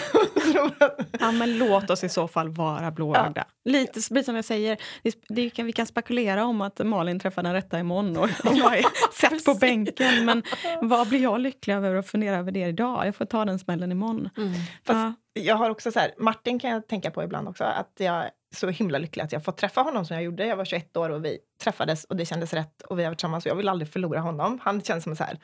Ja, 1.19 1.31
men 1.31 1.57
låt 1.57 1.89
oss 1.89 2.03
i 2.03 2.09
så 2.09 2.27
fall 2.27 2.49
vara 2.49 2.91
blåögda. 2.91 3.45
Lite 3.65 3.93
precis 3.93 4.25
som 4.25 4.35
jag 4.35 4.45
säger, 4.45 4.77
det, 5.03 5.15
det 5.29 5.49
kan, 5.49 5.65
vi 5.65 5.71
kan 5.73 5.85
spekulera 5.87 6.45
om 6.45 6.61
att 6.61 6.79
Malin 6.85 7.19
träffar 7.19 7.43
den 7.43 7.53
rätta 7.53 7.79
imorgon 7.79 8.17
och 8.17 8.29
jag 8.55 8.77
är 8.77 8.85
sett 9.13 9.45
på 9.45 9.53
bänken. 9.53 10.25
Men 10.25 10.43
vad 10.81 11.07
blir 11.09 11.19
jag 11.23 11.39
lycklig 11.39 11.73
över 11.73 11.95
att 11.95 12.07
fundera 12.07 12.37
över 12.37 12.51
det 12.51 12.59
idag? 12.65 13.07
Jag 13.07 13.15
får 13.15 13.25
ta 13.25 13.45
den 13.45 13.59
smällen 13.59 13.91
imorgon. 13.91 14.29
Mm. 14.37 14.53
Fast 14.85 15.17
Ja. 15.33 15.41
jag 15.41 15.55
har 15.55 15.69
också 15.69 15.91
så 15.91 15.99
här, 15.99 16.11
Martin 16.19 16.59
kan 16.59 16.69
jag 16.69 16.87
tänka 16.87 17.11
på 17.11 17.23
ibland 17.23 17.47
också, 17.47 17.63
att 17.63 17.91
jag 17.97 18.15
är 18.15 18.29
så 18.55 18.69
himla 18.69 18.97
lycklig 18.97 19.23
att 19.23 19.31
jag 19.31 19.43
fått 19.43 19.57
träffa 19.57 19.81
honom 19.81 20.05
som 20.05 20.15
jag 20.15 20.23
gjorde. 20.23 20.45
Jag 20.45 20.55
var 20.55 20.65
21 20.65 20.97
år 20.97 21.09
och 21.09 21.25
vi 21.25 21.39
träffades 21.63 22.03
och 22.03 22.15
det 22.15 22.25
kändes 22.25 22.53
rätt 22.53 22.81
och 22.81 22.99
vi 22.99 23.03
har 23.03 23.09
varit 23.11 23.17
tillsammans 23.19 23.45
och 23.45 23.49
jag 23.49 23.55
vill 23.55 23.69
aldrig 23.69 23.89
förlora 23.89 24.19
honom. 24.19 24.59
Han 24.63 24.81
känns 24.81 25.03
som 25.03 25.15
så 25.15 25.23
här, 25.23 25.39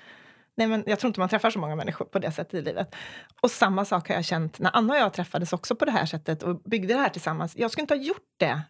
nej 0.55 0.67
men 0.67 0.83
jag 0.87 0.99
tror 0.99 1.07
inte 1.09 1.19
man 1.19 1.29
träffar 1.29 1.49
så 1.49 1.59
många 1.59 1.75
människor 1.75 2.05
på 2.05 2.19
det 2.19 2.31
sättet 2.31 2.53
i 2.53 2.61
livet. 2.61 2.95
Och 3.41 3.51
samma 3.51 3.85
sak 3.85 4.07
har 4.07 4.15
jag 4.15 4.25
känt 4.25 4.59
när 4.59 4.71
Anna 4.75 4.93
och 4.93 4.99
jag 4.99 5.13
träffades 5.13 5.53
också 5.53 5.75
på 5.75 5.85
det 5.85 5.91
här 5.91 6.05
sättet 6.05 6.43
och 6.43 6.59
byggde 6.61 6.93
det 6.93 6.99
här 6.99 7.09
tillsammans. 7.09 7.53
Jag 7.57 7.71
skulle 7.71 7.81
inte 7.83 7.93
ha 7.95 8.01
gjort 8.01 8.33
det. 8.37 8.61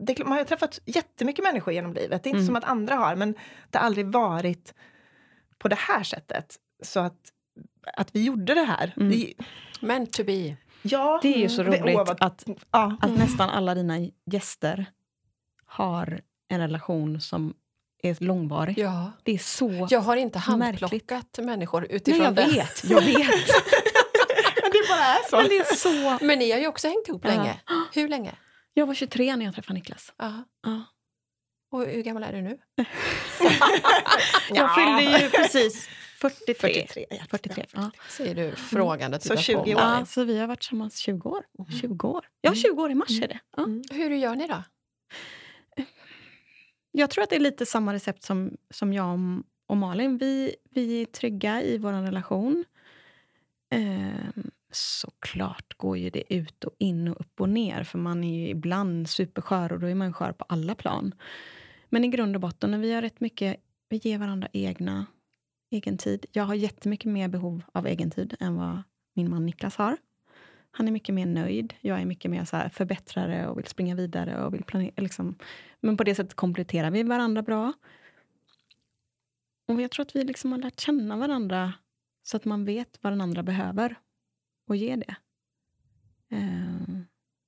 det 0.00 0.18
man 0.18 0.32
har 0.32 0.38
ju 0.38 0.44
träffat 0.44 0.78
jättemycket 0.86 1.44
människor 1.44 1.74
genom 1.74 1.92
livet, 1.94 2.22
det 2.22 2.26
är 2.28 2.30
inte 2.30 2.36
Mm. 2.38 2.46
som 2.46 2.56
att 2.56 2.64
andra 2.64 2.94
har, 2.94 3.16
men 3.16 3.34
det 3.70 3.78
har 3.78 3.86
aldrig 3.86 4.06
varit 4.06 4.74
på 5.58 5.68
det 5.68 5.78
här 5.78 6.02
sättet. 6.02 6.56
Så 6.82 7.00
att, 7.00 7.18
att 7.96 8.14
vi 8.14 8.24
gjorde 8.24 8.54
det 8.54 8.64
här, 8.64 8.92
Mm. 8.96 9.10
det, 9.10 9.32
Meant 9.80 10.12
to 10.12 10.24
be. 10.24 10.56
Ja, 10.92 11.18
Det 11.22 11.34
är 11.34 11.38
ju 11.38 11.48
så 11.48 11.62
det- 11.62 11.80
roligt 11.80 11.96
vad- 11.96 12.22
att, 12.22 12.44
ja. 12.70 12.96
att 13.00 13.10
nästan 13.18 13.50
alla 13.50 13.74
dina 13.74 13.94
gäster 14.32 14.86
har 15.66 16.20
en 16.48 16.60
relation 16.60 17.20
som 17.20 17.54
är 18.02 18.16
långvarig. 18.24 18.78
Ja. 18.78 19.12
Det 19.22 19.32
är 19.34 19.38
så... 19.38 19.86
Jag 19.90 20.00
har 20.00 20.16
inte 20.16 20.38
Märkligt. 20.38 20.80
handplockat 20.80 21.38
människor 21.42 21.80
Nej, 21.80 21.90
utifrån 21.92 22.24
jag 22.24 22.34
det. 22.34 22.46
vet, 22.46 22.84
jag 22.84 23.00
vet. 23.00 23.16
Men 24.62 24.70
det 24.72 24.88
bara 24.88 25.04
är 25.04 25.28
så. 25.30 25.36
Men 25.36 25.48
det 25.48 25.56
är 25.58 25.74
så... 25.74 26.24
Men 26.24 26.38
ni 26.38 26.50
har 26.52 26.58
ju 26.58 26.66
också 26.66 26.88
hängt 26.88 27.08
ihop 27.08 27.22
Ja. 27.24 27.30
länge. 27.30 27.60
Hur 27.94 28.08
länge? 28.08 28.34
Jag 28.74 28.86
var 28.86 28.94
23 28.94 29.36
när 29.36 29.44
jag 29.44 29.54
träffade 29.54 29.74
Niklas. 29.74 30.12
Ja. 30.18 30.32
Ja. 30.62 30.82
Och 31.70 31.86
hur 31.86 32.02
gammal 32.02 32.22
är 32.22 32.32
du 32.32 32.42
nu? 32.42 32.58
Jag 34.50 34.74
fyllde 34.74 35.18
ju 35.20 35.30
precis 35.30 35.88
43. 36.20 36.86
43. 36.86 37.06
43 37.30 37.66
ja. 37.72 37.90
Säger 38.10 38.34
du 38.34 38.56
frågande. 38.56 39.20
Så 39.20 39.28
tittar 39.28 39.36
20 39.42 39.54
på 39.54 39.60
år. 39.60 39.68
Ja, 39.68 40.04
så 40.06 40.24
vi 40.24 40.38
har 40.38 40.46
varit 40.46 40.60
tillsammans 40.60 40.98
20 40.98 41.28
år. 41.28 41.44
20 41.80 42.08
år. 42.08 42.24
Ja, 42.40 42.54
20 42.54 42.82
år 42.82 42.90
i 42.90 42.94
mars 42.94 43.22
är 43.22 43.28
det. 43.28 43.38
Ja. 43.56 43.64
Mm. 43.64 43.82
Hur 43.90 44.10
gör 44.10 44.34
ni 44.36 44.46
då? 44.46 44.62
Jag 46.92 47.10
tror 47.10 47.24
att 47.24 47.30
det 47.30 47.36
är 47.36 47.40
lite 47.40 47.66
samma 47.66 47.92
recept 47.94 48.22
som, 48.22 48.56
som 48.70 48.92
jag 48.92 49.18
och- 49.66 49.76
Malin. 49.76 50.18
Vi, 50.18 50.56
vi 50.70 51.02
är 51.02 51.06
trygga 51.06 51.62
i 51.62 51.78
vår 51.78 51.92
relation. 51.92 52.64
Ehm, 53.70 54.50
såklart 54.72 55.74
går 55.76 55.98
ju 55.98 56.10
det 56.10 56.34
ut 56.34 56.64
och 56.64 56.72
in 56.78 57.08
och 57.08 57.20
upp 57.20 57.40
och 57.40 57.48
ner 57.48 57.84
för 57.84 57.98
man 57.98 58.24
är 58.24 58.38
ju 58.40 58.48
ibland 58.48 59.08
superskör 59.08 59.72
och 59.72 59.80
då 59.80 59.86
är 59.86 59.94
man 59.94 60.12
skör 60.12 60.32
på 60.32 60.44
alla 60.48 60.74
plan. 60.74 61.14
Men 61.88 62.04
i 62.04 62.08
grund 62.08 62.36
och 62.36 62.40
botten, 62.40 62.70
när 62.70 62.78
vi 62.78 62.92
har 62.92 63.02
rätt 63.02 63.20
mycket, 63.20 63.56
vi 63.88 63.96
ger 63.96 64.18
varandra 64.18 64.48
egna, 64.52 65.06
egen 65.76 65.98
tid. 65.98 66.26
Jag 66.32 66.44
har 66.44 66.54
jättemycket 66.54 67.12
mer 67.12 67.28
behov 67.28 67.62
av 67.72 67.86
egen 67.86 68.10
tid 68.10 68.36
än 68.40 68.56
vad 68.56 68.82
min 69.14 69.30
man 69.30 69.46
Niklas 69.46 69.76
har. 69.76 69.96
Han 70.70 70.88
är 70.88 70.92
mycket 70.92 71.14
mer 71.14 71.26
nöjd. 71.26 71.74
Jag 71.80 72.00
är 72.00 72.04
mycket 72.04 72.30
mer 72.30 72.44
så 72.44 72.56
här 72.56 72.68
förbättrare 72.68 73.48
och 73.48 73.58
vill 73.58 73.66
springa 73.66 73.94
vidare. 73.94 74.44
och 74.44 74.54
vill 74.54 74.64
planera. 74.64 74.92
Liksom. 74.96 75.38
Men 75.80 75.96
på 75.96 76.04
det 76.04 76.14
sättet 76.14 76.34
kompletterar 76.34 76.90
vi 76.90 77.02
varandra 77.02 77.42
bra. 77.42 77.72
Och 79.68 79.82
jag 79.82 79.90
tror 79.90 80.04
att 80.04 80.16
vi 80.16 80.24
liksom 80.24 80.52
har 80.52 80.58
lärt 80.58 80.80
känna 80.80 81.16
varandra 81.16 81.72
Så 82.22 82.36
att 82.36 82.44
man 82.44 82.64
vet 82.64 82.98
vad 83.02 83.12
den 83.12 83.20
andra 83.20 83.42
behöver 83.42 83.94
och 84.68 84.76
ger 84.76 84.96
det. 84.96 85.16
Um 86.30 87.06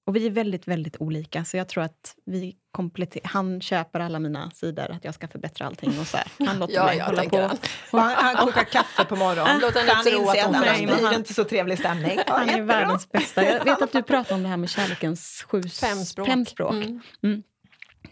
och 0.08 0.16
vi 0.16 0.26
är 0.26 0.30
väldigt, 0.30 0.68
väldigt 0.68 0.96
olika. 1.00 1.44
Så 1.44 1.56
jag 1.56 1.68
tror 1.68 1.84
att 1.84 2.14
vi 2.26 2.56
kompletterar. 2.70 3.26
Han 3.28 3.60
köper 3.60 4.00
alla 4.00 4.18
mina 4.18 4.50
sidor, 4.50 4.90
att 4.90 5.04
jag 5.04 5.14
ska 5.14 5.28
förbättra 5.28 5.66
allting. 5.66 5.98
Och 6.00 6.06
så 6.06 6.16
här. 6.16 6.26
Han 6.46 6.58
låter 6.58 6.74
Ja, 6.74 6.84
mig 6.86 6.98
hålla 7.00 7.24
på. 7.24 7.36
han. 7.40 7.56
Och 7.90 8.00
han, 8.00 8.24
han 8.36 8.46
kokar 8.46 8.64
kaffe 8.64 9.04
på 9.04 9.16
morgonen. 9.16 9.46
Han 9.88 10.04
tro 10.04 10.28
att 10.28 10.38
annars 10.46 10.78
blir 10.78 11.08
det 11.10 11.14
inte 11.16 11.34
så 11.34 11.44
trevlig 11.44 11.78
stämning. 11.78 12.18
Ja, 12.26 12.32
Han 12.32 12.42
är 12.42 12.46
jättebra. 12.46 12.74
världens 12.80 13.08
bästa. 13.12 13.44
Jag 13.44 13.64
vet 13.64 13.82
att 13.82 13.92
du 13.92 14.02
pratade 14.12 14.34
om 14.34 14.42
det 14.42 14.48
här 14.48 14.56
med 14.56 14.70
kärlekens 14.70 15.44
sju 15.48 15.62
Fem 15.62 15.98
språk. 15.98 16.26
Fem 16.28 16.46
språk. 16.46 16.74
Mm. 17.22 17.42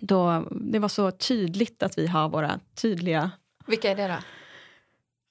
Då, 0.01 0.49
det 0.51 0.79
var 0.79 0.89
så 0.89 1.11
tydligt 1.11 1.83
att 1.83 1.99
vi 1.99 2.07
har 2.07 2.29
våra 2.29 2.61
tydliga... 2.75 3.31
Vilka 3.67 3.91
är 3.91 3.97
det 3.97 4.09
då? 4.09 4.15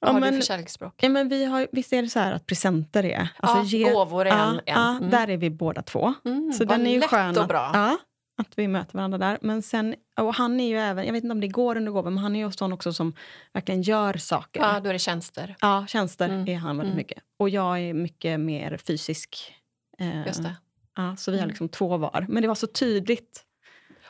Vad 0.06 0.10
Ja, 0.10 0.14
har 0.14 0.20
men- 0.20 0.34
du 0.34 0.40
för 0.40 0.46
kärleksspråk? 0.48 0.94
Ja, 0.98 1.10
men 1.10 1.30
vi 1.30 1.46
har, 1.46 1.68
visst 1.72 1.94
är 1.94 2.02
det 2.02 2.10
så 2.10 2.20
här 2.20 2.34
att 2.34 2.46
presenter 2.46 3.04
är... 3.06 3.28
Alltså 3.38 3.78
ja, 3.78 3.90
gåvor 3.94 4.26
är 4.28 4.32
en. 4.32 4.38
ja, 4.38 4.52
en. 4.54 4.62
ja, 4.66 4.98
Mm. 4.98 5.10
där 5.10 5.30
är 5.30 5.38
vi 5.38 5.50
båda 5.50 5.82
två. 5.82 6.14
Mm, 6.26 6.54
Så 6.54 6.64
den 6.64 6.88
är 6.88 6.92
ju 6.92 7.00
lätt 7.00 7.10
skön 7.10 7.36
och 7.38 7.42
att, 7.44 7.48
bra. 7.50 7.72
Ja, 7.74 7.98
att 8.38 8.48
vi 8.56 8.68
möter 8.68 8.96
varandra 8.98 9.18
där. 9.18 9.38
Men 9.42 9.62
sen, 9.62 9.96
och 10.20 10.36
han 10.36 10.60
är 10.60 10.68
ju 10.68 10.78
även, 10.80 11.06
jag 11.06 11.14
vet 11.14 11.24
inte 11.24 11.32
om 11.34 11.42
det 11.42 11.48
går 11.48 11.78
under 11.78 11.92
gåvan, 11.92 12.14
men 12.14 12.24
han 12.24 12.36
är 12.36 12.46
ju 12.46 12.52
sån 12.52 12.74
också 12.74 12.94
som 12.94 13.14
verkligen 13.54 13.82
gör 13.82 14.14
saker. 14.18 14.62
Ja, 14.62 14.80
då 14.80 14.90
är 14.90 14.94
det 14.94 15.00
tjänster. 15.00 15.56
Ja, 15.62 15.86
tjänster 15.88 16.30
Mm. 16.30 16.48
är 16.48 16.56
han 16.58 16.78
väldigt 16.78 16.94
Mm. 16.94 16.98
mycket. 16.98 17.24
Och 17.40 17.50
jag 17.50 17.80
är 17.80 17.94
mycket 17.94 18.40
mer 18.40 18.78
fysisk. 18.78 19.54
Eh, 20.00 20.26
Just 20.28 20.44
det. 20.44 20.56
Ja, 20.96 21.16
så 21.16 21.32
vi 21.32 21.38
har 21.38 21.44
Mm. 21.44 21.50
liksom 21.50 21.70
två 21.70 21.98
var. 21.98 22.26
Men 22.30 22.42
det 22.42 22.48
var 22.48 22.56
så 22.56 22.68
tydligt. 22.68 23.42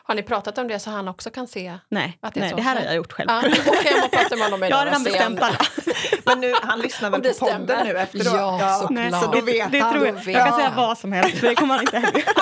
Har 0.08 0.16
ni 0.16 0.24
pratat 0.24 0.58
om 0.58 0.68
det 0.68 0.80
så 0.80 0.90
han 0.90 1.08
också 1.08 1.30
kan 1.30 1.48
se? 1.48 1.78
Nej, 1.90 2.18
Att 2.22 2.34
det 2.34 2.40
är 2.40 2.42
nej 2.42 2.50
så. 2.50 2.56
det 2.56 2.62
här 2.62 2.76
har 2.76 2.84
jag 2.84 2.96
gjort 2.96 3.12
själv. 3.12 3.30
Ja, 3.30 3.44
Okej, 3.68 3.94
jag 4.02 4.12
prata 4.12 4.36
med 4.36 4.46
honom 4.46 4.60
jag 4.62 4.68
idag. 4.70 4.78
har 4.78 4.86
redan 4.86 5.04
bestämt 5.04 5.42
alla. 5.42 5.58
Men 6.26 6.40
nu, 6.40 6.54
han 6.62 6.80
lyssnar 6.80 7.10
väl 7.10 7.22
det 7.22 7.40
på 7.40 7.46
podden 7.46 7.66
stämmer. 7.66 7.84
nu 7.84 7.98
efteråt? 8.00 8.26
Ja, 8.26 8.78
såklart. 8.82 8.92
Nej, 9.12 9.12
Så 9.22 9.32
då 9.32 9.42
vet 9.42 9.72
det 9.72 9.80
han. 9.80 9.94
tror 9.94 10.08
jag. 10.08 10.16
Jag 10.28 10.48
kan 10.48 10.56
säga 10.58 10.74
vad 10.76 10.98
som 10.98 11.12
helst, 11.12 11.38
för 11.38 11.48
det 11.48 11.56
kommer 11.56 11.74
han 11.74 11.82
inte 11.84 12.00
heller 12.00 12.24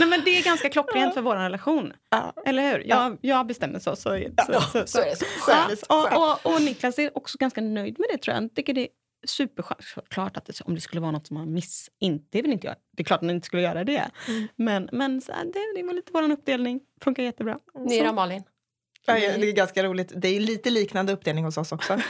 Nej, 0.00 0.08
men 0.08 0.22
Det 0.24 0.30
är 0.38 0.42
ganska 0.44 0.68
klockrent 0.68 1.14
för 1.14 1.20
vår 1.20 1.36
relation. 1.36 1.92
Ja. 2.10 2.32
Eller 2.46 2.62
hur? 2.72 2.84
Jag, 2.88 3.18
jag 3.20 3.46
bestämmer 3.46 3.78
så. 3.78 3.96
så, 3.96 4.18
så, 4.46 4.70
så, 4.70 4.86
Så 4.86 5.00
är 5.00 5.04
det 5.10 5.16
så. 5.16 5.84
Ja, 5.88 6.02
Skönt. 6.02 6.16
och, 6.16 6.46
och, 6.46 6.54
och 6.54 6.62
Niklas 6.62 6.98
är 6.98 7.18
också 7.18 7.38
ganska 7.38 7.60
nöjd 7.60 7.98
med 7.98 8.08
det 8.12 8.18
tror 8.18 8.32
jag. 8.34 8.40
Han 8.40 8.48
tycker 8.50 8.72
det 8.74 8.88
är 9.22 9.28
superskönt. 9.28 10.08
Klart 10.08 10.36
att 10.36 10.44
det, 10.44 10.60
om 10.60 10.74
det 10.74 10.80
skulle 10.80 11.00
vara 11.00 11.10
något 11.10 11.26
som 11.26 11.36
han 11.36 11.52
miss... 11.52 11.90
Inte, 11.98 12.26
det 12.30 12.38
är 12.38 12.42
väl 12.42 12.52
inte 12.52 12.66
jag. 12.66 12.76
Det 12.96 13.02
är 13.02 13.04
klart 13.04 13.18
att 13.18 13.26
han 13.26 13.34
inte 13.34 13.46
skulle 13.46 13.62
göra 13.62 13.84
det. 13.84 14.10
Mm. 14.28 14.48
Men, 14.56 14.88
men 14.92 15.20
så 15.20 15.32
det, 15.32 15.72
det 15.76 15.82
var 15.82 15.94
lite 15.94 16.12
vår 16.12 16.30
uppdelning. 16.30 16.80
Funkar 17.00 17.22
jättebra. 17.22 17.58
Ni 17.74 18.02
då, 18.02 18.12
Malin? 18.12 18.42
Ja, 19.06 19.14
det 19.14 19.48
är 19.48 19.52
ganska 19.52 19.84
roligt. 19.84 20.12
Det 20.16 20.28
är 20.28 20.40
lite 20.40 20.70
liknande 20.70 21.12
uppdelning 21.12 21.44
hos 21.44 21.58
oss 21.58 21.72
också. 21.72 22.00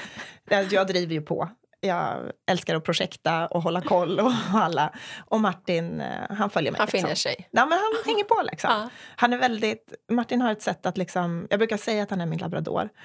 Jag 0.70 0.86
driver 0.86 1.14
ju 1.14 1.22
på. 1.22 1.50
Jag 1.86 2.32
älskar 2.46 2.74
att 2.74 2.84
projekta 2.84 3.46
och 3.46 3.62
hålla 3.62 3.80
koll 3.80 4.20
och 4.20 4.32
alla. 4.54 4.92
Och 5.26 5.40
Martin, 5.40 6.00
eh, 6.00 6.06
han 6.30 6.50
följer 6.50 6.72
mig. 6.72 6.78
Han 6.78 6.86
liksom. 6.86 7.00
finner 7.00 7.14
sig. 7.14 7.48
Nej, 7.50 7.66
men 7.66 7.78
han 7.78 7.92
hänger 8.06 8.24
på 8.24 8.42
liksom. 8.42 8.70
Ja. 8.70 8.88
Han 9.16 9.32
är 9.32 9.38
väldigt, 9.38 9.94
Martin 10.10 10.40
har 10.40 10.52
ett 10.52 10.62
sätt 10.62 10.86
att 10.86 10.98
liksom, 10.98 11.46
jag 11.50 11.58
brukar 11.58 11.76
säga 11.76 12.02
att 12.02 12.10
han 12.10 12.20
är 12.20 12.26
min 12.26 12.38
labrador. 12.38 12.88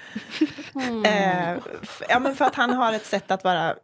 Mm. 0.74 1.04
Eh, 1.04 1.62
ja, 2.08 2.18
men 2.18 2.34
för 2.36 2.44
att 2.44 2.54
han 2.54 2.72
har 2.72 2.92
ett 2.92 3.06
sätt 3.06 3.30
att 3.30 3.44
vara 3.44 3.74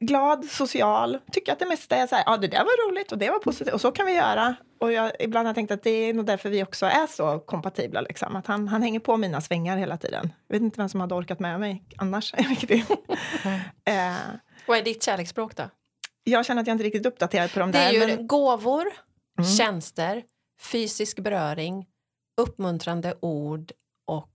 glad, 0.00 0.44
social, 0.44 1.18
tycker 1.32 1.52
att 1.52 1.58
det 1.58 1.66
mesta 1.66 1.96
är 1.96 2.06
så 2.06 2.14
här, 2.14 2.24
ja 2.26 2.36
det 2.36 2.48
där 2.48 2.58
var 2.58 2.88
roligt 2.88 3.12
och 3.12 3.18
det 3.18 3.30
var 3.30 3.38
positivt 3.38 3.74
och 3.74 3.80
så 3.80 3.92
kan 3.92 4.06
vi 4.06 4.12
göra. 4.12 4.54
Och 4.80 4.92
jag, 4.92 5.12
ibland 5.18 5.46
har 5.46 5.50
jag 5.50 5.54
tänkt 5.54 5.70
att 5.70 5.82
det 5.82 5.90
är 5.90 6.14
nog 6.14 6.26
därför 6.26 6.50
vi 6.50 6.62
också 6.62 6.86
är 6.86 7.06
så 7.06 7.38
kompatibla. 7.38 8.00
Liksom. 8.00 8.36
Att 8.36 8.46
han, 8.46 8.68
han 8.68 8.82
hänger 8.82 9.00
på 9.00 9.16
mina 9.16 9.40
svängar 9.40 9.76
hela 9.76 9.96
tiden. 9.96 10.32
Jag 10.48 10.54
vet 10.54 10.62
inte 10.62 10.80
vem 10.80 10.88
som 10.88 11.00
hade 11.00 11.14
orkat 11.14 11.40
med 11.40 11.60
mig 11.60 11.84
annars. 11.96 12.34
riktigt. 12.34 12.90
eh, 13.84 14.12
Vad 14.68 14.78
är 14.78 14.82
ditt 14.82 15.02
kärleksspråk 15.02 15.56
då? 15.56 15.70
jag 16.24 16.46
känner 16.46 16.60
att 16.62 16.66
jag 16.66 16.74
inte 16.74 16.82
är 16.82 16.84
riktigt 16.84 17.06
uppdaterad 17.06 17.52
på 17.52 17.58
de 17.58 17.72
Det 17.72 17.78
där. 17.78 17.88
är 17.88 17.92
ju 17.92 18.16
men, 18.16 18.26
gåvor, 18.26 18.86
Mm. 19.38 19.50
tjänster, 19.50 20.24
fysisk 20.60 21.18
beröring, 21.18 21.86
uppmuntrande 22.36 23.18
ord 23.22 23.72
och 24.04 24.34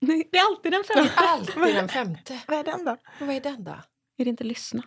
Nej, 0.00 0.28
Det 0.32 0.38
är 0.38 0.46
alltid 0.46 0.72
den 0.72 0.84
femte. 0.84 1.12
alltid 1.16 1.74
den 1.74 1.88
femte. 1.88 2.40
vad 2.48 2.58
är 2.58 2.64
den 2.64 2.84
då? 2.84 2.96
Vad 3.20 3.30
är 3.30 3.40
den 3.40 3.64
då? 3.64 3.70
Är 4.16 4.24
det 4.24 4.30
inte 4.30 4.44
lyssna? 4.44 4.82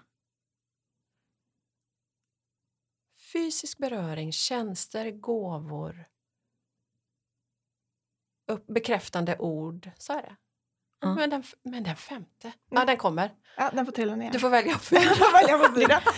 Fysisk 3.34 3.77
beröring, 3.77 4.31
tjänster, 4.31 5.11
gåvor, 5.11 6.05
upp, 8.47 8.67
bekräftande 8.67 9.38
ord. 9.38 9.89
Så 9.97 10.13
är 10.13 10.21
det. 10.21 10.36
Ja. 11.03 11.13
Men, 11.13 11.29
den, 11.29 11.43
men 11.63 11.83
den 11.83 11.95
femte? 11.95 12.51
Ja, 12.71 12.85
den 12.85 12.97
kommer. 12.97 13.29
Ja, 13.57 13.69
den 13.73 13.85
får 13.85 13.91
trilla 13.91 14.15
ner. 14.15 14.31
Du 14.31 14.39
får 14.39 14.49
välja. 14.49 14.77
Fyra. 14.81 15.01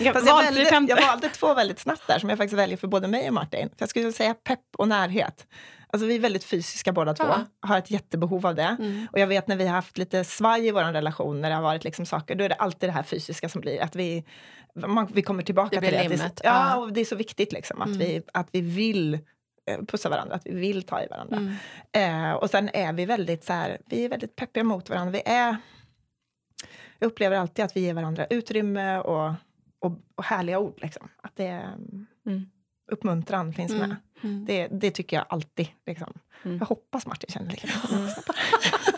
Jag, 0.88 1.06
valde 1.06 1.28
två 1.28 1.54
väldigt 1.54 1.78
snabbt 1.78 2.06
där 2.06 2.18
som 2.18 2.28
jag 2.28 2.38
faktiskt 2.38 2.58
väljer 2.58 2.76
för 2.76 2.88
både 2.88 3.08
mig 3.08 3.28
och 3.28 3.34
Martin. 3.34 3.68
För 3.68 3.76
jag 3.78 3.88
skulle 3.88 4.12
säga 4.12 4.34
pepp 4.34 4.60
och 4.78 4.88
närhet. 4.88 5.46
Alltså 5.88 6.06
vi 6.06 6.14
är 6.16 6.20
väldigt 6.20 6.44
fysiska 6.44 6.92
båda 6.92 7.14
två. 7.14 7.24
Ja. 7.24 7.44
Har 7.68 7.78
ett 7.78 7.90
jättebehov 7.90 8.46
av 8.46 8.54
det. 8.54 8.76
Mm. 8.78 9.06
Och 9.12 9.18
jag 9.18 9.26
vet 9.26 9.48
när 9.48 9.56
vi 9.56 9.66
har 9.66 9.74
haft 9.74 9.98
lite 9.98 10.24
svaj 10.24 10.66
i 10.66 10.70
vår 10.70 10.80
relation, 10.92 11.40
när 11.40 11.48
det 11.50 11.54
har 11.56 11.62
varit 11.62 11.84
liksom 11.84 12.06
saker, 12.06 12.34
då 12.34 12.44
är 12.44 12.48
det 12.48 12.54
alltid 12.54 12.88
det 12.88 12.92
här 12.92 13.02
fysiska 13.02 13.48
som 13.48 13.60
blir 13.60 13.82
att 13.82 13.96
vi, 13.96 14.24
man, 14.86 15.08
vi 15.12 15.22
kommer 15.22 15.42
tillbaka 15.42 15.68
Det 15.76 15.80
blir 15.80 15.88
till 15.90 15.98
det. 15.98 16.04
Att 16.04 16.12
vi- 16.12 16.16
limmet. 16.16 16.40
Ja, 16.44 16.76
och 16.76 16.92
det 16.92 17.00
är 17.00 17.04
så 17.04 17.16
viktigt 17.16 17.52
liksom 17.52 17.82
att, 17.82 17.86
Mm. 17.88 17.98
vi, 17.98 18.22
att 18.34 18.48
vi 18.52 18.60
vill 18.60 19.18
pussa 19.86 20.08
varandra, 20.08 20.34
att 20.34 20.46
vi 20.46 20.54
vill 20.54 20.82
ta 20.82 21.02
i 21.02 21.06
varandra. 21.06 21.36
Mm. 21.36 22.30
Eh, 22.30 22.32
och 22.34 22.50
sen 22.50 22.70
är 22.74 22.92
vi 22.92 23.06
väldigt 23.06 23.44
så 23.44 23.52
här, 23.52 23.78
vi 23.86 24.04
är 24.04 24.08
väldigt 24.08 24.36
peppiga 24.36 24.64
mot 24.64 24.90
varandra. 24.90 25.12
Vi 25.12 25.22
är, 25.26 25.56
jag 26.98 27.06
upplever 27.06 27.36
alltid 27.36 27.64
att 27.64 27.76
vi 27.76 27.80
ger 27.80 27.94
varandra 27.94 28.26
utrymme 28.26 28.98
och, 28.98 29.32
och, 29.78 29.92
och 30.14 30.24
härliga 30.24 30.58
ord. 30.58 30.78
Liksom. 30.82 31.08
Att 31.22 31.36
det 31.36 31.62
Mm. 32.26 32.46
uppmuntran 32.92 33.52
finns 33.52 33.72
Mm. 33.72 33.88
med. 33.88 33.96
Mm. 34.22 34.44
Det, 34.44 34.68
det 34.70 34.90
tycker 34.90 35.16
jag 35.16 35.26
alltid. 35.28 35.68
Liksom. 35.86 36.12
Mm. 36.44 36.58
Jag 36.58 36.66
hoppas 36.66 37.06
Martin 37.06 37.30
känner 37.30 37.50
likadant. 37.50 37.82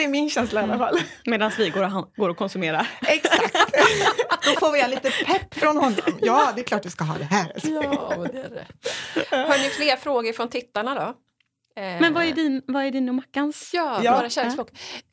det 0.00 0.04
är 0.04 0.08
min 0.08 0.30
känsla 0.30 0.60
i 0.60 0.64
alla 0.64 0.78
fall. 0.78 0.98
Medan 1.24 1.50
vi 1.58 1.70
går 1.70 1.96
och, 1.96 2.12
går 2.16 2.28
och 2.28 2.36
konsumerar. 2.36 2.90
Exakt. 3.06 3.54
Då 4.44 4.50
får 4.60 4.72
vi 4.72 4.88
lite 4.90 5.10
pepp 5.26 5.54
från 5.54 5.76
honom. 5.76 6.18
Ja, 6.20 6.52
det 6.54 6.60
är 6.60 6.64
klart 6.64 6.86
vi 6.86 6.90
ska 6.90 7.04
ha 7.04 7.18
det 7.18 7.24
här. 7.24 7.52
Ja, 7.62 8.16
det 8.32 8.38
är 8.38 8.48
rätt. 8.50 9.28
Har 9.30 9.58
ni 9.62 9.68
fler 9.68 9.96
frågor 9.96 10.32
från 10.32 10.48
tittarna 10.48 10.94
då? 10.94 11.06
Eh, 11.82 12.00
Men 12.00 12.14
vad 12.14 12.24
är 12.24 12.32
din, 12.32 12.62
vad 12.66 12.84
är 12.84 12.90
din 12.90 13.08
och 13.08 13.14
Mackans? 13.14 13.70
Ja, 13.74 14.00
Ja. 14.04 14.16
våra 14.16 14.30
kärleksspråk. 14.30 14.68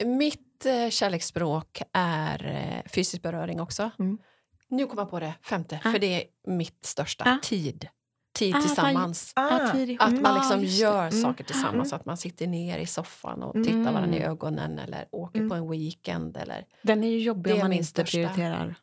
Mitt 0.05 0.65
eh, 0.65 0.89
kärleksspråk 0.89 1.81
är 1.93 2.45
eh, 2.85 2.91
fysisk 2.91 3.23
beröring 3.23 3.61
också. 3.61 3.91
Mm. 3.99 4.17
Nu 4.69 4.85
kommer 4.85 5.01
jag 5.01 5.09
på 5.09 5.19
det 5.19 5.33
femte, 5.43 5.79
Ah. 5.85 5.91
för 5.91 5.99
det 5.99 6.07
är 6.15 6.23
mitt 6.47 6.85
största. 6.85 7.23
Ah. 7.25 7.37
Tid. 7.43 7.87
Tid 8.37 8.55
Ah, 8.55 8.61
tillsammans. 8.61 9.33
Ihop. 9.75 10.01
Att 10.01 10.21
man 10.21 10.35
liksom 10.35 10.61
just 10.61 10.77
det. 10.77 10.81
gör 10.83 11.07
Mm. 11.07 11.11
saker 11.21 11.43
tillsammans. 11.43 11.93
Att 11.93 12.05
man 12.05 12.17
sitter 12.17 12.47
ner 12.47 12.77
i 12.79 12.85
soffan 12.85 13.43
och 13.43 13.55
Mm. 13.55 13.67
tittar 13.67 13.93
varandra 13.93 14.17
i 14.17 14.21
ögonen 14.23 14.79
eller 14.79 15.05
åker 15.11 15.39
Mm. 15.39 15.49
på 15.49 15.55
en 15.55 15.69
weekend. 15.71 16.37
Eller, 16.37 16.65
Den 16.81 17.03
är 17.03 17.07
ju 17.07 17.19
jobbig 17.19 17.43
Det 17.51 17.53
om 17.53 17.59
man 17.59 17.73
inte 17.73 17.85
största. 17.85 18.17
prioriterar. 18.17 18.75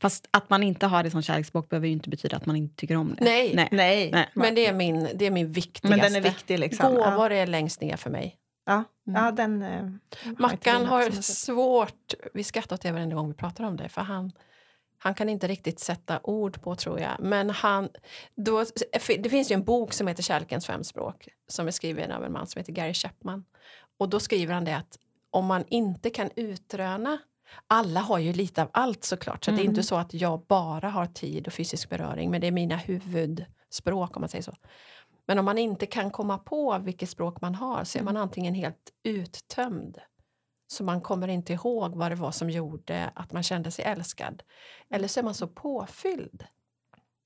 Fast 0.00 0.28
att 0.30 0.50
man 0.50 0.62
inte 0.62 0.86
har 0.86 1.02
det 1.02 1.10
som 1.10 1.22
kärleksspråk 1.22 1.68
behöver 1.68 1.86
ju 1.86 1.92
inte 1.92 2.08
betyda 2.10 2.36
att 2.36 2.46
man 2.46 2.56
inte 2.56 2.76
tycker 2.76 2.96
om 2.96 3.14
det. 3.18 3.24
Nej. 3.24 3.52
Nej. 3.54 3.68
Nej, 3.72 4.10
Nej. 4.12 4.28
men 4.34 4.54
det 4.54 4.66
är 4.66 4.72
min, 4.72 5.08
det 5.14 5.26
är 5.26 5.30
min 5.30 5.52
viktigaste. 5.52 5.88
men 5.88 5.98
den 5.98 6.16
är 6.16 6.20
viktig. 6.20 6.58
Liksom. 6.58 6.94
Ja. 6.94 7.10
Gåvor 7.10 7.32
är 7.32 7.46
längst 7.46 7.80
ner 7.80 7.96
för 7.96 8.10
mig. 8.10 8.36
Ja, 8.66 8.84
Mm. 9.06 9.24
ja, 9.24 9.30
den, 9.30 9.62
eh, 9.62 9.90
Mackan 10.38 10.86
har 10.86 11.10
svårt, 11.22 12.14
vi 12.34 12.44
skrattar 12.44 12.76
åt 12.76 12.82
det 12.82 12.92
varenda 12.92 13.16
gång 13.16 13.28
vi 13.28 13.34
pratar 13.34 13.64
om 13.64 13.76
det, 13.76 13.88
för 13.88 14.00
han, 14.00 14.32
han 14.98 15.14
kan 15.14 15.28
inte 15.28 15.46
riktigt 15.48 15.80
sätta 15.80 16.20
ord 16.22 16.62
på 16.62 16.74
tror 16.74 17.00
jag. 17.00 17.16
Men 17.20 17.50
han, 17.50 17.88
då, 18.34 18.64
det 19.18 19.28
finns 19.28 19.50
ju 19.50 19.54
en 19.54 19.64
bok 19.64 19.92
som 19.92 20.06
heter 20.06 20.22
Kärlekens 20.22 20.66
fem 20.66 20.84
språk 20.84 21.28
som 21.48 21.66
är 21.66 21.70
skriven 21.70 22.12
av 22.12 22.24
en 22.24 22.32
man 22.32 22.46
som 22.46 22.58
heter 22.58 22.72
Gary 22.72 22.94
Chapman. 22.94 23.44
Och 23.98 24.08
då 24.08 24.20
skriver 24.20 24.54
han 24.54 24.64
det 24.64 24.76
att 24.76 24.98
om 25.30 25.46
man 25.46 25.64
inte 25.68 26.10
kan 26.10 26.30
utröna 26.36 27.18
alla 27.66 28.00
har 28.00 28.18
ju 28.18 28.32
lite 28.32 28.62
av 28.62 28.68
allt 28.72 29.04
såklart, 29.04 29.44
så 29.44 29.50
det 29.50 29.56
är 29.56 29.60
Mm. 29.60 29.70
inte 29.70 29.82
så 29.82 29.96
att 29.96 30.14
jag 30.14 30.46
bara 30.46 30.88
har 30.88 31.06
tid 31.06 31.46
och 31.46 31.52
fysisk 31.52 31.88
beröring, 31.88 32.30
men 32.30 32.40
det 32.40 32.46
är 32.46 32.52
mina 32.52 32.76
huvudspråk 32.76 34.16
om 34.16 34.20
man 34.20 34.28
säger 34.28 34.42
så. 34.42 34.54
Men 35.26 35.38
om 35.38 35.44
man 35.44 35.58
inte 35.58 35.86
kan 35.86 36.10
komma 36.10 36.38
på 36.38 36.78
vilket 36.78 37.10
språk 37.10 37.40
man 37.40 37.54
har 37.54 37.84
så 37.84 37.98
är 37.98 38.02
man 38.02 38.16
antingen 38.16 38.54
helt 38.54 38.92
uttömd 39.02 39.98
så 40.68 40.84
man 40.84 41.00
kommer 41.00 41.28
inte 41.28 41.52
ihåg 41.52 41.94
vad 41.96 42.10
det 42.10 42.14
var 42.14 42.30
som 42.30 42.50
gjorde 42.50 43.10
att 43.14 43.32
man 43.32 43.42
kände 43.42 43.70
sig 43.70 43.84
älskad. 43.84 44.42
Eller 44.90 45.08
så 45.08 45.20
är 45.20 45.24
man 45.24 45.34
så 45.34 45.46
påfylld 45.48 46.44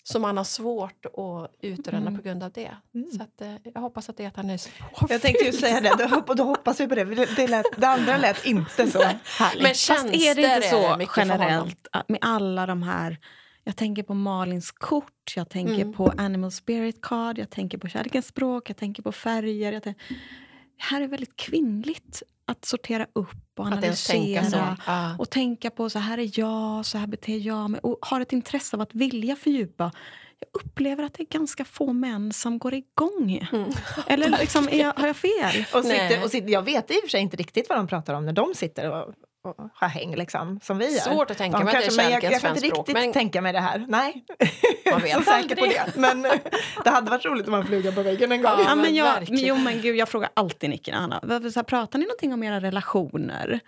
så 0.05 0.19
man 0.19 0.37
har 0.37 0.45
svårt 0.45 1.07
att 1.07 1.55
utröna 1.61 1.99
Mm. 2.07 2.17
på 2.17 2.23
grund 2.23 2.43
av 2.43 2.53
det. 2.53 2.77
Mm. 2.95 3.11
Så 3.11 3.23
att, 3.23 3.41
eh, 3.41 3.55
jag 3.75 3.81
hoppas 3.81 4.09
att 4.09 4.17
det 4.17 4.25
är 4.25 4.29
att 4.29 4.37
han 4.37 4.51
är 4.51 4.57
så 4.57 4.71
påfylld. 4.71 5.11
Jag 5.13 5.23
tänkte 5.23 5.45
ju 5.45 5.53
säga 5.53 5.81
det, 5.81 5.95
då, 5.99 6.05
hopp- 6.05 6.37
då 6.37 6.45
hoppas 6.45 6.81
vi 6.81 6.89
på 6.89 6.95
det. 6.95 7.05
Det, 7.05 7.37
det, 7.37 7.49
lät, 7.49 7.67
det 7.77 7.87
andra 7.89 8.17
lät 8.17 8.47
inte 8.47 8.91
så 8.91 9.03
härligt. 9.03 9.63
Men 9.63 9.75
Fast 9.75 9.91
är 9.91 10.35
det 10.35 10.55
inte 10.57 10.69
så 10.69 10.89
honom. 10.89 11.07
generellt 11.17 11.87
att 11.93 12.09
med 12.09 12.19
alla 12.23 12.67
de 12.67 12.83
här... 12.83 13.19
Jag 13.65 13.77
tänker 13.77 14.03
på 14.03 14.15
Malins 14.15 14.71
kort, 14.71 15.33
jag 15.37 15.49
tänker 15.49 15.75
Mm. 15.75 15.93
på 15.93 16.13
Animal 16.19 16.51
Spirit 16.53 17.01
Card, 17.03 17.39
jag 17.39 17.51
tänker 17.51 17.79
på 17.79 17.89
kärlekens 17.89 18.27
språk, 18.27 18.71
jag 18.71 18.77
tänker 18.77 19.03
på 19.03 19.13
färger. 19.13 19.73
Jag 19.73 19.83
tänker, 19.83 20.03
det 20.09 20.83
här 20.85 21.01
är 21.01 21.09
väldigt 21.09 21.37
kvinnligt. 21.37 22.23
Att 22.53 22.65
sortera 22.65 23.07
upp 23.13 23.29
och 23.59 23.69
Att 23.69 23.85
ens 23.85 24.07
tänka 24.07 24.45
så. 24.51 24.57
analysera. 24.57 24.77
Ja. 24.87 25.17
Och 25.19 25.31
tänka 25.31 25.71
på 25.71 25.91
så 25.91 25.99
här 25.99 26.19
är 26.19 26.31
jag, 26.41 26.87
så 26.87 26.99
här 26.99 27.07
beter 27.07 27.37
jag 27.39 27.71
mig. 27.71 27.81
Och 27.83 27.99
har 28.03 28.21
ett 28.21 28.33
intresse 28.33 28.77
av 28.77 28.81
att 28.81 28.95
vilja 28.95 29.37
fördjupa. 29.37 29.93
Jag 30.39 30.63
upplever 30.63 31.05
att 31.05 31.15
det 31.15 31.23
är 31.23 31.39
ganska 31.39 31.65
få 31.65 31.93
män 31.93 32.33
som 32.33 32.59
går 32.59 32.75
igång. 32.75 33.49
Mm. 33.53 33.71
Eller 34.07 34.29
liksom, 34.41 34.69
är 34.69 34.79
jag, 34.79 34.93
har 34.97 35.07
jag 35.07 35.17
fel? 35.17 35.65
Och 35.75 35.85
sitter, 35.85 36.25
och 36.25 36.31
sitter, 36.31 36.49
jag 36.49 36.63
vet 36.63 36.91
i 36.91 36.95
och 36.95 37.03
för 37.03 37.09
sig 37.09 37.21
inte 37.21 37.37
riktigt 37.37 37.69
vad 37.69 37.79
de 37.79 37.87
pratar 37.87 38.15
om 38.15 38.27
när 38.27 38.33
de 38.33 38.55
sitter 38.55 38.91
och, 38.91 39.15
och 39.45 39.71
har 39.75 39.89
häng 39.89 40.17
liksom, 40.17 40.61
som 40.63 40.79
vi 40.79 40.85
gör. 40.95 41.01
Svårt 41.01 41.31
att 41.31 41.39
tänka 41.39 41.59
mig 41.59 41.77
att 41.77 41.83
det 41.83 41.87
är 41.93 41.97
men 41.97 42.11
jag, 42.13 42.25
jag 42.25 42.41
kan 42.41 42.55
inte 42.57 42.67
riktigt 42.67 42.95
men- 42.95 43.13
tänka 43.13 43.41
mig 43.43 43.53
det 43.53 43.61
här. 43.61 43.85
Nej, 43.89 44.25
Man 44.91 45.01
vet 45.03 45.13
så 45.15 45.23
säker 45.23 45.57
på 45.57 45.67
det. 45.67 45.93
Men 45.97 46.25
eh, 46.25 46.33
det 46.85 46.91
hade 46.91 47.11
varit 47.11 47.25
roligt 47.25 47.47
om 47.47 47.51
man 47.53 47.67
fluga 47.67 47.93
på 47.93 48.03
väggen 48.03 48.33
en 48.33 48.43
gång. 48.43 48.53
Ja, 48.53 48.61
Ja, 48.63 48.69
men 48.69 48.79
men 48.79 48.95
jag, 48.95 49.05
verkligen. 49.05 49.47
jo 49.47 49.57
men 49.57 49.81
gud, 49.83 49.97
jag 49.97 50.09
frågar 50.09 50.31
alltid 50.35 50.71
Nicky 50.71 50.91
och 50.93 50.97
Anna. 50.97 51.21
Här, 51.29 51.63
pratar 51.63 51.99
ni 51.99 52.05
någonting 52.05 52.33
om 52.33 52.43
era 52.43 52.61
relationer? 52.61 53.61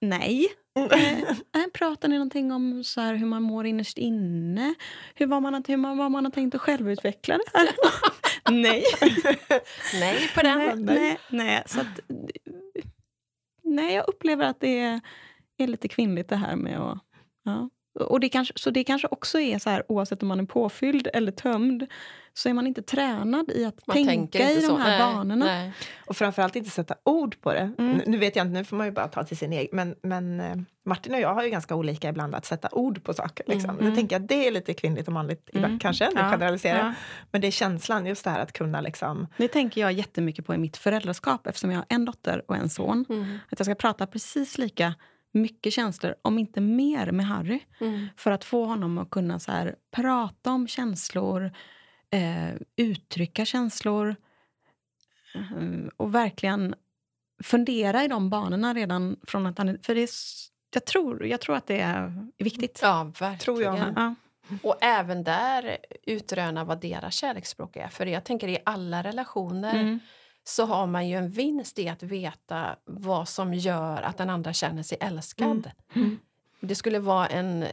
Nej. 0.00 0.46
Mm. 0.78 0.90
Eh, 0.90 1.18
nej, 1.54 1.70
pratar 1.74 2.08
ni 2.08 2.14
någonting 2.14 2.52
om 2.52 2.84
så 2.84 3.00
här, 3.00 3.14
hur 3.14 3.26
man 3.26 3.42
mår 3.42 3.66
innerst 3.66 3.98
inne? 3.98 4.74
Hur, 5.14 5.26
vad, 5.26 5.42
man 5.42 5.54
har, 5.54 5.62
hur 5.68 5.76
man, 5.76 5.98
vad 5.98 6.10
man 6.10 6.24
har 6.24 6.32
tänkt 6.32 6.54
att 6.54 6.60
självutveckla 6.60 7.34
det 7.38 7.58
här? 7.58 7.68
nej. 8.50 8.84
Nej 10.00 10.30
på 10.34 10.42
den. 10.42 10.58
nej, 10.58 10.76
nej, 10.76 11.18
nej. 11.28 11.62
Så 11.66 11.80
att, 11.80 11.86
nej, 13.66 13.94
jag 13.94 14.08
upplever 14.08 14.44
att 14.44 14.60
det 14.60 14.78
är, 14.78 15.00
är 15.56 15.66
lite 15.66 15.88
kvinnligt 15.88 16.28
det 16.28 16.36
här 16.36 16.56
med 16.56 16.80
att... 16.80 16.98
Ja. 17.44 17.70
Och 17.96 18.20
det 18.20 18.28
kanske, 18.28 18.52
så 18.56 18.70
det 18.70 18.84
kanske 18.84 19.08
också 19.10 19.40
är 19.40 19.58
så 19.58 19.70
här, 19.70 19.82
oavsett 19.88 20.22
om 20.22 20.28
man 20.28 20.40
är 20.40 20.44
påfylld 20.44 21.08
eller 21.14 21.32
tömd, 21.32 21.86
så 22.34 22.48
är 22.48 22.52
man 22.52 22.66
inte 22.66 22.82
tränad 22.82 23.50
i 23.50 23.64
att 23.64 23.86
Man 23.86 23.94
tänka 24.06 24.50
i 24.50 24.54
de 24.54 24.60
så. 24.60 24.76
här 24.76 24.88
Nej, 24.88 24.98
banorna. 25.14 25.44
nej. 25.44 25.72
Och 26.06 26.16
framförallt 26.16 26.56
inte 26.56 26.70
sätta 26.70 26.94
ord 27.04 27.40
på 27.40 27.52
det. 27.52 27.72
Mm. 27.78 27.92
Nu- 27.96 28.04
Nu 28.06 28.18
vet 28.18 28.36
jag 28.36 28.46
inte, 28.46 28.58
nu 28.58 28.64
får 28.64 28.76
man 28.76 28.86
ju 28.86 28.92
bara 28.92 29.08
ta 29.08 29.24
till 29.24 29.36
sin 29.36 29.52
egen. 29.52 29.68
Men, 29.72 29.94
men 30.02 30.40
eh, 30.40 30.56
Martin 30.84 31.14
och 31.14 31.20
jag 31.20 31.34
har 31.34 31.42
ju 31.44 31.50
ganska 31.50 31.74
olika 31.74 32.08
ibland 32.08 32.34
att 32.34 32.44
sätta 32.44 32.68
ord 32.72 33.04
på 33.04 33.14
saker. 33.14 33.44
Liksom. 33.48 33.70
Mm. 33.70 33.86
Jag 33.86 33.94
tänker 33.94 34.16
att 34.16 34.28
det 34.28 34.46
är 34.48 34.52
lite 34.52 34.74
kvinnligt 34.74 35.06
och 35.08 35.14
manligt, 35.14 35.48
ibland, 35.48 35.64
Mm. 35.66 35.78
kanske, 35.78 36.04
nu 36.14 36.20
Ja, 36.20 36.30
generaliserar 36.30 36.78
ja. 36.78 36.94
Men 37.30 37.40
det 37.40 37.46
är 37.46 37.50
känslan, 37.50 38.06
just 38.06 38.24
det 38.24 38.30
här 38.30 38.40
att 38.40 38.52
kunna 38.52 38.80
liksom... 38.80 39.26
Det 39.36 39.48
tänker 39.48 39.80
jag 39.80 39.92
jättemycket 39.92 40.46
på 40.46 40.54
i 40.54 40.58
mitt 40.58 40.76
föräldraskap 40.76 41.46
eftersom 41.46 41.70
jag 41.70 41.78
har 41.78 41.86
en 41.88 42.04
dotter 42.04 42.42
och 42.48 42.56
en 42.56 42.68
son. 42.68 43.04
Mm. 43.08 43.38
Att 43.50 43.58
jag 43.58 43.66
ska 43.66 43.74
prata 43.74 44.06
precis 44.06 44.58
lika 44.58 44.94
mycket 45.32 45.72
känslor, 45.72 46.14
om 46.22 46.38
inte 46.38 46.60
mer, 46.60 47.12
med 47.12 47.26
Harry. 47.26 47.60
Mm. 47.80 48.08
För 48.16 48.30
att 48.30 48.44
få 48.44 48.64
honom 48.64 48.98
att 48.98 49.10
kunna 49.10 49.38
så 49.38 49.52
här, 49.52 49.74
prata 49.90 50.50
om 50.50 50.68
känslor, 50.68 51.52
eh, 52.10 52.54
uttrycka 52.76 53.44
känslor 53.44 54.16
eh, 55.34 55.88
och 55.96 56.14
verkligen 56.14 56.74
fundera 57.42 58.04
i 58.04 58.08
de 58.08 58.30
banorna 58.30 58.74
redan 58.74 59.16
från 59.26 59.46
att 59.46 59.58
han 59.58 59.68
är... 59.68 59.78
För 59.82 59.94
det 59.94 60.02
är, 60.02 60.10
jag, 60.74 60.84
tror, 60.84 61.26
jag 61.26 61.40
tror 61.40 61.56
att 61.56 61.66
det 61.66 61.80
är 61.80 62.28
viktigt. 62.38 62.78
Ja, 62.82 63.04
verkligen. 63.04 63.38
Tror 63.38 63.62
jag. 63.62 63.78
Ja. 63.96 64.14
Och 64.62 64.76
även 64.80 65.24
där 65.24 65.76
utröna 66.02 66.64
vad 66.64 66.80
deras 66.80 67.14
kärleksspråk 67.14 67.76
är. 67.76 67.88
För 67.88 68.06
jag 68.06 68.24
tänker 68.24 68.48
i 68.48 68.58
alla 68.64 69.02
relationer 69.02 69.74
Mm. 69.74 70.00
Så 70.48 70.64
har 70.66 70.86
man 70.86 71.08
ju 71.08 71.16
en 71.16 71.30
vinst 71.30 71.78
i 71.78 71.88
att 71.88 72.02
veta 72.02 72.76
vad 72.84 73.28
som 73.28 73.54
gör 73.54 74.02
att 74.02 74.18
den 74.18 74.30
andra 74.30 74.52
känner 74.52 74.82
sig 74.82 74.98
älskad. 75.00 75.46
Mm. 75.46 76.06
Mm. 76.06 76.18
Det 76.60 76.74
skulle 76.74 76.98
vara 76.98 77.26
en, 77.26 77.64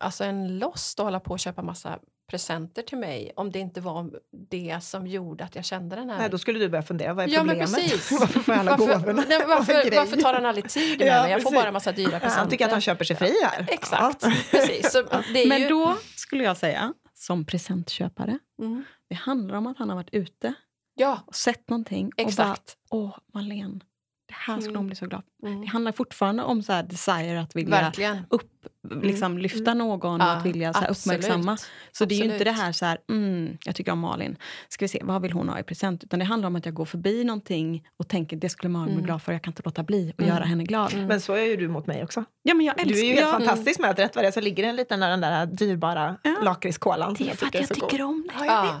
alltså 0.00 0.24
en 0.24 0.58
lost 0.58 1.00
att 1.00 1.04
hålla 1.04 1.20
på 1.20 1.30
och 1.30 1.38
köpa 1.38 1.62
massa 1.62 1.98
presenter 2.30 2.82
till 2.82 2.98
mig 2.98 3.32
om 3.36 3.52
det 3.52 3.58
inte 3.58 3.80
var 3.80 4.10
det 4.50 4.78
som 4.82 5.06
gjorde 5.06 5.44
att 5.44 5.54
jag 5.56 5.64
kände 5.64 5.96
den 5.96 6.10
här... 6.10 6.18
Nej, 6.18 6.30
då 6.30 6.38
skulle 6.38 6.58
du 6.58 6.68
börja 6.68 6.82
fundera, 6.82 7.14
vad 7.14 7.24
är 7.24 7.28
ja, 7.28 7.44
men 7.44 7.58
problemet? 7.58 7.74
precis. 7.90 8.10
varför 8.20 8.40
får 8.40 8.54
jag 8.54 8.60
alla 8.60 8.76
varför, 8.76 8.94
gåvorna? 8.98 9.24
nej, 9.28 9.46
varför, 9.46 9.96
varför 9.96 10.16
tar 10.16 10.34
han 10.34 10.46
aldrig 10.46 10.68
tid 10.68 10.98
med 10.98 11.08
Ja, 11.08 11.22
mig? 11.22 11.30
Jag 11.30 11.42
får 11.42 11.50
precis. 11.50 11.62
bara 11.64 11.72
massa 11.72 11.92
dyra 11.92 12.10
presenter. 12.10 12.38
han 12.38 12.48
tycker 12.48 12.64
att 12.64 12.72
han 12.72 12.80
köper 12.80 13.04
sig 13.04 13.16
fri 13.16 13.34
här. 13.44 13.66
Exakt, 13.70 14.22
Ja. 14.22 14.32
precis. 14.50 14.92
Så 14.92 15.02
det 15.32 15.42
är 15.42 15.48
Men 15.48 15.60
ju, 15.60 15.68
då 15.68 15.96
skulle 16.16 16.44
jag 16.44 16.56
säga, 16.56 16.92
som 17.14 17.44
presentköpare, 17.44 18.38
mm, 18.58 18.84
det 19.08 19.14
handlar 19.14 19.56
om 19.56 19.66
att 19.66 19.78
han 19.78 19.88
har 19.88 19.96
varit 19.96 20.14
ute 20.14 20.54
ja, 20.98 21.20
och 21.26 21.34
sett 21.34 21.68
någonting 21.70 22.10
exakt. 22.16 22.76
och 22.90 22.98
bara, 22.98 23.04
åh 23.04 23.18
Marlene, 23.34 23.80
det 24.26 24.34
här 24.34 24.54
skulle 24.54 24.68
Mm. 24.70 24.76
hon 24.78 24.86
bli 24.86 24.96
så 24.96 25.06
glad 25.06 25.22
Mm. 25.42 25.60
Det 25.60 25.66
handlar 25.66 25.92
fortfarande 25.92 26.42
om 26.42 26.62
så 26.62 26.72
här 26.72 26.82
desire, 26.82 27.40
att 27.40 27.56
vilja 27.56 27.70
Verkligen. 27.70 28.18
upp, 28.30 28.66
liksom, 29.02 29.38
lyfta 29.38 29.74
någon 29.74 30.20
och 30.20 30.26
Ja, 30.26 30.32
att 30.32 30.46
vilja 30.46 30.72
så 30.72 30.80
här, 30.80 30.90
absolut. 30.90 31.18
uppmärksamma. 31.24 31.56
Så 31.92 32.04
det 32.04 32.14
är 32.14 32.16
ju 32.16 32.22
inte 32.24 32.34
Absolut. 32.36 32.56
det 32.56 32.62
här 32.62 32.72
så 32.72 32.84
här, 32.86 32.98
mm, 33.10 33.58
jag 33.64 33.74
tycker 33.74 33.92
om 33.92 33.98
Malin, 33.98 34.36
ska 34.68 34.84
vi 34.84 34.88
se, 34.88 35.00
vad 35.04 35.22
vill 35.22 35.32
hon 35.32 35.48
ha 35.48 35.58
i 35.58 35.62
present? 35.62 36.04
Utan 36.04 36.18
det 36.18 36.24
handlar 36.24 36.46
om 36.46 36.56
att 36.56 36.64
jag 36.64 36.74
går 36.74 36.84
förbi 36.84 37.24
någonting 37.24 37.86
och 37.98 38.08
tänker 38.08 38.36
det 38.36 38.48
skulle 38.48 38.68
Malin 38.70 38.86
bli 38.86 38.94
Mm. 38.94 39.06
glad 39.06 39.22
för, 39.22 39.32
jag 39.32 39.42
kan 39.42 39.50
inte 39.52 39.62
låta 39.64 39.82
bli 39.82 40.12
och 40.16 40.22
Mm. 40.22 40.34
göra 40.34 40.44
henne 40.44 40.64
glad. 40.64 40.92
Mm. 40.92 41.06
Men 41.06 41.20
så 41.20 41.32
är 41.32 41.42
ju 41.44 41.56
du 41.56 41.68
mot 41.68 41.86
mig 41.86 42.04
också. 42.04 42.24
Ja, 42.42 42.54
men 42.54 42.66
jag 42.66 42.80
älskar, 42.80 42.94
Du 42.94 43.00
är 43.00 43.04
ju 43.04 43.08
helt 43.14 43.20
jag, 43.20 43.30
fantastisk 43.30 43.80
med 43.80 43.90
att 43.90 43.98
rätt 43.98 44.16
vad 44.16 44.24
det 44.24 44.32
så 44.32 44.40
ligger 44.40 44.62
det 44.62 44.68
en 44.68 44.76
liten 44.76 45.00
den 45.00 45.20
där 45.20 45.46
dyrbara 45.46 46.16
Ja. 46.22 46.36
lakritskolan. 46.42 47.14
Det 47.18 47.30
är 47.30 47.36
för 47.36 47.46
att 47.46 47.54
jag 47.54 47.68
tycker 47.68 48.02
om 48.02 48.28
det. 48.38 48.46
Ja, 48.46 48.80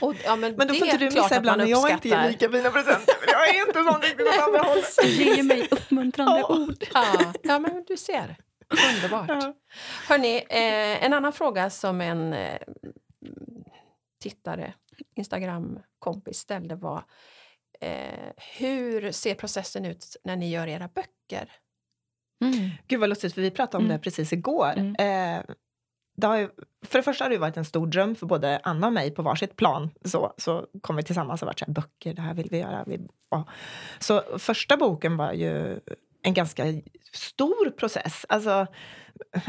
Och, 0.00 0.14
ja, 0.24 0.36
men, 0.36 0.54
Men 0.54 0.68
då 0.68 0.74
får 0.74 0.86
inte 0.86 0.98
du 0.98 1.04
missa 1.04 1.24
att 1.24 1.36
ibland 1.36 1.58
när 1.60 1.66
jag 1.66 1.90
inte 1.90 2.08
ger 2.08 2.28
lika 2.28 2.48
fina 2.50 2.70
presenter. 2.70 3.14
Jag 3.32 3.48
är 3.48 3.66
inte 3.68 3.92
sån 3.92 4.00
riktigt 4.02 4.26
åt 4.26 4.46
andra 4.48 4.62
håll. 4.62 4.78
Ge 5.06 5.42
mig 5.42 5.68
uppmuntrande 5.70 6.38
Ja. 6.40 6.56
ord. 6.56 6.84
Ja, 6.94 7.32
ja, 7.42 7.58
men 7.58 7.84
du 7.88 7.96
ser. 7.96 8.36
Underbart. 8.94 9.28
Ja. 9.28 9.54
Hörni, 10.08 10.36
eh, 10.36 11.04
en 11.04 11.12
annan 11.12 11.32
fråga 11.32 11.70
som 11.70 12.00
en 12.00 12.32
eh, 12.32 12.58
tittare, 14.22 14.74
Instagram-kompis 15.16 16.38
ställde 16.38 16.74
var 16.74 17.02
eh, 17.80 18.30
hur 18.58 19.12
ser 19.12 19.34
processen 19.34 19.84
ut 19.84 20.16
när 20.24 20.36
ni 20.36 20.50
gör 20.50 20.66
era 20.66 20.88
böcker? 20.88 21.52
Mm. 22.44 22.70
Gud 22.86 23.00
vad 23.00 23.08
lustigt, 23.08 23.34
för 23.34 23.42
vi 23.42 23.50
pratade 23.50 23.76
om 23.76 23.84
Mm. 23.84 23.96
det 23.96 24.02
precis 24.02 24.32
igår. 24.32 24.72
Mm. 24.76 24.94
Eh, 24.98 25.44
det 26.16 26.26
har 26.26 26.36
ju, 26.36 26.48
för 26.86 26.98
det 26.98 27.02
första 27.02 27.24
har 27.24 27.30
det 27.30 27.38
varit 27.38 27.56
en 27.56 27.64
stor 27.64 27.86
dröm 27.86 28.14
för 28.14 28.26
både 28.26 28.60
Anna 28.62 28.86
och 28.86 28.92
mig 28.92 29.10
på 29.10 29.22
varsitt 29.22 29.56
plan. 29.56 29.90
Så, 30.04 30.34
så 30.38 30.66
kom 30.80 30.96
vi 30.96 31.02
tillsammans 31.02 31.42
och 31.42 31.46
varit 31.46 31.58
så 31.58 31.64
här, 31.64 31.72
böcker, 31.72 32.14
det 32.14 32.22
här 32.22 32.34
vill 32.34 32.48
vi 32.50 32.58
göra. 32.58 32.84
Vi, 32.86 33.00
ja. 33.30 33.44
Så 33.98 34.38
första 34.38 34.76
boken 34.76 35.16
var 35.16 35.32
ju 35.32 35.80
en 36.22 36.34
ganska 36.34 36.64
stor 37.12 37.70
process. 37.70 38.26
Alltså, 38.28 38.66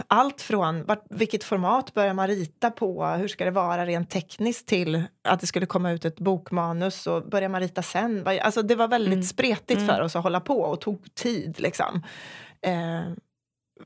allt 0.07 0.41
från 0.41 0.85
vart, 0.85 1.05
vilket 1.09 1.43
format 1.43 1.93
börjar 1.93 2.13
man 2.13 2.27
rita 2.27 2.71
på, 2.71 3.05
hur 3.05 3.27
ska 3.27 3.45
det 3.45 3.51
vara 3.51 3.85
rent 3.85 4.09
tekniskt 4.09 4.67
till 4.67 5.03
att 5.23 5.39
det 5.39 5.47
skulle 5.47 5.65
komma 5.65 5.91
ut 5.91 6.05
ett 6.05 6.19
bokmanus 6.19 7.07
och 7.07 7.29
börjar 7.29 7.49
man 7.49 7.61
rita 7.61 7.81
sen? 7.81 8.27
Alltså, 8.27 8.61
det 8.61 8.75
var 8.75 8.87
väldigt 8.87 9.13
Mm. 9.13 9.23
spretigt 9.23 9.79
Mm. 9.81 9.87
för 9.87 10.01
oss 10.01 10.15
att 10.15 10.23
hålla 10.23 10.39
på 10.39 10.61
och 10.61 10.81
tog 10.81 11.15
tid. 11.15 11.59
Liksom. 11.59 12.03
Eh, 12.61 13.01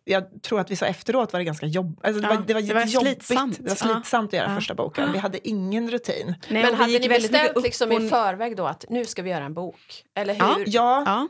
jag 0.03 0.41
tror 0.43 0.59
att 0.59 0.71
vi 0.71 0.75
sa 0.75 0.85
efteråt 0.85 1.33
var 1.33 1.39
det 1.39 1.43
ganska 1.43 1.65
jobb, 1.65 1.99
alltså 2.03 2.21
det 2.21 2.27
Ja, 2.27 2.35
var, 2.35 2.43
det 2.47 2.53
var, 2.53 2.61
det 2.61 2.73
var 2.73 2.85
jobbigt. 2.85 3.23
slitsamt. 3.23 3.57
Det 3.57 3.69
var 3.69 3.75
slitsamt 3.93 4.29
att 4.29 4.33
göra 4.33 4.49
Ja. 4.49 4.55
första 4.55 4.75
boken. 4.75 5.11
Vi 5.11 5.17
hade 5.17 5.47
ingen 5.47 5.91
rutin. 5.91 6.35
Nej, 6.49 6.63
men 6.63 6.75
hade 6.75 6.99
ni 6.99 7.09
bestämt 7.09 7.63
liksom 7.63 7.91
i 7.91 8.09
förväg 8.09 8.57
då 8.57 8.65
att 8.67 8.85
nu 8.89 9.05
ska 9.05 9.21
vi 9.21 9.29
göra 9.29 9.43
en 9.43 9.53
bok? 9.53 10.03
Eller 10.15 10.33
hur? 10.33 10.63
Ja. 10.67 11.27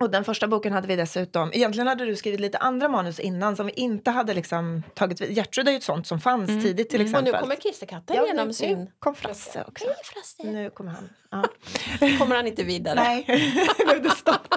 Och 0.00 0.10
den 0.10 0.24
första 0.24 0.48
boken 0.48 0.72
hade 0.72 0.88
vi 0.88 0.96
dessutom... 0.96 1.50
Egentligen 1.52 1.86
hade 1.86 2.04
du 2.04 2.16
skrivit 2.16 2.40
lite 2.40 2.58
andra 2.58 2.88
manus 2.88 3.20
innan 3.20 3.56
som 3.56 3.66
vi 3.66 3.72
inte 3.72 4.10
hade 4.10 4.34
liksom 4.34 4.82
tagit 4.94 5.20
vid. 5.20 5.30
Gertrud 5.36 5.68
är 5.68 5.72
ju 5.72 5.76
ett 5.78 5.82
sånt 5.84 6.06
som 6.06 6.20
fanns 6.20 6.50
Mm. 6.50 6.62
tidigt 6.62 6.90
till 6.90 7.00
Mm. 7.00 7.12
Och 7.14 7.18
exempel. 7.18 7.34
nu 7.34 7.40
kommer 7.40 7.56
kissekatten 7.56 8.16
Ja, 8.16 8.26
genom 8.26 8.46
nu, 8.46 8.52
sin... 8.54 8.78
Nu 8.78 8.90
kom 8.98 9.14
Frasse 9.14 9.64
också. 9.68 9.84
Hej, 9.84 9.94
Frasse. 10.04 10.42
Nu 10.50 10.70
kommer 10.70 10.90
han. 10.90 11.08
Ja. 11.30 11.44
kommer 12.18 12.36
han 12.36 12.46
inte 12.46 12.64
vidare. 12.64 12.94
Nej, 12.94 13.24
nu 13.86 13.92
är 13.92 14.00
det 14.00 14.10
stopp. 14.10 14.54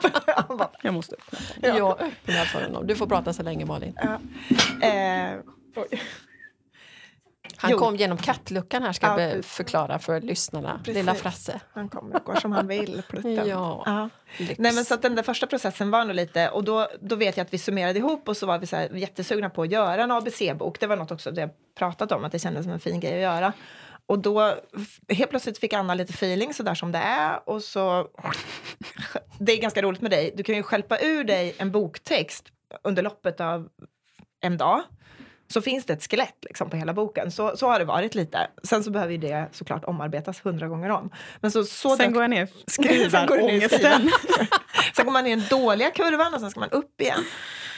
Han 0.47 0.57
bara, 0.57 0.69
Jag 0.81 0.93
måste 0.93 1.15
öppna. 1.15 1.39
Ja. 1.61 1.77
Jag 1.77 2.01
öppnar 2.01 2.45
för 2.45 2.63
honom. 2.63 2.87
Du 2.87 2.95
får 2.95 3.07
prata 3.07 3.33
så 3.33 3.43
länge 3.43 3.65
Malin. 3.65 3.97
ja. 4.01 4.19
Eh. 4.87 5.33
Han 7.57 7.71
Jo. 7.71 7.77
kom 7.77 7.95
genom 7.95 8.17
kattluckan 8.17 8.83
här 8.83 8.93
ska 8.93 9.07
Ja, 9.07 9.21
jag 9.21 9.45
förklara 9.45 9.99
för 9.99 10.21
lyssnarna. 10.21 10.77
Precis. 10.77 10.95
Lilla 10.95 11.15
Frasse. 11.15 11.59
Han 11.73 11.89
kommer 11.89 12.15
och 12.15 12.23
går 12.23 12.35
som 12.35 12.51
han 12.51 12.67
vill. 12.67 13.01
Plutten. 13.09 13.47
Ja. 13.47 14.09
Nej, 14.37 14.55
men 14.57 14.85
så 14.85 14.93
att 14.93 15.01
den 15.01 15.15
där 15.15 15.23
första 15.23 15.47
processen 15.47 15.91
var 15.91 16.05
nog 16.05 16.15
lite, 16.15 16.49
och 16.49 16.63
då, 16.63 16.87
då 17.01 17.15
vet 17.15 17.37
jag 17.37 17.45
att 17.45 17.53
vi 17.53 17.57
summerade 17.57 17.99
ihop 17.99 18.29
och 18.29 18.37
så 18.37 18.45
var 18.45 18.59
vi 18.59 18.67
så 18.67 18.75
här 18.75 18.89
jättesugna 18.89 19.49
på 19.49 19.61
att 19.61 19.71
göra 19.71 20.03
en 20.03 20.11
ABC-bok. 20.11 20.79
Det 20.79 20.87
var 20.87 20.95
något 20.95 21.11
också 21.11 21.31
det 21.31 21.41
jag 21.41 21.49
pratat 21.77 22.11
om, 22.11 22.25
att 22.25 22.31
det 22.31 22.39
kändes 22.39 22.63
som 22.63 22.73
en 22.73 22.79
fin 22.79 22.99
grej 22.99 23.13
att 23.13 23.35
göra. 23.35 23.53
Och 24.05 24.19
då 24.19 24.53
helt 25.09 25.29
plötsligt 25.29 25.57
fick 25.57 25.73
Anna 25.73 25.93
lite 25.93 26.13
feeling 26.13 26.53
så 26.53 26.63
där 26.63 26.75
som 26.75 26.91
det 26.91 26.97
är 26.99 27.49
och 27.49 27.63
så 27.63 28.07
det 29.39 29.51
är 29.51 29.61
ganska 29.61 29.81
roligt 29.81 30.01
med 30.01 30.11
dig. 30.11 30.33
Du 30.37 30.43
kan 30.43 30.55
ju 30.55 30.63
skälpa 30.63 30.99
ur 30.99 31.23
dig 31.23 31.55
en 31.57 31.71
boktext 31.71 32.45
under 32.83 33.03
loppet 33.03 33.41
av 33.41 33.69
en 34.41 34.57
dag. 34.57 34.81
Så 35.47 35.61
finns 35.61 35.85
det 35.85 35.93
ett 35.93 36.11
skelett 36.11 36.35
liksom 36.41 36.69
på 36.69 36.77
hela 36.77 36.93
boken. 36.93 37.31
Så, 37.31 37.57
så 37.57 37.67
har 37.67 37.79
det 37.79 37.85
varit 37.85 38.15
lite. 38.15 38.47
Sen 38.63 38.83
så 38.83 38.91
behöver 38.91 39.11
ju 39.11 39.17
det 39.17 39.47
såklart 39.51 39.85
omarbetas 39.85 40.45
hundra 40.45 40.67
gånger 40.67 40.89
om. 40.89 41.09
Men 41.41 41.51
så, 41.51 41.63
så 41.63 41.95
Sen 41.95 42.13
går 42.13 42.23
jag 42.23 42.29
ner 42.29 42.37
ner 42.77 43.09
skrivarångesten. 43.09 44.11
Sen 44.95 45.05
går 45.05 45.11
man 45.11 45.27
i 45.27 45.29
den 45.35 45.43
dåliga 45.49 45.89
kurvan 45.91 46.33
och 46.33 46.39
sen 46.39 46.51
ska 46.51 46.59
man 46.59 46.69
upp 46.69 47.01
igen. 47.01 47.19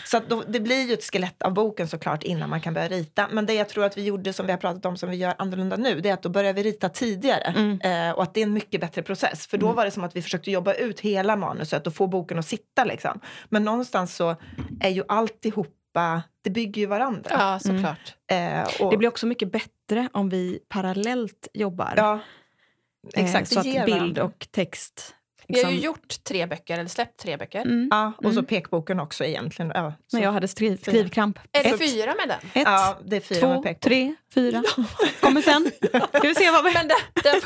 Så 0.05 0.19
då, 0.27 0.43
det 0.47 0.59
blir 0.59 0.87
ju 0.87 0.93
ett 0.93 1.03
skelett 1.03 1.41
av 1.43 1.53
boken 1.53 1.87
såklart 1.87 2.23
innan 2.23 2.49
man 2.49 2.61
kan 2.61 2.73
börja 2.73 2.87
rita. 2.87 3.27
Men 3.31 3.45
det 3.45 3.53
jag 3.53 3.69
tror 3.69 3.83
att 3.85 3.97
vi 3.97 4.03
gjorde 4.03 4.33
som 4.33 4.45
vi 4.45 4.51
har 4.51 4.59
pratat 4.59 4.85
om 4.85 4.97
som 4.97 5.09
vi 5.09 5.15
gör 5.17 5.33
annorlunda 5.37 5.75
nu 5.75 5.99
det 6.01 6.09
är 6.09 6.13
att 6.13 6.23
då 6.23 6.29
börjar 6.29 6.53
vi 6.53 6.63
rita 6.63 6.89
tidigare. 6.89 7.53
Mm. 7.57 7.81
Eh, 7.81 8.15
och 8.15 8.23
att 8.23 8.33
det 8.33 8.39
är 8.41 8.45
en 8.45 8.53
mycket 8.53 8.81
bättre 8.81 9.01
process. 9.03 9.47
För 9.47 9.57
då 9.57 9.65
Mm. 9.65 9.75
var 9.75 9.85
det 9.85 9.91
som 9.91 10.03
att 10.03 10.15
vi 10.15 10.21
försökte 10.21 10.51
jobba 10.51 10.73
ut 10.73 10.99
hela 10.99 11.35
manuset 11.35 11.87
och 11.87 11.95
få 11.95 12.07
boken 12.07 12.39
att 12.39 12.45
sitta. 12.47 12.83
Liksom. 12.83 13.19
Men 13.49 13.63
någonstans 13.63 14.15
så 14.15 14.35
är 14.81 14.89
ju 14.89 15.03
alltihopa, 15.95 16.23
det 16.41 16.49
bygger 16.49 16.81
ju 16.81 16.85
varandra. 16.87 17.29
Ja, 17.33 17.59
såklart. 17.59 18.15
Eh, 18.31 18.81
och, 18.85 18.91
Det 18.91 18.97
blir 18.97 19.09
också 19.09 19.25
mycket 19.27 19.51
bättre 19.51 20.09
om 20.13 20.29
vi 20.29 20.59
parallellt 20.69 21.47
jobbar. 21.53 21.93
ja, 21.97 22.19
Eh, 23.15 23.23
exakt. 23.23 23.47
så 23.49 23.61
det 23.61 23.77
att 23.79 23.85
bild 23.85 24.19
och 24.19 24.47
text... 24.51 25.15
Vi 25.47 25.63
har 25.63 25.69
ju 25.71 25.75
liksom- 25.75 25.85
gjort 25.85 26.23
tre 26.23 26.45
böcker, 26.45 26.73
eller 26.79 26.89
släppt 26.89 27.19
tre 27.19 27.37
böcker. 27.37 27.61
Mm. 27.61 27.87
Ja, 27.91 28.13
och 28.17 28.23
så 28.23 28.29
Mm. 28.39 28.45
pekboken 28.45 28.99
också 28.99 29.23
egentligen. 29.25 29.71
Ja, 29.75 29.93
så, 30.07 30.17
När 30.17 30.23
jag 30.23 30.31
hade 30.31 30.47
skriv, 30.47 30.77
skrivkramp. 30.77 31.39
Är 31.51 31.63
det 31.63 31.77
fyra 31.77 32.15
med 32.15 32.27
den? 32.27 32.49
ett 32.53 32.67
ja, 32.67 32.97
det 33.05 33.15
är 33.15 33.19
fyra 33.19 33.39
två, 33.39 33.47
med 33.53 33.63
pekbok. 33.63 33.81
tre, 33.83 34.15
fyra. 34.33 34.63
Kommer 35.19 35.41
sen. 35.41 35.71
Ska 36.09 36.27
vi 36.27 36.35
se 36.35 36.51
vad 36.51 36.63
vi... 36.63 36.73
Men 36.73 36.87
den, 36.87 36.97
den, 37.23 37.41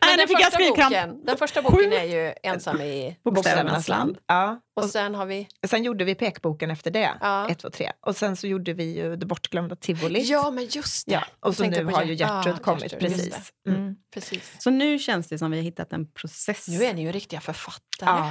men 0.00 0.18
den, 0.18 0.28
fick 0.28 0.40
jag 0.40 0.52
första 0.52 0.68
boken, 0.68 1.24
den 1.24 1.36
första 1.36 1.62
boken 1.62 1.92
är 1.92 2.04
ju 2.04 2.34
Ensam 2.42 2.80
i... 2.80 3.16
Bokstävernas 3.24 3.88
land. 3.88 4.18
Ja, 4.26 4.60
Och 4.76 4.84
sen 4.84 5.14
har 5.14 5.26
vi... 5.26 5.48
Sen 5.66 5.84
gjorde 5.84 6.04
vi 6.04 6.14
pekboken 6.14 6.70
efter 6.70 6.90
det. 6.90 7.10
Ja. 7.20 7.48
Ett, 7.48 7.58
två, 7.58 7.70
tre. 7.70 7.92
Och 8.06 8.16
sen 8.16 8.36
så 8.36 8.46
gjorde 8.46 8.72
vi 8.72 8.96
ju 8.96 9.16
Det 9.16 9.26
bortglömda 9.26 9.76
tivoli. 9.76 10.22
Ja, 10.22 10.50
men 10.50 10.66
just 10.66 11.06
det. 11.06 11.12
Ja, 11.12 11.24
och 11.40 11.56
så 11.56 11.64
nu 11.64 11.84
har 11.84 12.02
ju 12.02 12.14
Gertrud 12.14 12.54
ja, 12.54 12.62
kommit. 12.62 12.82
Gertrud, 12.82 13.00
precis. 13.00 13.52
Mm. 13.68 13.80
Mm. 13.80 13.96
Precis. 14.14 14.56
Så 14.58 14.70
nu 14.70 14.98
känns 14.98 15.28
det 15.28 15.38
som 15.38 15.50
vi 15.50 15.56
har 15.56 15.64
hittat 15.64 15.92
en 15.92 16.12
process. 16.12 16.68
Nu 16.68 16.84
är 16.84 16.94
ni 16.94 17.02
ju 17.02 17.12
riktiga 17.12 17.40
författare. 17.40 18.30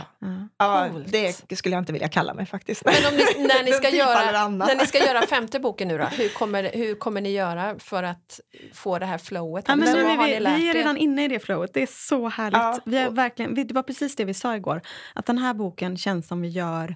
Ja, 0.57 0.89
Coolt. 0.91 1.11
det 1.47 1.55
skulle 1.55 1.75
jag 1.75 1.81
inte 1.81 1.93
vilja 1.93 2.07
kalla 2.07 2.33
mig 2.33 2.45
faktiskt. 2.45 2.85
Men 2.85 2.93
om 3.09 3.15
ni, 3.15 3.47
när, 3.47 3.63
ni 3.63 3.71
ska 3.71 3.89
göra, 3.89 4.47
när 4.47 4.75
ni 4.75 4.87
ska 4.87 4.97
göra 4.97 5.21
femte 5.27 5.59
boken 5.59 5.87
nu 5.87 5.97
då, 5.97 6.05
hur 6.05 6.29
kommer, 6.29 6.71
hur 6.73 6.95
kommer 6.95 7.10
ni 7.19 7.31
göra 7.31 7.79
för 7.79 8.03
att 8.03 8.39
få 8.73 8.99
det 8.99 9.05
här 9.05 9.17
flowet? 9.17 9.65
Ja, 9.67 9.75
men 9.75 9.93
nu 9.93 9.99
är 10.01 10.17
vi, 10.17 10.27
vi 10.39 10.67
är 10.67 10.69
er? 10.69 10.73
redan 10.73 10.97
inne 10.97 11.25
i 11.25 11.27
det 11.27 11.39
flowet. 11.39 11.73
Det 11.73 11.81
är 11.81 11.87
så 11.91 12.29
härligt. 12.29 12.57
Ja, 12.57 12.79
vi 12.85 13.07
och- 13.07 13.17
verkligen, 13.17 13.55
vi- 13.55 13.63
det 13.63 13.73
var 13.73 13.83
precis 13.83 14.15
det 14.15 14.25
vi 14.25 14.33
sa 14.33 14.55
igår. 14.55 14.81
Att 15.15 15.25
den 15.25 15.37
här 15.37 15.53
boken 15.53 15.97
känns 15.97 16.27
som 16.27 16.41
vi 16.41 16.47
gör 16.47 16.95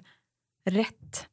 rätt. 0.70 1.26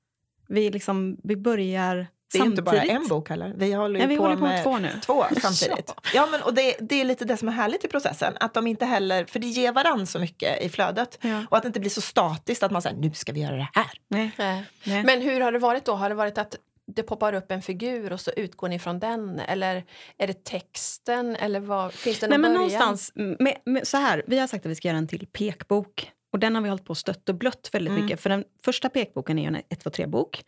Vi, 0.48 0.72
liksom, 0.72 1.18
vi 1.24 1.36
börjar 1.36 1.96
Det 1.96 2.38
är 2.38 2.40
samtidigt. 2.40 2.52
inte 2.60 2.62
bara 2.62 2.82
en 2.82 3.08
bok 3.08 3.30
heller. 3.30 3.54
Vi 3.58 3.74
håller 3.74 4.00
Nej, 4.00 4.08
vi 4.08 4.18
på 4.18 4.24
håller 4.24 4.36
på 4.36 4.42
med 4.42 4.52
med 4.54 4.64
två 4.64 4.78
nu. 4.78 4.90
två 5.06 5.26
samtidigt. 5.42 5.94
Ja, 6.14 6.28
men, 6.32 6.42
och 6.42 6.54
det, 6.54 6.76
det 6.80 7.02
är 7.02 7.06
lite 7.06 7.26
det 7.26 7.38
som 7.38 7.48
är 7.48 7.52
härligt 7.52 7.86
i 7.86 7.88
processen. 7.88 8.34
Att 8.40 8.54
de 8.54 8.68
inte 8.68 8.86
heller, 8.86 9.26
för 9.26 9.40
det 9.40 9.48
ger 9.48 9.72
varann 9.72 10.08
så 10.08 10.20
mycket 10.20 10.62
i 10.64 10.70
flödet. 10.70 11.18
Ja. 11.22 11.44
Och 11.50 11.58
att 11.58 11.64
det 11.64 11.68
inte 11.68 11.80
blir 11.80 11.90
så 11.90 12.02
statiskt 12.02 12.64
att 12.64 12.72
man 12.72 12.82
säger 12.82 12.98
nu 12.98 13.12
ska 13.12 13.32
vi 13.34 13.42
göra 13.42 13.56
det 13.56 13.70
här. 13.74 13.92
Nej. 14.08 14.32
Nej. 14.38 14.66
Nej. 14.84 15.04
Men 15.04 15.22
hur 15.22 15.42
har 15.42 15.52
det 15.52 15.60
varit 15.60 15.86
då? 15.86 15.94
Har 15.94 16.10
det 16.10 16.16
varit 16.16 16.38
att 16.38 16.56
det 16.96 17.04
poppar 17.04 17.34
upp 17.34 17.52
en 17.52 17.62
figur 17.62 18.14
och 18.14 18.20
så 18.22 18.32
utgår 18.32 18.70
ni 18.70 18.80
från 18.80 19.00
den? 19.00 19.40
Eller 19.40 19.84
är 20.18 20.28
det 20.28 20.44
texten? 20.44 21.36
Eller 21.36 21.60
vad, 21.60 21.94
finns 21.94 22.20
det 22.20 22.28
någon 22.28 22.42
Nej, 22.42 22.52
men 22.52 22.60
början? 22.60 22.80
någonstans, 22.80 23.12
med, 23.40 23.58
med, 23.66 23.88
så 23.88 23.98
här, 23.98 24.24
vi 24.28 24.40
har 24.40 24.48
sagt 24.48 24.66
att 24.66 24.72
vi 24.72 24.76
ska 24.76 24.88
göra 24.88 24.98
en 24.98 25.08
till 25.08 25.28
pekbok. 25.28 26.12
Och 26.34 26.40
den 26.40 26.56
har 26.56 26.62
vi 26.62 26.70
hållit 26.70 26.86
på 26.86 26.96
stött 26.96 27.30
och 27.30 27.36
blött 27.36 27.70
väldigt 27.74 27.92
Mm. 27.92 28.04
mycket. 28.06 28.22
För 28.22 28.30
den 28.30 28.44
första 28.66 28.90
pekboken 28.90 29.40
är 29.40 29.44
ju 29.44 29.48
en 29.48 29.56
1, 29.70 29.80
2, 29.84 29.90
3-bok. 29.90 30.44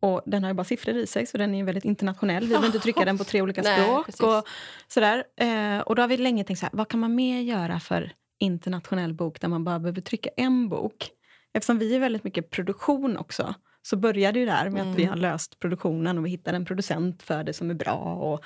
Och 0.00 0.22
den 0.26 0.42
har 0.44 0.50
ju 0.50 0.54
bara 0.54 0.64
siffror 0.64 0.96
i 0.96 1.06
sig, 1.06 1.26
så 1.26 1.38
den 1.38 1.54
är 1.54 1.64
väldigt 1.64 1.84
internationell. 1.84 2.42
Vi 2.42 2.48
behöver 2.48 2.66
inte 2.66 2.78
trycka 2.78 3.04
den 3.04 3.18
på 3.18 3.24
tre 3.24 3.42
olika 3.42 3.62
Nej, 3.64 3.82
språk. 3.82 4.06
precis. 4.06 4.20
och, 4.20 4.44
sådär. 4.88 5.24
Eh, 5.40 5.78
och 5.80 5.94
då 5.96 6.02
har 6.02 6.08
vi 6.08 6.16
länge 6.16 6.44
tänkt 6.44 6.58
så 6.58 6.66
här, 6.66 6.70
vad 6.76 6.88
kan 6.88 7.00
man 7.00 7.14
mer 7.14 7.40
göra 7.40 7.80
för 7.80 8.12
internationell 8.38 9.14
bok 9.14 9.40
där 9.40 9.48
man 9.48 9.64
bara 9.64 9.78
behöver 9.78 10.00
trycka 10.00 10.30
en 10.36 10.68
bok? 10.68 11.10
Eftersom 11.54 11.78
vi 11.78 11.94
är 11.94 12.00
väldigt 12.00 12.24
mycket 12.24 12.50
produktion 12.50 13.16
också, 13.16 13.54
så 13.86 13.96
började 13.96 14.38
ju 14.38 14.46
där 14.46 14.70
med 14.70 14.82
att 14.82 14.98
vi 14.98 15.02
Mm. 15.02 15.08
har 15.10 15.16
löst 15.16 15.58
produktionen 15.58 16.18
och 16.18 16.26
vi 16.26 16.30
hittade 16.30 16.56
en 16.56 16.64
producent 16.64 17.22
för 17.22 17.44
det 17.44 17.52
som 17.52 17.70
är 17.70 17.74
bra. 17.74 17.94
Och, 17.96 18.44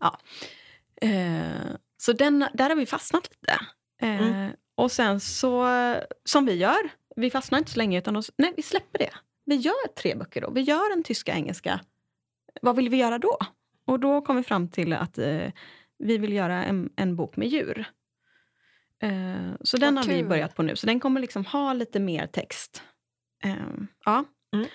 ja. 0.00 0.18
Eh, 1.02 1.74
så 1.96 2.12
den, 2.12 2.46
där 2.54 2.68
har 2.68 2.76
vi 2.76 2.86
fastnat 2.86 3.28
lite. 3.30 3.52
Eh, 4.02 4.28
Mm. 4.28 4.50
Och 4.74 4.92
sen 4.92 5.20
så, 5.20 5.66
som 6.24 6.46
vi 6.46 6.54
gör, 6.54 6.88
vi 7.16 7.30
fastnar 7.30 7.58
inte 7.58 7.70
så 7.70 7.78
länge 7.78 7.98
utan 7.98 8.16
oss, 8.16 8.30
nej, 8.36 8.52
vi 8.56 8.62
släpper 8.62 8.98
det. 8.98 9.10
Vi 9.44 9.54
gör 9.56 9.94
tre 9.96 10.14
böcker 10.14 10.40
då. 10.40 10.50
Vi 10.50 10.60
gör 10.60 10.92
en 10.92 11.02
tyska, 11.02 11.34
engelska. 11.34 11.80
Vad 12.62 12.76
vill 12.76 12.88
vi 12.88 12.96
göra 12.96 13.18
då? 13.18 13.38
Och 13.84 14.00
då 14.00 14.20
kom 14.20 14.36
vi 14.36 14.42
fram 14.42 14.68
till 14.68 14.92
att 14.92 15.18
eh, 15.18 15.48
vi 15.98 16.18
vill 16.18 16.32
göra 16.32 16.64
en, 16.64 16.90
en 16.96 17.16
bok 17.16 17.36
med 17.36 17.48
djur. 17.48 17.84
Eh, 19.02 19.52
så 19.60 19.76
den 19.76 19.94
Vad 19.94 20.06
har 20.06 20.14
vi 20.14 20.24
börjat 20.24 20.54
på 20.54 20.62
nu. 20.62 20.76
Så 20.76 20.86
den 20.86 21.00
kommer 21.00 21.20
liksom 21.20 21.44
ha 21.44 21.72
lite 21.72 22.00
mer 22.00 22.26
text. 22.26 22.82
Eh, 23.44 23.54
ja. 24.04 24.24
Mm. 24.52 24.66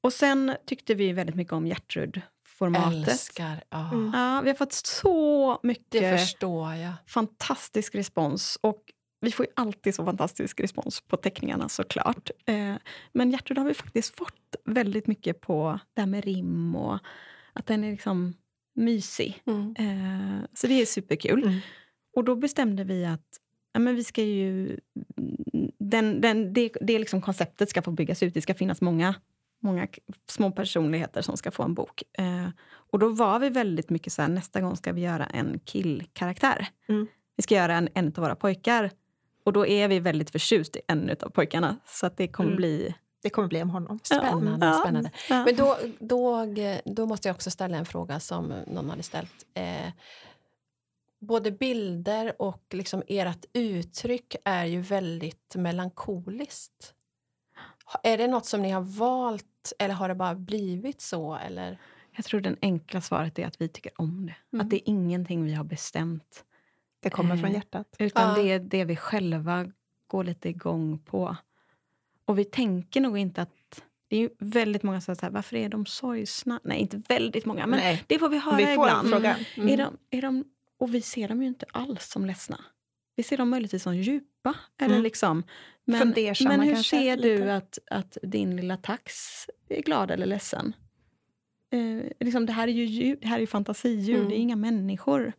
Och 0.00 0.12
sen 0.12 0.56
tyckte 0.66 0.94
vi 0.94 1.12
väldigt 1.12 1.36
mycket 1.36 1.52
om 1.52 1.66
Gertrud-formatet. 1.66 3.08
Älskar. 3.08 3.62
Ja. 3.70 3.92
Mm. 3.92 4.12
Ja, 4.14 4.40
vi 4.40 4.50
har 4.50 4.56
fått 4.56 4.72
så 4.72 5.58
Det 5.62 5.68
mycket 5.68 6.20
förstår 6.20 6.74
jag. 6.74 6.92
fantastisk 7.06 7.94
respons. 7.94 8.58
Och 8.60 8.82
vi 9.20 9.32
får 9.32 9.46
ju 9.46 9.52
alltid 9.56 9.94
så 9.94 10.04
fantastisk 10.04 10.60
respons 10.60 11.00
på 11.00 11.16
teckningarna 11.16 11.68
såklart. 11.68 12.30
Eh, 12.46 12.74
men 13.12 13.30
Gertrud 13.30 13.58
har 13.58 13.64
vi 13.64 13.74
faktiskt 13.74 14.16
fått 14.18 14.56
väldigt 14.64 15.06
mycket 15.06 15.40
på 15.40 15.78
det 15.94 16.00
här 16.00 16.06
med 16.06 16.24
rim 16.24 16.76
och 16.76 16.98
att 17.52 17.66
den 17.66 17.84
är 17.84 17.90
liksom 17.90 18.34
mysig. 18.74 19.42
Mm. 19.46 19.74
Eh, 19.78 20.44
så 20.54 20.66
det 20.66 20.82
är 20.82 20.86
superkul. 20.86 21.42
Mm. 21.42 21.58
Och 22.16 22.24
då 22.24 22.36
bestämde 22.36 22.84
vi 22.84 23.04
att 23.04 23.26
ja, 23.72 23.80
men 23.80 23.96
vi 23.96 24.04
ska 24.04 24.22
ju, 24.22 24.80
den, 25.78 26.20
den, 26.20 26.52
det, 26.52 26.72
det 26.80 26.98
liksom 26.98 27.20
konceptet 27.22 27.70
ska 27.70 27.82
få 27.82 27.90
byggas 27.90 28.22
ut. 28.22 28.34
Det 28.34 28.40
ska 28.40 28.54
finnas 28.54 28.80
många, 28.80 29.14
många 29.60 29.88
små 30.28 30.50
personligheter 30.50 31.22
som 31.22 31.36
ska 31.36 31.50
få 31.50 31.62
en 31.62 31.74
bok. 31.74 32.02
Eh, 32.18 32.48
och 32.68 32.98
då 32.98 33.08
var 33.08 33.38
vi 33.38 33.48
väldigt 33.48 33.90
mycket 33.90 34.12
så 34.12 34.22
här, 34.22 34.28
nästa 34.28 34.60
gång 34.60 34.76
ska 34.76 34.92
vi 34.92 35.00
göra 35.00 35.26
en 35.26 35.58
killkaraktär. 35.64 36.66
Mm. 36.88 37.06
Vi 37.36 37.42
ska 37.42 37.54
göra 37.54 37.74
en, 37.74 37.88
en 37.94 38.06
av 38.06 38.14
våra 38.14 38.36
pojkar. 38.36 38.90
Och 39.44 39.52
då 39.52 39.66
är 39.66 39.88
vi 39.88 40.00
väldigt 40.00 40.30
förtjust 40.30 40.76
i 40.76 40.80
en 40.86 41.10
av 41.22 41.28
pojkarna. 41.28 41.76
Så 41.86 42.06
att 42.06 42.16
det 42.16 42.28
kommer 42.28 42.50
Mm. 42.50 42.56
bli... 42.56 42.94
Det 43.22 43.30
kommer 43.30 43.48
bli 43.48 43.62
om 43.62 43.70
honom. 43.70 43.98
Spännande. 44.02 44.66
Ja, 44.66 44.80
spännande. 44.82 45.10
ja. 45.28 45.44
Men 45.44 45.56
då, 45.56 45.76
då, 45.98 46.46
då 46.84 47.06
måste 47.06 47.28
jag 47.28 47.34
också 47.34 47.50
ställa 47.50 47.76
en 47.76 47.86
fråga 47.86 48.20
som 48.20 48.52
någon 48.66 48.90
hade 48.90 49.02
ställt. 49.02 49.46
Eh, 49.54 49.92
både 51.20 51.50
bilder 51.52 52.42
och 52.42 52.62
liksom 52.70 53.02
ert 53.08 53.44
uttryck 53.52 54.36
är 54.44 54.64
ju 54.64 54.80
väldigt 54.80 55.54
melankoliskt. 55.54 56.94
Är 58.02 58.18
det 58.18 58.28
något 58.28 58.46
som 58.46 58.62
ni 58.62 58.70
har 58.70 58.80
valt 58.80 59.72
eller 59.78 59.94
har 59.94 60.08
det 60.08 60.14
bara 60.14 60.34
blivit 60.34 61.00
så? 61.00 61.34
Eller? 61.34 61.78
Jag 62.16 62.24
tror 62.24 62.40
den 62.40 62.56
enkla 62.62 63.00
svaret 63.00 63.38
är 63.38 63.46
att 63.46 63.60
vi 63.60 63.68
tycker 63.68 63.92
om 64.00 64.26
det. 64.26 64.34
Mm. 64.56 64.64
Att 64.66 64.70
det 64.70 64.76
är 64.76 64.82
ingenting 64.92 65.44
vi 65.44 65.52
har 65.54 65.64
bestämt. 65.64 66.44
Det 67.00 67.10
kommer 67.10 67.36
från 67.36 67.50
Eh, 67.50 67.54
hjärtat. 67.54 67.96
Utan 67.98 68.28
Ja. 68.28 68.42
det 68.42 68.52
är 68.52 68.58
det 68.58 68.84
vi 68.84 68.96
själva 68.96 69.72
går 70.06 70.24
lite 70.24 70.48
igång 70.48 70.98
på. 70.98 71.36
Och 72.24 72.38
vi 72.38 72.44
tänker 72.44 73.00
nog 73.00 73.18
inte 73.18 73.42
att... 73.42 73.82
Det 74.08 74.16
är 74.16 74.20
ju 74.20 74.30
väldigt 74.38 74.82
många 74.82 75.00
som 75.00 75.16
säger 75.16 75.32
varför 75.32 75.56
är 75.56 75.68
de 75.68 75.86
sorgsna? 75.86 76.60
Nej, 76.64 76.78
inte 76.78 76.96
väldigt 77.08 77.46
många, 77.46 77.66
men 77.66 77.78
Nej. 77.78 78.04
det 78.06 78.18
får 78.18 78.28
vi 78.28 78.38
höra 78.38 78.56
Vi 78.56 78.64
får 78.64 78.72
ibland. 78.72 79.10
fråga. 79.10 79.36
Mm. 79.56 79.68
Är 79.68 79.76
de, 79.76 79.96
är 80.10 80.22
de, 80.22 80.44
och 80.80 80.94
vi 80.94 81.02
ser 81.02 81.28
dem 81.28 81.42
ju 81.42 81.48
inte 81.48 81.66
alls 81.72 82.08
som 82.10 82.26
ledsna. 82.26 82.64
Vi 83.16 83.22
ser 83.22 83.36
dem 83.36 83.50
möjligtvis 83.50 83.82
som 83.82 83.96
djupa. 83.96 84.54
Eller 84.78 84.94
Mm. 84.94 85.02
liksom, 85.02 85.42
men, 85.84 86.14
men 86.44 86.60
hur 86.60 86.82
ser 86.82 87.16
lite. 87.16 87.28
du 87.44 87.50
att, 87.50 87.78
att 87.90 88.18
din 88.22 88.56
lilla 88.56 88.76
tax 88.76 89.12
är 89.68 89.82
glad 89.82 90.10
eller 90.10 90.26
ledsen? 90.26 90.72
Eh, 91.72 92.12
liksom, 92.20 92.46
det 92.46 92.52
här 92.52 92.68
är 92.68 92.72
ju 92.72 92.84
djur, 92.84 93.18
det 93.20 93.26
här 93.28 93.36
är 93.36 93.40
ju 93.40 93.46
fantasidjur, 93.46 94.16
Mm. 94.16 94.28
det 94.28 94.34
är 94.34 94.38
inga 94.38 94.56
människor. 94.56 95.32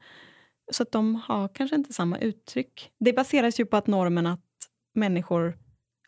Så 0.72 0.84
att 0.84 0.92
de 0.92 1.16
har 1.16 1.48
kanske 1.48 1.76
inte 1.76 1.94
samma 1.94 2.18
uttryck. 2.20 2.92
Det 3.00 3.14
baseras 3.14 3.60
ju 3.60 3.66
på 3.66 3.78
att 3.78 3.88
normen 3.88 4.28
att 4.28 4.46
människor 4.94 5.58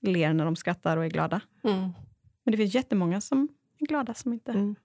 ler 0.01 0.33
när 0.33 0.45
de 0.45 0.55
skrattar 0.55 0.97
och 0.97 1.05
är 1.05 1.09
glada. 1.09 1.41
Mm. 1.63 1.79
Men 2.43 2.51
det 2.51 2.57
finns 2.57 2.75
jättemånga 2.75 3.21
som 3.21 3.47
är 3.79 3.85
glada 3.85 4.13
som 4.13 4.33
inte... 4.33 4.51
Mm. 4.51 4.75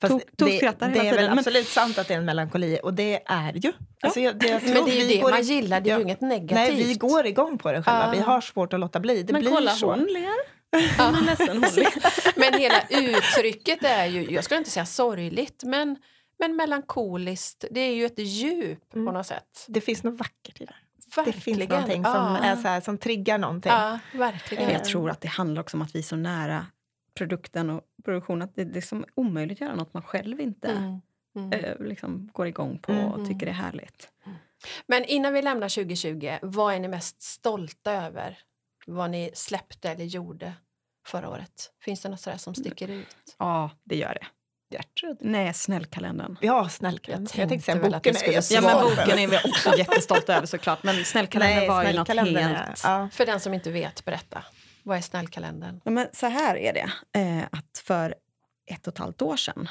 Fast 0.00 0.14
det, 0.18 0.36
tokskrattar 0.36 0.88
det 0.88 0.92
hela 0.94 1.00
är 1.00 1.10
väl 1.10 1.16
tiden, 1.18 1.30
men- 1.30 1.38
absolut 1.38 1.68
sant 1.68 1.98
att 1.98 2.08
det 2.08 2.14
är 2.14 2.18
en 2.18 2.24
melankoli 2.24 2.80
och 2.82 2.94
det 2.94 3.22
är 3.26 3.52
ju. 3.52 3.72
Alltså 4.02 4.20
jag, 4.20 4.38
det, 4.38 4.48
jag 4.48 4.60
tror 4.62 4.74
Men 4.74 4.84
det 4.84 4.90
är 4.90 5.00
ju 5.00 5.06
vi 5.06 5.14
det 5.14 5.20
går 5.20 5.30
man 5.30 5.40
i- 5.40 5.42
gillar, 5.42 5.80
det 5.80 5.90
är 5.90 5.92
ja. 5.92 5.96
ju 5.98 6.02
inget 6.04 6.20
negativt. 6.20 6.74
Nej, 6.76 6.84
vi 6.84 6.94
går 6.94 7.26
igång 7.26 7.58
på 7.58 7.72
det 7.72 7.82
själva. 7.82 8.04
Ja. 8.06 8.10
Vi 8.10 8.18
har 8.20 8.40
svårt 8.40 8.72
att 8.72 8.80
låta 8.80 9.00
bli. 9.00 9.22
Det 9.22 9.32
men 9.32 9.42
blir 9.42 9.50
kolla, 9.52 9.70
så. 9.70 9.90
hon 9.90 9.98
ler. 10.04 10.56
Hon 10.98 11.14
är 11.28 11.76
ler. 11.76 12.38
Men 12.40 12.60
hela 12.60 12.82
uttrycket 12.90 13.84
är 13.84 14.06
ju, 14.06 14.30
jag 14.30 14.44
skulle 14.44 14.58
inte 14.58 14.70
säga 14.70 14.86
sorgligt, 14.86 15.62
men, 15.64 15.96
men 16.38 16.56
melankoliskt. 16.56 17.64
Det 17.70 17.80
är 17.80 17.94
ju 17.94 18.06
ett 18.06 18.18
djup 18.18 18.90
på 18.92 18.98
Mm. 18.98 19.14
något 19.14 19.26
sätt. 19.26 19.64
Det 19.68 19.80
finns 19.80 20.02
något 20.02 20.18
vackert 20.18 20.60
i 20.60 20.64
det. 20.64 20.74
Verkligen. 21.16 21.34
Det 21.36 21.40
finns 21.40 21.68
någonting 21.70 22.04
som, 22.04 22.12
ja. 22.14 22.38
är 22.44 22.56
så 22.56 22.68
här, 22.68 22.80
som 22.80 22.98
triggar 22.98 23.38
någonting. 23.38 23.72
Ja, 23.72 23.98
verkligen. 24.12 24.64
Men 24.64 24.72
jag 24.72 24.84
tror 24.84 25.10
att 25.10 25.20
det 25.20 25.28
handlar 25.28 25.62
också 25.62 25.76
om 25.76 25.82
att 25.82 25.94
vi 25.94 25.98
är 25.98 26.02
så 26.02 26.16
nära 26.16 26.66
produkten 27.18 27.70
och 27.70 27.80
produktionen 28.06 28.42
att 28.42 28.54
det 28.54 28.62
är 28.62 28.66
liksom 28.66 29.04
omöjligt 29.14 29.56
att 29.56 29.60
göra 29.60 29.74
något 29.74 29.94
man 29.94 30.02
själv 30.02 30.40
inte 30.40 30.68
Mm. 30.68 31.00
Mm. 31.36 31.52
eh, 31.52 31.78
liksom 31.80 32.30
går 32.32 32.46
igång 32.46 32.78
på 32.78 32.92
Mm. 32.92 33.04
och 33.12 33.28
tycker 33.28 33.46
är 33.46 33.50
härligt. 33.52 34.08
Men 34.86 35.04
innan 35.04 35.32
vi 35.32 35.42
lämnar 35.42 35.68
2020, 35.68 36.38
vad 36.42 36.74
är 36.74 36.80
ni 36.80 36.88
mest 36.88 37.22
stolta 37.22 37.92
över? 37.92 38.38
Vad 38.86 39.10
ni 39.10 39.30
släppte 39.34 39.90
eller 39.90 40.04
gjorde? 40.04 40.52
förra 41.08 41.28
året? 41.28 41.70
Finns 41.84 42.00
det 42.00 42.08
något 42.08 42.20
sådär 42.20 42.36
som 42.36 42.54
sticker 42.54 42.90
ut? 42.90 43.06
Ja, 43.38 43.70
det 43.84 43.96
gör 43.96 44.14
det. 44.14 44.26
Gertrud. 44.76 45.16
Nej, 45.20 45.54
snällkalendern. 45.54 46.36
Ja, 46.40 46.68
snällkalendern. 46.68 47.32
Jag 47.36 47.42
Jag 47.42 47.48
tänkte 47.48 47.72
säga 47.72 47.82
boken 47.90 48.14
är 48.14 48.18
skulle 48.18 48.32
jag 48.34 48.44
svara 48.44 48.62
Ja, 48.72 48.84
men 48.88 48.96
boken 48.96 49.18
är 49.18 49.28
vi 49.28 49.36
också 49.50 49.74
jättestolta 49.78 50.36
över 50.36 50.46
såklart. 50.46 50.82
Men 50.82 51.04
snällkalendern 51.04 51.58
Nej, 51.58 51.68
var 51.68 51.84
ju 51.84 51.92
något 51.96 52.06
snällkalendern 52.06 52.44
helt... 52.44 52.84
är- 52.84 52.88
Ja. 52.90 53.08
För 53.12 53.26
den 53.26 53.40
som 53.40 53.54
inte 53.54 53.70
vet, 53.70 54.04
berätta. 54.04 54.44
Vad 54.86 54.96
är 54.96 55.00
snällkalendern? 55.00 55.80
Ja, 55.84 55.90
men 55.90 56.08
så 56.12 56.26
här 56.26 56.56
är 56.56 56.72
det. 56.72 56.92
Eh, 57.20 57.44
att 57.52 57.78
för 57.84 58.14
ett 58.66 58.86
och 58.86 58.92
ett 58.92 58.98
halvt 58.98 59.22
år 59.22 59.36
sedan 59.36 59.68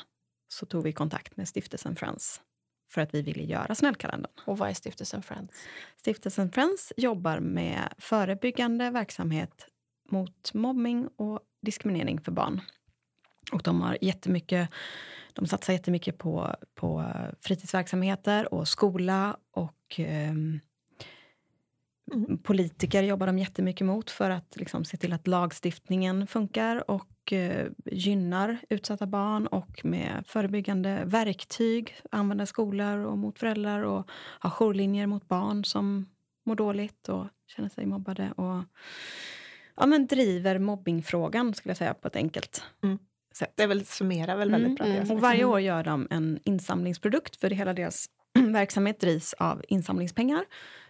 så 0.47 0.65
tog 0.65 0.83
vi 0.83 0.93
kontakt 0.93 1.37
med 1.37 1.47
stiftelsen 1.47 1.95
Friends 1.95 2.41
för 2.89 3.01
att 3.01 3.13
vi 3.13 3.21
ville 3.21 3.43
göra 3.43 3.75
snällkalendern. 3.75 4.31
Och 4.45 4.57
vad 4.57 4.69
är 4.69 4.73
stiftelsen 4.73 5.21
Friends? 5.21 5.53
Stiftelsen 5.97 6.51
Friends 6.51 6.93
jobbar 6.97 7.39
med 7.39 7.93
förebyggande 7.97 8.89
verksamhet 8.89 9.67
mot 10.09 10.53
mobbning 10.53 11.07
och 11.15 11.39
diskriminering 11.61 12.21
för 12.21 12.31
barn. 12.31 12.61
Och 13.51 13.63
de 13.63 13.81
har 13.81 13.97
jättemycket, 14.01 14.69
de 15.33 15.47
satsar 15.47 15.73
jättemycket 15.73 16.17
på, 16.17 16.55
på 16.75 17.13
fritidsverksamheter 17.41 18.53
och 18.53 18.67
skola 18.67 19.37
och 19.51 19.95
ehm, 19.97 20.59
Mm. 22.13 22.37
politiker 22.37 23.03
jobbar 23.03 23.27
de 23.27 23.37
jättemycket 23.39 23.87
mot 23.87 24.11
för 24.11 24.29
att 24.29 24.55
liksom, 24.55 24.85
se 24.85 24.97
till 24.97 25.13
att 25.13 25.27
lagstiftningen 25.27 26.27
funkar 26.27 26.91
och 26.91 27.33
eh, 27.33 27.67
gynnar 27.85 28.57
utsatta 28.69 29.07
barn 29.07 29.47
och 29.47 29.85
med 29.85 30.23
förebyggande 30.27 31.03
verktyg, 31.05 31.95
använder 32.11 32.45
skolor 32.45 32.97
och 32.97 33.17
mot 33.17 33.39
föräldrar 33.39 33.81
och 33.83 34.09
har 34.39 34.49
jourlinjer 34.49 35.07
mot 35.07 35.27
barn 35.27 35.63
som 35.65 36.05
mår 36.45 36.55
dåligt 36.55 37.09
och 37.09 37.27
känner 37.47 37.69
sig 37.69 37.85
mobbade 37.85 38.31
och 38.31 38.63
ja, 39.75 39.85
men 39.85 40.07
driver 40.07 40.59
mobbingfrågan 40.59 41.53
skulle 41.53 41.69
jag 41.69 41.77
säga 41.77 41.93
på 41.93 42.07
ett 42.07 42.15
enkelt 42.15 42.63
Mm. 42.83 42.97
sätt. 43.35 43.53
Det 43.55 43.63
är 43.63 43.67
väl, 43.67 43.85
summerar 43.85 44.37
väl 44.37 44.51
väldigt 44.51 44.67
Mm, 44.67 44.75
bra. 44.75 44.85
mm. 45.01 45.11
Och 45.11 45.21
varje 45.21 45.45
år 45.45 45.59
gör 45.59 45.83
de 45.83 46.07
en 46.11 46.39
insamlingsprodukt 46.43 47.35
för 47.35 47.49
hela 47.49 47.73
deras 47.73 48.05
verksamhet 48.53 48.99
drivs 48.99 49.33
av 49.33 49.63
insamlingspengar, 49.67 50.45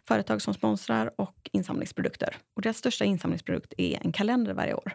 företag 0.08 0.42
som 0.42 0.54
sponsrar 0.54 1.12
och 1.18 1.50
insamlingsprodukter. 1.52 2.38
Och 2.56 2.62
deras 2.62 2.78
största 2.78 3.06
insamlingsprodukt 3.06 3.74
är 3.78 4.06
en 4.06 4.12
kalender 4.12 4.54
varje 4.54 4.74
år 4.74 4.94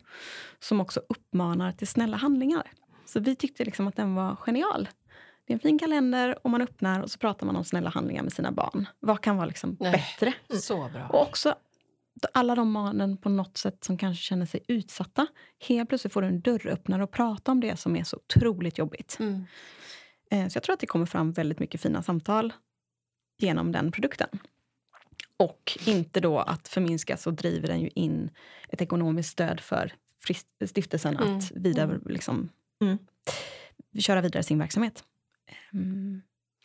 som 0.58 0.80
också 0.80 1.00
uppmanar 1.08 1.72
till 1.72 1.88
snälla 1.88 2.16
handlingar. 2.16 2.70
Så 3.04 3.20
vi 3.20 3.36
tyckte 3.36 3.64
liksom 3.64 3.88
att 3.88 3.96
den 3.96 4.14
var 4.14 4.36
genial. 4.36 4.88
Det 5.46 5.52
är 5.52 5.54
en 5.54 5.60
fin 5.60 5.78
kalender 5.78 6.38
och 6.44 6.50
man 6.50 6.62
öppnar 6.62 7.00
och 7.00 7.10
så 7.10 7.18
pratar 7.18 7.46
man 7.46 7.56
om 7.56 7.64
snälla 7.64 7.90
handlingar 7.90 8.22
med 8.22 8.32
sina 8.32 8.52
barn. 8.52 8.88
Vad 9.00 9.20
kan 9.20 9.36
vara 9.36 9.46
liksom 9.46 9.76
Nej. 9.80 9.92
bättre? 9.92 10.58
Så 10.60 10.88
bra. 10.88 11.08
Och 11.08 11.22
också 11.22 11.54
alla 12.32 12.54
de 12.54 12.74
barnen 12.74 13.16
på 13.16 13.28
något 13.28 13.56
sätt 13.58 13.84
som 13.84 13.98
kanske 13.98 14.22
känner 14.22 14.46
sig 14.46 14.60
utsatta. 14.68 15.26
Helt 15.68 15.88
plötsligt 15.88 16.12
får 16.12 16.22
du 16.22 16.28
en 16.28 16.40
dörröppnare 16.40 17.02
och 17.02 17.10
prata 17.10 17.52
om 17.52 17.60
det 17.60 17.76
som 17.76 17.96
är 17.96 18.04
så 18.04 18.16
otroligt 18.16 18.78
jobbigt. 18.78 19.16
Mm. 19.20 19.44
Eh, 20.30 20.48
Så 20.48 20.56
jag 20.56 20.62
tror 20.62 20.74
att 20.74 20.80
det 20.80 20.86
kommer 20.86 21.06
fram 21.06 21.32
väldigt 21.32 21.58
mycket 21.58 21.80
fina 21.80 22.02
samtal 22.02 22.52
genom 23.38 23.72
den 23.72 23.92
produkten. 23.92 24.28
Och 25.40 25.78
inte 25.86 26.20
då 26.20 26.38
att 26.38 26.68
förminska 26.68 27.16
så 27.16 27.30
driver 27.30 27.68
den 27.68 27.80
ju 27.80 27.90
in 27.94 28.30
ett 28.68 28.82
ekonomiskt 28.82 29.30
stöd 29.30 29.60
för 29.60 29.92
stiftelsen 30.66 31.16
Mm. 31.16 31.36
att 31.38 31.50
vidare, 31.50 32.00
liksom, 32.06 32.48
Mm. 32.82 32.98
köra 33.98 34.20
vidare 34.20 34.42
sin 34.42 34.58
verksamhet. 34.58 35.04
Mm. 35.72 36.22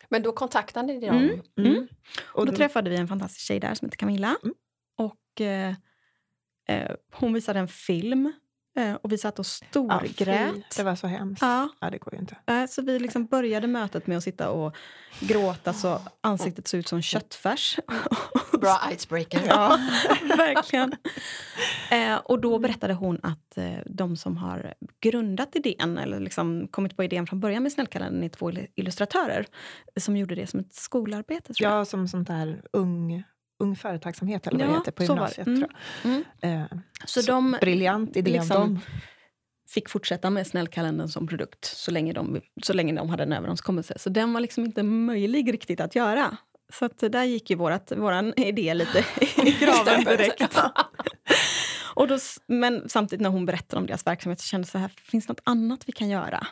Men 0.10 0.22
då 0.22 0.32
kontaktade 0.32 0.88
ni 0.94 1.00
dem? 1.08 1.16
Mm. 1.18 1.42
Mm. 1.58 1.88
Och 2.24 2.46
då 2.46 2.52
träffade 2.56 2.90
vi 2.90 2.96
en 2.96 3.08
fantastisk 3.08 3.46
tjej 3.46 3.60
där 3.60 3.74
som 3.76 3.86
heter 3.86 3.98
Camilla. 3.98 4.36
Mm. 4.44 4.56
Och 4.98 5.42
eh, 5.42 5.76
eh, 6.68 6.92
hon 7.12 7.34
visade 7.34 7.60
en 7.60 7.68
film 7.68 8.34
och 9.02 9.12
vi 9.12 9.18
satt 9.18 9.40
och 9.40 9.46
Ja, 9.46 9.68
storgrät. 9.70 10.76
det 10.78 10.84
var 10.84 10.96
så 10.96 11.08
hemskt. 11.08 11.42
Ja, 11.42 11.70
Ja, 11.80 11.90
det 11.90 11.98
går 11.98 12.14
ju 12.14 12.20
inte. 12.20 12.36
eh, 12.46 12.66
så 12.66 12.82
vi 12.82 13.00
liksom 13.00 13.26
började 13.26 13.68
mötet 13.68 14.08
med 14.08 14.18
att 14.18 14.24
sitta 14.24 14.50
och 14.50 14.76
gråta 15.20 15.74
så 15.74 16.02
ansiktet 16.22 16.68
såg 16.68 16.80
ut 16.80 16.88
som 16.88 17.02
köttfärs. 17.02 17.80
Bra 18.62 18.80
icebreaker. 18.92 19.42
Ja, 19.48 19.80
verkligen. 20.38 20.94
Eh, 21.92 22.16
och 22.16 22.42
då 22.42 22.60
berättade 22.60 22.94
hon 22.94 23.20
att 23.24 23.58
eh, 23.58 23.74
de 23.86 24.18
som 24.18 24.38
har 24.38 24.74
grundat 25.02 25.56
idén, 25.56 25.98
eller 25.98 26.20
liksom 26.20 26.68
kommit 26.68 26.98
på 26.98 27.04
idén 27.04 27.28
från 27.28 27.40
början 27.40 27.64
med 27.64 27.72
Snällkalendern, 27.72 28.24
är 28.24 28.30
två 28.30 28.52
il- 28.52 28.68
illustratörer 28.76 29.46
som 30.00 30.18
gjorde 30.18 30.36
det 30.36 30.48
som 30.48 30.60
ett 30.60 30.74
skolarbete. 30.74 31.54
Tror 31.54 31.70
jag. 31.70 31.80
Ja, 31.80 31.86
som 31.86 32.08
sånt 32.08 32.28
där 32.28 32.62
ung, 32.74 33.24
ung 33.60 33.76
företagsamhet 33.76 34.47
eller 34.47 34.60
vad 34.66 34.76
Ja, 34.76 34.80
heter 34.80 34.91
på 34.91 35.03
gymnasiet. 35.03 35.47
Mm. 35.47 35.60
Tror 35.60 35.74
jag. 36.01 36.12
Mm. 36.12 36.62
Eh, 36.72 36.78
Så, 37.06 37.22
så 37.22 37.32
de 37.32 37.58
briljant 37.62 38.18
idé 38.18 38.32
liksom- 38.32 38.58
av 38.58 38.62
dem. 38.64 38.80
fick 39.70 39.89
fortsätta 39.89 40.30
med 40.30 40.47
Snällkalendern 40.47 41.08
som 41.08 41.28
produkt 41.28 41.66
så 41.66 41.91
länge, 41.91 42.14
de, 42.14 42.41
så 42.64 42.74
länge 42.74 42.93
de 42.93 43.10
hade 43.10 43.24
en 43.24 43.34
överenskommelse. 43.34 43.93
Så 43.99 44.10
den 44.10 44.34
var 44.34 44.39
liksom 44.41 44.66
inte 44.66 44.84
möjlig 44.84 45.53
riktigt 45.53 45.80
att 45.82 45.95
göra. 45.95 46.38
Så 46.74 46.86
att 46.86 46.99
där 46.99 47.24
gick 47.24 47.49
ju 47.49 47.56
vårat, 47.56 47.91
våran 47.97 48.34
idé 48.38 48.74
lite 48.74 48.99
i 49.45 49.51
graven 49.60 50.03
direkt. 50.03 50.58
Och 51.95 52.08
då, 52.08 52.18
men 52.47 52.89
samtidigt 52.89 53.22
när 53.24 53.30
hon 53.30 53.45
berättade 53.45 53.80
om 53.80 53.88
deras 53.88 54.08
verksamhet 54.08 54.39
så 54.39 54.45
kände 54.47 54.66
jag 54.66 54.72
så 54.72 54.78
här, 54.78 54.91
finns 54.97 55.26
det 55.28 55.32
något 55.34 55.41
annat 55.43 55.84
vi 55.86 55.91
kan 55.91 56.10
göra? 56.10 56.47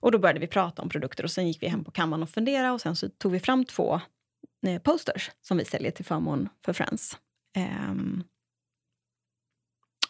Och 0.00 0.12
då 0.12 0.18
började 0.18 0.40
vi 0.40 0.46
prata 0.46 0.82
om 0.82 0.88
produkter 0.88 1.24
och 1.24 1.30
sen 1.30 1.48
gick 1.48 1.62
vi 1.62 1.66
hem 1.66 1.84
på 1.84 1.90
kammaren 1.90 2.22
och 2.22 2.30
funderade 2.30 2.70
och 2.72 2.80
sen 2.80 2.96
så 2.96 3.08
tog 3.08 3.32
vi 3.32 3.40
fram 3.40 3.64
två 3.64 4.00
posters 4.82 5.30
som 5.40 5.56
vi 5.56 5.64
säljer 5.64 5.90
till 5.90 6.04
förmån 6.04 6.48
för 6.64 6.72
Friends. 6.72 7.18
Ehm, 7.56 8.24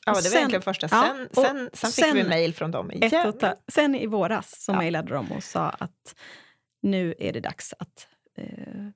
Ja, 0.06 0.12
det 0.12 0.16
var 0.16 0.20
sen- 0.22 0.38
egentligen 0.38 0.62
första. 0.62 0.88
ja, 0.90 1.14
Sen, 1.16 1.28
sen, 1.44 1.70
sen 1.72 1.90
fick 1.92 2.04
sen- 2.04 2.14
vi 2.16 2.24
mejl 2.24 2.54
från 2.54 2.70
dem 2.70 2.90
ett 2.90 2.96
igen. 3.12 3.28
och 3.28 3.40
ta, 3.40 3.54
sen 3.68 3.94
i 3.94 4.06
våras 4.06 4.60
så 4.64 4.72
Ja. 4.72 4.76
mejlade 4.78 5.14
de 5.14 5.32
och 5.32 5.42
sa 5.44 5.68
att 5.70 6.14
nu 6.82 7.14
är 7.18 7.32
det 7.32 7.40
dags 7.40 7.74
att, 7.78 8.08
eh, 8.34 8.86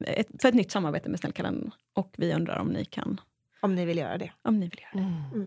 ett, 0.00 0.26
för 0.42 0.48
ett 0.48 0.54
nytt 0.54 0.70
samarbete 0.70 1.08
med 1.08 1.20
Snällkalendern. 1.20 1.70
Och 1.92 2.14
vi 2.18 2.34
undrar 2.34 2.58
om 2.58 2.68
ni 2.68 2.84
kan, 2.84 3.20
Om 3.60 3.74
ni 3.74 3.84
vill 3.84 3.98
göra 3.98 4.18
det. 4.18 4.32
om 4.42 4.60
ni 4.60 4.68
vill 4.68 4.80
göra 4.80 5.04
Mm. 5.04 5.46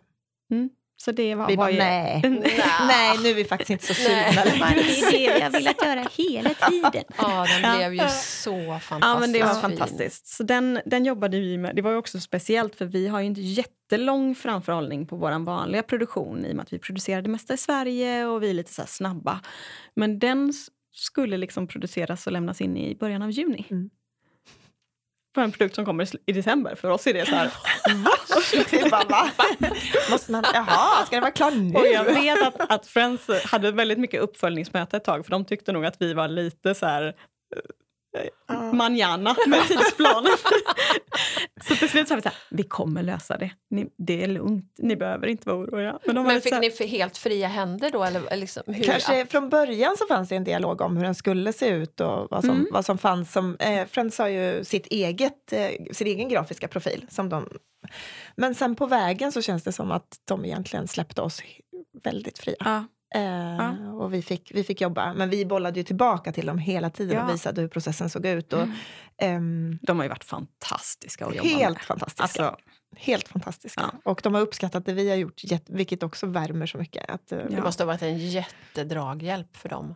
det. 0.49 0.55
Mm. 0.55 0.69
Så 1.05 1.11
det 1.11 1.35
var, 1.35 1.47
Vi 1.47 1.55
var 1.55 1.63
bara, 1.63 1.71
ju... 1.71 1.77
nej. 1.77 2.21
Nej. 2.87 3.17
nu 3.23 3.29
är 3.29 3.33
vi 3.33 3.45
faktiskt 3.45 3.69
inte 3.69 3.93
så 3.93 4.09
Nej. 4.09 4.33
sugna 4.33 4.43
Det 4.53 4.59
var 4.59 4.69
längre. 4.69 4.83
det 5.11 5.33
vi 5.35 5.41
har 5.41 5.49
velat 5.49 5.81
göra 5.81 6.07
hela 6.17 6.49
tiden. 6.49 7.03
Ja, 7.17 7.45
den 7.61 7.77
blev 7.77 7.93
ju 7.93 8.09
så 8.09 8.79
fantastisk. 8.79 9.01
Ja, 9.01 9.19
men 9.19 9.31
det 9.31 9.43
var 9.43 9.61
fantastiskt. 9.61 10.27
Så 10.27 10.43
den, 10.43 10.79
den 10.85 11.05
jobbade 11.05 11.39
vi 11.39 11.57
med. 11.57 11.75
Det 11.75 11.81
var 11.81 11.91
ju 11.91 11.97
också 11.97 12.19
speciellt 12.19 12.75
för 12.75 12.85
vi 12.85 13.07
har 13.07 13.19
ju 13.19 13.25
inte 13.25 13.41
jättelång 13.41 14.35
framförhållning 14.35 15.05
på 15.05 15.15
vår 15.15 15.45
vanliga 15.45 15.83
produktion 15.83 16.45
i 16.45 16.51
och 16.51 16.55
med 16.55 16.63
att 16.63 16.73
vi 16.73 16.79
producerar 16.79 17.21
det 17.21 17.29
mesta 17.29 17.53
i 17.53 17.57
Sverige 17.57 18.25
och 18.25 18.43
vi 18.43 18.49
är 18.49 18.53
lite 18.53 18.73
så 18.73 18.81
här 18.81 18.87
snabba. 18.87 19.41
Men 19.95 20.19
den 20.19 20.53
skulle 20.93 21.37
liksom 21.37 21.67
produceras 21.67 22.27
och 22.27 22.33
lämnas 22.33 22.61
in 22.61 22.77
i 22.77 22.95
början 22.95 23.21
av 23.21 23.31
juni. 23.31 23.65
Mm. 23.71 23.89
För 25.35 25.41
en 25.41 25.51
produkt 25.51 25.75
som 25.75 25.85
kommer 25.85 26.07
i 26.25 26.31
december. 26.31 26.75
För 26.75 26.89
oss 26.89 27.07
är 27.07 27.13
det 27.13 27.25
så 27.25 27.35
här... 27.35 27.51
Måste 30.11 30.31
man, 30.31 30.43
jaha, 30.53 31.05
ska 31.05 31.15
det 31.15 31.21
vara 31.21 31.31
klar 31.31 31.51
nu? 31.51 31.75
Och 31.75 31.87
jag 31.87 32.03
vet 32.03 32.43
att, 32.43 32.71
att 32.71 32.87
Friends 32.87 33.27
hade 33.45 33.71
väldigt 33.71 33.99
mycket 33.99 34.21
uppföljningsmöte 34.21 34.97
ett 34.97 35.03
tag 35.03 35.25
för 35.25 35.31
de 35.31 35.45
tyckte 35.45 35.71
nog 35.71 35.85
att 35.85 35.95
vi 35.99 36.13
var 36.13 36.27
lite 36.27 36.75
så 36.75 36.85
här. 36.85 37.15
Manjana 38.73 39.35
med 39.47 39.67
tidsplanen. 39.67 40.31
så 41.67 41.75
till 41.75 41.89
slut 41.89 42.07
sa 42.07 42.15
vi 42.15 42.21
så 42.21 42.29
här, 42.29 42.37
vi 42.49 42.63
kommer 42.63 43.03
lösa 43.03 43.37
det. 43.37 43.51
Ni, 43.69 43.87
det 43.97 44.23
är 44.23 44.27
lugnt, 44.27 44.73
ni 44.77 44.95
behöver 44.95 45.27
inte 45.27 45.49
vara 45.49 45.57
oroliga. 45.57 45.99
Men, 46.05 46.15
de 46.15 46.27
Men 46.27 46.41
fick 46.41 46.53
här, 46.53 46.59
ni 46.61 46.69
för 46.71 46.85
helt 46.85 47.17
fria 47.17 47.47
händer 47.47 47.89
då? 47.91 48.03
Eller 48.03 48.35
liksom, 48.37 48.63
hur? 48.67 48.83
Kanske 48.83 49.25
från 49.25 49.49
början 49.49 49.97
så 49.97 50.05
fanns 50.07 50.29
det 50.29 50.35
en 50.35 50.43
dialog 50.43 50.81
om 50.81 50.97
hur 50.97 51.03
den 51.03 51.15
skulle 51.15 51.53
se 51.53 51.67
ut 51.69 51.99
och 51.99 52.27
vad 52.31 52.41
som, 52.41 52.49
Mm. 52.51 52.67
vad 52.71 52.85
som 52.85 52.97
fanns. 52.97 53.31
Som, 53.31 53.55
eh, 53.59 53.85
Friends 53.87 54.17
har 54.17 54.27
ju 54.27 54.63
sitt 54.63 54.87
eget, 54.87 55.53
eh, 55.53 55.69
sin 55.91 56.07
egen 56.07 56.29
grafiska 56.29 56.67
profil. 56.67 57.05
Som 57.09 57.29
de, 57.29 57.47
men 58.35 58.55
sen 58.55 58.75
på 58.75 58.85
vägen 58.85 59.31
så 59.31 59.41
känns 59.41 59.63
det 59.63 59.71
som 59.71 59.91
att 59.91 60.19
de 60.27 60.45
egentligen 60.45 60.87
släppte 60.87 61.21
oss 61.21 61.41
väldigt 62.03 62.39
fria. 62.39 62.55
ja, 62.59 62.83
Ja. 63.13 63.77
Och 63.93 64.13
vi 64.13 64.21
fick, 64.21 64.51
vi 64.55 64.63
fick 64.63 64.81
jobba. 64.81 65.13
Men 65.13 65.29
vi 65.29 65.45
bollade 65.45 65.79
ju 65.79 65.83
tillbaka 65.83 66.31
till 66.31 66.45
dem 66.45 66.57
hela 66.57 66.89
tiden 66.89 67.15
Ja. 67.17 67.23
och 67.27 67.33
visade 67.33 67.61
hur 67.61 67.67
processen 67.67 68.09
såg 68.09 68.25
ut. 68.25 68.53
Och, 68.53 68.61
Mm. 68.63 68.75
ehm, 69.17 69.79
de 69.81 69.97
har 69.97 70.03
ju 70.05 70.09
varit 70.09 70.23
fantastiska 70.23 71.25
att 71.25 71.35
jobba 71.35 71.49
helt 71.49 71.77
med. 71.77 71.85
fantastiska. 71.85 72.23
Alltså, 72.45 72.57
Helt 72.95 73.27
fantastiska. 73.27 73.81
Ja. 73.93 74.11
Och 74.11 74.19
de 74.23 74.33
har 74.33 74.41
uppskattat 74.41 74.85
det 74.85 74.93
vi 74.93 75.09
har 75.09 75.15
gjort, 75.15 75.41
vilket 75.67 76.03
också 76.03 76.25
värmer 76.27 76.65
så 76.65 76.77
mycket. 76.77 77.09
Att, 77.09 77.31
eh, 77.31 77.39
Ja. 77.39 77.45
Det 77.49 77.61
måste 77.61 77.83
ha 77.83 77.87
varit 77.87 78.01
en 78.01 78.17
jättedraghjälp 78.17 79.57
för 79.57 79.69
dem. 79.69 79.95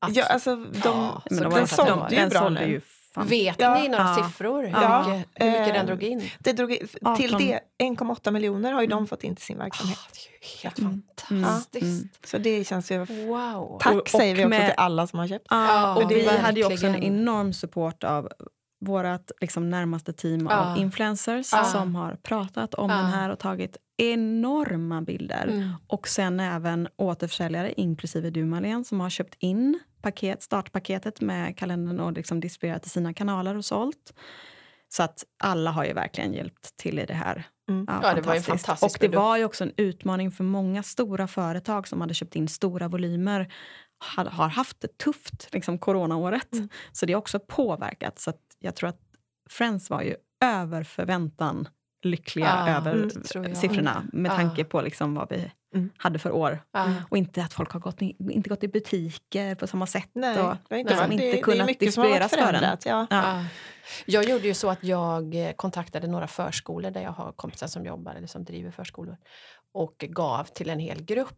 Att- 0.00 0.16
Ja, 0.16 0.24
alltså, 0.24 0.56
de, 0.56 0.70
Ja, 0.84 1.22
så 1.30 1.34
de 1.34 1.40
den 1.40 1.50
var- 1.50 1.66
sålde 1.66 1.90
de- 2.08 2.14
ju 2.14 2.20
den 2.20 2.28
bra 2.28 2.48
nu. 2.48 2.66
ju 2.66 2.80
fan- 3.20 3.26
Vet 3.26 3.56
Ja. 3.60 3.74
ni 3.74 3.88
några 3.88 4.02
Ja. 4.04 4.14
siffror? 4.24 4.62
Hur, 4.62 4.68
Ja. 4.70 4.98
mycket, 5.08 5.28
hur 5.34 5.50
mycket 5.50 5.66
den 5.66 5.76
Eh, 5.76 5.86
drog 5.86 6.02
in? 6.02 6.22
det 6.38 6.52
drog, 6.52 6.68
till 7.16 7.34
18. 7.34 7.38
det 7.38 7.60
1,8 7.78 8.30
miljoner 8.30 8.72
har 8.72 8.80
ju 8.80 8.86
de 8.86 9.06
fått 9.06 9.24
in 9.24 9.36
till 9.36 9.44
sin 9.44 9.58
verksamhet. 9.58 9.98
det 10.12 10.18
är 10.18 10.50
ju 10.52 10.62
helt 10.62 10.78
Mm. 10.78 11.02
fantastiskt. 11.28 11.82
Mm. 12.02 12.08
Så 12.24 12.38
det 12.38 12.64
känns 12.66 12.90
ju... 12.92 12.98
Wow. 13.26 13.78
Tack 13.82 13.94
Och- 13.94 14.08
säger 14.08 14.34
vi 14.34 14.42
och 14.42 14.46
också 14.46 14.58
med- 14.58 14.70
till 14.70 14.74
alla 14.78 15.06
som 15.06 15.18
har 15.18 15.28
köpt. 15.28 15.46
Ja, 15.50 15.66
Ja, 15.66 15.94
och 16.04 16.10
vi 16.10 16.14
verkligen. 16.14 16.44
hade 16.44 16.60
ju 16.60 16.66
också 16.66 16.86
en 16.86 17.02
enorm 17.02 17.52
support 17.52 18.04
av 18.04 18.28
vårt 18.80 19.30
liksom, 19.40 19.70
närmaste 19.70 20.12
team 20.12 20.46
Ja. 20.50 20.56
av 20.56 20.78
influencers 20.78 21.52
Ja. 21.52 21.64
som 21.64 21.94
har 21.94 22.16
pratat 22.22 22.74
om 22.74 22.90
Ja. 22.90 22.96
den 22.96 23.06
här 23.06 23.30
och 23.30 23.38
tagit 23.38 23.76
enorma 23.96 25.02
bilder. 25.02 25.46
Mm. 25.46 25.70
Och 25.86 26.08
sen 26.08 26.40
även 26.40 26.88
återförsäljare, 26.96 27.72
inklusive 27.76 28.30
du 28.30 28.44
Marlene, 28.44 28.84
som 28.84 29.00
har 29.00 29.10
köpt 29.10 29.34
in 29.38 29.78
paket, 30.06 30.42
startpaketet 30.42 31.20
med 31.20 31.58
kalendern 31.58 32.00
och 32.00 32.12
liksom 32.12 32.40
distribuerat 32.40 32.86
i 32.86 32.88
sina 32.88 33.14
kanaler 33.14 33.56
och 33.56 33.64
sålt. 33.64 34.14
Så 34.88 35.02
att 35.02 35.24
alla 35.38 35.70
har 35.70 35.84
ju 35.84 35.92
verkligen 35.92 36.32
hjälpt 36.34 36.76
till 36.76 36.98
i 36.98 37.06
det 37.06 37.14
här. 37.14 37.44
Mm. 37.70 37.86
Ja, 38.02 38.14
det 38.14 38.20
var 38.20 38.34
ju 38.34 38.40
fantastiskt. 38.40 38.46
fantastisk 38.66 38.96
Och 38.96 38.98
det 39.00 39.06
produkt. 39.08 39.16
var 39.16 39.36
ju 39.36 39.44
också 39.44 39.64
en 39.64 39.72
utmaning 39.76 40.30
för 40.30 40.44
många 40.44 40.82
stora 40.82 41.26
företag 41.28 41.88
som 41.88 42.00
hade 42.00 42.14
köpt 42.14 42.36
in 42.36 42.48
stora 42.48 42.88
volymer 42.88 43.52
har 44.16 44.48
haft 44.48 44.80
det 44.80 44.98
tufft 44.98 45.48
liksom, 45.52 45.78
coronaåret. 45.78 46.52
Mm. 46.52 46.68
Så 46.92 47.06
det 47.06 47.12
har 47.12 47.18
också 47.18 47.38
påverkat. 47.38 48.18
Så 48.18 48.30
att 48.30 48.40
jag 48.58 48.74
tror 48.76 48.88
att 48.88 49.00
Friends 49.50 49.90
var 49.90 50.02
ju 50.02 50.14
över 50.44 50.82
förväntan 50.82 51.68
lyckliga 52.02 52.46
Ja, 52.46 52.76
över 52.76 53.08
siffrorna 53.54 54.04
med 54.12 54.30
Ja. 54.32 54.36
tanke 54.36 54.64
på 54.64 54.80
liksom 54.80 55.14
vad 55.14 55.30
vi 55.30 55.52
Mm. 55.76 55.90
hade 55.96 56.18
för 56.18 56.32
år. 56.32 56.62
Ja. 56.72 56.92
Och 57.10 57.16
inte 57.16 57.42
att 57.42 57.52
folk 57.52 57.72
har 57.72 57.80
gått 57.80 58.02
inte 58.02 58.48
gått 58.48 58.64
i 58.64 58.68
butiker 58.68 59.54
på 59.54 59.66
samma 59.66 59.86
sätt. 59.86 60.10
Nej, 60.12 60.38
och, 60.38 60.48
det 60.48 60.58
Nej. 60.70 60.84
liksom 60.84 61.08
det, 61.08 61.14
inte 61.14 61.24
det 61.24 61.38
är 61.38 61.42
kunnat 61.42 61.66
mycket 61.66 61.94
som 61.94 62.02
har 62.02 62.10
varit 62.10 62.22
distribueras 62.22 62.50
för 62.50 62.54
en. 62.54 62.60
förändrat. 62.60 62.86
Ja. 62.86 63.06
Ja. 63.10 63.40
Ja. 63.40 63.44
Jag 64.06 64.24
gjorde 64.24 64.46
ju 64.46 64.54
så 64.54 64.70
att 64.70 64.84
jag 64.84 65.34
eh, 65.34 65.52
kontaktade 65.52 66.06
några 66.06 66.26
förskolor 66.26 66.90
där 66.90 67.00
jag 67.02 67.10
har 67.10 67.32
kompisar 67.32 67.66
som 67.66 67.86
jobbar 67.86 68.14
eller 68.14 68.26
som 68.26 68.44
driver 68.44 68.70
förskolor 68.70 69.16
och 69.72 69.94
gav 69.98 70.44
till 70.44 70.70
en 70.70 70.78
hel 70.78 71.04
grupp. 71.04 71.34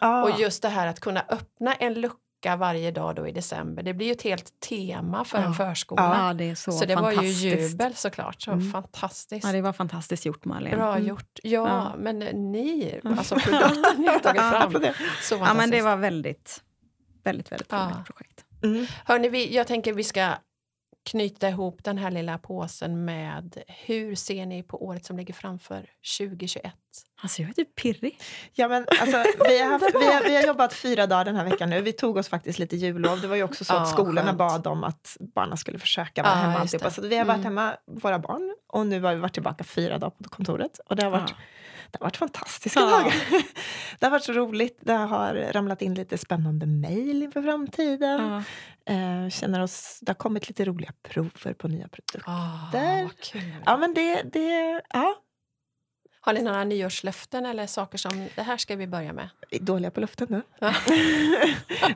Ja. 0.00 0.24
Och 0.24 0.40
just 0.40 0.62
det 0.62 0.68
här 0.68 0.86
att 0.86 1.00
kunna 1.00 1.24
öppna 1.28 1.74
en 1.74 1.94
lucka 1.94 2.18
varje 2.56 2.90
dag 2.90 3.14
då 3.16 3.28
i 3.28 3.32
december, 3.32 3.82
det 3.82 3.94
blir 3.94 4.06
ju 4.06 4.12
ett 4.12 4.22
helt 4.22 4.60
tema 4.60 5.24
för 5.24 5.38
Ja. 5.38 5.44
en 5.44 5.54
förskola. 5.54 6.26
Ja, 6.28 6.34
det 6.34 6.50
är 6.50 6.54
så, 6.54 6.72
Så 6.72 6.84
det 6.84 6.96
var 6.96 7.12
ju 7.12 7.28
jubel 7.28 7.94
såklart. 7.94 8.42
Så 8.42 8.50
Mm. 8.50 8.72
fantastiskt. 8.72 9.46
Ja, 9.46 9.52
det 9.52 9.62
var 9.62 9.72
fantastiskt 9.72 10.26
gjort 10.26 10.44
Marlene. 10.44 10.76
Bra 10.76 10.94
Mm. 10.96 11.08
gjort. 11.08 11.38
Ja, 11.42 11.50
Ja. 11.68 11.94
men 11.98 12.18
ni, 12.52 13.00
alltså 13.18 13.34
produkten 13.36 13.94
ni 13.98 14.06
har 14.06 14.18
tagit 14.18 14.42
fram. 14.82 14.82
Så 15.22 15.34
Ja, 15.34 15.54
men 15.54 15.70
det 15.70 15.82
var 15.82 15.96
väldigt, 15.96 16.62
väldigt, 17.24 17.52
väldigt 17.52 17.72
Ja. 17.72 17.84
roligt 17.94 18.06
projekt. 18.06 18.44
Mm. 18.62 18.86
Hörni, 19.04 19.28
vi, 19.28 19.54
jag 19.54 19.66
tänker 19.66 19.92
vi 19.92 20.04
ska 20.04 20.30
knyta 21.04 21.48
ihop 21.48 21.84
den 21.84 21.98
här 21.98 22.10
lilla 22.10 22.38
påsen 22.38 23.04
med 23.04 23.62
hur 23.86 24.14
ser 24.14 24.46
ni 24.46 24.62
på 24.62 24.84
året 24.84 25.04
som 25.04 25.16
ligger 25.16 25.34
framför 25.34 25.86
2021? 26.18 26.72
Alltså 27.22 27.42
jag 27.42 27.48
är 27.50 27.54
typ 27.54 27.74
pirrig. 27.74 28.20
Ja, 28.52 28.68
men, 28.68 28.86
alltså, 29.00 29.24
vi, 29.48 29.62
har 29.62 29.70
haft, 29.70 29.84
vi, 30.00 30.06
har, 30.12 30.22
vi 30.24 30.36
har 30.36 30.42
jobbat 30.46 30.72
fyra 30.74 31.06
dagar 31.06 31.24
den 31.24 31.36
här 31.36 31.44
veckan 31.44 31.70
nu. 31.70 31.80
Vi 31.82 31.92
tog 31.92 32.16
oss 32.16 32.28
faktiskt 32.28 32.58
lite 32.58 32.76
jullov. 32.76 33.20
Det 33.20 33.26
var 33.28 33.36
ju 33.36 33.42
också 33.42 33.64
så 33.64 33.72
Ja, 33.74 33.80
att 33.80 33.88
skolorna 33.88 34.22
skönt. 34.26 34.38
bad 34.38 34.66
om 34.66 34.84
att 34.84 35.16
barnen 35.34 35.58
skulle 35.58 35.78
försöka 35.78 36.22
vara 36.22 36.32
Ja, 36.32 36.38
hemma. 36.38 36.52
just 36.62 36.74
Alltihopa. 36.74 36.88
det. 36.88 36.94
Så 36.94 37.02
vi 37.08 37.16
har 37.16 37.24
varit 37.24 37.34
Mm. 37.40 37.44
hemma, 37.58 37.76
våra 37.86 38.18
barn. 38.18 38.54
Och 38.66 38.86
nu 38.86 39.00
har 39.02 39.14
vi 39.14 39.20
varit 39.20 39.32
tillbaka 39.34 39.64
fyra 39.64 39.98
dagar 39.98 40.10
på 40.22 40.28
kontoret. 40.28 40.78
Och 40.86 40.96
det 40.96 41.04
har 41.04 41.10
varit, 41.10 41.30
Ja. 41.30 41.36
Det 41.98 42.04
har 42.04 42.06
varit 42.06 42.16
fantastiska 42.16 42.80
Ja. 42.80 42.86
dagar. 42.86 43.14
Det 43.98 44.06
har 44.06 44.10
varit 44.10 44.24
så 44.24 44.32
roligt. 44.32 44.78
Det 44.80 44.92
har 44.92 45.34
ramlat 45.52 45.82
in 45.82 45.94
lite 45.94 46.18
spännande 46.18 46.66
mejl 46.66 47.22
inför 47.22 47.42
framtiden. 47.42 48.20
Ja. 48.86 48.94
Eh, 48.94 49.28
känner 49.30 49.62
oss, 49.62 49.98
det 50.02 50.10
har 50.10 50.14
kommit 50.14 50.48
lite 50.48 50.64
roliga 50.64 50.92
prover 51.02 51.52
på 51.54 51.68
nya 51.68 51.88
produkter. 51.88 52.22
Kul. 53.32 53.42
Ja, 53.66 53.76
men 53.76 53.94
det, 53.94 54.22
det, 54.22 54.80
ja, 54.92 55.14
Har 56.20 56.32
ni 56.32 56.42
några 56.42 56.64
nyårslöften 56.64 57.46
eller 57.46 57.66
saker 57.66 57.98
som 57.98 58.28
det 58.34 58.42
här 58.42 58.56
ska 58.56 58.76
vi 58.76 58.86
börja 58.86 59.12
med? 59.12 59.28
vi 59.50 59.56
är 59.56 59.62
dåliga 59.62 59.90
på 59.90 60.00
luften 60.00 60.26
nu. 60.30 60.42
Ja. 60.58 60.74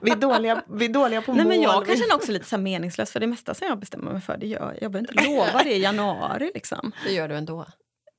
vi, 0.03 0.11
är 0.11 0.17
dåliga, 0.17 0.63
vi 0.69 0.85
är 0.85 0.89
dåliga 0.89 1.23
på 1.23 1.33
Nej, 1.33 1.45
mål. 1.45 1.49
men 1.49 1.63
jag 1.63 1.87
kan 1.87 1.97
känna 1.97 2.15
också 2.15 2.33
lite 2.33 2.47
så 2.47 2.59
meningslöst 2.59 3.13
för 3.13 3.21
det 3.21 3.27
mesta 3.27 3.55
som 3.55 3.67
jag 3.69 3.79
bestämmer 3.79 4.13
mig 4.13 4.21
för 4.21 4.37
det 4.37 4.47
gör 4.47 4.61
jag. 4.73 4.83
Jag 4.83 4.93
behöver 4.93 5.13
inte 5.13 5.25
lova 5.31 5.63
det 5.65 5.75
i 5.77 5.83
januari. 5.83 6.51
Liksom. 6.55 6.93
Det 7.07 7.13
gör 7.13 7.29
du 7.29 7.35
ändå. 7.37 7.67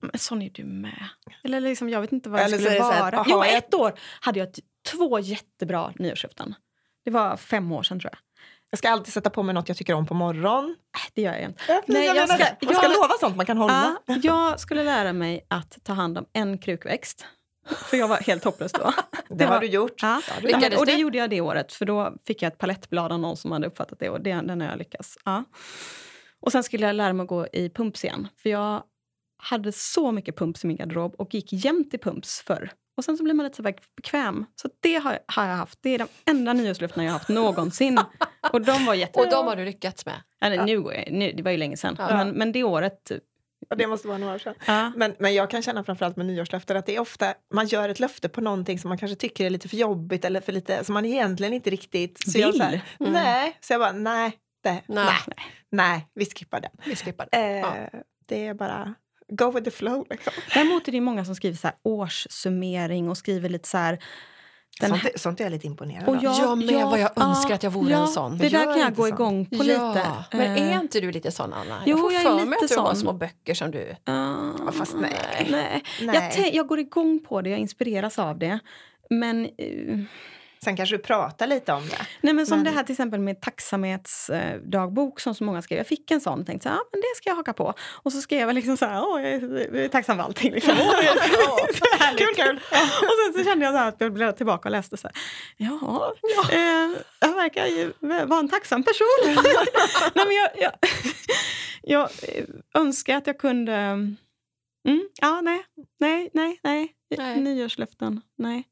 Men 0.02 0.12
sån 0.20 0.42
är 0.42 0.50
du 0.50 0.64
med. 0.64 1.10
Eller 1.44 1.62
liksom, 1.62 1.90
jag 1.90 2.02
vet 2.02 2.12
inte 2.12 2.30
vad 2.30 2.40
det 2.40 2.44
Eller 2.44 2.58
så 2.58 2.64
skulle 2.64 2.76
är 2.76 2.80
det 2.80 2.86
så 2.86 2.92
här, 2.92 3.02
vara. 3.12 3.16
aha, 3.20 3.26
jo, 3.30 3.44
jag- 3.46 3.54
ett 3.58 3.74
år 3.74 3.94
hade 4.22 4.40
jag 4.40 4.50
två 4.92 5.20
jättebra 5.20 5.94
nyårslöften. 5.96 6.56
Det 7.06 7.12
var 7.12 7.38
fem 7.38 7.72
år 7.72 7.84
sedan 7.84 8.00
tror 8.00 8.10
jag. 8.14 8.20
Jag 8.72 8.78
ska 8.80 8.90
alltid 8.90 9.14
sätta 9.14 9.30
på 9.30 9.44
mig 9.44 9.56
något 9.56 9.68
jag 9.68 9.78
tycker 9.78 9.94
om 9.94 10.06
på 10.08 10.14
morgonen. 10.14 10.70
Äh, 10.96 11.12
Det 11.14 11.22
gör 11.22 11.34
jag 11.34 11.42
inte. 11.44 11.62
Nej, 11.68 11.82
Nej, 11.88 12.06
jag 12.06 12.16
jag 12.16 12.30
ska- 12.30 12.38
det. 12.38 12.66
Man 12.66 12.76
ska 12.76 12.84
jag- 12.84 12.94
lova 12.94 13.14
sånt 13.20 13.36
man 13.36 13.46
kan 13.46 13.58
hålla. 13.58 13.98
Ja, 14.06 14.16
jag 14.24 14.60
skulle 14.60 14.84
lära 14.84 15.14
mig 15.14 15.46
att 15.48 15.78
ta 15.84 15.94
hand 15.94 16.18
om 16.18 16.26
en 16.34 16.58
krukväxt. 16.58 17.26
För 17.70 17.98
jag 17.98 18.08
var 18.08 18.18
helt 18.18 18.44
hopplös 18.44 18.72
då. 18.72 18.94
Det 19.30 19.44
har 19.46 19.54
var- 19.54 19.62
du 19.62 19.68
gjort. 19.68 20.02
Ja. 20.02 20.22
Det 20.28 20.34
har 20.34 20.42
du 20.42 20.50
Ja, 20.50 20.60
men, 20.60 20.78
och 20.78 20.86
det 20.86 20.94
gjorde 20.94 21.18
jag 21.18 21.30
det 21.30 21.42
året, 21.42 21.74
för 21.74 21.86
då 21.86 22.14
fick 22.26 22.42
jag 22.42 22.52
ett 22.52 22.58
palettblad 22.58 23.12
av 23.12 23.20
någon 23.20 23.38
som 23.38 23.52
hade 23.52 23.68
uppfattat 23.68 24.00
det. 24.00 24.10
Och 24.10 24.22
det, 24.22 24.34
den 24.34 24.62
har 24.62 24.68
jag 24.68 24.78
lyckats. 24.78 25.18
Ja. 25.26 25.44
Och 26.42 26.52
sen 26.52 26.64
skulle 26.64 26.86
jag 26.86 26.96
lära 26.96 27.14
mig 27.14 27.24
att 27.24 27.30
gå 27.30 27.48
i 27.54 27.70
pumps 27.70 28.04
igen. 28.04 28.28
För 28.38 28.50
jag 28.50 28.84
hade 29.40 29.72
så 29.72 30.12
mycket 30.12 30.38
pumps 30.38 30.64
i 30.64 30.68
min 30.68 30.78
garderob 30.78 31.16
och 31.18 31.34
gick 31.34 31.54
jämt 31.54 31.94
i 31.94 31.98
pumps 31.98 32.42
förr. 32.42 32.72
Och 32.98 33.04
sen 33.06 33.18
så 33.18 33.24
blir 33.24 33.34
man 33.34 33.44
lite 33.44 33.56
så 33.56 33.64
här 33.64 33.76
bekväm. 33.96 34.46
Så 34.62 34.70
det 34.80 34.96
har, 34.96 35.20
har 35.28 35.46
jag 35.46 35.56
haft. 35.56 35.80
Det 35.82 35.90
är 35.90 35.98
de 35.98 36.08
enda 36.26 36.54
nyårslöftena 36.54 37.04
jag 37.04 37.12
har 37.12 37.20
haft 37.20 37.30
någonsin. 37.30 38.00
Och 38.54 38.62
de 38.62 38.86
var 38.86 38.94
jätte... 38.94 39.20
Och 39.20 39.30
de 39.30 39.48
har 39.48 39.56
du 39.56 39.66
lyckats 39.66 40.06
med. 40.06 40.16
Ja, 40.40 40.50
nej, 40.50 40.66
nu 40.66 40.82
går 40.82 40.94
jag, 40.94 41.12
nu, 41.12 41.32
det 41.32 41.44
var 41.44 41.52
ju 41.52 41.58
länge 41.58 41.78
sedan. 41.78 41.96
Ja. 42.00 42.08
Men, 42.16 42.30
men 42.30 42.52
det 42.52 42.64
året... 42.64 43.12
Och 43.70 43.78
det 43.78 43.88
måste 43.88 44.08
vara 44.08 44.18
några 44.18 44.34
år 44.36 44.40
sedan. 44.40 44.56
Ja. 44.68 44.92
Men, 44.96 45.16
men 45.20 45.34
jag 45.34 45.50
kan 45.50 45.62
känna 45.62 45.84
framförallt 45.84 46.16
med 46.18 46.26
nyårslöften 46.26 46.78
att 46.78 46.86
det 46.86 46.96
är 46.96 47.00
ofta 47.00 47.34
man 47.54 47.68
gör 47.68 47.90
ett 47.90 48.00
löfte 48.00 48.30
på 48.30 48.42
någonting 48.42 48.80
som 48.80 48.90
man 48.90 48.98
kanske 48.98 49.16
tycker 49.16 49.46
är 49.46 49.50
lite 49.50 49.70
för 49.70 49.78
jobbigt 49.78 50.26
eller 50.26 50.42
för 50.42 50.52
lite 50.52 50.84
som 50.84 50.94
man 50.94 51.06
egentligen 51.06 51.54
inte 51.54 51.70
riktigt 51.70 52.32
så 52.32 52.40
Jag, 52.40 52.48
Vill. 52.48 52.58
så 52.58 52.64
här, 52.64 52.82
Mm. 53.00 53.14
Nej, 53.14 53.58
så 53.62 53.74
jag 53.74 53.80
bara 53.82 53.92
nej, 53.92 54.32
det, 54.64 54.70
nej, 54.70 54.82
Nej. 54.88 55.16
nej, 55.72 56.08
vi 56.14 56.26
skippar 56.26 56.60
den. 56.62 56.72
Vi 56.86 56.96
skippar 56.96 57.28
det. 57.32 57.38
Eh, 57.38 57.60
Ja. 57.60 57.76
Det 58.28 58.48
är 58.48 58.54
bara 58.54 58.94
go 59.30 59.52
with 59.52 59.64
the 59.64 59.72
flow. 59.72 60.06
Liksom. 60.10 60.34
Däremot 60.54 60.88
är 60.88 60.92
det 60.92 61.02
många 61.02 61.26
som 61.26 61.36
skriver 61.36 61.58
så 61.58 61.68
här 61.68 61.76
årssummering 61.84 63.10
och 63.10 63.18
skriver 63.18 63.50
lite 63.50 63.68
så 63.70 63.78
här... 63.78 64.00
Den 64.80 64.90
Sånt, 64.90 65.04
sånt 65.16 65.40
är 65.40 65.44
jag 65.44 65.52
lite 65.52 65.68
imponerad 65.68 66.10
och 66.10 66.16
av. 66.16 66.24
Jag 66.24 66.58
med, 66.58 66.86
vad 66.86 67.00
jag 67.00 67.12
önskar 67.22 67.56
att 67.56 67.64
jag 67.64 67.72
vore 67.72 67.94
en 67.94 68.08
sån. 68.08 68.38
Det 68.38 68.50
där 68.50 68.64
kan 68.64 68.80
jag 68.80 68.96
gå 68.96 69.04
sånt. 69.04 69.14
igång 69.14 69.46
på 69.46 69.56
ja, 69.56 69.62
lite. 69.64 70.08
men 70.32 70.58
Eh, 70.58 70.78
är 70.78 70.82
inte 70.82 71.00
du 71.00 71.12
lite 71.12 71.32
sån, 71.32 71.54
Anna? 71.54 71.84
Jo, 71.86 71.98
jag 71.98 72.00
får 72.00 72.14
jag 72.14 72.22
är 72.22 72.26
för 72.26 72.36
mig 72.36 72.46
lite 72.46 72.66
att 72.66 72.70
du 72.70 72.78
har 72.78 72.88
sån. 72.88 72.96
små 72.96 73.14
böcker 73.14 73.54
som 73.54 73.72
du... 73.72 73.96
Ja, 74.06 74.72
fast 74.72 74.96
nej. 75.00 75.48
nej. 75.50 75.84
Nej. 76.02 76.34
Jag, 76.38 76.54
jag 76.54 76.68
går 76.68 76.80
igång 76.80 77.20
på 77.28 77.42
det, 77.42 77.50
jag 77.50 77.60
inspireras 77.60 78.20
av 78.20 78.40
det. 78.40 78.60
Men, 79.10 79.46
eh, 79.46 80.00
Sen 80.64 80.76
kanske 80.76 80.98
du 80.98 81.04
pratar 81.04 81.48
lite 81.48 81.74
om 81.74 81.84
det. 81.90 81.98
nej, 82.22 82.34
men 82.34 82.46
som 82.46 82.58
Men- 82.58 82.66
det 82.66 82.72
här 82.72 82.84
till 82.84 82.94
exempel 82.94 83.20
med 83.20 83.42
tacksamhetsdagbok 83.42 85.20
som 85.20 85.36
så 85.36 85.44
många 85.44 85.62
skrev. 85.62 85.78
Jag 85.78 85.88
fick 85.88 86.12
en 86.12 86.22
sån 86.22 86.40
och 86.40 86.46
tänkte 86.46 86.64
så 86.64 86.70
här, 86.70 86.76
ja, 86.76 86.84
men 86.92 87.02
det 87.02 87.08
ska 87.18 87.30
jag 87.30 87.36
haka 87.36 87.54
på. 87.54 87.74
Och 88.04 88.12
så 88.14 88.22
skrev 88.22 88.40
jag 88.40 88.54
liksom 88.56 88.78
så 88.78 88.86
här, 88.86 89.04
åh, 89.04 89.22
jag 89.22 89.32
är, 89.34 89.88
tacksam 89.88 90.18
för 90.18 90.24
allting. 90.24 90.52
Liksom. 90.60 90.76
Kul, 92.18 92.36
kul. 92.36 92.60
Och 93.02 93.16
sen 93.26 93.34
så 93.38 93.44
kände 93.50 93.66
jag 93.66 93.74
så 93.74 93.78
här 93.78 93.88
att 93.90 93.96
jag 94.02 94.14
blev 94.14 94.32
tillbaka 94.32 94.70
och 94.70 94.72
läste 94.72 94.98
så 94.98 95.08
här, 95.08 95.16
jaha, 95.58 96.12
eh, 96.52 96.98
jag 97.20 97.34
verkar 97.36 97.66
ju 97.66 97.94
vara 98.00 98.40
en 98.40 98.50
tacksam 98.50 98.84
person. 98.84 99.08
nej, 100.14 100.26
men 100.26 100.36
jag, 100.36 100.50
jag, 100.56 100.72
jag 101.82 102.10
önskar 102.82 103.18
att 103.18 103.28
jag 103.28 103.38
kunde... 103.38 103.74
Mm, 104.88 105.10
ja, 105.22 105.42
nej, 105.42 105.64
nej, 106.00 106.30
nej, 106.34 106.60
nej. 106.64 106.96
Nej. 107.18 107.40
Nyårslöften, 107.42 108.22
nej. 108.38 108.64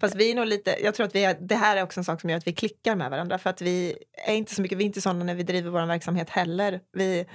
Fast 0.00 0.14
vi 0.14 0.30
är 0.30 0.34
nog 0.34 0.46
lite, 0.46 0.76
jag 0.82 0.94
tror 0.94 1.06
att 1.06 1.14
vi 1.14 1.24
är, 1.24 1.36
det 1.40 1.54
här 1.54 1.76
är 1.76 1.82
också 1.82 2.00
en 2.00 2.04
sak 2.04 2.20
som 2.20 2.30
gör 2.30 2.36
att 2.36 2.46
vi 2.46 2.52
klickar 2.52 2.96
med 2.96 3.10
varandra. 3.10 3.38
För 3.38 3.50
att 3.50 3.62
vi 3.62 3.96
är 4.26 4.34
inte 4.34 4.54
så 4.54 4.62
mycket, 4.62 4.78
vi 4.78 4.84
är 4.84 4.86
inte 4.86 5.00
sådana 5.00 5.24
när 5.24 5.34
vi 5.34 5.42
driver 5.42 5.70
vår 5.70 5.86
verksamhet 5.86 6.30
heller. 6.30 6.80
Vi, 6.92 7.26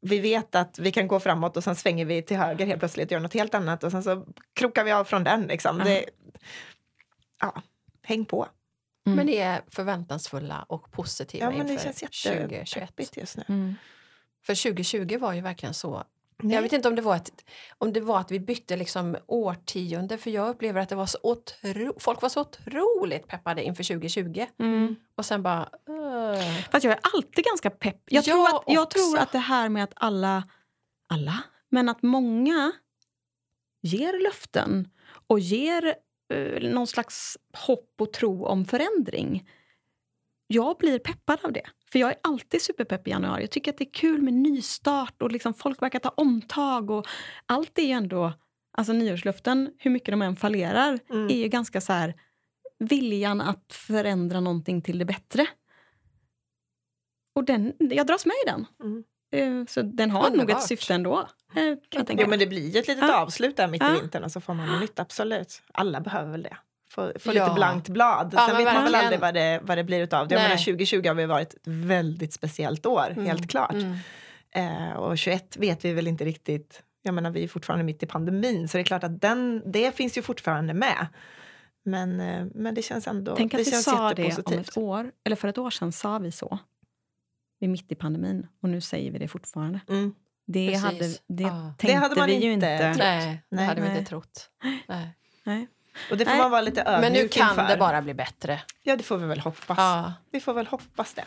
vi 0.00 0.18
vet 0.18 0.54
att 0.54 0.78
vi 0.78 0.92
kan 0.92 1.08
gå 1.08 1.20
framåt 1.20 1.56
och 1.56 1.64
sen 1.64 1.76
svänger 1.76 2.04
vi 2.04 2.22
till 2.22 2.36
höger 2.36 2.66
helt 2.66 2.78
plötsligt 2.78 3.06
och 3.08 3.12
gör 3.12 3.20
något 3.20 3.34
helt 3.34 3.54
annat 3.54 3.84
och 3.84 3.90
sen 3.90 4.02
så 4.02 4.26
krokar 4.54 4.84
vi 4.84 4.92
av 4.92 5.04
från 5.04 5.24
den. 5.24 5.42
Liksom. 5.42 5.78
Ja. 5.78 5.84
Det, 5.84 6.04
ja, 7.40 7.62
häng 8.02 8.24
på. 8.24 8.48
Mm. 9.06 9.16
Men 9.16 9.26
ni 9.26 9.36
är 9.36 9.62
förväntansfulla 9.68 10.64
och 10.68 10.90
positiva 10.90 11.46
Ja, 11.46 11.58
men 11.58 11.66
det 11.66 11.72
inför 11.72 11.84
känns 11.84 12.22
2021. 12.22 12.76
jättepeppigt 12.76 13.16
just 13.16 13.36
nu. 13.36 13.44
Mm. 13.48 13.74
För 14.46 14.62
2020 14.62 15.18
var 15.18 15.32
ju 15.32 15.40
verkligen 15.40 15.74
så. 15.74 16.04
Nej. 16.42 16.54
Jag 16.54 16.62
vet 16.62 16.72
inte 16.72 16.88
om 16.88 16.96
det 16.96 17.02
var, 17.02 17.16
ett, 17.16 17.44
om 17.78 17.92
det 17.92 18.00
var 18.00 18.20
att 18.20 18.30
vi 18.30 18.40
bytte 18.40 18.76
liksom 18.76 19.16
årtionde 19.26 20.18
för 20.18 20.30
jag 20.30 20.48
upplever 20.48 20.80
att 20.80 20.88
det 20.88 20.94
var 20.94 21.06
så 21.06 21.18
otro, 21.22 21.94
folk 21.98 22.22
var 22.22 22.28
så 22.28 22.40
otroligt 22.40 23.26
peppade 23.26 23.62
inför 23.64 23.84
2020 23.84 24.46
Mm. 24.58 24.96
och 25.14 25.24
sen 25.26 25.42
bara... 25.42 25.62
Uh, 25.88 26.62
Fast 26.70 26.84
jag 26.84 26.92
är 26.92 27.00
alltid 27.14 27.44
ganska 27.44 27.70
pepp. 27.70 28.00
Jag, 28.06 28.18
Jag 28.18 28.24
tror, 28.24 28.44
att, 28.56 28.62
jag 28.66 28.82
också. 28.82 28.98
tror 28.98 29.18
att 29.18 29.32
det 29.32 29.38
här 29.38 29.68
med 29.68 29.84
att 29.84 29.92
alla, 29.96 30.44
alla, 31.08 31.42
men 31.68 31.88
att 31.88 32.02
många 32.02 32.72
ger 33.82 34.22
löften 34.24 34.88
och 35.26 35.40
ger 35.40 35.94
eh, 36.34 36.70
någon 36.70 36.86
slags 36.86 37.38
hopp 37.66 37.94
och 38.00 38.12
tro 38.12 38.44
om 38.46 38.64
förändring. 38.64 39.48
Jag 40.46 40.76
blir 40.78 40.98
peppad 40.98 41.38
av 41.44 41.52
det. 41.52 41.66
För 41.92 41.98
jag 41.98 42.10
är 42.10 42.16
alltid 42.22 42.62
superpepp 42.62 43.06
i 43.08 43.10
januari. 43.10 43.40
Jag 43.42 43.50
tycker 43.50 43.70
att 43.72 43.78
det 43.78 43.84
är 43.84 43.92
kul 43.92 44.22
med 44.22 44.34
nystart 44.34 45.22
och 45.22 45.32
liksom 45.32 45.54
folk 45.54 45.82
verkar 45.82 45.98
ta 45.98 46.08
omtag. 46.08 46.90
Och 46.90 47.06
allt 47.46 47.78
är 47.78 47.82
ju 47.82 47.90
ändå, 47.90 48.32
alltså 48.78 48.92
nyårslöften, 48.92 49.70
hur 49.78 49.90
mycket 49.90 50.12
de 50.12 50.22
än 50.22 50.36
fallerar, 50.36 50.98
Mm. 51.10 51.26
är 51.26 51.36
ju 51.36 51.48
ganska 51.48 51.80
så 51.80 51.92
här 51.92 52.14
viljan 52.78 53.40
att 53.40 53.72
förändra 53.72 54.40
någonting 54.40 54.82
till 54.82 54.98
det 54.98 55.04
bättre. 55.04 55.46
Och 57.34 57.44
den, 57.44 57.72
jag 57.78 58.06
dras 58.06 58.26
med 58.26 58.34
i 58.46 58.50
den. 58.50 58.66
Mm. 58.82 59.04
Eh, 59.62 59.66
Så 59.66 59.82
den 59.82 60.10
har 60.10 60.22
nog 60.22 60.32
Underbart. 60.32 60.56
ett 60.56 60.62
syfte 60.68 60.94
ändå. 60.94 61.18
Eh, 61.54 61.74
kan 61.88 62.06
Jo, 62.18 62.28
men 62.28 62.38
det 62.38 62.46
blir 62.46 62.68
ju 62.70 62.80
ett 62.80 62.88
litet 62.88 63.04
Ja. 63.08 63.20
avslut 63.22 63.56
där 63.56 63.68
mitt 63.68 63.82
i 63.82 63.92
vintern 64.00 64.24
och 64.24 64.32
så 64.32 64.40
får 64.40 64.54
man 64.54 64.68
något 64.68 64.80
nytt, 64.80 64.98
absolut. 64.98 65.62
Alla 65.72 66.00
behöver 66.00 66.30
väl 66.30 66.42
det. 66.42 66.56
Få, 66.94 67.12
få 67.20 67.32
Ja. 67.32 67.44
lite 67.44 67.54
blankt 67.54 67.88
blad. 67.88 68.30
Ja, 68.36 68.46
Sen 68.48 68.56
vet 68.56 68.74
man 68.74 68.84
väl 68.84 68.94
aldrig 68.94 69.20
vad 69.20 69.34
det, 69.34 69.60
vad 69.62 69.78
det 69.78 69.84
blir 69.84 70.02
utav 70.02 70.28
det. 70.28 70.34
Jag 70.34 70.40
Nej. 70.40 70.48
menar, 70.48 70.64
2020 70.64 71.06
har 71.08 71.14
vi 71.14 71.26
varit 71.26 71.54
ett 71.54 71.60
väldigt 71.64 72.32
speciellt 72.32 72.86
år, 72.86 73.06
Mm. 73.10 73.26
helt 73.26 73.50
klart. 73.50 73.72
Mm. 73.74 73.96
Eh, 74.54 74.92
och 74.92 75.18
21 75.18 75.56
vet 75.56 75.84
vi 75.84 75.92
väl 75.92 76.06
inte 76.06 76.24
riktigt. 76.24 76.82
Jag 77.02 77.14
menar, 77.14 77.30
vi 77.30 77.44
är 77.44 77.48
fortfarande 77.48 77.84
mitt 77.84 78.02
i 78.02 78.06
pandemin, 78.06 78.68
så 78.68 78.76
det 78.76 78.82
är 78.82 78.84
klart 78.84 79.04
att 79.04 79.20
den, 79.20 79.62
det 79.72 79.94
finns 79.96 80.18
ju 80.18 80.22
fortfarande 80.22 80.74
med. 80.74 81.06
Men, 81.84 82.20
eh, 82.20 82.44
men 82.54 82.74
det 82.74 82.82
känns 82.82 83.06
ändå 83.08 83.36
Tänk 83.36 83.54
att 83.54 83.58
det 83.58 83.64
vi 83.64 83.70
känns 83.70 83.84
sa 83.84 84.14
det 84.14 84.38
om 84.46 84.52
ett 84.58 84.76
år. 84.76 85.10
Eller 85.24 85.36
för 85.36 85.48
ett 85.48 85.58
år 85.58 85.70
sedan 85.70 85.92
sa 85.92 86.18
vi 86.18 86.32
så. 86.32 86.58
Vi 87.60 87.66
är 87.66 87.70
mitt 87.70 87.92
i 87.92 87.94
pandemin 87.94 88.46
och 88.62 88.68
nu 88.68 88.80
säger 88.80 89.10
vi 89.10 89.18
det 89.18 89.28
fortfarande. 89.28 89.80
Mm. 89.88 90.14
Det, 90.46 90.66
Precis. 90.68 90.82
hade, 90.84 91.08
det 91.28 91.42
Ja. 91.42 91.74
tänkte 91.78 91.86
Det 91.86 91.92
hade 91.94 92.16
man 92.16 92.26
vi 92.26 92.44
ju 92.44 92.52
inte 92.52 92.66
inte. 92.66 92.84
trott. 92.88 92.98
Nej, 92.98 93.42
det 93.50 93.56
Nej, 93.56 93.66
hade 93.66 93.80
vi 93.80 93.88
nej. 93.88 93.98
inte 93.98 94.08
trott. 94.08 94.50
Nej. 94.88 95.08
Nej. 95.44 95.66
Och 96.10 96.16
det 96.16 96.24
får 96.24 96.32
Nej. 96.32 96.40
man 96.40 96.50
vara 96.50 96.60
lite 96.60 96.80
ödmjuk 96.82 97.00
Men 97.00 97.12
nu 97.12 97.28
kan 97.28 97.48
inför. 97.48 97.68
det 97.68 97.76
bara 97.76 98.02
bli 98.02 98.14
bättre. 98.14 98.60
Ja, 98.82 98.96
det 98.96 99.02
får 99.02 99.16
vi 99.16 99.26
väl 99.26 99.40
hoppas. 99.40 99.78
Ja. 99.78 100.12
Vi 100.30 100.40
får 100.40 100.54
väl 100.54 100.66
hoppas 100.66 101.14
det. 101.14 101.24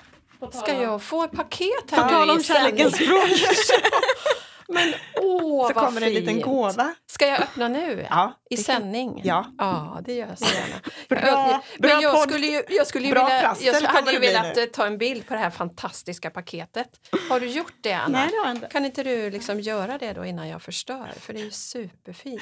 Ska 0.54 0.82
jag 0.82 1.02
få 1.02 1.24
ett 1.24 1.32
paket 1.32 1.88
På 1.90 1.96
här 1.96 2.10
tal 2.10 2.28
nu 2.28 2.34
om 2.34 2.40
i 2.40 2.44
sändning? 2.44 2.78
kärlekens 2.92 2.96
språk. 2.96 3.50
Men 4.68 4.94
åh, 5.22 5.68
så 5.68 5.74
vad 5.74 5.86
kommer 5.86 6.02
en 6.02 6.14
liten 6.14 6.34
fint. 6.34 6.46
gåva. 6.46 6.96
Ska 7.08 7.28
jag 7.28 7.40
öppna 7.42 7.68
nu? 7.68 8.08
Ja, 8.10 8.34
I 8.50 8.56
det 8.56 8.64
sändning? 8.64 9.22
Ja. 9.24 9.46
ja, 9.58 10.00
det 10.06 10.14
gör 10.14 10.28
jag 10.28 10.40
så 10.40 10.46
gärna. 10.46 10.76
Bra, 11.10 11.20
jag, 11.20 11.62
bra 11.80 11.94
men 11.94 12.02
jag 12.02 12.16
podd. 12.16 12.30
skulle 12.30 12.48
ju, 12.48 12.64
jag 12.70 12.88
skulle 12.88 13.06
ju 13.08 13.12
Bra 13.14 13.24
vilja, 13.26 13.40
prassel 13.42 13.66
jag 13.66 13.82
hade 13.90 14.12
ju 14.12 14.20
det 14.20 14.28
velat 14.28 14.56
nu. 14.56 14.62
eh, 14.64 14.68
ta 14.70 14.86
en 14.86 14.98
bild 14.98 15.28
på 15.28 15.34
det 15.34 15.40
här 15.40 15.50
fantastiska 15.50 16.30
paketet. 16.30 16.88
Har 17.30 17.40
du 17.40 17.48
gjort 17.48 17.74
det, 17.82 17.94
Anna? 17.94 18.20
Nej, 18.20 18.30
det 18.46 18.52
inte. 18.52 18.68
Kan 18.68 18.86
inte 18.86 19.04
du 19.04 19.30
liksom 19.30 19.60
göra 19.60 19.98
det 19.98 20.14
då 20.14 20.26
innan 20.26 20.48
jag 20.48 20.62
förstör? 20.62 21.12
För 21.20 21.34
det 21.34 21.40
är 21.40 21.44
ju 21.46 21.52
superfint. 21.52 22.42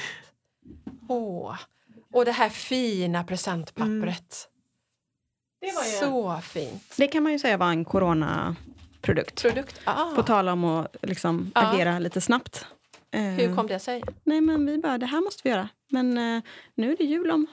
Åh. 1.09 1.55
Och 2.14 2.26
det 2.26 2.32
här 2.32 2.49
fina 2.49 3.24
presentpappret. 3.24 4.49
Så 5.99 6.39
fint. 6.43 6.93
Det 6.97 7.07
kan 7.07 7.24
man 7.24 7.32
ju 7.32 7.39
säga 7.39 7.57
var 7.57 7.70
en 7.70 7.86
coronaprodukt. 7.86 9.41
Produkt. 9.41 9.82
Ah. 9.84 10.11
På 10.16 10.24
tal 10.24 10.49
om 10.49 10.64
att 10.66 10.95
liksom 11.01 11.51
Ja. 11.55 11.61
agera 11.61 11.99
lite 11.99 12.22
snabbt. 12.22 12.66
Eh, 13.11 13.22
Hur 13.22 13.55
kom 13.55 13.68
det 13.68 13.80
sig? 13.80 14.03
Nej, 14.24 14.41
men 14.41 14.66
vi 14.66 14.78
bara, 14.78 14.97
det 14.97 15.05
här 15.05 15.22
måste 15.22 15.41
vi 15.43 15.49
göra. 15.49 15.70
Men 15.89 16.18
eh, 16.18 16.43
nu 16.76 16.91
är 16.91 16.97
det 16.97 17.03
jul 17.03 17.32
om 17.32 17.47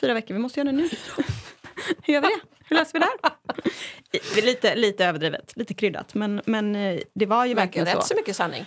fyra 0.00 0.14
veckor, 0.14 0.34
vi 0.34 0.40
måste 0.40 0.60
göra 0.60 0.66
det 0.72 0.76
nu. 0.76 0.82
Hur 2.02 2.14
gör 2.14 2.20
vi 2.20 2.28
det? 2.28 2.40
Hur 2.68 2.76
löser 2.76 2.92
vi 2.92 2.98
det 2.98 3.06
här? 3.22 3.32
Lite, 4.42 4.74
lite 4.74 5.04
överdrivet, 5.06 5.52
lite 5.56 5.74
kryddat. 5.74 6.14
Men, 6.14 6.42
men 6.46 6.76
eh, 6.76 7.00
det 7.14 7.26
var 7.26 7.44
ju 7.46 7.54
Verkar 7.54 7.66
verkligen 7.66 7.86
rätt 7.86 8.02
så. 8.06 8.08
så 8.08 8.14
mycket 8.14 8.36
sanning. 8.36 8.64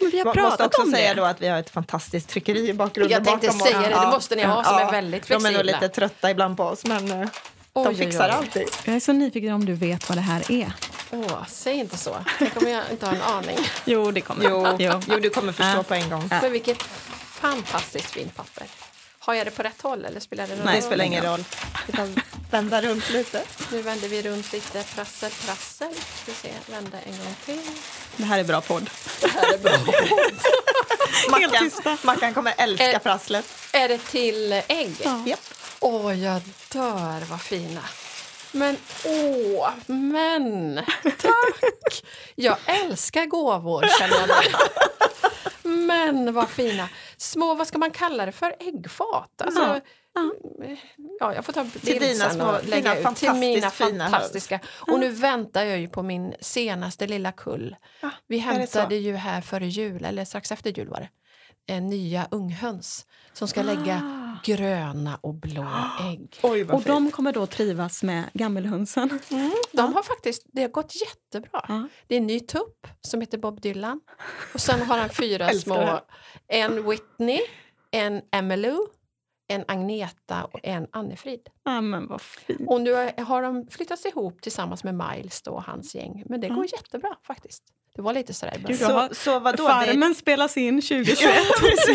Men 0.00 0.10
vi 0.10 0.18
har 0.18 0.24
pratat 0.34 0.50
måste 0.50 0.64
också 0.66 0.82
om 0.82 0.90
säga 0.90 1.14
det. 1.14 1.20
då 1.20 1.24
att 1.26 1.42
vi 1.42 1.48
har 1.48 1.58
ett 1.58 1.70
fantastiskt 1.70 2.28
tryckeri 2.28 2.68
i 2.68 2.74
bakgrunden. 2.74 3.12
Jag 3.12 3.24
tänkte 3.24 3.46
bakom 3.46 3.60
säga 3.60 3.80
det, 3.80 3.88
det 4.06 4.10
måste 4.12 4.36
ni 4.36 4.42
ha 4.42 4.64
som 4.64 4.74
är 4.76 4.90
väldigt 4.92 5.26
De 5.28 5.34
är 5.34 5.38
nog 5.38 5.42
flexibla. 5.50 5.72
lite 5.80 5.88
trötta 5.94 6.30
ibland 6.30 6.56
på 6.56 6.62
oss, 6.64 6.84
men 6.84 7.10
eh, 7.22 7.28
Oj, 7.72 7.84
de 7.84 7.94
fixar 7.94 8.24
oj. 8.28 8.30
alltid. 8.30 8.68
Jag 8.84 8.94
är 8.96 9.00
så 9.00 9.12
nyfiken 9.12 9.52
om 9.52 9.64
du 9.64 9.72
vet 9.74 10.08
vad 10.08 10.18
det 10.18 10.22
här 10.22 10.52
är. 10.52 10.72
Åh, 11.10 11.44
säg 11.48 11.74
inte 11.76 11.96
så. 11.96 12.16
Tänk 12.38 12.62
om 12.62 12.68
jag 12.68 12.82
inte 12.90 13.06
har 13.06 13.14
en 13.14 13.22
aning. 13.22 13.58
Jo, 13.84 14.10
det 14.10 14.20
kommer 14.20 14.44
Jo, 14.44 14.66
jo. 15.08 15.18
du 15.22 15.30
kommer 15.30 15.52
förstå 15.52 15.76
Ja. 15.78 15.82
på 15.82 15.94
en 15.94 16.10
gång. 16.10 16.28
Men 16.42 16.52
vilket 16.52 16.82
fantastiskt 17.34 18.10
fint 18.10 18.36
papper. 18.36 18.66
Har 19.22 19.34
jag 19.34 19.46
det 19.46 19.50
på 19.50 19.62
rätt 19.62 19.82
håll 19.82 20.04
eller 20.04 20.20
spelar 20.20 20.46
det 20.46 20.56
någon 20.56 20.64
Nej, 20.64 20.74
det 20.74 20.80
roll? 20.80 20.86
spelar 20.90 21.04
ingen 21.04 21.24
roll. 21.24 21.44
Vi 21.86 21.92
kan 21.92 22.20
vända 22.50 22.82
runt 22.82 23.10
lite. 23.10 23.42
Nu 23.72 23.82
vänder 23.82 24.08
vi 24.08 24.22
runt 24.22 24.52
lite. 24.52 24.82
Prassel, 24.94 25.30
prassel. 25.46 25.94
Ska 25.94 26.32
vi 26.32 26.32
se, 26.34 26.50
vända 26.72 26.98
en 27.00 27.12
gång 27.18 27.34
till. 27.44 27.60
Det 28.16 28.24
här 28.24 28.38
är 28.38 28.44
bra 28.44 28.60
podd. 28.60 28.90
Det 29.20 29.28
här 29.28 29.54
är 29.54 29.58
bra. 29.58 29.72
Mackan, 31.30 31.70
Mackan 32.02 32.34
kommer 32.34 32.54
älska 32.58 32.92
Eh. 32.92 32.98
prasslet. 32.98 33.46
är 33.72 33.88
det 33.88 33.98
till 33.98 34.52
ägg? 34.68 34.96
Ja. 35.04 35.22
Japp. 35.26 35.40
Åh, 35.80 36.18
jag 36.22 36.42
dör 36.72 37.20
vad 37.30 37.40
fina. 37.42 37.80
Men 38.52 38.76
åh, 39.04 39.70
men 39.86 40.80
tack! 41.18 42.04
Jag 42.34 42.56
älskar 42.66 43.26
gåvor 43.26 43.86
känner 43.98 44.18
jag. 44.28 44.60
Men 45.62 46.34
vad 46.34 46.48
fina. 46.48 46.88
Små, 47.20 47.54
vad 47.54 47.66
ska 47.66 47.78
man 47.78 47.90
kalla 47.90 48.26
det 48.26 48.32
för? 48.32 48.54
Äggfat? 48.60 49.42
Alltså, 49.42 49.80
ja, 51.20 51.34
jag 51.34 51.44
får 51.44 51.52
ta 51.52 51.64
bild 51.64 52.00
dina 52.00 52.30
små, 52.30 52.44
och 52.44 52.64
lägga 52.64 52.94
dina 52.94 53.10
ut 53.10 53.16
till 53.16 53.32
mina 53.32 53.70
fantastiska. 53.70 54.60
Och 54.92 55.00
nu 55.00 55.08
väntar 55.10 55.64
jag 55.64 55.78
ju 55.80 55.88
på 55.88 56.02
min 56.02 56.34
senaste 56.40 57.06
lilla 57.06 57.32
kull. 57.32 57.76
Ja, 58.00 58.10
Vi 58.26 58.38
hämtade 58.38 58.96
ju 58.96 59.14
här 59.16 59.40
före 59.40 59.66
jul, 59.66 60.04
eller 60.04 60.24
strax 60.24 60.52
efter 60.52 60.78
jul 60.78 60.88
var 60.88 61.00
det, 61.00 61.74
eh, 61.74 61.82
nya 61.82 62.28
unghöns 62.30 63.06
som 63.32 63.48
ska 63.48 63.62
lägga 63.62 64.16
gröna 64.44 65.18
och 65.20 65.34
blå 65.34 65.66
ägg. 66.12 66.38
Oj, 66.42 66.62
Och 66.64 66.70
fint. 66.70 66.86
de 66.86 67.10
kommer 67.10 67.32
då 67.32 67.46
trivas 67.46 68.02
med 68.02 68.24
gammelhönsen. 68.34 69.20
De 69.72 69.94
har 69.94 70.02
faktiskt, 70.02 70.42
det 70.52 70.62
har 70.62 70.68
gått 70.68 70.92
jättebra. 71.00 71.64
Ja. 71.68 71.88
Det 72.06 72.14
är 72.14 72.18
en 72.18 72.26
ny 72.26 72.40
tupp 72.40 72.86
som 73.00 73.20
heter 73.20 73.38
Bob 73.38 73.60
Dylan. 73.60 74.00
Och 74.54 74.60
sen 74.60 74.82
har 74.82 74.98
han 74.98 75.08
fyra 75.10 75.48
små. 75.52 76.00
En 76.52 76.88
Whitney, 76.88 77.40
en 77.90 78.22
Emmylou, 78.32 78.86
en 79.48 79.64
Agneta 79.68 80.44
och 80.44 80.60
en 80.62 80.86
Annefrid. 80.92 81.48
Ja, 81.64 81.80
men 81.80 82.06
vad 82.06 82.20
fint. 82.20 82.60
Och 82.66 82.80
nu 82.80 82.92
har 83.18 83.42
de 83.42 83.66
flyttats 83.66 84.06
ihop 84.06 84.42
tillsammans 84.42 84.84
med 84.84 84.94
Miles 84.94 85.42
då, 85.42 85.50
och 85.50 85.62
hans 85.62 85.94
gäng. 85.94 86.22
Men 86.26 86.40
det 86.40 86.48
går 86.48 86.66
jättebra 86.72 87.16
faktiskt. 87.26 87.64
Det 87.96 88.02
var 88.02 88.12
lite 88.12 88.34
sådär. 88.34 88.62
Gud, 88.66 88.78
Så, 88.78 89.08
så 89.12 89.38
vadå? 89.38 89.68
Farmen 89.68 90.14
spelas 90.14 90.56
in 90.56 90.82
2021. 90.82 91.34
Det, 91.60 91.94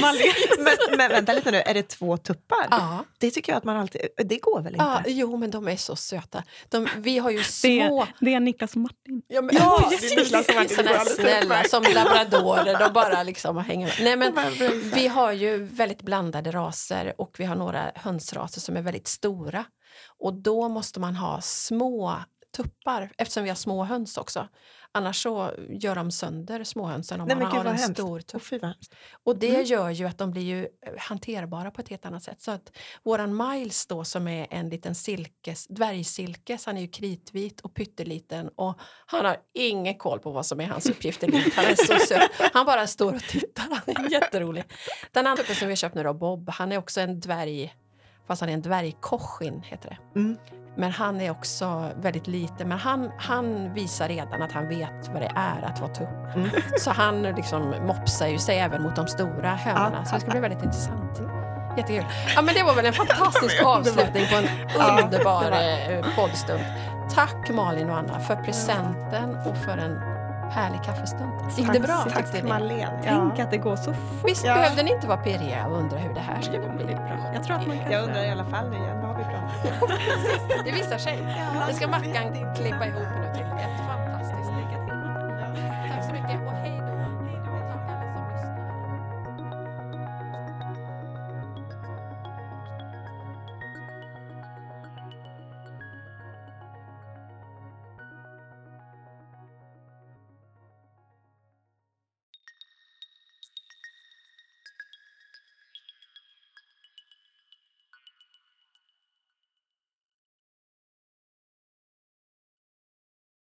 men, 0.59 0.97
men 0.97 1.09
vänta 1.11 1.33
lite 1.33 1.51
nu, 1.51 1.57
är 1.57 1.73
det 1.73 1.87
två 1.87 2.17
tuppar? 2.17 2.67
Ja. 2.71 3.05
Det 3.19 3.31
tycker 3.31 3.51
jag 3.51 3.57
att 3.57 3.63
man 3.63 3.77
alltid... 3.77 4.01
Det 4.17 4.37
går 4.37 4.61
väl 4.61 4.73
inte? 4.73 4.85
Ja, 4.85 5.01
jo, 5.07 5.37
men 5.37 5.51
de 5.51 5.67
är 5.67 5.75
så 5.77 5.95
söta. 5.95 6.43
De, 6.69 6.87
vi 6.97 7.17
har 7.17 7.29
ju 7.29 7.37
Det 7.37 7.43
små... 7.43 8.01
är, 8.01 8.07
det 8.19 8.33
är 8.33 8.39
Niklas 8.39 8.71
och 8.71 8.77
Martin. 8.77 9.21
Ja, 9.27 9.41
men, 9.41 9.55
Ja, 9.55 9.79
ja, 9.91 9.97
det 10.01 10.05
är 10.13 10.15
Niklas 10.23 10.49
alldeles 10.49 11.15
snälla 11.15 11.63
som 11.63 11.83
labradorer. 11.93 12.79
De 12.79 12.93
bara 12.93 13.23
liksom 13.23 13.57
hänger 13.57 13.87
med. 13.87 14.17
Nej, 14.19 14.31
men 14.33 14.89
vi 14.93 15.07
har 15.07 15.31
ju 15.31 15.63
väldigt 15.63 16.01
blandade 16.01 16.51
raser 16.51 17.13
och 17.17 17.35
vi 17.37 17.45
har 17.45 17.55
några 17.55 17.91
hönsraser 17.95 18.61
som 18.61 18.77
är 18.77 18.81
väldigt 18.81 19.07
stora. 19.07 19.65
Och 20.19 20.33
då 20.33 20.69
måste 20.69 20.99
man 20.99 21.15
ha 21.15 21.41
små 21.41 22.15
tuppar 22.57 23.11
eftersom 23.17 23.43
vi 23.43 23.49
har 23.49 23.55
små 23.55 23.83
höns 23.83 24.17
också. 24.17 24.47
Annars 24.97 25.23
så 25.23 25.51
gör 25.69 25.95
de 25.95 26.11
sönder 26.11 26.63
småhönsen 26.63 27.21
om 27.21 27.27
Nej, 27.27 27.37
man 27.37 27.45
har 27.51 27.59
en 27.65 27.67
hemskt. 27.67 27.93
stor 27.93 28.19
tupp. 28.19 28.61
hemskt. 28.61 28.95
Och 29.23 29.37
det 29.37 29.49
Mm. 29.49 29.63
gör 29.63 29.89
ju 29.89 30.05
att 30.07 30.17
de 30.17 30.31
blir 30.31 30.41
ju 30.41 30.61
eh, 30.63 30.67
hanterbara 30.97 31.71
på 31.71 31.81
ett 31.81 31.89
helt 31.89 32.05
annat 32.05 32.23
sätt. 32.23 32.41
Så 32.41 32.51
att 32.51 32.71
våran 33.03 33.37
Miles 33.37 33.87
då 33.87 34.03
som 34.03 34.27
är 34.27 34.47
en 34.49 34.69
liten 34.69 34.95
silkes, 34.95 35.67
dvärgsilkes, 35.67 36.65
han 36.65 36.77
är 36.77 36.81
ju 36.81 36.87
kritvit 36.87 37.61
och 37.61 37.73
pytteliten 37.73 38.49
och 38.55 38.79
han 39.05 39.25
har 39.25 39.37
ingen 39.53 39.95
koll 39.97 40.19
på 40.19 40.31
vad 40.31 40.45
som 40.45 40.59
är 40.61 40.65
hans 40.67 40.85
uppgift 40.89 41.23
i 41.23 41.27
livet. 41.27 41.53
Han 41.53 41.65
är 41.65 41.75
så 41.75 42.05
söt. 42.07 42.31
Han 42.53 42.65
bara 42.65 42.87
står 42.87 43.13
och 43.15 43.21
tittar, 43.21 43.63
han 43.85 44.05
är 44.05 44.11
jätterolig. 44.11 44.63
Den 45.11 45.27
andra 45.27 45.43
tuppen 45.43 45.55
som 45.55 45.67
vi 45.67 45.71
har 45.71 45.75
köpt 45.75 45.95
nu 45.95 46.03
då, 46.03 46.13
Bob, 46.13 46.49
han 46.49 46.71
är 46.71 46.77
också 46.77 47.01
en 47.01 47.19
dvärg, 47.19 47.73
fast 48.27 48.41
han 48.41 48.49
är 48.49 48.53
en 48.53 48.61
dvärgkoshin 48.61 49.61
heter 49.65 49.89
det. 50.13 50.19
Mm. 50.19 50.37
Men 50.77 50.91
han 50.91 51.21
är 51.21 51.31
också 51.31 51.89
väldigt 52.01 52.27
liten. 52.27 52.67
Men 52.69 52.77
han, 52.77 53.11
han 53.17 53.73
visar 53.73 54.07
redan 54.07 54.41
att 54.41 54.51
han 54.51 54.67
vet 54.67 55.07
vad 55.13 55.21
det 55.21 55.31
är 55.35 55.61
att 55.65 55.79
vara 55.79 55.91
tupp. 55.93 56.35
Mm. 56.35 56.49
Så 56.79 56.91
han 56.91 57.21
liksom 57.21 57.73
mopsar 57.87 58.27
ju 58.27 58.37
sig 58.37 58.59
även 58.59 58.83
mot 58.83 58.95
de 58.95 59.07
stora 59.07 59.49
hönorna. 59.55 59.95
Ja. 59.99 60.05
Så 60.05 60.15
det 60.15 60.21
ska 60.21 60.31
bli 60.31 60.39
väldigt 60.39 60.63
intressant. 60.63 61.21
Jättekul. 61.77 62.05
Ja, 62.35 62.41
men 62.41 62.55
det 62.55 62.63
var 62.63 62.75
väl 62.75 62.85
en 62.85 62.93
fantastisk 62.93 63.63
avslutning 63.65 64.25
på 64.31 64.35
en 64.37 64.45
Ja, 64.77 64.99
underbar 65.03 65.51
var- 65.51 65.91
eh, 65.91 66.05
poddstund. 66.15 66.63
Tack 67.15 67.49
Malin 67.49 67.89
och 67.89 67.97
Anna 67.97 68.19
för 68.19 68.35
presenten 68.35 69.35
och 69.35 69.57
för 69.57 69.77
en 69.77 70.14
härlig 70.51 70.83
kaffestund. 70.83 71.31
Gick 71.57 71.73
det 71.73 71.79
bra 71.79 72.05
Tack, 72.13 72.33
ni? 72.33 72.43
Marlene. 72.43 72.99
Tänk 73.03 73.39
att 73.39 73.51
det 73.51 73.57
går 73.57 73.75
så 73.75 73.93
fort. 73.93 74.25
Visst 74.29 74.45
Ja. 74.45 74.53
behövde 74.55 74.83
ni 74.83 74.91
inte 74.91 75.07
vara 75.07 75.17
pirriga 75.17 75.67
och 75.67 75.77
undra 75.77 75.97
hur 75.97 76.13
det 76.13 76.19
här 76.19 76.41
skulle 76.41 76.59
bli? 76.59 76.97
Jag 77.33 77.43
tror 77.43 77.55
att 77.57 77.67
man 77.67 77.79
kan 77.79 77.91
Jag 77.91 78.03
undrar 78.03 78.23
i 78.23 78.29
alla 78.29 78.45
fall 78.45 78.69
nu 78.69 78.77
igen, 78.77 79.01
vad 79.01 79.09
har 79.09 79.17
vi 79.17 79.23
pratat 79.23 79.81
om? 79.81 79.89
Det 80.65 80.71
visar 80.71 80.97
sig. 80.97 81.19
Det 81.67 81.73
ska 81.73 81.87
Mackan 81.87 82.55
klippa 82.55 82.85
ihop 82.87 83.07
nu 83.21 83.33
till 83.33 83.43
ett 83.43 83.84